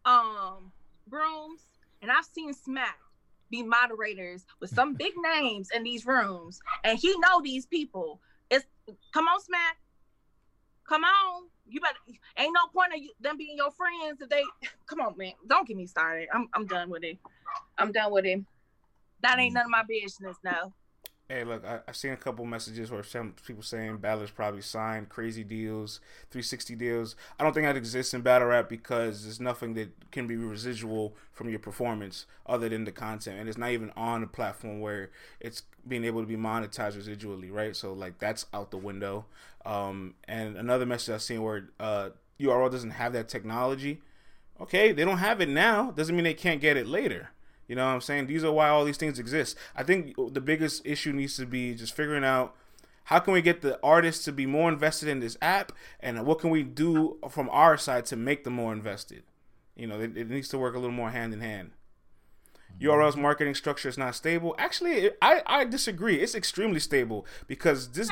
um 0.04 0.70
rooms, 1.10 1.62
and 2.02 2.10
I've 2.10 2.24
seen 2.24 2.54
Smack 2.54 2.98
be 3.50 3.62
moderators 3.62 4.46
with 4.60 4.70
some 4.70 4.94
big 4.98 5.12
names 5.34 5.70
in 5.74 5.82
these 5.82 6.06
rooms, 6.06 6.60
and 6.84 6.98
he 6.98 7.14
know 7.18 7.42
these 7.42 7.66
people. 7.66 8.20
It's 8.50 8.66
come 9.12 9.26
on, 9.26 9.40
Smack. 9.40 9.78
Come 10.88 11.02
on. 11.02 11.48
You 11.68 11.80
better 11.80 11.98
ain't 12.38 12.54
no 12.54 12.68
point 12.72 12.94
of 12.94 13.02
you, 13.02 13.10
them 13.20 13.36
being 13.36 13.56
your 13.56 13.72
friends 13.72 14.20
if 14.20 14.28
they 14.28 14.44
come 14.86 15.00
on, 15.00 15.16
man. 15.16 15.32
Don't 15.48 15.66
get 15.66 15.76
me 15.76 15.86
started. 15.86 16.28
I'm 16.32 16.48
I'm 16.54 16.66
done 16.66 16.90
with 16.90 17.02
it. 17.02 17.18
I'm 17.76 17.90
done 17.90 18.12
with 18.12 18.24
it. 18.24 18.40
That 19.22 19.38
ain't 19.38 19.55
none 19.55 19.64
of 19.64 19.70
my 19.70 19.82
business 19.88 20.36
now. 20.44 20.72
Hey, 21.28 21.43
look, 21.43 21.64
I, 21.64 21.80
I've 21.88 21.97
seen 21.97 22.12
a 22.12 22.16
couple 22.16 22.44
messages 22.44 22.93
where 22.93 23.02
some 23.02 23.34
people 23.44 23.62
saying 23.62 23.97
battlers 23.97 24.30
probably 24.30 24.60
signed 24.60 25.09
crazy 25.09 25.43
deals, 25.43 25.98
360 26.30 26.76
deals. 26.76 27.16
I 27.38 27.43
don't 27.43 27.52
think 27.52 27.66
that 27.66 27.76
exists 27.76 28.14
in 28.14 28.20
battle 28.20 28.47
rap 28.47 28.68
because 28.68 29.24
there's 29.24 29.40
nothing 29.40 29.74
that 29.74 29.90
can 30.12 30.28
be 30.28 30.36
residual 30.36 31.16
from 31.32 31.48
your 31.48 31.59
performance 31.59 32.26
other 32.47 32.68
than 32.68 32.84
the 32.84 32.93
content, 32.93 33.40
and 33.40 33.48
it's 33.48 33.59
not 33.59 33.70
even 33.72 33.90
on 33.97 34.22
a 34.22 34.28
platform 34.28 34.78
where 34.78 35.10
it's 35.40 35.62
being 35.88 36.05
able 36.05 36.20
to 36.20 36.28
be 36.28 36.36
monetized 36.36 36.97
residually, 36.97 37.51
right? 37.51 37.74
So 37.74 37.93
like 37.93 38.20
that's 38.20 38.47
out 38.55 38.70
the 38.70 38.76
window. 38.78 39.24
Um, 39.64 40.14
and 40.28 40.56
another 40.56 40.86
message 40.86 41.12
I've 41.12 41.22
seen 41.22 41.43
where 41.43 41.70
uh, 41.80 42.10
URL 42.38 42.70
doesn't 42.70 42.90
have 42.90 43.12
that 43.14 43.28
technology. 43.28 44.01
Okay, 44.60 44.93
they 44.93 45.05
don't 45.05 45.18
have 45.18 45.40
it 45.40 45.48
now. 45.48 45.90
Doesn't 45.90 46.14
mean 46.14 46.24
they 46.24 46.34
can't 46.34 46.60
get 46.60 46.76
it 46.76 46.86
later. 46.86 47.30
You 47.68 47.76
know 47.76 47.86
what 47.86 47.93
I'm 47.94 48.01
saying? 48.01 48.26
These 48.26 48.44
are 48.44 48.52
why 48.52 48.68
all 48.68 48.84
these 48.84 48.97
things 48.97 49.18
exist. 49.18 49.56
I 49.74 49.82
think 49.82 50.14
the 50.16 50.40
biggest 50.40 50.82
issue 50.84 51.12
needs 51.12 51.36
to 51.36 51.47
be 51.47 51.74
just 51.74 51.94
figuring 51.94 52.24
out 52.24 52.55
how 53.05 53.20
can 53.20 53.32
we 53.32 53.43
get 53.43 53.62
the 53.62 53.78
artists 53.82 54.24
to 54.24 54.32
be 54.32 54.47
more 54.47 54.68
invested 54.68 55.09
in 55.09 55.20
this 55.20 55.36
app 55.40 55.72
and 56.01 56.24
what 56.26 56.40
can 56.40 56.51
we 56.51 56.62
do 56.62 57.18
from 57.30 57.48
our 57.51 57.76
side 57.76 58.05
to 58.06 58.16
make 58.16 58.44
them 58.44 58.55
more 58.55 58.72
invested. 58.72 59.22
You 59.76 59.86
know, 59.86 60.01
it, 60.01 60.16
it 60.16 60.30
needs 60.30 60.48
to 60.48 60.59
work 60.59 60.74
a 60.74 60.78
little 60.78 60.94
more 60.94 61.10
hand 61.10 61.32
in 61.32 61.40
hand. 61.40 61.72
URL's 62.80 63.16
marketing 63.16 63.55
structure 63.55 63.88
is 63.88 63.97
not 63.97 64.14
stable. 64.14 64.55
Actually, 64.59 65.10
I, 65.22 65.43
I 65.47 65.64
disagree. 65.64 66.16
It's 66.16 66.34
extremely 66.34 66.80
stable 66.80 67.26
because 67.47 67.90
this 67.93 68.10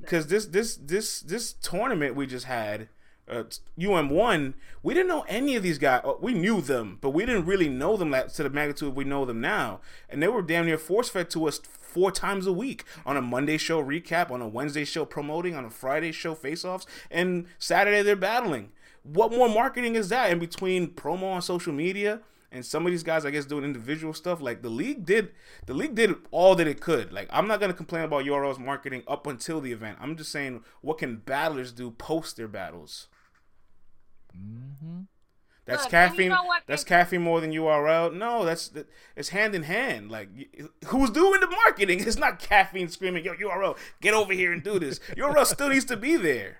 because 0.00 0.28
this 0.28 0.46
this 0.46 0.76
this 0.76 1.20
this 1.20 1.52
tournament 1.54 2.14
we 2.14 2.26
just 2.26 2.46
had 2.46 2.88
uh, 3.28 3.44
UM 3.80 4.10
one, 4.10 4.54
we 4.82 4.94
didn't 4.94 5.08
know 5.08 5.24
any 5.28 5.54
of 5.54 5.62
these 5.62 5.78
guys. 5.78 6.02
Uh, 6.04 6.14
we 6.20 6.34
knew 6.34 6.60
them, 6.60 6.98
but 7.00 7.10
we 7.10 7.24
didn't 7.24 7.46
really 7.46 7.68
know 7.68 7.96
them 7.96 8.12
to 8.12 8.42
the 8.42 8.50
magnitude 8.50 8.94
we 8.94 9.04
know 9.04 9.24
them 9.24 9.40
now. 9.40 9.80
And 10.08 10.22
they 10.22 10.28
were 10.28 10.42
damn 10.42 10.66
near 10.66 10.78
force 10.78 11.08
fed 11.08 11.30
to 11.30 11.46
us 11.46 11.58
four 11.58 12.10
times 12.10 12.46
a 12.46 12.52
week 12.52 12.84
on 13.06 13.16
a 13.16 13.22
Monday 13.22 13.58
show 13.58 13.82
recap, 13.82 14.30
on 14.30 14.42
a 14.42 14.48
Wednesday 14.48 14.84
show 14.84 15.04
promoting, 15.04 15.54
on 15.54 15.64
a 15.64 15.70
Friday 15.70 16.12
show 16.12 16.34
face 16.34 16.64
offs, 16.64 16.86
and 17.10 17.46
Saturday 17.58 18.02
they're 18.02 18.16
battling. 18.16 18.72
What 19.04 19.32
more 19.32 19.48
marketing 19.48 19.94
is 19.94 20.08
that 20.10 20.30
in 20.30 20.38
between 20.38 20.88
promo 20.88 21.34
on 21.34 21.42
social 21.42 21.72
media? 21.72 22.20
and 22.52 22.64
some 22.66 22.84
of 22.84 22.92
these 22.92 23.02
guys 23.02 23.24
I 23.24 23.30
guess 23.30 23.46
doing 23.46 23.64
individual 23.64 24.12
stuff. 24.12 24.40
Like 24.40 24.62
the 24.62 24.68
league 24.68 25.06
did, 25.06 25.32
the 25.66 25.74
league 25.74 25.94
did 25.94 26.14
all 26.30 26.54
that 26.56 26.66
it 26.66 26.80
could. 26.80 27.12
Like 27.12 27.28
I'm 27.30 27.48
not 27.48 27.60
gonna 27.60 27.72
complain 27.72 28.04
about 28.04 28.26
URL's 28.26 28.58
marketing 28.58 29.02
up 29.08 29.26
until 29.26 29.60
the 29.60 29.72
event. 29.72 29.98
I'm 30.00 30.16
just 30.16 30.30
saying 30.30 30.62
what 30.82 30.98
can 30.98 31.16
battlers 31.16 31.72
do 31.72 31.90
post 31.90 32.36
their 32.36 32.48
battles. 32.48 33.08
Mm-hmm. 34.36 35.00
That's 35.64 35.84
Look, 35.84 35.90
caffeine. 35.90 36.24
You 36.24 36.28
know 36.30 36.52
that's 36.66 36.82
caffeine 36.82 37.22
more 37.22 37.40
than 37.40 37.52
URL. 37.52 38.12
No, 38.12 38.44
that's 38.44 38.68
that, 38.68 38.88
it's 39.14 39.28
hand 39.28 39.54
in 39.54 39.62
hand. 39.62 40.10
Like 40.10 40.28
who's 40.86 41.10
doing 41.10 41.40
the 41.40 41.48
marketing? 41.48 42.00
It's 42.06 42.16
not 42.16 42.40
caffeine 42.40 42.88
screaming, 42.88 43.24
"Yo, 43.24 43.34
URL, 43.34 43.76
get 44.00 44.12
over 44.12 44.32
here 44.32 44.52
and 44.52 44.62
do 44.62 44.78
this." 44.78 44.98
URL 45.16 45.46
still 45.46 45.68
needs 45.68 45.84
to 45.86 45.96
be 45.96 46.16
there. 46.16 46.58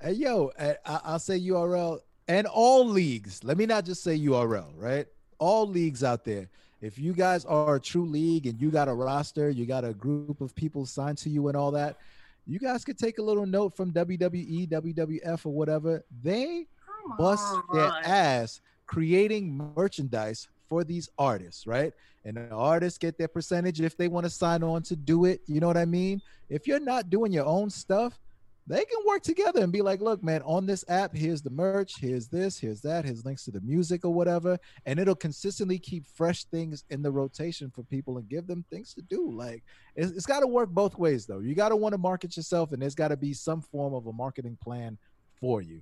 Hey, 0.00 0.12
yo, 0.12 0.50
I'll 0.86 1.18
say 1.18 1.38
URL 1.38 2.00
and 2.26 2.46
all 2.46 2.86
leagues. 2.86 3.44
Let 3.44 3.58
me 3.58 3.66
not 3.66 3.84
just 3.84 4.02
say 4.02 4.18
URL, 4.18 4.72
right? 4.74 5.06
All 5.38 5.68
leagues 5.68 6.02
out 6.02 6.24
there. 6.24 6.48
If 6.80 6.98
you 6.98 7.12
guys 7.12 7.44
are 7.44 7.74
a 7.74 7.80
true 7.80 8.06
league 8.06 8.46
and 8.46 8.58
you 8.58 8.70
got 8.70 8.88
a 8.88 8.94
roster, 8.94 9.50
you 9.50 9.66
got 9.66 9.84
a 9.84 9.92
group 9.92 10.40
of 10.40 10.54
people 10.54 10.86
signed 10.86 11.18
to 11.18 11.28
you 11.28 11.48
and 11.48 11.56
all 11.56 11.70
that, 11.72 11.98
you 12.46 12.58
guys 12.58 12.86
could 12.86 12.98
take 12.98 13.18
a 13.18 13.22
little 13.22 13.44
note 13.44 13.76
from 13.76 13.92
WWE, 13.92 14.66
WWF, 14.68 15.44
or 15.44 15.52
whatever. 15.52 16.02
They 16.22 16.66
Come 16.79 16.79
bust 17.18 17.44
on. 17.44 17.62
their 17.72 17.92
ass 18.04 18.60
creating 18.86 19.72
merchandise 19.76 20.48
for 20.68 20.84
these 20.84 21.08
artists, 21.18 21.66
right? 21.66 21.92
And 22.24 22.36
the 22.36 22.50
artists 22.50 22.98
get 22.98 23.16
their 23.18 23.28
percentage 23.28 23.80
if 23.80 23.96
they 23.96 24.08
want 24.08 24.24
to 24.24 24.30
sign 24.30 24.62
on 24.62 24.82
to 24.84 24.96
do 24.96 25.24
it. 25.24 25.40
You 25.46 25.60
know 25.60 25.66
what 25.66 25.76
I 25.76 25.84
mean? 25.84 26.20
If 26.48 26.66
you're 26.66 26.80
not 26.80 27.08
doing 27.08 27.32
your 27.32 27.46
own 27.46 27.70
stuff, 27.70 28.18
they 28.66 28.84
can 28.84 28.98
work 29.06 29.22
together 29.22 29.62
and 29.62 29.72
be 29.72 29.82
like, 29.82 30.00
look, 30.00 30.22
man, 30.22 30.42
on 30.42 30.66
this 30.66 30.84
app, 30.88 31.14
here's 31.14 31.42
the 31.42 31.50
merch, 31.50 31.98
here's 31.98 32.28
this, 32.28 32.58
here's 32.58 32.80
that, 32.82 33.04
here's 33.04 33.24
links 33.24 33.44
to 33.44 33.50
the 33.50 33.60
music 33.62 34.04
or 34.04 34.12
whatever. 34.12 34.58
And 34.86 35.00
it'll 35.00 35.16
consistently 35.16 35.78
keep 35.78 36.06
fresh 36.06 36.44
things 36.44 36.84
in 36.90 37.02
the 37.02 37.10
rotation 37.10 37.70
for 37.70 37.82
people 37.84 38.18
and 38.18 38.28
give 38.28 38.46
them 38.46 38.64
things 38.70 38.94
to 38.94 39.02
do. 39.02 39.30
Like 39.30 39.64
it's, 39.96 40.12
it's 40.12 40.26
got 40.26 40.40
to 40.40 40.46
work 40.46 40.68
both 40.68 40.98
ways, 40.98 41.26
though. 41.26 41.40
You 41.40 41.54
got 41.54 41.70
to 41.70 41.76
want 41.76 41.94
to 41.94 41.98
market 41.98 42.36
yourself, 42.36 42.72
and 42.72 42.82
there's 42.82 42.94
got 42.94 43.08
to 43.08 43.16
be 43.16 43.32
some 43.32 43.60
form 43.60 43.94
of 43.94 44.06
a 44.06 44.12
marketing 44.12 44.58
plan 44.62 44.98
for 45.40 45.62
you 45.62 45.80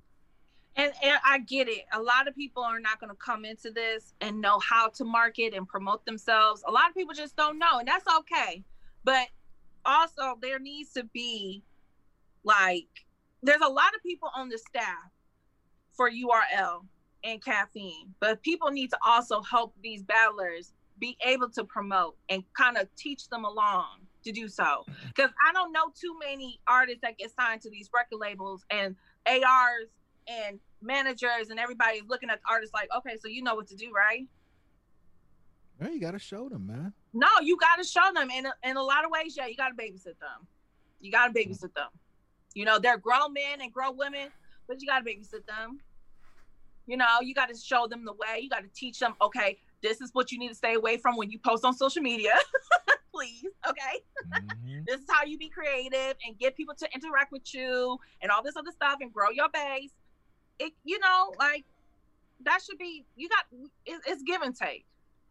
and, 0.79 0.93
and 1.03 1.19
I 1.27 1.41
get 1.41 1.69
it. 1.69 1.85
A 1.93 2.01
lot 2.01 2.29
of 2.29 2.37
people 2.37 2.63
are 2.63 2.79
not 2.79 3.01
going 3.01 3.11
to 3.11 3.17
come 3.17 3.45
into 3.45 3.71
this 3.71 4.15
and 4.21 4.41
know 4.41 4.61
how 4.61 4.89
to 4.91 5.05
market 5.05 5.53
and 5.53 5.67
promote 5.67 6.07
themselves. 6.07 6.63
A 6.67 6.71
lot 6.71 6.89
of 6.89 6.95
people 6.95 7.15
just 7.15 7.37
don't 7.37 7.59
know, 7.59 7.81
and 7.81 7.89
that's 7.89 8.07
okay. 8.21 8.63
But 9.03 9.27
also, 9.85 10.39
there 10.41 10.61
needs 10.61 10.93
to 10.93 11.03
be 11.05 11.65
like, 12.45 12.87
there's 13.43 13.61
a 13.61 13.69
lot 13.69 13.95
of 13.95 14.03
people 14.05 14.31
on 14.35 14.49
the 14.49 14.59
staff 14.59 15.11
for 15.93 16.09
URL 16.09 16.85
and 17.25 17.45
caffeine, 17.45 18.15
but 18.21 18.41
people 18.43 18.71
need 18.71 18.91
to 18.91 18.99
also 19.05 19.43
help 19.43 19.75
these 19.83 20.05
battlers 20.05 20.73
be 21.01 21.17
able 21.25 21.49
to 21.51 21.65
promote 21.65 22.17
and 22.29 22.45
kind 22.57 22.77
of 22.77 22.87
teach 22.97 23.29
them 23.29 23.45
along 23.45 23.87
to 24.25 24.33
do 24.33 24.49
so. 24.49 24.63
Mm-hmm. 24.63 25.09
Because 25.09 25.31
I 25.45 25.53
don't 25.53 25.73
know 25.73 25.93
too 26.01 26.17
many 26.21 26.61
artists 26.69 27.01
that 27.03 27.19
get 27.19 27.33
signed 27.35 27.63
to 27.63 27.71
these 27.71 27.91
record 27.93 28.19
labels 28.21 28.65
and 28.71 28.95
ARs 29.27 29.89
and 30.29 30.59
managers 30.83 31.51
and 31.51 31.59
everybody's 31.59 32.03
looking 32.09 32.31
at 32.31 32.41
the 32.41 32.51
artists 32.51 32.75
like, 32.75 32.89
okay, 32.97 33.17
so 33.21 33.29
you 33.29 33.43
know 33.43 33.55
what 33.55 33.67
to 33.69 33.77
do, 33.77 33.91
right? 33.93 34.27
Yeah, 35.81 35.91
you 35.91 36.01
gotta 36.01 36.19
show 36.19 36.49
them, 36.49 36.67
man. 36.67 36.93
No, 37.13 37.29
you 37.43 37.57
gotta 37.57 37.85
show 37.85 38.13
them. 38.15 38.31
In 38.31 38.47
a, 38.47 38.55
in 38.65 38.77
a 38.77 38.83
lot 38.83 39.05
of 39.05 39.11
ways, 39.11 39.37
yeah, 39.37 39.47
you 39.47 39.57
gotta 39.57 39.75
babysit 39.75 40.19
them. 40.19 40.47
You 41.01 41.13
gotta 41.13 41.33
babysit 41.33 41.75
them. 41.75 41.89
You 42.55 42.65
know, 42.65 42.79
they're 42.79 42.99
grown 42.99 43.33
men 43.33 43.61
and 43.61 43.73
grown 43.73 43.97
women, 43.97 44.29
but 44.67 44.81
you 44.81 44.89
gotta 44.89 45.05
babysit 45.05 45.47
them. 45.47 45.79
You 46.87 46.97
know, 46.97 47.21
you 47.23 47.35
gotta 47.35 47.57
show 47.57 47.87
them 47.87 48.05
the 48.05 48.13
way. 48.13 48.41
You 48.41 48.49
gotta 48.49 48.69
teach 48.75 48.99
them, 48.99 49.15
okay, 49.23 49.59
this 49.83 50.01
is 50.01 50.11
what 50.15 50.33
you 50.33 50.39
need 50.39 50.49
to 50.49 50.55
stay 50.55 50.75
away 50.75 50.97
from 50.97 51.17
when 51.17 51.31
you 51.31 51.39
post 51.39 51.65
on 51.65 51.75
social 51.75 52.03
media. 52.03 52.35
Please, 53.15 53.47
okay? 53.69 54.03
Mm-hmm. 54.33 54.81
this 54.87 55.01
is 55.01 55.07
how 55.09 55.25
you 55.25 55.39
be 55.39 55.49
creative 55.49 56.15
and 56.27 56.39
get 56.39 56.57
people 56.57 56.75
to 56.75 56.89
interact 56.95 57.33
with 57.33 57.55
you 57.55 57.99
and 58.21 58.31
all 58.31 58.43
this 58.43 58.57
other 58.57 58.71
stuff 58.71 58.99
and 59.01 59.13
grow 59.13 59.31
your 59.31 59.49
base 59.49 59.91
it 60.59 60.73
you 60.85 60.99
know 60.99 61.33
like 61.39 61.65
that 62.45 62.61
should 62.63 62.79
be 62.79 63.05
you 63.17 63.29
got 63.29 63.45
it, 63.87 64.01
it's 64.07 64.23
give 64.23 64.43
and 64.43 64.55
take 64.55 64.85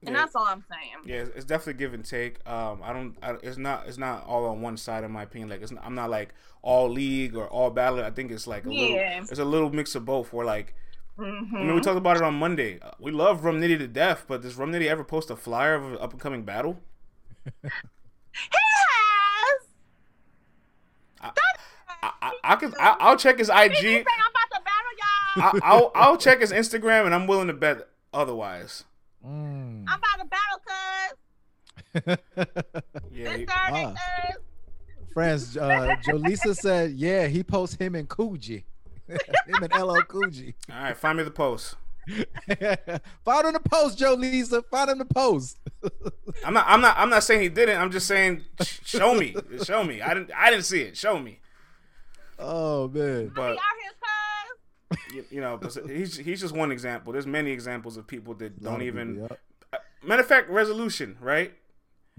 and 0.06 0.14
yeah. 0.14 0.22
that's 0.22 0.36
all 0.36 0.46
i'm 0.46 0.64
saying 0.70 0.92
yeah 1.06 1.26
it's 1.36 1.46
definitely 1.46 1.74
give 1.74 1.94
and 1.94 2.06
take 2.06 2.48
um 2.48 2.82
i 2.84 2.94
don't 2.94 3.16
I, 3.22 3.36
it's 3.44 3.58
not 3.58 3.88
it's 3.88 3.98
not 3.98 4.26
all 4.26 4.46
on 4.46 4.62
one 4.62 4.78
side 4.78 5.04
in 5.04 5.12
my 5.12 5.24
opinion 5.24 5.50
like 5.50 5.62
it's 5.62 5.72
not, 5.72 5.84
i'm 5.86 5.96
not 5.96 6.10
like 6.10 6.34
all 6.62 6.90
league 6.90 7.36
or 7.36 7.48
all 7.48 7.70
battle 7.70 8.04
i 8.04 8.12
think 8.12 8.32
it's 8.32 8.48
like 8.48 8.66
a 8.66 8.74
yeah. 8.74 8.82
little 8.82 9.24
it's 9.32 9.40
a 9.40 9.46
little 9.46 9.72
mix 9.72 9.96
of 9.96 10.06
both 10.06 10.34
where 10.34 10.46
like 10.46 10.76
mm-hmm. 11.18 11.56
I 11.56 11.60
mean, 11.60 11.68
we 11.68 11.74
mm-hmm. 11.74 11.82
talked 11.82 11.98
about 11.98 12.18
it 12.18 12.24
on 12.24 12.36
Monday. 12.36 12.80
Uh, 12.80 12.92
we 13.00 13.12
love 13.12 13.44
Rum 13.44 13.60
Nitty 13.60 13.80
to 13.80 13.88
death, 13.88 14.26
but 14.28 14.44
does 14.44 14.56
Rum 14.56 14.72
Nitty 14.72 14.88
ever 14.88 15.04
post 15.04 15.32
a 15.32 15.36
flyer 15.36 15.74
of 15.74 15.84
an 15.84 15.98
up 15.98 16.12
and 16.12 16.22
coming 16.22 16.44
battle? 16.44 16.78
he 17.46 17.52
has. 17.64 17.72
I, 21.20 21.32
I, 22.04 22.12
I, 22.22 22.32
I 22.44 22.56
can. 22.56 22.74
I, 22.80 23.10
will 23.10 23.18
check 23.18 23.40
his 23.40 23.50
IG. 23.50 24.06
I, 25.38 25.76
will 25.76 25.92
I'll 25.96 26.18
check 26.18 26.42
his 26.42 26.52
Instagram, 26.52 27.06
and 27.06 27.14
I'm 27.14 27.28
willing 27.28 27.48
to 27.48 27.54
bet 27.54 27.88
otherwise. 28.14 28.84
Mm. 29.26 29.86
I'm 29.88 30.00
about 30.00 30.18
to 30.20 30.26
battle, 30.26 30.62
cuz. 32.06 32.18
yeah. 33.12 33.46
ah. 33.50 33.94
Friends, 35.14 35.58
uh, 35.58 35.96
Jolisa 36.08 36.56
said, 36.56 36.92
yeah, 36.92 37.28
he 37.28 37.44
posts 37.44 37.76
him 37.76 37.96
and 37.96 38.08
Coogee. 38.08 38.64
him 39.08 39.64
and 39.64 39.74
LL 39.74 40.02
Coogee. 40.02 40.54
All 40.72 40.80
right, 40.84 40.98
find 40.98 41.18
me 41.18 41.24
the 41.24 41.32
post. 41.32 41.76
Find 43.26 43.48
him 43.48 43.54
the 43.54 43.62
post, 43.66 43.98
Joe 43.98 44.14
Lisa. 44.14 44.62
Find 44.62 44.92
him 44.92 45.00
the 45.00 45.06
post. 45.06 45.60
I'm 46.46 46.54
not. 46.54 46.66
I'm 46.68 46.80
not. 46.80 46.96
I'm 46.98 47.10
not 47.10 47.24
saying 47.24 47.42
he 47.42 47.50
didn't. 47.50 47.82
I'm 47.82 47.92
just 47.92 48.08
saying, 48.08 48.46
show 48.62 49.14
me. 49.14 49.36
Show 49.64 49.84
me. 49.84 50.02
I 50.02 50.14
didn't. 50.14 50.32
I 50.34 50.50
didn't 50.50 50.64
see 50.64 50.84
it. 50.84 50.96
Show 50.96 51.20
me. 51.20 51.40
Oh 52.40 52.88
man. 52.88 53.32
But 53.36 53.58
you, 55.14 55.26
you, 55.30 55.42
know, 55.42 55.60
he's 55.88 56.18
he's 56.18 56.42
just 56.42 56.56
one 56.56 56.72
example. 56.72 57.14
There's 57.14 57.28
many 57.28 57.52
examples 57.52 57.98
of 57.98 58.08
people 58.08 58.34
that 58.36 58.62
don't 58.62 58.82
even. 58.82 59.22
People, 59.22 59.38
uh, 59.74 59.78
Matter 60.04 60.22
of 60.22 60.28
fact, 60.28 60.50
resolution, 60.50 61.18
right? 61.20 61.54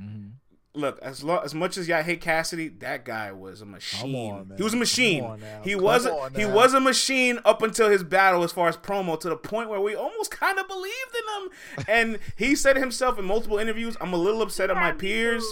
Mm-hmm. 0.01 0.29
Look, 0.75 0.99
as 1.01 1.25
lo- 1.25 1.41
as 1.43 1.55
much 1.55 1.77
as 1.77 1.89
y'all 1.89 2.03
hate 2.03 2.21
Cassidy, 2.21 2.69
that 2.69 3.05
guy 3.05 3.33
was 3.33 3.63
a 3.63 3.67
machine. 3.67 4.15
On, 4.15 4.53
he 4.57 4.63
was 4.63 4.75
a 4.75 4.77
machine. 4.77 5.25
He 5.65 5.73
Come 5.75 5.83
was 5.83 6.07
a, 6.07 6.31
he 6.37 6.45
was 6.45 6.75
a 6.75 6.81
machine 6.81 7.41
up 7.45 7.63
until 7.63 7.89
his 7.89 8.05
battle, 8.05 8.45
as 8.45 8.53
far 8.53 8.69
as 8.69 8.77
promo, 8.77 9.19
to 9.19 9.29
the 9.29 9.37
point 9.37 9.71
where 9.71 9.81
we 9.81 9.97
almost 9.97 10.31
kind 10.31 10.59
of 10.59 10.69
believed 10.69 11.17
in 11.17 11.43
him. 11.43 11.87
and 11.89 12.19
he 12.37 12.55
said 12.55 12.77
himself 12.77 13.19
in 13.19 13.25
multiple 13.25 13.59
interviews, 13.59 13.97
"I'm 14.01 14.13
a 14.13 14.19
little 14.19 14.43
upset 14.43 14.71
at 14.71 14.77
my 14.77 14.93
peers. 14.93 15.45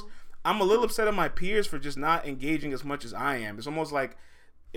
I'm 0.44 0.60
a 0.60 0.64
little 0.64 0.84
upset 0.84 1.08
at 1.08 1.14
my 1.14 1.28
peers 1.28 1.66
for 1.66 1.78
just 1.78 1.98
not 1.98 2.26
engaging 2.26 2.72
as 2.72 2.84
much 2.84 3.04
as 3.04 3.12
I 3.14 3.38
am." 3.38 3.58
It's 3.58 3.66
almost 3.66 3.90
like 3.92 4.16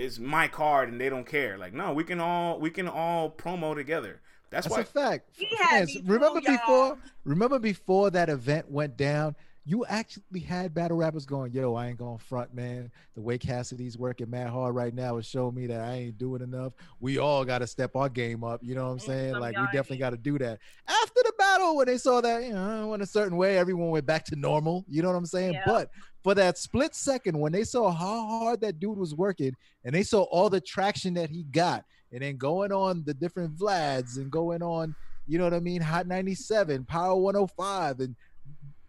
it's 0.00 0.18
my 0.18 0.48
card 0.48 0.88
and 0.88 1.00
they 1.00 1.08
don't 1.08 1.26
care. 1.26 1.58
Like, 1.58 1.74
no, 1.74 1.92
we 1.92 2.04
can 2.04 2.20
all 2.20 2.58
we 2.58 2.70
can 2.70 2.88
all 2.88 3.30
promo 3.30 3.74
together. 3.74 4.20
That's, 4.50 4.66
That's 4.66 4.76
why. 4.94 5.02
a 5.02 5.08
fact. 5.10 5.30
Fans, 5.68 5.96
remember 6.04 6.40
before? 6.40 6.98
Remember 7.24 7.58
before 7.60 8.10
that 8.10 8.28
event 8.28 8.68
went 8.70 8.96
down? 8.96 9.36
You 9.66 9.84
actually 9.86 10.40
had 10.40 10.72
battle 10.72 10.96
rappers 10.96 11.26
going, 11.26 11.52
yo, 11.52 11.74
I 11.74 11.88
ain't 11.88 11.98
going 11.98 12.18
front, 12.18 12.54
man. 12.54 12.90
The 13.14 13.20
way 13.20 13.36
Cassidy's 13.36 13.98
working 13.98 14.30
mad 14.30 14.48
hard 14.48 14.74
right 14.74 14.94
now 14.94 15.18
is 15.18 15.26
showing 15.26 15.54
me 15.54 15.66
that 15.66 15.80
I 15.80 15.92
ain't 15.92 16.18
doing 16.18 16.40
enough. 16.40 16.72
We 16.98 17.18
all 17.18 17.44
got 17.44 17.58
to 17.58 17.66
step 17.66 17.94
our 17.94 18.08
game 18.08 18.42
up. 18.42 18.60
You 18.62 18.74
know 18.74 18.86
what 18.86 18.92
I'm 18.92 18.98
mm, 18.98 19.06
saying? 19.06 19.34
Like, 19.34 19.56
we 19.56 19.64
definitely 19.66 19.98
got 19.98 20.10
to 20.10 20.16
do 20.16 20.38
that. 20.38 20.58
After 20.88 21.20
the 21.22 21.32
battle, 21.38 21.76
when 21.76 21.86
they 21.86 21.98
saw 21.98 22.22
that, 22.22 22.42
you 22.42 22.52
know, 22.52 22.88
went 22.88 23.02
a 23.02 23.06
certain 23.06 23.36
way, 23.36 23.58
everyone 23.58 23.90
went 23.90 24.06
back 24.06 24.24
to 24.26 24.36
normal. 24.36 24.84
You 24.88 25.02
know 25.02 25.08
what 25.08 25.16
I'm 25.16 25.26
saying? 25.26 25.52
Yeah. 25.52 25.62
But 25.66 25.90
for 26.22 26.34
that 26.34 26.56
split 26.56 26.94
second, 26.94 27.38
when 27.38 27.52
they 27.52 27.64
saw 27.64 27.90
how 27.90 28.26
hard 28.26 28.62
that 28.62 28.80
dude 28.80 28.98
was 28.98 29.14
working 29.14 29.54
and 29.84 29.94
they 29.94 30.02
saw 30.02 30.22
all 30.22 30.48
the 30.48 30.60
traction 30.60 31.14
that 31.14 31.28
he 31.28 31.44
got, 31.44 31.84
and 32.12 32.22
then 32.22 32.36
going 32.36 32.72
on 32.72 33.04
the 33.04 33.14
different 33.14 33.56
Vlads 33.56 34.16
and 34.16 34.30
going 34.30 34.62
on, 34.62 34.96
you 35.26 35.38
know 35.38 35.44
what 35.44 35.54
I 35.54 35.60
mean? 35.60 35.80
Hot 35.80 36.08
97, 36.08 36.84
Power 36.86 37.14
105, 37.14 38.00
and 38.00 38.16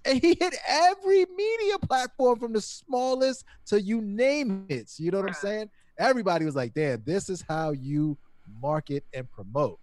and 0.05 0.19
he 0.19 0.35
hit 0.39 0.55
every 0.67 1.25
media 1.35 1.77
platform 1.79 2.39
from 2.39 2.53
the 2.53 2.61
smallest 2.61 3.45
to 3.67 3.81
you 3.81 4.01
name 4.01 4.65
it. 4.69 4.91
You 4.97 5.11
know 5.11 5.19
what 5.19 5.27
I'm 5.27 5.33
saying? 5.33 5.69
Everybody 5.97 6.45
was 6.45 6.55
like, 6.55 6.73
damn, 6.73 7.03
this 7.05 7.29
is 7.29 7.43
how 7.47 7.71
you 7.71 8.17
market 8.61 9.03
and 9.13 9.29
promote. 9.31 9.79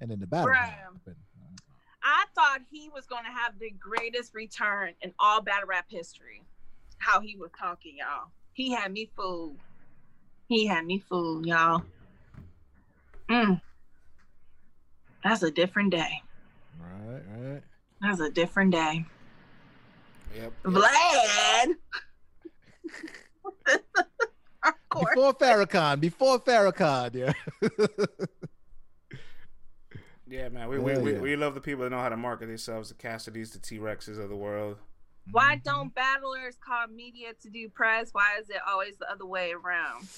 And 0.00 0.10
then 0.10 0.20
the 0.20 0.26
battle. 0.26 0.52
Happened. 0.52 1.16
I 2.02 2.24
thought 2.34 2.60
he 2.70 2.90
was 2.90 3.06
going 3.06 3.24
to 3.24 3.30
have 3.30 3.58
the 3.58 3.70
greatest 3.80 4.34
return 4.34 4.92
in 5.00 5.14
all 5.18 5.40
battle 5.40 5.68
rap 5.68 5.86
history. 5.88 6.42
How 6.98 7.20
he 7.20 7.36
was 7.36 7.50
talking, 7.58 7.96
y'all. 7.96 8.28
He 8.52 8.72
had 8.72 8.92
me 8.92 9.08
fooled. 9.16 9.56
He 10.48 10.66
had 10.66 10.84
me 10.84 10.98
fooled, 10.98 11.46
y'all. 11.46 11.82
Mm. 13.30 13.60
That's 15.22 15.42
a 15.42 15.50
different 15.50 15.90
day. 15.90 16.22
Right, 16.78 17.22
right. 17.38 17.62
That's 18.02 18.20
a 18.20 18.30
different 18.30 18.72
day. 18.72 19.06
Yep. 20.36 20.52
Vlad. 20.64 21.74
of. 24.92 25.00
Before 25.14 25.34
Farrakhan, 25.34 26.00
before 26.00 26.38
Farrakhan, 26.40 27.14
yeah. 27.14 27.32
Yeah, 30.26 30.48
man. 30.48 30.68
We, 30.68 30.78
we, 30.78 30.92
Hell 30.92 31.02
we, 31.02 31.12
we 31.14 31.36
love 31.36 31.54
the 31.54 31.60
people 31.60 31.84
that 31.84 31.90
know 31.90 32.00
how 32.00 32.08
to 32.08 32.16
market 32.16 32.46
themselves, 32.46 32.88
the 32.88 32.94
Cassidys, 32.94 33.52
the 33.52 33.58
T 33.58 33.78
Rexes 33.78 34.18
of 34.18 34.28
the 34.30 34.36
world. 34.36 34.76
Why 35.30 35.56
Mm-hmm. 35.56 35.62
don't 35.64 35.94
battlers 35.94 36.56
call 36.66 36.86
media 36.88 37.32
to 37.42 37.50
do 37.50 37.68
press? 37.68 38.10
Why 38.12 38.36
is 38.40 38.48
it 38.50 38.56
always 38.68 38.96
the 38.96 39.10
other 39.10 39.26
way 39.26 39.52
around? 39.52 40.08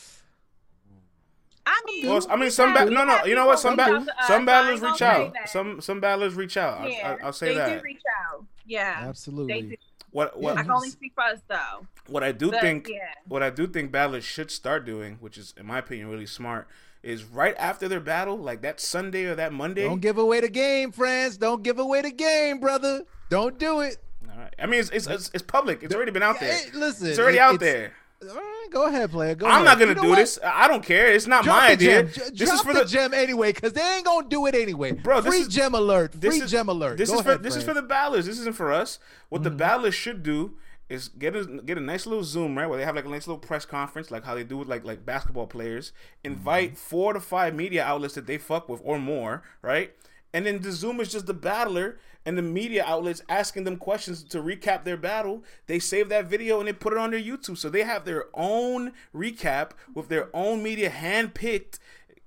I 1.69 1.83
mean, 1.87 2.09
Well, 2.09 2.25
I 2.31 2.37
mean, 2.37 2.51
some 2.53 2.73
have- 2.75 2.87
ba- 2.87 2.91
we 2.91 2.95
no, 2.95 3.05
no. 3.05 3.25
You 3.25 3.35
know 3.35 3.47
what? 3.47 3.59
Some 3.59 3.73
reach 3.77 3.87
ba- 3.87 3.93
out 3.97 4.05
to 4.07 4.19
us, 4.21 4.27
some 4.29 4.47
battlers 4.47 4.81
reach 4.81 5.03
out. 5.03 5.35
Some 5.47 5.81
some 5.81 6.01
battlers 6.01 6.35
reach 6.35 6.57
out. 6.57 6.81
I'll, 6.83 6.89
yeah, 6.89 7.17
I'll, 7.21 7.27
I'll 7.27 7.33
say 7.33 7.49
they 7.49 7.55
that. 7.57 7.79
do 7.79 7.83
reach 7.85 8.03
out. 8.33 8.45
Yeah, 8.65 9.01
they 9.03 9.09
Absolutely. 9.09 9.79
Do. 10.25 10.39
What 10.39 10.39
what 10.41 10.59
I 10.59 10.63
can 10.63 10.71
only 10.71 10.91
speak 10.91 11.13
for 11.15 11.23
us 11.25 11.41
though. 11.49 11.87
what 12.07 12.23
I 12.25 12.33
do 12.33 12.51
But, 12.51 12.61
think 12.61 12.89
yeah. 12.89 12.97
what 13.29 13.43
I 13.43 13.51
do 13.51 13.67
think 13.67 13.93
battlers 13.93 14.25
should 14.25 14.51
start 14.51 14.85
doing, 14.87 15.19
which 15.21 15.37
is 15.39 15.55
in 15.59 15.67
my 15.67 15.79
opinion 15.79 16.09
really 16.09 16.27
smart, 16.27 16.67
is 17.03 17.25
right 17.25 17.55
after 17.59 17.89
their 17.89 18.01
battle, 18.01 18.37
like 18.37 18.63
that 18.63 18.81
Sunday 18.81 19.25
or 19.27 19.35
that 19.37 19.53
Monday. 19.53 19.85
Don't 19.85 20.01
give 20.01 20.19
away 20.19 20.41
the 20.41 20.49
game, 20.49 20.91
friends. 20.93 21.37
Don't 21.37 21.63
give 21.63 21.79
away 21.79 22.03
the 22.03 22.11
game, 22.11 22.59
brother. 22.61 23.05
Don't 23.29 23.59
do 23.59 23.81
it. 23.81 23.99
All 24.31 24.39
right. 24.39 24.55
I 24.59 24.67
mean, 24.67 24.81
it's 24.81 24.91
it's, 24.91 25.07
it's, 25.07 25.31
it's 25.35 25.43
public. 25.43 25.83
It's 25.83 25.95
already 25.95 26.11
been 26.13 26.23
out 26.23 26.41
there. 26.41 26.53
Hey, 26.53 26.71
listen, 26.75 27.09
It's 27.09 27.19
already 27.19 27.39
it- 27.39 27.41
out 27.41 27.55
it's- 27.57 27.73
there. 27.73 27.93
Right, 28.23 28.67
go 28.71 28.87
ahead, 28.87 29.11
player. 29.11 29.35
Go 29.35 29.47
I'm 29.47 29.53
ahead. 29.53 29.65
not 29.65 29.79
gonna 29.79 29.91
You 29.91 29.95
know 29.97 30.03
do 30.03 30.09
what? 30.11 30.17
this. 30.17 30.39
I 30.43 30.69
don't 30.69 30.83
care. 30.85 31.13
It's 31.13 31.27
not 31.27 31.45
Drop 31.45 31.57
my 31.59 31.67
the 31.69 31.73
idea. 31.73 32.03
Gem. 32.05 32.25
This 32.35 32.51
is 32.51 32.61
for 32.63 32.73
the, 32.73 32.81
the 32.81 32.85
gem 32.87 33.13
anyway, 33.13 33.53
because 33.53 33.73
they 33.75 33.83
ain't 33.83 34.05
gonna 34.07 34.27
do 34.29 34.47
it 34.47 34.55
anyway. 34.55 34.93
Bro, 34.93 35.21
this 35.21 35.35
free 35.35 35.43
is- 35.43 35.49
gem 35.49 35.75
alert. 35.75 36.13
this 36.13 36.35
Free 36.37 36.45
is- 36.45 36.51
gem 36.51 36.69
alert. 36.69 36.97
This 36.97 37.11
Go 37.11 37.17
is 37.17 37.23
for 37.23 37.29
ahead, 37.33 37.43
this 37.43 37.57
is 37.57 37.63
for 37.63 37.75
the 37.75 37.83
ballers. 37.83 38.25
This 38.25 38.39
isn't 38.41 38.57
for 38.57 38.73
us. 38.73 38.99
What 39.29 39.43
the 39.43 39.51
Mm-hmm. 39.51 39.59
battlers 39.59 39.95
should 39.95 40.23
do 40.23 40.57
is 40.89 41.09
get 41.09 41.37
a 41.37 41.45
get 41.65 41.77
a 41.77 41.81
nice 41.81 42.07
little 42.07 42.25
Zoom 42.25 42.57
right 42.57 42.67
where 42.69 42.79
they 42.79 42.85
have 42.85 42.97
like 42.97 43.05
a 43.05 43.09
nice 43.09 43.27
little 43.27 43.39
press 43.41 43.67
conference, 43.67 44.11
like 44.11 44.25
how 44.25 44.35
they 44.35 44.45
do 44.45 44.57
with 44.57 44.69
like 44.69 44.85
like 44.85 45.05
basketball 45.05 45.47
players. 45.47 45.93
Invite 46.25 46.71
Mm-hmm. 46.71 46.77
four 46.77 47.13
to 47.13 47.21
five 47.21 47.55
media 47.55 47.85
outlets 47.85 48.15
that 48.15 48.27
they 48.27 48.39
fuck 48.39 48.69
with 48.69 48.81
or 48.83 48.99
more, 48.99 49.43
right? 49.63 49.93
And 50.37 50.45
then 50.45 50.61
the 50.61 50.71
Zoom 50.73 51.01
is 51.01 51.11
just 51.11 51.27
the 51.27 51.33
battler 51.35 51.99
and 52.27 52.37
the 52.37 52.43
media 52.43 52.85
outlets 52.85 53.23
asking 53.29 53.65
them 53.65 53.77
questions 53.79 54.23
to 54.25 54.39
recap 54.43 54.85
their 54.85 54.99
battle. 54.99 55.43
They 55.67 55.79
save 55.79 56.11
that 56.11 56.27
video 56.27 56.59
and 56.59 56.69
they 56.69 56.75
put 56.75 56.93
it 56.93 56.99
on 56.99 57.11
their 57.13 57.21
YouTube, 57.21 57.57
so 57.57 57.71
they 57.71 57.85
have 57.85 58.05
their 58.05 58.27
own 58.35 58.93
recap 59.15 59.71
with 59.95 60.09
their 60.09 60.29
own 60.35 60.63
media 60.63 60.91
handpicked 60.91 61.79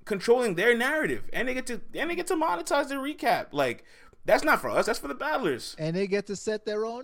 controlling 0.06 0.56
their 0.56 0.76
narrative 0.76 1.23
and 1.31 1.48
they 1.48 1.53
get 1.53 1.68
to 1.68 1.80
and 1.94 2.10
they 2.10 2.15
get 2.15 2.26
to 2.26 2.34
monetize 2.36 2.88
their 2.90 2.98
recap 2.98 3.45
like 3.52 3.84
that's 4.26 4.44
not 4.44 4.60
for 4.60 4.68
us 4.72 4.88
that's 4.88 4.98
for 4.98 5.07
the 5.07 5.14
battlers 5.14 5.76
and 5.77 5.95
they 5.95 6.07
get 6.07 6.26
to 6.26 6.36
set 6.36 6.65
their 6.65 6.84
own 6.84 7.03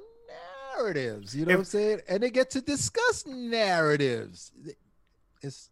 narratives. 0.75 1.35
You 1.35 1.45
know 1.45 1.51
If- 1.51 1.57
what 1.57 1.61
I'm 1.61 1.65
saying? 1.65 2.01
And 2.09 2.23
they 2.23 2.31
get 2.31 2.49
to 2.51 2.61
discuss 2.61 3.23
narratives. 3.27 4.51
It's 5.41 5.69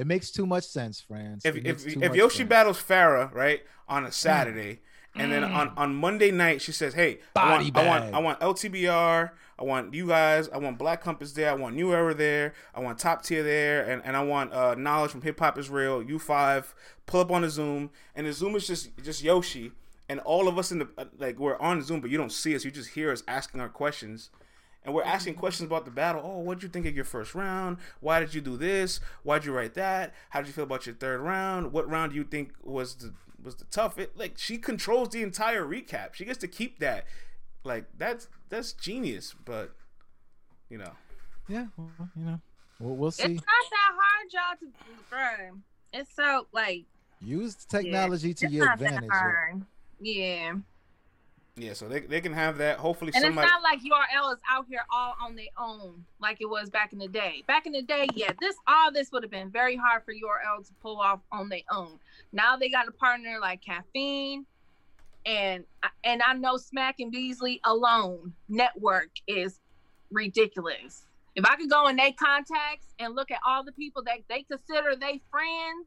it 0.00 0.06
makes 0.06 0.30
too 0.30 0.46
much 0.46 0.64
sense, 0.64 1.00
friends. 1.00 1.44
if 1.44 1.56
if, 1.56 1.86
if 1.86 2.14
yoshi 2.14 2.38
sense. 2.38 2.48
battles 2.48 2.82
farah 2.82 3.32
right 3.34 3.62
on 3.86 4.06
a 4.06 4.12
saturday 4.12 4.80
and 5.14 5.30
then 5.30 5.44
on, 5.44 5.72
on 5.76 5.94
monday 5.94 6.30
night 6.30 6.62
she 6.62 6.72
says 6.72 6.94
hey 6.94 7.18
I 7.36 7.58
Body 7.58 7.64
want, 7.64 7.76
I 7.76 7.86
want 7.86 8.04
bag. 8.04 8.14
i 8.14 8.18
want 8.20 8.40
ltbr 8.40 9.30
i 9.58 9.62
want 9.64 9.92
you 9.92 10.06
guys 10.06 10.48
i 10.50 10.56
want 10.58 10.78
black 10.78 11.02
compass 11.02 11.32
there 11.32 11.50
i 11.50 11.52
want 11.52 11.74
new 11.74 11.92
era 11.92 12.14
there 12.14 12.54
i 12.74 12.80
want 12.80 12.98
top 12.98 13.22
tier 13.24 13.42
there 13.42 13.82
and, 13.90 14.00
and 14.04 14.16
i 14.16 14.22
want 14.22 14.52
uh, 14.52 14.74
knowledge 14.76 15.10
from 15.10 15.22
hip 15.22 15.38
hop 15.40 15.58
is 15.58 15.68
real 15.68 16.02
u5 16.02 16.72
pull 17.06 17.20
up 17.20 17.30
on 17.32 17.42
the 17.42 17.50
zoom 17.50 17.90
and 18.14 18.26
the 18.26 18.32
zoom 18.32 18.54
is 18.54 18.66
just 18.66 18.96
just 19.02 19.22
yoshi 19.22 19.72
and 20.08 20.20
all 20.20 20.46
of 20.48 20.58
us 20.58 20.70
in 20.72 20.78
the 20.78 20.88
uh, 20.96 21.04
like 21.18 21.38
we're 21.40 21.58
on 21.58 21.82
zoom 21.82 22.00
but 22.00 22.08
you 22.08 22.16
don't 22.16 22.32
see 22.32 22.54
us 22.54 22.64
you 22.64 22.70
just 22.70 22.90
hear 22.90 23.10
us 23.10 23.22
asking 23.26 23.60
our 23.60 23.68
questions 23.68 24.30
and 24.84 24.94
we're 24.94 25.02
asking 25.02 25.34
mm-hmm. 25.34 25.40
questions 25.40 25.66
about 25.66 25.84
the 25.84 25.90
battle. 25.90 26.22
Oh, 26.24 26.38
what 26.38 26.54
did 26.54 26.62
you 26.64 26.68
think 26.68 26.86
of 26.86 26.94
your 26.94 27.04
first 27.04 27.34
round? 27.34 27.78
Why 28.00 28.20
did 28.20 28.34
you 28.34 28.40
do 28.40 28.56
this? 28.56 29.00
Why'd 29.22 29.44
you 29.44 29.52
write 29.52 29.74
that? 29.74 30.14
How 30.30 30.40
did 30.40 30.48
you 30.48 30.52
feel 30.52 30.64
about 30.64 30.86
your 30.86 30.94
third 30.94 31.20
round? 31.20 31.72
What 31.72 31.88
round 31.88 32.12
do 32.12 32.18
you 32.18 32.24
think 32.24 32.52
was 32.62 32.94
the 32.96 33.12
was 33.42 33.56
the 33.56 33.64
tough? 33.66 33.98
It, 33.98 34.16
like 34.16 34.38
she 34.38 34.58
controls 34.58 35.10
the 35.10 35.22
entire 35.22 35.64
recap. 35.64 36.14
She 36.14 36.24
gets 36.24 36.38
to 36.38 36.48
keep 36.48 36.78
that. 36.80 37.04
Like 37.64 37.86
that's 37.96 38.28
that's 38.48 38.72
genius. 38.72 39.34
But 39.44 39.74
you 40.68 40.78
know, 40.78 40.92
yeah, 41.48 41.66
well, 41.76 41.90
you 42.16 42.24
know, 42.24 42.40
we'll, 42.78 42.96
we'll 42.96 43.08
It's 43.08 43.18
not 43.20 43.36
that 43.36 43.92
hard, 43.94 44.32
y'all, 44.32 44.56
to 44.60 44.66
bro. 45.10 45.58
It's 45.92 46.14
so 46.14 46.46
like 46.52 46.84
Use 47.20 47.54
the 47.54 47.78
technology 47.78 48.32
to 48.34 48.46
it's 48.46 48.54
your 48.54 48.66
not 48.66 48.78
that 48.78 49.04
advantage. 49.04 49.66
yeah. 50.00 50.54
Yeah. 51.56 51.72
So 51.72 51.88
they 51.88 52.00
they 52.00 52.20
can 52.20 52.32
have 52.32 52.58
that. 52.58 52.78
Hopefully 52.78 53.12
And 53.14 53.22
somebody. 53.22 53.46
it's 53.46 53.52
not 53.52 53.62
like 53.62 53.80
URL 53.80 54.32
is 54.32 54.40
out 54.50 54.66
here 54.68 54.84
all 54.90 55.14
on 55.20 55.36
their 55.36 55.46
own 55.58 56.04
like 56.20 56.38
it 56.40 56.48
was 56.48 56.70
back 56.70 56.92
in 56.92 56.98
the 56.98 57.08
day. 57.08 57.42
Back 57.46 57.66
in 57.66 57.72
the 57.72 57.82
day, 57.82 58.06
yeah, 58.14 58.32
this 58.40 58.56
all 58.66 58.92
this 58.92 59.10
would 59.12 59.22
have 59.22 59.30
been 59.30 59.50
very 59.50 59.76
hard 59.76 60.02
for 60.04 60.12
URL 60.12 60.66
to 60.66 60.72
pull 60.82 61.00
off 61.00 61.20
on 61.32 61.48
their 61.48 61.60
own. 61.70 61.98
Now 62.32 62.56
they 62.56 62.68
got 62.68 62.88
a 62.88 62.92
partner 62.92 63.38
like 63.40 63.62
Caffeine, 63.62 64.46
and 65.26 65.64
and 66.04 66.22
I 66.22 66.34
know 66.34 66.56
Smack 66.56 67.00
and 67.00 67.12
Beasley 67.12 67.60
alone 67.64 68.32
network 68.48 69.10
is 69.26 69.60
ridiculous. 70.10 71.06
If 71.36 71.44
I 71.44 71.56
could 71.56 71.70
go 71.70 71.88
in 71.88 71.96
their 71.96 72.12
contacts 72.12 72.86
and 72.98 73.14
look 73.14 73.30
at 73.30 73.38
all 73.46 73.64
the 73.64 73.72
people 73.72 74.02
that 74.04 74.18
they 74.28 74.42
consider 74.42 74.96
they 74.96 75.20
friends, 75.30 75.86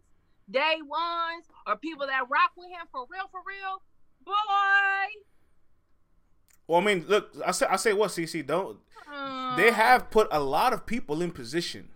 day 0.49 0.77
ones, 0.85 1.45
or 1.67 1.75
people 1.75 2.07
that 2.07 2.29
rock 2.29 2.51
with 2.55 2.69
him 2.69 2.87
for 2.91 3.05
real, 3.09 3.27
for 3.31 3.41
real, 3.45 3.81
boy. 4.25 4.33
Well, 6.73 6.81
I 6.81 6.85
mean, 6.85 7.05
look, 7.07 7.31
I 7.45 7.51
say 7.51 7.65
I 7.69 7.75
say 7.77 7.93
what 7.93 8.09
CC 8.11 8.45
don't. 8.45 8.79
uh, 9.11 9.55
They 9.55 9.71
have 9.71 10.09
put 10.09 10.27
a 10.31 10.39
lot 10.39 10.73
of 10.73 10.85
people 10.85 11.21
in 11.21 11.31
position 11.31 11.89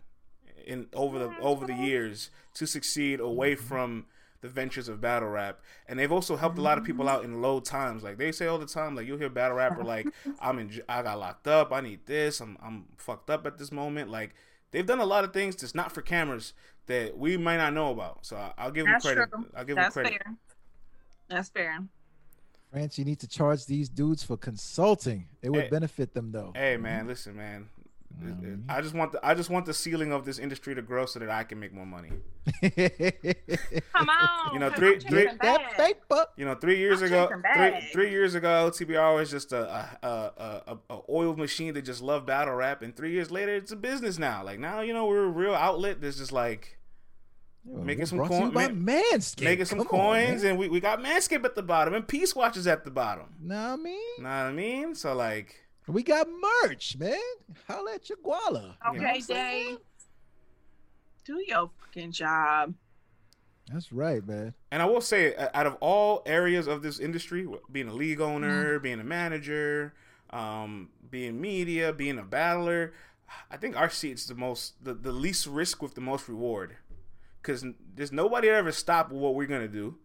in 0.66 0.88
over 0.94 1.18
the 1.20 1.38
over 1.40 1.66
the 1.66 1.74
years 1.76 2.30
to 2.56 2.66
succeed 2.68 3.20
away 3.20 3.56
from 3.56 4.06
the 4.42 4.48
ventures 4.50 4.88
of 4.88 5.02
battle 5.02 5.30
rap, 5.30 5.60
and 5.88 5.98
they've 5.98 6.12
also 6.12 6.36
helped 6.36 6.58
a 6.60 6.62
lot 6.62 6.78
of 6.78 6.84
people 6.84 7.10
out 7.10 7.24
in 7.24 7.42
low 7.42 7.60
times. 7.60 8.04
Like 8.04 8.18
they 8.18 8.32
say 8.32 8.46
all 8.46 8.60
the 8.60 8.68
time, 8.68 8.96
like 8.96 9.08
you'll 9.08 9.18
hear 9.18 9.30
battle 9.30 9.58
rapper 9.58 9.84
like, 9.96 10.08
"I'm 10.40 10.60
in, 10.60 10.72
I 10.88 11.02
got 11.02 11.20
locked 11.20 11.48
up, 11.48 11.72
I 11.72 11.82
need 11.82 12.06
this, 12.06 12.40
I'm 12.40 12.58
I'm 12.62 12.86
fucked 12.98 13.30
up 13.32 13.48
at 13.48 13.58
this 13.58 13.72
moment." 13.72 14.12
Like 14.12 14.36
they've 14.72 14.86
done 14.86 15.00
a 15.00 15.06
lot 15.06 15.24
of 15.24 15.34
things 15.34 15.56
that's 15.56 15.74
not 15.76 15.92
for 15.92 16.02
cameras 16.04 16.54
that 16.86 17.18
we 17.18 17.36
might 17.38 17.58
not 17.58 17.74
know 17.74 17.90
about. 17.92 18.26
So 18.28 18.36
I, 18.36 18.54
I'll 18.58 18.72
give 18.72 18.86
them 18.86 18.94
That's 18.94 19.06
credit. 19.06 19.30
true. 19.32 19.46
I'll 19.56 19.66
give 19.66 19.76
That's 19.76 19.96
them 19.96 20.04
credit. 20.06 20.22
fair. 20.24 20.36
That's 21.30 21.50
fair. 21.50 21.80
France, 22.78 22.98
you 23.00 23.06
need 23.06 23.20
to 23.20 23.28
charge 23.28 23.66
these 23.66 23.90
dudes 23.90 24.24
for 24.24 24.38
consulting. 24.38 25.28
It 25.42 25.50
would 25.50 25.64
Hey. 25.64 25.70
benefit 25.70 26.14
them 26.14 26.32
though. 26.32 26.52
Hey 26.56 26.78
man, 26.78 27.08
listen 27.08 27.36
man. 27.36 27.70
I 28.70 28.82
just 28.82 28.96
want 28.96 29.12
the 29.12 29.20
I 29.24 29.34
just 29.36 29.50
want 29.50 29.66
the 29.66 29.74
ceiling 29.74 30.12
of 30.12 30.26
this 30.26 30.40
industry 30.40 30.74
to 30.74 30.82
grow 30.82 31.06
so 31.06 31.20
that 31.20 31.30
I 31.30 31.44
can 31.44 31.60
make 31.60 31.72
more 31.74 31.86
money. 31.86 32.10
Come 33.96 34.10
on. 34.10 34.54
You 34.54 34.60
know, 34.60 34.70
three- 34.72 35.00
three- 35.00 35.28
that 35.42 35.72
paper. 35.76 36.26
You 36.36 36.46
know, 36.46 36.56
three 36.56 36.78
years 36.78 37.02
I'm 37.02 37.08
ago, 37.08 37.30
three, 37.56 37.90
three 37.92 38.10
years 38.10 38.34
ago, 38.34 38.72
TBR 38.74 39.16
was 39.16 39.30
just 39.30 39.52
a 39.52 39.62
a, 40.02 40.08
a, 40.08 40.62
a 40.68 40.78
a 40.96 41.00
oil 41.10 41.36
machine 41.36 41.74
that 41.76 41.84
just 41.84 42.02
loved 42.02 42.26
battle 42.26 42.56
rap, 42.56 42.82
and 42.82 42.96
three 42.96 43.12
years 43.12 43.30
later, 43.30 43.54
it's 43.54 43.72
a 43.72 43.76
business 43.76 44.18
now. 44.18 44.44
Like 44.44 44.60
now, 44.60 44.82
you 44.82 44.94
know, 44.94 45.06
we're 45.06 45.26
a 45.26 45.30
real 45.30 45.54
outlet 45.54 46.02
that's 46.02 46.18
just 46.18 46.32
like 46.32 46.77
Making 47.70 48.06
some 48.06 48.18
Brought 48.20 48.30
to 48.30 48.34
you 48.36 48.42
coin- 48.44 48.54
by 48.54 48.68
ma- 48.70 48.92
Manscaped. 49.14 49.44
making 49.44 49.66
some 49.66 49.80
Come 49.80 49.88
coins, 49.88 50.44
man. 50.44 50.52
and 50.52 50.60
we, 50.60 50.70
we 50.70 50.80
got 50.80 51.00
Manscaped 51.00 51.44
at 51.46 51.56
the 51.56 51.64
bottom, 51.64 51.94
and 51.94 52.08
Peace 52.08 52.36
Watch 52.36 52.56
is 52.58 52.66
at 52.68 52.86
the 52.86 52.92
bottom. 52.92 53.26
Know 53.42 53.56
what 53.56 53.80
I 53.80 53.84
mean? 53.84 54.00
Know 54.20 54.24
what 54.24 54.30
I 54.30 54.52
mean? 54.54 54.96
So 54.96 55.14
like, 55.14 55.56
We 55.88 56.02
got 56.04 56.28
merch, 56.64 56.96
man. 56.98 57.18
Holla 57.68 57.96
at 57.96 58.08
your 58.10 58.18
guala. 58.26 58.76
You 58.94 59.00
know 59.00 59.06
Okay, 59.08 59.22
Dave. 59.22 59.78
Do 61.26 61.44
your 61.46 61.70
fucking 61.80 62.12
job. 62.14 62.74
That's 63.72 63.92
right, 63.92 64.26
man. 64.26 64.54
And 64.72 64.82
I 64.82 64.86
will 64.86 65.02
say, 65.02 65.36
out 65.54 65.66
of 65.68 65.76
all 65.82 66.24
areas 66.26 66.68
of 66.68 66.82
this 66.82 67.00
industry, 67.00 67.46
being 67.70 67.90
a 67.90 67.94
league 67.94 68.22
owner, 68.22 68.80
being 68.80 69.02
a 69.02 69.04
manager, 69.04 69.94
um, 70.30 70.90
being 71.12 71.42
media, 71.42 71.92
being 71.92 72.18
a 72.18 72.24
battler, 72.24 72.94
I 73.52 73.58
think 73.58 73.76
our 73.76 73.90
seat's 73.90 74.26
the 74.26 74.36
most, 74.36 74.82
the, 74.86 74.94
the 74.94 75.12
least 75.12 75.48
risk 75.48 75.82
with 75.82 75.96
the 75.96 76.02
most 76.02 76.30
reward. 76.30 76.78
Because 77.48 77.66
there's 77.96 78.12
nobody 78.12 78.50
ever 78.50 78.74
stop 78.74 79.10
what 79.10 79.34
we're 79.34 79.48
gonna 79.48 79.70
do, 79.70 79.96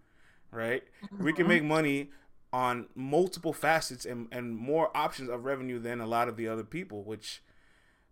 right? 0.52 0.84
We 1.18 1.32
can 1.32 1.48
make 1.48 1.64
money 1.64 2.10
on 2.52 2.86
multiple 2.94 3.52
facets 3.52 4.04
and, 4.04 4.28
and 4.30 4.56
more 4.56 4.96
options 4.96 5.28
of 5.28 5.44
revenue 5.44 5.80
than 5.80 6.00
a 6.00 6.06
lot 6.06 6.28
of 6.28 6.36
the 6.36 6.46
other 6.46 6.62
people. 6.62 7.02
Which 7.02 7.42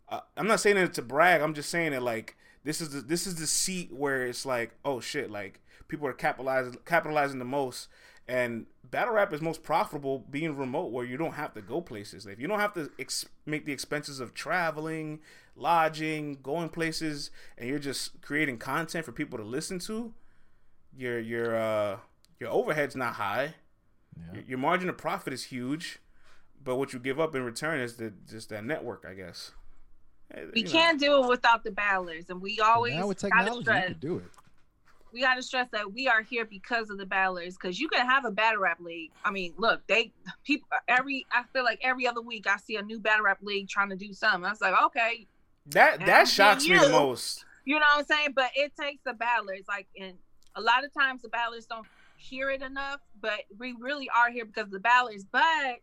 uh, 0.09 0.21
I'm 0.37 0.49
not 0.49 0.59
saying 0.59 0.79
it 0.79 0.95
to 0.95 1.03
brag. 1.03 1.43
I'm 1.43 1.55
just 1.55 1.71
saying 1.71 1.93
it 1.93 2.03
like 2.03 2.37
this 2.65 2.81
is 2.81 2.91
the 2.91 3.03
this 3.03 3.27
is 3.27 3.37
the 3.37 3.47
seat 3.47 3.93
where 3.93 4.27
it's 4.27 4.45
like 4.45 4.75
oh 4.85 4.99
shit 4.99 5.31
like 5.31 5.61
people 5.87 6.09
are 6.09 6.13
capitalizing 6.13 6.77
capitalizing 6.85 7.39
the 7.39 7.45
most 7.45 7.89
and 8.29 8.67
battle 8.91 9.15
rap 9.15 9.33
is 9.33 9.41
most 9.41 9.63
profitable 9.63 10.25
being 10.31 10.57
remote 10.57 10.91
where 10.93 11.05
you 11.05 11.17
don't 11.17 11.35
have 11.35 11.53
to 11.55 11.61
go 11.63 11.81
places 11.81 12.27
if 12.27 12.39
you 12.41 12.47
don't 12.49 12.61
have 12.61 12.73
to 12.75 12.91
ex- 12.99 13.27
make 13.47 13.65
the 13.65 13.73
expenses 13.73 14.21
of 14.21 14.35
traveling 14.35 15.21
lodging 15.57 16.39
going 16.43 16.69
places 16.69 17.31
and 17.59 17.69
you're 17.69 17.79
just 17.79 18.21
creating 18.23 18.57
content 18.59 19.05
for 19.05 19.13
people 19.13 19.39
to 19.39 19.45
listen 19.45 19.79
to 19.79 20.13
your 20.97 21.19
your 21.21 21.55
uh 21.57 21.97
your 22.39 22.51
overhead's 22.51 22.97
not 22.97 23.15
high 23.15 23.55
your, 24.35 24.43
your 24.49 24.59
margin 24.59 24.89
of 24.89 24.97
profit 24.99 25.33
is 25.33 25.45
huge 25.45 25.99
but 26.63 26.77
what 26.77 26.93
you 26.93 26.99
give 26.99 27.19
up 27.21 27.35
in 27.35 27.43
return 27.43 27.81
is 27.81 27.97
the 27.97 28.13
just 28.29 28.49
that 28.51 28.65
network 28.65 29.05
i 29.09 29.15
guess 29.15 29.53
Eh, 30.33 30.45
We 30.55 30.61
you 30.61 30.67
know. 30.67 30.71
can't 30.71 31.01
do 31.01 31.25
it 31.25 31.29
without 31.29 31.65
the 31.65 31.73
battlers, 31.73 32.31
and 32.31 32.41
we 32.41 32.57
But 32.59 32.67
always 32.67 32.95
now 32.95 33.09
with 33.09 33.21
gotta 33.21 33.35
technology, 33.35 33.57
you 33.59 33.63
stress. 33.65 33.85
can 33.89 33.99
do 33.99 34.19
it. 34.19 34.25
We 35.13 35.21
gotta 35.21 35.43
stress 35.43 35.69
that 35.73 35.93
we 35.93 36.09
are 36.09 36.23
here 36.23 36.45
because 36.45 36.91
of 36.91 36.99
the 36.99 37.07
battlers. 37.07 37.57
Because 37.57 37.79
you 37.81 37.89
can 37.89 38.07
have 38.07 38.25
a 38.25 38.31
battle 38.31 38.61
rap 38.63 38.79
league. 38.81 39.11
I 39.25 39.31
mean, 39.31 39.55
look, 39.57 39.87
they 39.87 40.13
people 40.45 40.69
every 40.89 41.27
I 41.33 41.43
feel 41.53 41.65
like 41.65 41.81
every 41.83 42.07
other 42.07 42.21
week 42.21 42.47
I 42.49 42.57
see 42.59 42.77
a 42.77 42.83
new 42.83 42.99
battle 43.01 43.25
rap 43.25 43.39
league 43.43 43.69
trying 43.69 43.91
to 43.91 43.97
do 43.97 44.13
something. 44.13 44.45
I 44.45 44.51
was 44.51 44.61
like, 44.61 44.75
okay, 44.87 45.27
That 45.67 46.05
that 46.07 46.29
shocks 46.29 46.67
me 46.69 46.79
the 46.79 46.89
most. 46.89 47.45
you 47.65 47.75
know 47.75 47.87
what 47.95 48.01
I'm 48.01 48.05
saying? 48.07 48.33
But 48.35 48.51
it 48.55 48.73
takes 48.81 49.03
the 49.05 49.13
battlers. 49.13 49.65
Like, 49.69 49.87
and 50.01 50.15
a 50.57 50.61
lot 50.61 50.85
of 50.85 50.93
times 50.95 51.23
the 51.23 51.29
battlers 51.29 51.67
don't 51.67 51.87
hear 52.17 52.51
it 52.51 52.63
enough. 52.63 53.01
But 53.21 53.41
we 53.59 53.75
really 53.79 54.09
are 54.17 54.31
here 54.31 54.45
because 54.45 54.65
of 54.65 54.73
the 54.73 54.81
battlers. 54.81 55.25
But 55.31 55.81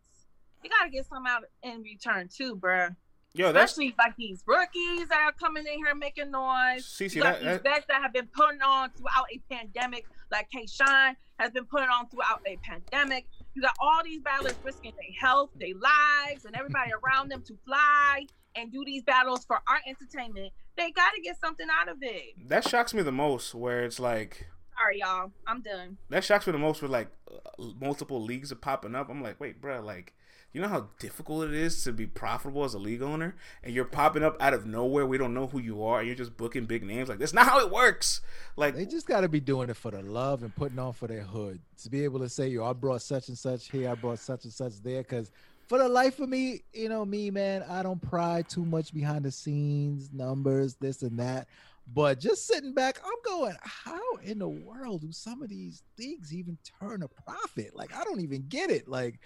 you 0.63 0.69
gotta 0.69 0.89
get 0.89 1.07
some 1.07 1.25
out 1.27 1.43
in 1.63 1.81
return 1.81 2.29
too, 2.33 2.55
bruh. 2.55 2.95
Yo, 3.37 3.51
that's 3.51 3.71
Especially 3.71 3.95
like 3.99 4.15
these 4.17 4.43
rookies 4.47 5.07
that 5.09 5.21
are 5.21 5.31
coming 5.31 5.65
in 5.67 5.73
here 5.73 5.93
making 5.93 6.31
noise. 6.31 6.83
Cece, 6.85 7.15
You 7.15 7.21
got 7.21 7.33
that, 7.33 7.39
these 7.39 7.61
that, 7.61 7.63
vets 7.63 7.85
that 7.87 8.01
have 8.01 8.11
been 8.13 8.27
putting 8.27 8.61
on 8.61 8.89
throughout 8.91 9.25
a 9.31 9.39
pandemic, 9.53 10.05
like 10.31 10.49
K 10.49 10.65
Shine 10.65 11.15
has 11.39 11.51
been 11.51 11.65
putting 11.65 11.89
on 11.89 12.09
throughout 12.09 12.41
a 12.47 12.57
pandemic. 12.63 13.27
You 13.53 13.61
got 13.61 13.75
all 13.79 14.03
these 14.03 14.21
battlers 14.21 14.55
risking 14.63 14.93
their 14.99 15.13
health, 15.19 15.51
their 15.55 15.75
lives, 15.75 16.45
and 16.45 16.55
everybody 16.55 16.91
around 17.05 17.29
them 17.29 17.43
to 17.43 17.55
fly 17.65 18.25
and 18.55 18.71
do 18.71 18.83
these 18.83 19.03
battles 19.03 19.45
for 19.45 19.57
our 19.67 19.79
entertainment. 19.87 20.51
They 20.75 20.89
got 20.91 21.11
to 21.15 21.21
get 21.21 21.39
something 21.39 21.67
out 21.71 21.89
of 21.89 21.97
it. 22.01 22.49
that 22.49 22.67
shocks 22.67 22.93
me 22.93 23.03
the 23.03 23.11
most. 23.11 23.53
Where 23.53 23.83
it's 23.83 23.99
like 23.99 24.47
Sorry, 24.75 24.99
y'all. 24.99 25.31
I'm 25.45 25.61
done. 25.61 25.97
that 26.09 26.23
shocks 26.23 26.47
me 26.47 26.53
the 26.53 26.59
most. 26.59 26.81
With 26.81 26.89
like 26.91 27.09
uh, 27.31 27.63
multiple 27.79 28.21
leagues 28.21 28.51
are 28.51 28.55
popping 28.55 28.95
up. 28.95 29.09
I'm 29.09 29.21
like, 29.21 29.39
wait, 29.39 29.61
bro, 29.61 29.81
like. 29.81 30.13
You 30.57 30.63
know 30.63 30.69
how 30.69 30.87
difficult 30.97 31.43
it 31.43 31.53
is 31.53 31.83
to 31.83 31.91
be 31.91 32.07
profitable 32.07 32.63
as 32.63 32.73
a 32.73 32.79
league 32.79 33.03
owner, 33.03 33.35
and 33.63 33.75
you're 33.75 33.85
popping 33.85 34.23
up 34.23 34.41
out 34.41 34.55
of 34.55 34.65
nowhere. 34.65 35.05
We 35.05 35.19
don't 35.19 35.35
know 35.35 35.45
who 35.45 35.59
you 35.59 35.83
are, 35.83 35.99
and 35.99 36.07
you're 36.07 36.15
just 36.15 36.35
booking 36.35 36.65
big 36.65 36.81
names. 36.81 37.09
Like 37.09 37.19
that's 37.19 37.31
not 37.31 37.45
how 37.45 37.59
it 37.59 37.69
works. 37.69 38.21
Like 38.55 38.73
They 38.75 38.87
just 38.87 39.05
got 39.05 39.21
to 39.21 39.29
be 39.29 39.39
doing 39.39 39.69
it 39.69 39.77
for 39.77 39.91
the 39.91 40.01
love 40.01 40.41
and 40.41 40.55
putting 40.55 40.79
on 40.79 40.93
for 40.93 41.05
their 41.07 41.21
hood. 41.21 41.59
To 41.83 41.91
be 41.91 42.03
able 42.05 42.21
to 42.21 42.27
say, 42.27 42.47
yo, 42.47 42.65
I 42.65 42.73
brought 42.73 43.03
such 43.03 43.27
and 43.27 43.37
such 43.37 43.69
here, 43.69 43.91
I 43.91 43.93
brought 43.93 44.17
such 44.17 44.45
and 44.45 44.51
such 44.51 44.81
there. 44.81 45.03
Because 45.03 45.31
for 45.67 45.77
the 45.77 45.87
life 45.87 46.19
of 46.19 46.27
me, 46.27 46.63
you 46.73 46.89
know, 46.89 47.05
me, 47.05 47.29
man, 47.29 47.63
I 47.69 47.83
don't 47.83 48.01
pry 48.01 48.41
too 48.41 48.65
much 48.65 48.95
behind 48.95 49.25
the 49.25 49.31
scenes, 49.31 50.09
numbers, 50.11 50.73
this 50.73 51.03
and 51.03 51.19
that. 51.19 51.47
But 51.93 52.19
just 52.19 52.45
sitting 52.47 52.73
back, 52.73 52.99
I'm 53.05 53.11
going, 53.25 53.55
how 53.61 54.17
in 54.21 54.39
the 54.39 54.49
world 54.49 55.01
do 55.01 55.11
some 55.11 55.41
of 55.41 55.49
these 55.49 55.83
leagues 55.97 56.33
even 56.33 56.57
turn 56.81 57.01
a 57.01 57.07
profit? 57.07 57.75
Like, 57.75 57.95
I 57.95 58.03
don't 58.03 58.19
even 58.19 58.45
get 58.49 58.69
it. 58.69 58.89
Like, 58.89 59.19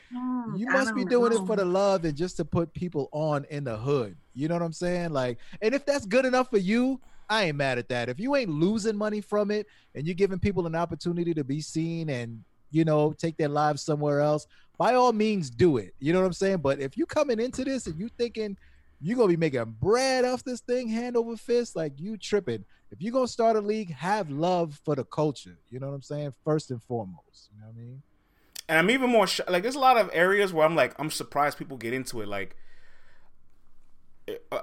you 0.56 0.68
must 0.68 0.94
be 0.94 1.04
doing 1.04 1.34
it 1.34 1.46
for 1.48 1.56
the 1.56 1.66
love 1.66 2.06
and 2.06 2.16
just 2.16 2.38
to 2.38 2.46
put 2.46 2.72
people 2.74 3.10
on 3.12 3.46
in 3.50 3.64
the 3.64 3.76
hood. 3.76 4.16
You 4.36 4.48
know 4.48 4.56
what 4.56 4.62
I'm 4.62 4.74
saying? 4.74 5.12
Like, 5.12 5.40
and 5.62 5.74
if 5.74 5.86
that's 5.86 6.06
good 6.06 6.24
enough 6.26 6.52
for 6.52 6.60
you, 6.60 7.02
I 7.30 7.46
ain't 7.46 7.58
mad 7.58 7.80
at 7.80 7.90
that. 7.90 8.10
If 8.10 8.20
you 8.20 8.36
ain't 8.36 8.52
losing 8.52 8.96
money 8.96 9.22
from 9.22 9.52
it 9.52 9.66
and 9.96 10.06
you're 10.06 10.14
giving 10.14 10.38
people 10.38 10.68
an 10.68 10.76
opportunity 10.76 11.34
to 11.34 11.44
be 11.44 11.62
seen 11.62 12.10
and 12.10 12.44
you 12.72 12.86
know 12.86 13.14
take 13.14 13.38
their 13.38 13.50
lives 13.50 13.82
somewhere 13.82 14.20
else, 14.20 14.48
by 14.78 14.96
all 14.96 15.14
means 15.14 15.50
do 15.50 15.78
it. 15.78 15.94
You 16.00 16.12
know 16.14 16.20
what 16.20 16.26
I'm 16.26 16.34
saying? 16.34 16.58
But 16.58 16.80
if 16.80 16.98
you 16.98 17.06
coming 17.06 17.40
into 17.40 17.64
this 17.64 17.88
and 17.88 18.00
you 18.00 18.10
thinking 18.18 18.58
you're 19.02 19.18
gonna 19.18 19.30
be 19.30 19.38
making 19.38 19.76
bread 19.80 20.26
off 20.26 20.44
this 20.44 20.62
thing 20.62 20.88
hand 20.88 21.18
over 21.18 21.36
fist, 21.36 21.76
like 21.76 21.94
you 21.98 22.18
tripping. 22.18 22.66
If 22.92 23.02
you're 23.02 23.14
gonna 23.14 23.28
start 23.28 23.56
a 23.56 23.62
league, 23.62 23.92
have 23.94 24.30
love 24.30 24.80
for 24.84 24.96
the 24.96 25.04
culture. 25.04 25.58
You 25.70 25.80
know 25.80 25.88
what 25.88 25.96
I'm 25.96 26.02
saying? 26.02 26.34
First 26.44 26.72
and 26.72 26.82
foremost. 26.84 27.50
You 27.54 27.62
know 27.62 27.68
what 27.68 27.76
I 27.76 27.80
mean? 27.80 28.02
and 28.72 28.80
I'm 28.80 28.90
even 28.90 29.10
more 29.10 29.28
sh- 29.28 29.42
like 29.50 29.64
there's 29.64 29.76
a 29.76 29.80
lot 29.80 29.98
of 29.98 30.10
areas 30.14 30.54
where 30.54 30.66
I'm 30.66 30.76
like 30.78 30.96
I'm 30.98 31.12
surprised 31.12 31.58
people 31.58 31.76
get 31.76 31.94
into 31.94 32.22
it. 32.22 32.28
Like 32.30 32.56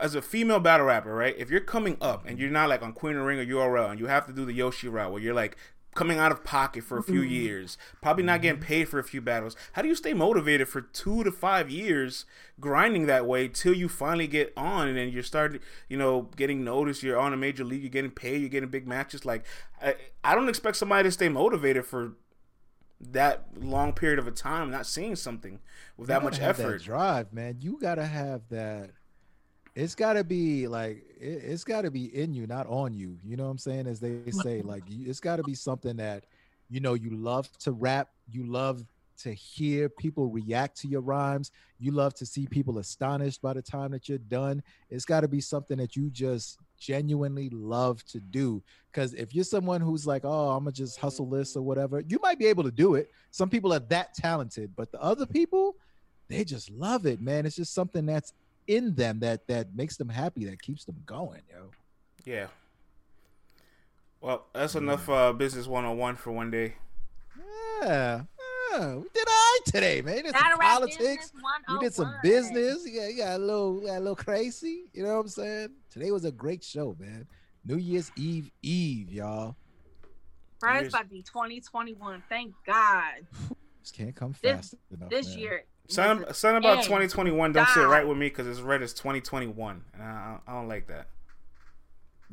as 0.00 0.14
a 0.14 0.22
female 0.22 0.60
battle 0.60 0.86
rapper, 0.86 1.14
right? 1.14 1.34
If 1.36 1.50
you're 1.50 1.60
coming 1.60 1.98
up 2.00 2.26
and 2.26 2.38
you're 2.38 2.50
not 2.50 2.70
like 2.70 2.82
on 2.82 2.94
Queen 2.94 3.16
of 3.16 3.24
Ring 3.24 3.38
or 3.38 3.44
URL, 3.44 3.90
and 3.90 4.00
you 4.00 4.06
have 4.06 4.26
to 4.26 4.32
do 4.32 4.46
the 4.46 4.54
Yoshi 4.54 4.88
route 4.88 5.12
where 5.12 5.20
you're 5.20 5.34
like 5.34 5.58
coming 5.94 6.18
out 6.18 6.30
of 6.30 6.44
pocket 6.44 6.84
for 6.84 6.98
a 6.98 7.02
few 7.02 7.22
mm-hmm. 7.22 7.32
years, 7.32 7.78
probably 8.00 8.22
not 8.22 8.42
getting 8.42 8.60
mm-hmm. 8.60 8.68
paid 8.68 8.88
for 8.88 8.98
a 8.98 9.04
few 9.04 9.20
battles. 9.20 9.56
How 9.72 9.82
do 9.82 9.88
you 9.88 9.94
stay 9.94 10.12
motivated 10.12 10.68
for 10.68 10.80
two 10.80 11.24
to 11.24 11.32
five 11.32 11.70
years 11.70 12.24
grinding 12.60 13.06
that 13.06 13.26
way 13.26 13.48
till 13.48 13.74
you 13.74 13.88
finally 13.88 14.26
get 14.26 14.52
on 14.56 14.88
and 14.88 14.96
then 14.96 15.10
you 15.10 15.22
start, 15.22 15.60
you 15.88 15.96
know, 15.96 16.28
getting 16.36 16.62
noticed? 16.64 17.02
You're 17.02 17.18
on 17.18 17.32
a 17.32 17.36
major 17.36 17.64
league, 17.64 17.82
you're 17.82 17.90
getting 17.90 18.10
paid, 18.10 18.40
you're 18.40 18.50
getting 18.50 18.68
big 18.68 18.86
matches. 18.86 19.24
Like 19.24 19.44
I, 19.82 19.96
I 20.22 20.34
don't 20.34 20.48
expect 20.48 20.76
somebody 20.76 21.08
to 21.08 21.12
stay 21.12 21.28
motivated 21.28 21.84
for 21.84 22.12
that 23.00 23.46
long 23.56 23.92
period 23.92 24.18
of 24.18 24.26
a 24.26 24.32
time 24.32 24.70
not 24.70 24.86
seeing 24.86 25.14
something 25.14 25.60
with 25.96 26.08
that 26.08 26.22
much 26.22 26.40
gotta 26.40 26.58
that 26.58 26.64
effort. 26.64 26.82
drive, 26.82 27.32
man. 27.32 27.58
You 27.60 27.78
gotta 27.80 28.06
have 28.06 28.42
that. 28.50 28.90
It's 29.74 29.94
gotta 29.94 30.24
be 30.24 30.66
like 30.68 31.04
it, 31.20 31.42
it's 31.44 31.64
gotta 31.64 31.90
be 31.90 32.06
in 32.16 32.34
you, 32.34 32.46
not 32.46 32.66
on 32.66 32.94
you. 32.94 33.18
You 33.24 33.36
know 33.36 33.44
what 33.44 33.50
I'm 33.50 33.58
saying? 33.58 33.86
As 33.86 34.00
they 34.00 34.30
say, 34.30 34.62
like 34.62 34.84
you, 34.88 35.08
it's 35.08 35.20
gotta 35.20 35.42
be 35.42 35.54
something 35.54 35.96
that 35.96 36.24
you 36.68 36.80
know 36.80 36.94
you 36.94 37.16
love 37.16 37.50
to 37.58 37.72
rap. 37.72 38.08
You 38.30 38.44
love 38.44 38.84
to 39.18 39.32
hear 39.34 39.88
people 39.88 40.28
react 40.28 40.76
to 40.80 40.88
your 40.88 41.00
rhymes. 41.00 41.50
You 41.78 41.92
love 41.92 42.14
to 42.14 42.26
see 42.26 42.46
people 42.46 42.78
astonished 42.78 43.42
by 43.42 43.52
the 43.52 43.62
time 43.62 43.90
that 43.90 44.08
you're 44.08 44.18
done. 44.18 44.62
It's 44.90 45.04
got 45.04 45.20
to 45.20 45.28
be 45.28 45.40
something 45.40 45.76
that 45.78 45.96
you 45.96 46.08
just 46.10 46.58
genuinely 46.78 47.50
love 47.50 48.04
to 48.06 48.20
do. 48.20 48.62
Because 48.90 49.14
if 49.14 49.34
you're 49.34 49.44
someone 49.44 49.80
who's 49.80 50.06
like, 50.06 50.24
oh, 50.24 50.50
I'm 50.50 50.64
gonna 50.64 50.72
just 50.72 50.98
hustle 50.98 51.26
this 51.26 51.56
or 51.56 51.62
whatever, 51.62 52.00
you 52.06 52.18
might 52.22 52.38
be 52.38 52.46
able 52.46 52.64
to 52.64 52.70
do 52.70 52.94
it. 52.94 53.10
Some 53.30 53.50
people 53.50 53.72
are 53.72 53.80
that 53.80 54.14
talented, 54.14 54.72
but 54.76 54.90
the 54.92 55.02
other 55.02 55.26
people, 55.26 55.76
they 56.28 56.44
just 56.44 56.70
love 56.70 57.06
it, 57.06 57.20
man. 57.20 57.46
It's 57.46 57.56
just 57.56 57.74
something 57.74 58.06
that's 58.06 58.32
in 58.68 58.94
them 58.94 59.20
that 59.20 59.48
that 59.48 59.74
makes 59.74 59.96
them 59.96 60.08
happy, 60.08 60.44
that 60.44 60.62
keeps 60.62 60.84
them 60.84 61.02
going, 61.06 61.42
yo. 61.50 61.70
Yeah. 62.24 62.46
Well, 64.20 64.46
that's 64.52 64.74
enough 64.74 65.08
uh, 65.08 65.32
business 65.32 65.66
101 65.66 66.16
for 66.16 66.32
one 66.32 66.50
day. 66.50 66.74
Yeah, 67.82 68.22
yeah. 68.72 68.94
We 68.96 69.06
did 69.14 69.26
all 69.28 69.34
right 69.34 69.58
today, 69.64 70.02
man. 70.02 70.16
We 70.16 70.22
did 70.22 70.34
some 70.36 70.58
politics. 70.58 70.96
business 70.98 71.32
We 71.68 71.78
did 71.78 71.94
some 71.94 72.14
business. 72.22 72.86
Yeah, 72.86 73.08
you 73.08 73.16
got 73.18 73.36
a 73.36 73.38
little, 73.38 73.80
got 73.80 73.96
a 73.96 74.00
little 74.00 74.16
crazy. 74.16 74.84
You 74.92 75.04
know 75.04 75.14
what 75.14 75.20
I'm 75.20 75.28
saying? 75.28 75.68
Today 75.90 76.10
was 76.10 76.24
a 76.24 76.32
great 76.32 76.64
show, 76.64 76.96
man. 76.98 77.26
New 77.64 77.76
Year's 77.76 78.10
Eve, 78.16 78.50
Eve, 78.62 79.12
y'all. 79.12 79.54
Bro, 80.60 80.74
it's 80.78 80.88
about 80.88 81.04
to 81.04 81.08
be 81.08 81.22
2021. 81.22 82.22
Thank 82.28 82.54
God. 82.66 83.26
This 83.80 83.92
can't 83.92 84.14
come 84.14 84.34
This- 84.42 84.52
fast 84.52 84.74
enough. 84.94 85.08
This 85.08 85.28
man. 85.30 85.38
year. 85.38 85.64
Something, 85.88 86.18
listen, 86.20 86.34
something 86.34 86.58
about 86.58 86.76
Hey, 86.78 86.82
2021 86.84 87.52
don't 87.52 87.68
sit 87.70 87.86
right 87.86 88.06
with 88.06 88.18
me 88.18 88.28
because 88.28 88.46
it's 88.46 88.60
read 88.60 88.82
as 88.82 88.92
2021, 88.92 89.82
and 89.94 90.02
I, 90.02 90.36
I 90.46 90.52
don't 90.52 90.68
like 90.68 90.86
that. 90.88 91.06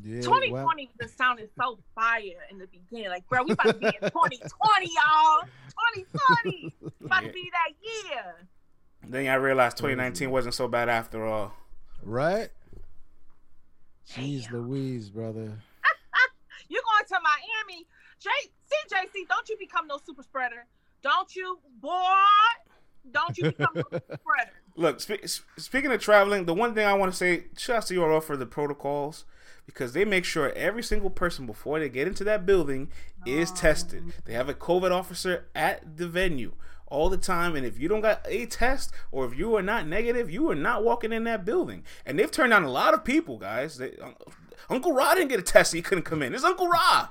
Yeah, 0.03 0.19
2020 0.22 0.52
well, 0.52 0.76
just 1.02 1.18
sounded 1.18 1.49
so 1.57 1.80
fire 1.95 2.19
in 2.52 2.57
the 2.57 2.68
beginning. 2.68 3.10
Like, 3.10 3.27
bro, 3.30 3.44
we 3.44 3.53
about 3.53 3.68
to 3.68 3.73
be 3.76 3.86
in 3.86 3.91
2020, 4.02 4.41
y'all. 4.88 5.48
2020. 5.94 6.73
About 7.06 7.23
Yeah. 7.23 7.27
to 7.30 7.34
be 7.34 7.49
that 7.53 8.11
year. 8.14 8.36
Then 9.07 9.27
I 9.27 9.36
realized 9.36 9.77
2019 9.77 10.32
wasn't 10.32 10.53
so 10.56 10.68
bad 10.68 10.90
after 10.90 11.26
all. 11.26 11.53
right? 12.03 12.49
Jeez 14.11 14.52
Louise, 14.52 15.10
brother. 15.10 15.52
You 16.68 16.82
going 16.82 17.06
to 17.07 17.19
Miami. 17.23 17.86
J- 18.19 18.30
CJC, 18.90 19.27
don't 19.30 19.48
you 19.48 19.56
become 19.60 19.86
no 19.88 19.99
super 20.03 20.23
spreader. 20.23 20.65
Don't 21.03 21.34
you, 21.36 21.60
boy. 21.80 21.91
Don't 23.11 23.38
you 23.38 23.45
become 23.45 23.69
no 23.76 23.84
super 23.91 23.99
spreader. 24.22 24.52
Look, 24.76 24.99
spe- 24.99 25.44
speaking 25.57 25.91
of 25.91 26.02
traveling, 26.02 26.45
the 26.45 26.53
one 26.53 26.73
thing 26.73 26.86
I 26.86 26.94
want 26.94 27.11
to 27.11 27.18
say, 27.18 27.45
shout 27.57 27.77
out 27.77 27.86
to 27.88 27.94
URL 27.94 28.23
for 28.23 28.36
the 28.36 28.45
protocols 28.45 29.26
because 29.65 29.94
they 29.94 30.06
make 30.06 30.26
sure 30.26 30.52
every 30.53 30.84
single 30.84 31.10
person 31.10 31.45
before 31.45 31.80
they 31.80 31.90
get 31.90 32.07
into 32.07 32.23
that 32.23 32.45
building 32.45 32.90
is 33.26 33.52
oh. 33.52 33.56
tested. 33.56 34.14
They 34.26 34.34
have 34.34 34.49
a 34.49 34.53
COVID 34.53 34.91
officer 34.91 35.48
at 35.56 35.98
the 35.98 36.07
venue 36.07 36.53
all 36.88 37.10
the 37.10 37.18
time, 37.18 37.56
and 37.56 37.65
if 37.65 37.80
you 37.80 37.88
don't 37.88 38.02
got 38.02 38.22
a 38.26 38.45
test 38.45 38.91
or 39.11 39.26
if 39.26 39.38
you 39.38 39.56
are 39.56 39.61
not 39.61 39.88
negative, 39.88 40.30
you 40.30 40.49
are 40.52 40.56
not 40.56 40.84
walking 40.84 41.11
in 41.11 41.23
that 41.23 41.44
building. 41.44 41.84
And 42.06 42.19
they've 42.19 42.30
turned 42.30 42.52
down 42.52 42.64
a 42.64 42.72
lot 42.72 42.94
of 42.94 43.03
people, 43.03 43.38
guys. 43.38 43.77
They, 43.77 43.98
Uncle 44.69 44.94
Rod 44.94 45.15
didn't 45.15 45.30
get 45.30 45.40
a 45.40 45.44
test, 45.44 45.72
so 45.72 45.77
he 45.77 45.84
couldn't 45.84 46.03
come 46.03 46.22
in. 46.22 46.34
It's 46.34 46.44
Uncle 46.44 46.68
Rod. 46.68 47.10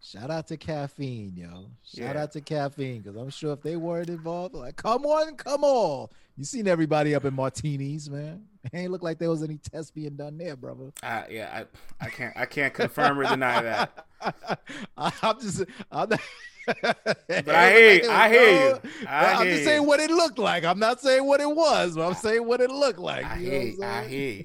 Shout 0.00 0.30
out 0.30 0.46
to 0.48 0.56
caffeine, 0.56 1.32
yo. 1.36 1.66
Shout 1.82 2.14
yeah. 2.14 2.22
out 2.22 2.32
to 2.32 2.40
caffeine, 2.40 3.02
because 3.02 3.16
I'm 3.16 3.30
sure 3.30 3.52
if 3.52 3.62
they 3.62 3.76
weren't 3.76 4.08
involved, 4.08 4.54
like, 4.54 4.76
come 4.76 5.04
on, 5.04 5.34
come 5.34 5.64
on. 5.64 6.08
You 6.36 6.44
seen 6.44 6.68
everybody 6.68 7.16
up 7.16 7.24
in 7.24 7.34
martinis, 7.34 8.08
man. 8.08 8.44
It 8.64 8.76
ain't 8.76 8.92
look 8.92 9.02
like 9.02 9.18
there 9.18 9.28
was 9.28 9.42
any 9.42 9.58
tests 9.58 9.90
being 9.90 10.14
done 10.14 10.38
there, 10.38 10.54
brother. 10.54 10.92
Uh, 11.02 11.24
yeah, 11.28 11.64
I, 12.00 12.04
I 12.04 12.08
can't 12.10 12.36
I 12.36 12.46
can't 12.46 12.72
confirm 12.72 13.18
or 13.18 13.24
deny 13.24 13.62
that. 13.62 14.06
I'm 14.96 15.40
just 15.40 15.64
I'm 15.90 16.08
not, 16.10 16.20
but 16.82 17.48
I 17.48 17.72
hear, 17.72 18.10
I 18.10 18.28
hear 18.28 18.50
you. 18.50 18.90
I 19.08 19.42
am 19.42 19.46
just 19.48 19.64
saying 19.64 19.84
what 19.84 19.98
it 20.00 20.10
looked 20.10 20.38
like. 20.38 20.64
I'm 20.64 20.78
not 20.78 21.00
saying 21.00 21.24
what 21.24 21.40
it 21.40 21.50
was, 21.50 21.96
but 21.96 22.06
I'm 22.06 22.14
saying 22.14 22.46
what 22.46 22.60
it 22.60 22.70
looked 22.70 23.00
like. 23.00 23.24
I 23.24 23.36
hear, 23.36 23.74
I 23.82 24.04
hear 24.04 24.32
you. 24.32 24.44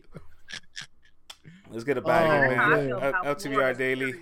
Let's 1.69 1.83
get 1.83 1.97
a 1.97 2.01
bag 2.01 2.51
oh, 2.53 2.55
man. 2.55 3.13
LTBR 3.23 3.77
Daily. 3.77 4.15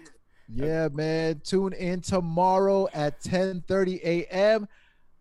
Yeah, 0.53 0.90
man. 0.90 1.41
Tune 1.44 1.73
in 1.73 2.02
tomorrow 2.02 2.88
at 2.94 3.22
10:30 3.22 4.02
a.m. 4.03 4.68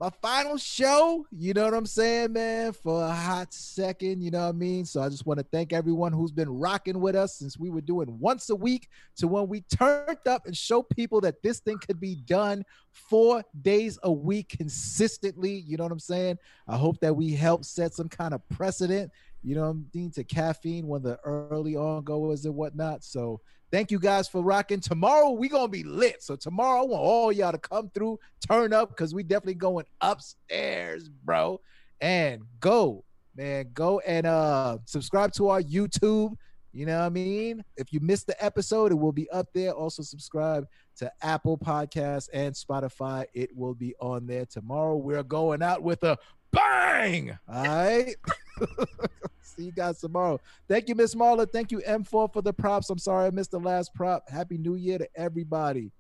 My 0.01 0.11
final 0.23 0.57
show, 0.57 1.27
you 1.31 1.53
know 1.53 1.65
what 1.65 1.75
I'm 1.75 1.85
saying, 1.85 2.33
man, 2.33 2.73
for 2.73 3.05
a 3.05 3.13
hot 3.13 3.53
second, 3.53 4.23
you 4.23 4.31
know 4.31 4.41
what 4.41 4.49
I 4.49 4.53
mean? 4.53 4.87
So 4.87 5.03
I 5.03 5.11
just 5.11 5.27
want 5.27 5.41
to 5.41 5.47
thank 5.53 5.75
everyone 5.75 6.11
who's 6.11 6.33
been 6.33 6.49
rocking 6.49 6.99
with 6.99 7.15
us 7.15 7.37
since 7.37 7.59
we 7.59 7.69
were 7.69 7.83
doing 7.83 8.19
once 8.19 8.49
a 8.49 8.57
week 8.57 8.89
to 9.17 9.29
when 9.29 9.47
we 9.47 9.61
turned 9.61 10.17
up 10.27 10.47
and 10.47 10.57
show 10.57 10.83
people 10.83 11.21
that 11.21 11.43
this 11.43 11.61
thing 11.61 11.77
could 11.77 12.01
be 12.01 12.15
done 12.15 12.65
four 12.93 13.45
days 13.61 13.99
a 14.03 14.11
week 14.11 14.55
consistently. 14.57 15.53
You 15.53 15.77
know 15.77 15.85
what 15.85 15.93
I'm 15.93 15.99
saying? 15.99 16.39
I 16.67 16.79
hope 16.79 16.99
that 17.01 17.15
we 17.15 17.33
help 17.33 17.67
set 17.67 17.93
some 17.93 18.09
kind 18.09 18.33
of 18.33 18.41
precedent, 18.49 19.13
you 19.43 19.55
know 19.55 19.67
what 19.67 19.77
I 19.77 19.99
mean, 19.99 20.11
to 20.13 20.25
caffeine, 20.25 20.87
one 20.87 20.97
of 20.97 21.03
the 21.03 21.21
early 21.25 21.77
on 21.77 22.05
goers 22.05 22.47
and 22.47 22.55
whatnot. 22.55 23.05
So 23.05 23.43
Thank 23.71 23.91
you 23.91 24.01
guys 24.01 24.29
for 24.29 24.43
rocking. 24.43 24.81
Tomorrow 24.81 25.31
we 25.31 25.49
gonna 25.49 25.69
be 25.69 25.85
lit. 25.85 26.23
So 26.23 26.35
tomorrow 26.37 26.81
I 26.81 26.85
want 26.85 27.03
all 27.03 27.33
y'all 27.33 27.53
to 27.53 27.59
come 27.59 27.91
through, 27.95 28.19
turn 28.47 28.73
up, 28.73 28.97
cause 28.97 29.15
we 29.15 29.23
definitely 29.23 29.55
going 29.55 29.87
upstairs, 30.01 31.09
bro. 31.09 31.61
And 32.01 32.43
go, 32.59 33.05
man, 33.37 33.71
go 33.73 34.01
and 34.01 34.27
uh 34.27 34.79
subscribe 34.87 35.33
to 35.35 35.49
our 35.49 35.63
YouTube. 35.63 36.35
You 36.73 36.87
know 36.87 36.99
what 37.01 37.07
I 37.07 37.11
mean? 37.11 37.65
If 37.77 37.93
you 37.93 38.01
missed 38.01 38.29
the 38.29 38.45
episode, 38.45 38.93
it 38.93 38.95
will 38.95 39.13
be 39.13 39.29
up 39.31 39.49
there. 39.53 39.73
Also, 39.73 40.03
subscribe 40.03 40.67
to 40.97 41.11
Apple 41.21 41.59
Podcasts 41.59 42.29
and 42.33 42.55
Spotify. 42.55 43.25
It 43.35 43.51
will 43.57 43.75
be 43.75 43.95
on 44.01 44.27
there 44.27 44.47
tomorrow. 44.47 44.97
We're 44.97 45.25
going 45.25 45.63
out 45.63 45.83
with 45.83 46.05
a 46.05 46.17
bang. 46.53 47.39
All 47.49 47.65
right. 47.65 48.17
See 49.43 49.65
you 49.65 49.73
guys 49.73 50.01
tomorrow. 50.01 50.41
Thank 50.69 50.89
you, 50.89 50.95
Miss 50.95 51.15
Marla. 51.15 51.51
Thank 51.51 51.73
you, 51.73 51.79
M4, 51.79 52.33
for 52.33 52.43
the 52.43 52.53
props. 52.53 52.91
I'm 52.91 52.99
sorry 52.99 53.27
I 53.27 53.31
missed 53.31 53.51
the 53.51 53.61
last 53.61 53.95
prop. 53.95 54.29
Happy 54.29 54.59
New 54.59 54.75
Year 54.75 54.99
to 54.99 55.09
everybody. 55.15 55.93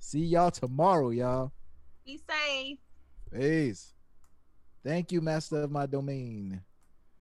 See 0.00 0.20
y'all 0.20 0.50
tomorrow, 0.50 1.10
y'all. 1.10 1.52
Be 2.04 2.20
safe. 2.28 2.78
Peace. 3.32 3.92
Thank 4.84 5.10
you, 5.10 5.20
master 5.20 5.62
of 5.62 5.70
my 5.70 5.86
domain. 5.86 6.62